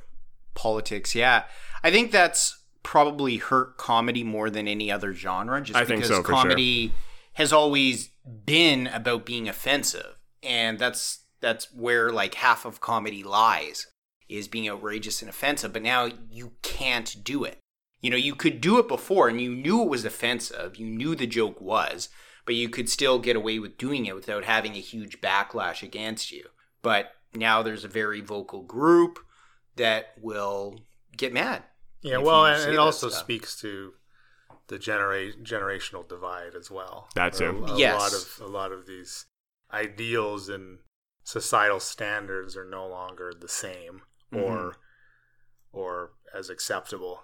politics? 0.54 1.14
Yeah. 1.14 1.44
I 1.82 1.90
think 1.90 2.10
that's 2.10 2.58
probably 2.82 3.36
hurt 3.36 3.76
comedy 3.76 4.22
more 4.24 4.50
than 4.50 4.68
any 4.68 4.90
other 4.90 5.12
genre. 5.12 5.60
Just 5.60 5.76
I 5.76 5.84
think 5.84 6.02
because 6.02 6.08
so, 6.16 6.22
for 6.22 6.28
sure. 6.28 6.34
comedy 6.42 6.92
has 7.34 7.52
always 7.52 8.10
been 8.44 8.86
about 8.88 9.24
being 9.24 9.48
offensive, 9.48 10.16
and 10.42 10.78
that's 10.78 11.24
that's 11.40 11.72
where 11.72 12.10
like 12.12 12.34
half 12.34 12.64
of 12.64 12.80
comedy 12.80 13.22
lies 13.22 13.86
is 14.28 14.48
being 14.48 14.68
outrageous 14.68 15.22
and 15.22 15.28
offensive. 15.28 15.72
But 15.72 15.82
now 15.82 16.08
you 16.30 16.52
can't 16.62 17.16
do 17.22 17.44
it. 17.44 17.58
You 18.00 18.10
know, 18.10 18.16
you 18.16 18.34
could 18.34 18.60
do 18.60 18.78
it 18.78 18.86
before, 18.88 19.28
and 19.28 19.40
you 19.40 19.54
knew 19.54 19.82
it 19.82 19.88
was 19.88 20.04
offensive. 20.04 20.76
You 20.76 20.86
knew 20.86 21.14
the 21.14 21.26
joke 21.26 21.60
was, 21.60 22.08
but 22.46 22.54
you 22.54 22.68
could 22.68 22.88
still 22.88 23.18
get 23.18 23.34
away 23.36 23.58
with 23.58 23.76
doing 23.78 24.06
it 24.06 24.14
without 24.14 24.44
having 24.44 24.74
a 24.76 24.80
huge 24.80 25.20
backlash 25.20 25.82
against 25.82 26.30
you. 26.30 26.44
But 26.82 27.10
now 27.34 27.62
there's 27.62 27.84
a 27.84 27.88
very 27.88 28.20
vocal 28.20 28.62
group 28.62 29.18
that 29.76 30.14
will 30.20 30.80
get 31.16 31.32
mad. 31.32 31.64
Yeah, 32.02 32.18
well, 32.18 32.46
and 32.46 32.72
it 32.72 32.78
also 32.78 33.08
stuff. 33.08 33.20
speaks 33.20 33.60
to 33.62 33.94
the 34.68 34.78
genera- 34.78 35.32
generational 35.42 36.08
divide 36.08 36.54
as 36.54 36.70
well. 36.70 37.08
That's 37.16 37.38
too. 37.38 37.64
A, 37.66 37.72
a 37.74 37.78
Yes. 37.78 37.98
lot 38.00 38.12
of 38.12 38.48
a 38.48 38.52
lot 38.52 38.70
of 38.72 38.86
these 38.86 39.26
ideals 39.72 40.48
and 40.48 40.78
societal 41.24 41.80
standards 41.80 42.56
are 42.56 42.64
no 42.68 42.86
longer 42.86 43.32
the 43.38 43.48
same 43.48 44.02
Mm-hmm. 44.32 44.44
or 44.44 44.76
or 45.72 46.12
as 46.34 46.50
acceptable 46.50 47.22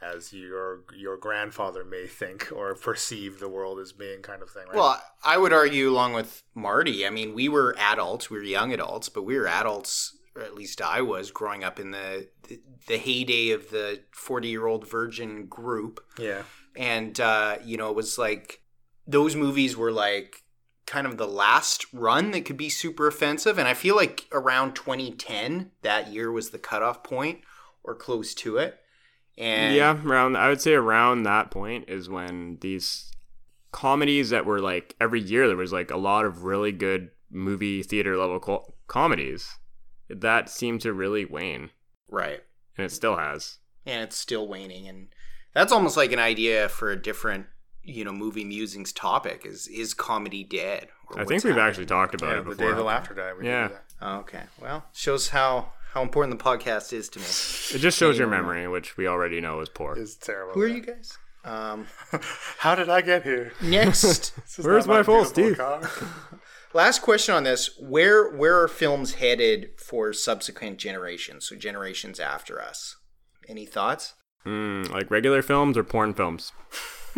as 0.00 0.32
your 0.32 0.80
your 0.96 1.16
grandfather 1.16 1.84
may 1.84 2.06
think 2.06 2.50
or 2.54 2.74
perceive 2.74 3.40
the 3.40 3.48
world 3.48 3.78
as 3.78 3.92
being 3.92 4.22
kind 4.22 4.42
of 4.42 4.50
thing, 4.50 4.64
right? 4.68 4.76
Well, 4.76 5.02
I 5.24 5.38
would 5.38 5.52
argue, 5.52 5.90
along 5.90 6.12
with 6.12 6.42
Marty, 6.54 7.06
I 7.06 7.10
mean, 7.10 7.34
we 7.34 7.48
were 7.48 7.74
adults, 7.78 8.30
we 8.30 8.38
were 8.38 8.44
young 8.44 8.72
adults, 8.72 9.08
but 9.08 9.24
we 9.24 9.36
were 9.36 9.48
adults, 9.48 10.16
or 10.36 10.42
at 10.42 10.54
least 10.54 10.80
I 10.80 11.02
was, 11.02 11.30
growing 11.30 11.64
up 11.64 11.80
in 11.80 11.90
the 11.90 12.28
the, 12.48 12.60
the 12.86 12.96
heyday 12.98 13.50
of 13.50 13.70
the 13.70 14.00
40 14.12 14.48
year 14.48 14.66
old 14.66 14.88
virgin 14.88 15.46
group. 15.46 16.00
yeah. 16.18 16.42
and 16.76 17.18
uh, 17.20 17.58
you 17.64 17.76
know 17.76 17.90
it 17.90 17.96
was 17.96 18.18
like 18.18 18.60
those 19.06 19.34
movies 19.34 19.76
were 19.76 19.90
like 19.92 20.42
kind 20.86 21.06
of 21.06 21.18
the 21.18 21.26
last 21.26 21.86
run 21.92 22.30
that 22.30 22.44
could 22.46 22.56
be 22.56 22.70
super 22.70 23.06
offensive 23.06 23.58
and 23.58 23.68
i 23.68 23.74
feel 23.74 23.94
like 23.94 24.26
around 24.32 24.74
2010 24.74 25.70
that 25.82 26.08
year 26.08 26.32
was 26.32 26.48
the 26.48 26.58
cutoff 26.58 27.02
point 27.02 27.40
or 27.84 27.94
close 27.94 28.32
to 28.32 28.56
it 28.56 28.78
and 29.38 29.74
yeah, 29.74 29.98
around 30.04 30.36
I 30.36 30.48
would 30.48 30.60
say 30.60 30.74
around 30.74 31.22
that 31.22 31.50
point 31.50 31.88
is 31.88 32.08
when 32.10 32.58
these 32.60 33.10
comedies 33.72 34.30
that 34.30 34.46
were 34.46 34.60
like 34.60 34.94
every 35.00 35.20
year 35.20 35.46
there 35.46 35.56
was 35.56 35.72
like 35.72 35.90
a 35.90 35.96
lot 35.96 36.24
of 36.24 36.44
really 36.44 36.72
good 36.72 37.10
movie 37.30 37.82
theater 37.82 38.16
level 38.16 38.40
co- 38.40 38.74
comedies 38.86 39.56
that 40.08 40.48
seemed 40.48 40.80
to 40.80 40.92
really 40.92 41.24
wane, 41.24 41.70
right 42.08 42.40
and 42.76 42.86
it 42.86 42.90
still 42.90 43.16
has. 43.16 43.58
and 43.86 44.02
it's 44.02 44.16
still 44.16 44.48
waning 44.48 44.88
and 44.88 45.08
that's 45.52 45.72
almost 45.72 45.96
like 45.96 46.12
an 46.12 46.18
idea 46.18 46.68
for 46.68 46.90
a 46.90 47.00
different 47.00 47.46
you 47.82 48.04
know 48.04 48.12
movie 48.12 48.44
musings 48.44 48.92
topic 48.92 49.44
is 49.44 49.66
is 49.68 49.92
comedy 49.94 50.44
dead 50.44 50.88
I 51.12 51.24
think 51.24 51.42
we've 51.44 51.52
happening? 51.54 51.58
actually 51.60 51.86
talked 51.86 52.14
about 52.14 52.30
Yeah, 52.34 52.40
it 52.40 52.44
the 52.48 52.54
day 52.54 52.72
the 52.72 52.82
laughter 52.82 53.14
died. 53.14 53.32
We 53.38 53.46
Yeah. 53.46 53.68
that. 53.68 53.84
Oh, 54.00 54.16
okay 54.20 54.42
well 54.60 54.84
shows 54.94 55.28
how 55.28 55.72
how 55.94 56.02
important 56.02 56.38
the 56.38 56.44
podcast 56.44 56.92
is 56.92 57.08
to 57.10 57.18
me 57.18 57.24
It 57.76 57.80
just 57.80 57.98
shows 57.98 58.18
your 58.18 58.28
memory, 58.28 58.68
which 58.68 58.96
we 58.96 59.06
already 59.06 59.40
know 59.40 59.60
is 59.60 59.68
poor. 59.68 59.94
It's 59.96 60.16
terrible. 60.16 60.54
who 60.54 60.62
are 60.62 60.66
you 60.66 60.80
guys 60.82 61.16
um 61.44 61.86
How 62.58 62.74
did 62.74 62.88
I 62.88 63.00
get 63.00 63.22
here? 63.22 63.52
next 63.62 64.32
Where's 64.60 64.86
not 64.86 64.94
my 64.94 65.02
false 65.02 65.32
beautiful 65.32 65.80
teeth? 65.80 65.98
car. 65.98 66.40
Last 66.74 67.00
question 67.00 67.34
on 67.34 67.44
this: 67.44 67.70
where 67.80 68.28
where 68.36 68.60
are 68.62 68.68
films 68.68 69.14
headed 69.14 69.70
for 69.78 70.12
subsequent 70.12 70.76
generations? 70.78 71.46
So 71.46 71.56
generations 71.56 72.20
after 72.20 72.60
us. 72.60 72.94
Any 73.48 73.64
thoughts? 73.64 74.14
Mm, 74.46 74.90
like 74.90 75.10
regular 75.10 75.40
films 75.40 75.78
or 75.78 75.84
porn 75.84 76.12
films. 76.12 76.52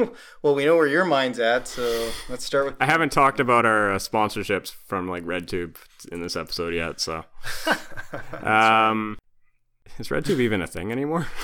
Well, 0.42 0.54
we 0.54 0.64
know 0.64 0.76
where 0.76 0.86
your 0.86 1.04
mind's 1.04 1.38
at, 1.38 1.68
so 1.68 2.10
let's 2.28 2.44
start 2.44 2.64
with. 2.64 2.74
I 2.80 2.86
haven't 2.86 3.12
talked 3.12 3.40
about 3.40 3.66
our 3.66 3.92
uh, 3.92 3.96
sponsorships 3.96 4.70
from 4.70 5.08
like 5.08 5.24
RedTube 5.24 5.76
in 6.10 6.22
this 6.22 6.36
episode 6.36 6.74
yet, 6.74 7.00
so. 7.00 7.24
um, 8.42 9.18
is 9.98 10.08
RedTube 10.08 10.40
even 10.40 10.62
a 10.62 10.66
thing 10.66 10.90
anymore? 10.90 11.26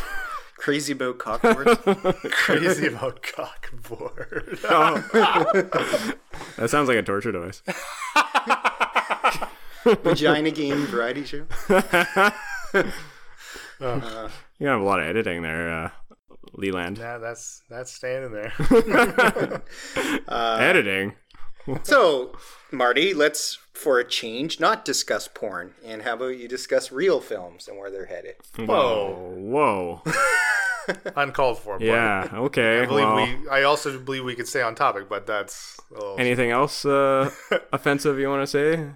Crazy 0.57 0.95
about 0.95 1.19
cockboard. 1.19 1.67
Crazy 2.31 2.87
about 2.87 3.23
cockboard. 3.23 4.59
that 4.63 6.67
sounds 6.69 6.89
like 6.89 6.97
a 6.97 7.03
torture 7.03 7.33
device. 7.33 7.63
Vagina 9.85 10.51
game 10.51 10.87
variety 10.87 11.25
show. 11.25 11.47
You 14.59 14.69
have 14.69 14.81
a 14.81 14.85
lot 14.85 15.01
of 15.01 15.07
editing 15.07 15.43
there, 15.43 15.71
uh, 15.71 15.91
Leland. 16.57 16.99
yeah, 16.99 17.19
that's 17.19 17.63
that's 17.69 17.93
staying 17.93 18.25
in 18.25 18.33
there. 18.33 18.53
editing. 20.29 21.15
So, 21.83 22.33
Marty, 22.71 23.13
let's 23.13 23.59
for 23.75 23.99
a 23.99 24.09
change 24.09 24.61
not 24.61 24.85
discuss 24.85 25.27
porn, 25.27 25.75
and 25.85 26.03
how 26.03 26.15
about 26.15 26.39
you 26.39 26.47
discuss 26.47 26.93
real 26.93 27.21
films 27.21 27.67
and 27.67 27.77
where 27.77 27.91
they're 27.91 28.07
headed? 28.07 28.37
Whoa, 28.57 29.35
whoa. 29.37 30.03
Uncalled 31.17 31.59
for. 31.59 31.79
but 31.81 31.85
Yeah. 31.85 32.29
Okay. 32.33 32.83
I 32.83 32.87
believe 32.87 33.05
well, 33.05 33.17
we. 33.17 33.49
I 33.49 33.65
also 33.65 33.99
believe 33.99 34.23
we 34.25 34.37
could 34.37 34.47
stay 34.47 34.63
on 34.63 34.77
topic, 34.77 35.09
but 35.09 35.27
that's. 35.27 35.77
a 35.91 35.95
little- 35.95 36.21
anything 36.21 36.53
else 36.53 36.85
uh, 36.85 37.33
offensive 37.73 38.17
you 38.21 38.29
want 38.29 38.43
to 38.43 38.47
say, 38.47 38.87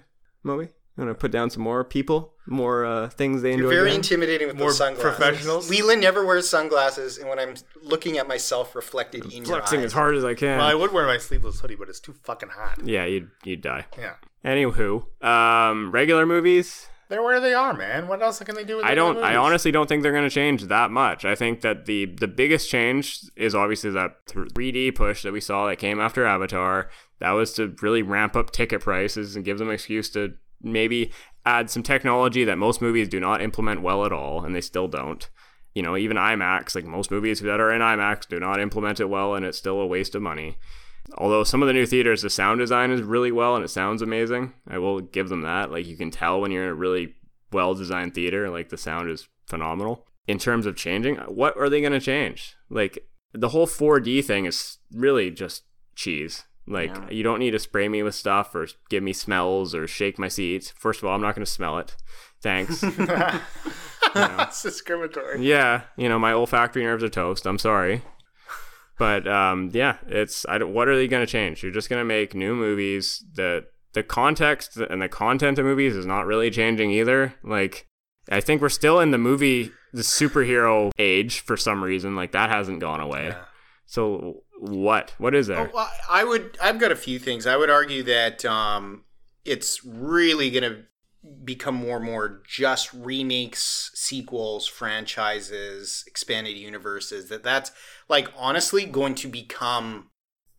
Moby? 0.41 0.69
You 1.01 1.07
want 1.07 1.17
to 1.17 1.21
put 1.21 1.31
down 1.31 1.49
some 1.49 1.63
more 1.63 1.83
people, 1.83 2.33
more 2.45 2.85
uh, 2.85 3.09
things 3.09 3.41
they 3.41 3.53
enjoy? 3.53 3.63
You're 3.63 3.71
very 3.71 3.89
doing? 3.89 3.95
intimidating 3.95 4.47
with 4.47 4.55
More 4.57 4.67
those 4.67 4.77
sunglasses. 4.77 5.15
professionals? 5.17 5.69
Leland 5.69 5.99
never 6.01 6.23
wears 6.23 6.47
sunglasses, 6.47 7.17
and 7.17 7.27
when 7.27 7.39
I'm 7.39 7.55
looking 7.81 8.19
at 8.19 8.27
myself 8.27 8.75
reflected 8.75 9.25
in 9.25 9.31
your 9.31 9.45
flexing 9.45 9.79
eyes, 9.79 9.85
as 9.85 9.93
hard 9.93 10.15
as 10.15 10.23
I 10.23 10.35
can. 10.35 10.59
Well, 10.59 10.67
I 10.67 10.75
would 10.75 10.93
wear 10.93 11.07
my 11.07 11.17
sleeveless 11.17 11.59
hoodie, 11.59 11.73
but 11.75 11.89
it's 11.89 11.99
too 11.99 12.13
fucking 12.23 12.49
hot. 12.49 12.85
yeah, 12.85 13.05
you'd 13.05 13.31
you'd 13.43 13.61
die. 13.61 13.87
Yeah. 13.97 14.13
Anywho, 14.45 15.05
um, 15.25 15.91
regular 15.91 16.25
movies. 16.27 16.87
They're 17.09 17.23
where 17.23 17.41
they 17.41 17.53
are, 17.53 17.73
man. 17.73 18.07
What 18.07 18.21
else 18.21 18.39
can 18.39 18.55
they 18.55 18.63
do? 18.63 18.77
With 18.77 18.85
I 18.85 18.93
don't. 18.95 19.15
movies? 19.15 19.25
I 19.31 19.35
honestly 19.35 19.71
don't 19.71 19.89
think 19.89 20.01
they're 20.03 20.13
going 20.13 20.29
to 20.29 20.33
change 20.33 20.63
that 20.65 20.91
much. 20.91 21.25
I 21.25 21.33
think 21.35 21.61
that 21.61 21.85
the 21.87 22.05
the 22.05 22.27
biggest 22.27 22.69
change 22.69 23.21
is 23.35 23.55
obviously 23.55 23.89
that 23.89 24.27
3D 24.27 24.93
push 24.95 25.23
that 25.23 25.33
we 25.33 25.41
saw 25.41 25.67
that 25.67 25.77
came 25.77 25.99
after 25.99 26.25
Avatar. 26.25 26.89
That 27.19 27.31
was 27.31 27.53
to 27.53 27.75
really 27.81 28.01
ramp 28.03 28.35
up 28.35 28.51
ticket 28.51 28.81
prices 28.81 29.35
and 29.35 29.43
give 29.43 29.57
them 29.57 29.67
an 29.69 29.73
excuse 29.73 30.09
to 30.11 30.35
maybe 30.63 31.11
add 31.45 31.69
some 31.69 31.83
technology 31.83 32.43
that 32.43 32.57
most 32.57 32.81
movies 32.81 33.09
do 33.09 33.19
not 33.19 33.41
implement 33.41 33.81
well 33.81 34.05
at 34.05 34.11
all, 34.11 34.43
and 34.43 34.55
they 34.55 34.61
still 34.61 34.87
don't. 34.87 35.29
You 35.73 35.81
know, 35.81 35.95
even 35.95 36.17
IMAX, 36.17 36.75
like 36.75 36.85
most 36.85 37.11
movies 37.11 37.39
that 37.39 37.59
are 37.59 37.71
in 37.71 37.81
IMAX, 37.81 38.27
do 38.27 38.39
not 38.39 38.59
implement 38.59 38.99
it 38.99 39.09
well, 39.09 39.35
and 39.35 39.45
it's 39.45 39.57
still 39.57 39.79
a 39.79 39.87
waste 39.87 40.15
of 40.15 40.21
money. 40.21 40.57
Although 41.17 41.43
some 41.43 41.61
of 41.61 41.67
the 41.67 41.73
new 41.73 41.85
theaters, 41.85 42.21
the 42.21 42.29
sound 42.29 42.59
design 42.59 42.91
is 42.91 43.01
really 43.01 43.31
well 43.31 43.55
and 43.55 43.65
it 43.65 43.69
sounds 43.69 44.01
amazing. 44.01 44.53
I 44.67 44.77
will 44.77 45.01
give 45.01 45.29
them 45.29 45.41
that. 45.41 45.71
Like 45.71 45.85
you 45.85 45.97
can 45.97 46.11
tell 46.11 46.39
when 46.39 46.51
you're 46.51 46.63
in 46.63 46.69
a 46.69 46.75
really 46.75 47.15
well 47.51 47.73
designed 47.73 48.13
theater, 48.13 48.49
like 48.49 48.69
the 48.69 48.77
sound 48.77 49.09
is 49.09 49.27
phenomenal. 49.47 50.07
In 50.27 50.37
terms 50.37 50.65
of 50.65 50.75
changing, 50.75 51.15
what 51.15 51.57
are 51.57 51.69
they 51.69 51.81
going 51.81 51.93
to 51.93 51.99
change? 51.99 52.55
Like 52.69 53.07
the 53.33 53.49
whole 53.49 53.67
4D 53.67 54.23
thing 54.23 54.45
is 54.45 54.77
really 54.93 55.31
just 55.31 55.63
cheese. 55.95 56.45
Like 56.67 56.89
Yeah. 56.95 57.09
you 57.09 57.23
don't 57.23 57.39
need 57.39 57.51
to 57.51 57.59
spray 57.59 57.87
me 57.89 58.03
with 58.03 58.15
stuff 58.15 58.53
or 58.55 58.67
give 58.89 59.03
me 59.03 59.13
smells 59.13 59.73
or 59.75 59.87
shake 59.87 60.19
my 60.19 60.27
seats. 60.27 60.71
First 60.71 61.01
of 61.01 61.05
all, 61.07 61.15
I'm 61.15 61.21
not 61.21 61.35
going 61.35 61.45
to 61.45 61.51
smell 61.51 61.77
it. 61.79 61.95
Thanks. 62.41 62.81
That's 64.13 64.61
discriminatory. 64.63 65.45
Yeah, 65.45 65.81
you 65.97 66.09
know, 66.09 66.19
my 66.19 66.33
olfactory 66.33 66.83
nerves 66.83 67.03
are 67.03 67.09
toast. 67.09 67.45
I'm 67.45 67.57
sorry. 67.59 68.01
But 68.97 69.27
um, 69.27 69.71
yeah, 69.73 69.97
it's 70.07 70.45
I 70.47 70.57
don't, 70.59 70.73
what 70.73 70.87
are 70.87 70.95
they 70.95 71.07
going 71.07 71.25
to 71.25 71.31
change? 71.31 71.63
You're 71.63 71.71
just 71.71 71.89
going 71.89 71.99
to 71.99 72.05
make 72.05 72.35
new 72.35 72.55
movies. 72.55 73.23
The 73.33 73.65
the 73.93 74.03
context 74.03 74.77
and 74.77 75.01
the 75.01 75.09
content 75.09 75.57
of 75.59 75.65
movies 75.65 75.95
is 75.95 76.05
not 76.05 76.25
really 76.25 76.49
changing 76.51 76.91
either. 76.91 77.33
Like 77.43 77.87
I 78.29 78.41
think 78.41 78.61
we're 78.61 78.69
still 78.69 78.99
in 78.99 79.11
the 79.11 79.17
movie, 79.17 79.71
the 79.91 80.03
superhero 80.03 80.91
age 80.99 81.39
for 81.39 81.57
some 81.57 81.83
reason. 81.83 82.15
Like 82.15 82.31
that 82.33 82.49
hasn't 82.49 82.79
gone 82.79 82.99
away. 82.99 83.27
Yeah. 83.29 83.43
So 83.87 84.43
what? 84.61 85.15
What 85.17 85.33
is 85.33 85.47
there? 85.47 85.71
Oh, 85.73 85.89
I 86.09 86.23
would. 86.23 86.57
I've 86.61 86.79
got 86.79 86.91
a 86.91 86.95
few 86.95 87.17
things. 87.17 87.47
I 87.47 87.57
would 87.57 87.69
argue 87.71 88.03
that 88.03 88.45
um, 88.45 89.03
it's 89.43 89.83
really 89.83 90.51
going 90.51 90.63
to 90.71 90.83
become 91.43 91.75
more 91.75 91.97
and 91.97 92.05
more 92.05 92.41
just 92.47 92.93
remakes, 92.93 93.91
sequels, 93.95 94.67
franchises, 94.67 96.03
expanded 96.07 96.57
universes. 96.57 97.29
That 97.29 97.43
that's 97.43 97.71
like 98.07 98.27
honestly 98.37 98.85
going 98.85 99.15
to 99.15 99.27
become 99.27 100.09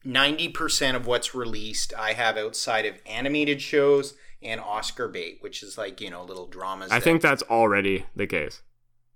ninety 0.04 0.48
percent 0.48 0.96
of 0.96 1.06
what's 1.06 1.34
released. 1.34 1.92
I 1.96 2.14
have 2.14 2.36
outside 2.36 2.86
of 2.86 2.96
animated 3.06 3.62
shows 3.62 4.14
and 4.42 4.60
Oscar 4.60 5.06
bait, 5.06 5.38
which 5.40 5.62
is 5.62 5.78
like 5.78 6.00
you 6.00 6.10
know 6.10 6.24
little 6.24 6.46
dramas. 6.48 6.90
I 6.90 6.96
that- 6.98 7.04
think 7.04 7.22
that's 7.22 7.44
already 7.44 8.06
the 8.16 8.26
case. 8.26 8.62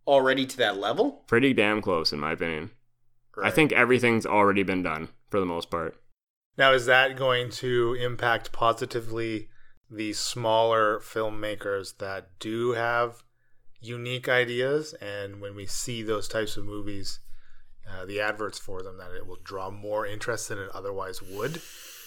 already 0.07 0.47
to 0.47 0.57
that 0.59 0.77
level. 0.79 1.25
Pretty 1.27 1.53
damn 1.53 1.83
close, 1.83 2.13
in 2.13 2.21
my 2.21 2.33
opinion. 2.33 2.71
I 3.43 3.51
think 3.51 3.73
everything's 3.73 4.27
already 4.27 4.63
been 4.63 4.83
done 4.83 5.09
for 5.31 5.41
the 5.41 5.47
most 5.47 5.71
part. 5.71 6.01
Now, 6.59 6.73
is 6.73 6.87
that 6.87 7.17
going 7.17 7.51
to 7.51 7.95
impact 7.95 8.53
positively 8.53 9.49
the 9.91 10.15
smaller 10.15 11.01
filmmakers 11.01 11.99
that 11.99 12.31
do 12.41 12.73
have 12.73 13.23
unique 13.81 14.29
ideas? 14.29 14.95
And 14.95 15.41
when 15.41 15.55
we 15.55 15.67
see 15.67 16.03
those 16.03 16.29
types 16.29 16.57
of 16.57 16.65
movies, 16.65 17.21
uh, 17.89 18.07
the 18.07 18.21
adverts 18.21 18.59
for 18.59 18.83
them, 18.83 18.97
that 18.99 19.13
it 19.13 19.27
will 19.27 19.39
draw 19.45 19.71
more 19.71 20.07
interest 20.07 20.49
than 20.49 20.59
it 20.59 20.71
otherwise 20.73 21.21
would. 21.23 21.61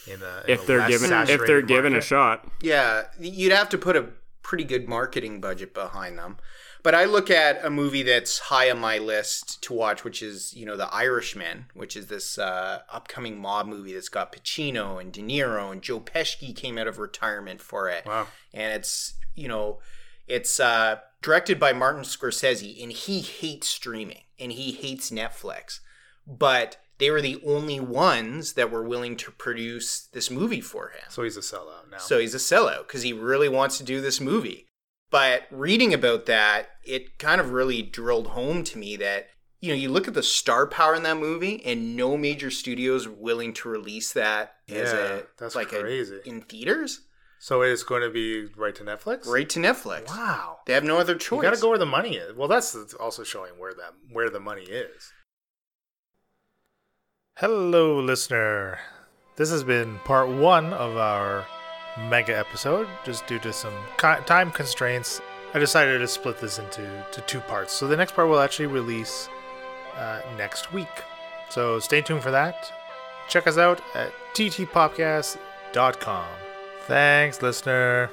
In 0.06 0.22
a, 0.22 0.42
in 0.46 0.54
If 0.54 0.64
a 0.64 0.66
they're 0.66 0.78
less 0.78 0.90
given, 0.90 1.12
if 1.12 1.26
they're 1.26 1.26
saturated 1.38 1.68
given 1.68 1.94
a 1.94 2.00
shot, 2.00 2.50
Yeah, 2.60 3.04
you'd 3.20 3.52
have 3.52 3.68
to 3.68 3.78
put 3.78 3.96
a 3.96 4.08
pretty 4.42 4.64
good 4.64 4.88
marketing 4.88 5.40
budget 5.40 5.74
behind 5.74 6.18
them. 6.18 6.38
But 6.82 6.94
I 6.94 7.04
look 7.04 7.30
at 7.30 7.64
a 7.64 7.70
movie 7.70 8.02
that's 8.02 8.38
high 8.38 8.70
on 8.70 8.78
my 8.78 8.98
list 8.98 9.62
to 9.62 9.72
watch, 9.72 10.04
which 10.04 10.22
is, 10.22 10.54
you 10.54 10.64
know, 10.64 10.76
The 10.76 10.92
Irishman, 10.92 11.66
which 11.74 11.96
is 11.96 12.06
this 12.06 12.38
uh, 12.38 12.80
upcoming 12.90 13.38
mob 13.38 13.66
movie 13.66 13.92
that's 13.92 14.08
got 14.08 14.32
Pacino 14.32 15.00
and 15.00 15.12
De 15.12 15.20
Niro 15.20 15.70
and 15.70 15.82
Joe 15.82 16.00
Pesci 16.00 16.54
came 16.56 16.78
out 16.78 16.86
of 16.86 16.98
retirement 16.98 17.60
for 17.60 17.88
it. 17.88 18.06
Wow. 18.06 18.28
And 18.54 18.72
it's, 18.72 19.14
you 19.34 19.48
know, 19.48 19.80
it's 20.26 20.60
uh, 20.60 21.00
directed 21.22 21.58
by 21.58 21.72
Martin 21.72 22.02
Scorsese, 22.02 22.82
and 22.82 22.92
he 22.92 23.20
hates 23.20 23.68
streaming 23.68 24.22
and 24.38 24.52
he 24.52 24.72
hates 24.72 25.10
Netflix. 25.10 25.80
But 26.26 26.78
they 26.98 27.10
were 27.10 27.22
the 27.22 27.42
only 27.46 27.80
ones 27.80 28.52
that 28.52 28.70
were 28.70 28.82
willing 28.82 29.16
to 29.16 29.30
produce 29.32 30.00
this 30.12 30.30
movie 30.30 30.60
for 30.60 30.90
him. 30.90 31.02
So 31.08 31.22
he's 31.22 31.36
a 31.36 31.40
sellout 31.40 31.90
now. 31.90 31.98
So 31.98 32.18
he's 32.18 32.34
a 32.34 32.38
sellout 32.38 32.86
because 32.86 33.02
he 33.02 33.12
really 33.12 33.48
wants 33.48 33.78
to 33.78 33.84
do 33.84 34.00
this 34.00 34.20
movie. 34.20 34.66
But 35.10 35.42
reading 35.50 35.92
about 35.92 36.26
that, 36.26 36.68
it 36.84 37.18
kind 37.18 37.40
of 37.40 37.50
really 37.50 37.82
drilled 37.82 38.28
home 38.28 38.62
to 38.64 38.78
me 38.78 38.96
that, 38.96 39.28
you 39.60 39.70
know, 39.70 39.74
you 39.74 39.88
look 39.88 40.06
at 40.06 40.14
the 40.14 40.22
star 40.22 40.66
power 40.66 40.94
in 40.94 41.02
that 41.02 41.16
movie 41.16 41.64
and 41.66 41.96
no 41.96 42.16
major 42.16 42.50
studios 42.50 43.08
willing 43.08 43.52
to 43.54 43.68
release 43.68 44.12
that 44.12 44.54
as 44.68 44.92
Yeah, 44.92 44.98
a 44.98 45.22
that's 45.36 45.54
like 45.56 45.68
crazy. 45.68 46.20
A, 46.24 46.28
in 46.28 46.42
theaters. 46.42 47.00
So 47.40 47.62
it 47.62 47.70
is 47.70 47.82
going 47.82 48.02
to 48.02 48.10
be 48.10 48.46
right 48.56 48.74
to 48.74 48.84
Netflix. 48.84 49.26
Right 49.26 49.48
to 49.48 49.58
Netflix. 49.58 50.08
Wow. 50.08 50.58
They 50.66 50.74
have 50.74 50.84
no 50.84 50.98
other 50.98 51.14
choice. 51.16 51.38
You 51.38 51.42
got 51.42 51.54
to 51.54 51.60
go 51.60 51.70
where 51.70 51.78
the 51.78 51.86
money 51.86 52.16
is. 52.16 52.36
Well, 52.36 52.48
that's 52.48 52.74
also 52.94 53.24
showing 53.24 53.52
where 53.58 53.72
that 53.74 53.94
where 54.12 54.30
the 54.30 54.40
money 54.40 54.64
is. 54.64 55.10
Hello, 57.36 57.98
listener. 57.98 58.78
This 59.36 59.50
has 59.50 59.64
been 59.64 59.98
part 60.00 60.28
one 60.28 60.74
of 60.74 60.98
our 60.98 61.46
mega 62.08 62.36
episode. 62.36 62.88
Just 63.04 63.26
due 63.26 63.38
to 63.40 63.52
some 63.52 63.74
time 63.98 64.50
constraints, 64.50 65.20
I 65.54 65.58
decided 65.58 65.98
to 65.98 66.08
split 66.08 66.40
this 66.40 66.58
into 66.58 67.04
to 67.12 67.20
two 67.22 67.40
parts. 67.40 67.72
So 67.72 67.86
the 67.88 67.96
next 67.96 68.14
part 68.14 68.28
will 68.28 68.40
actually 68.40 68.66
release 68.66 69.28
uh, 69.96 70.20
next 70.36 70.72
week. 70.72 70.88
So 71.48 71.78
stay 71.78 72.00
tuned 72.00 72.22
for 72.22 72.30
that. 72.30 72.72
Check 73.28 73.46
us 73.46 73.58
out 73.58 73.80
at 73.94 74.12
ttpopcast.com. 74.34 76.26
Thanks, 76.86 77.42
listener. 77.42 78.10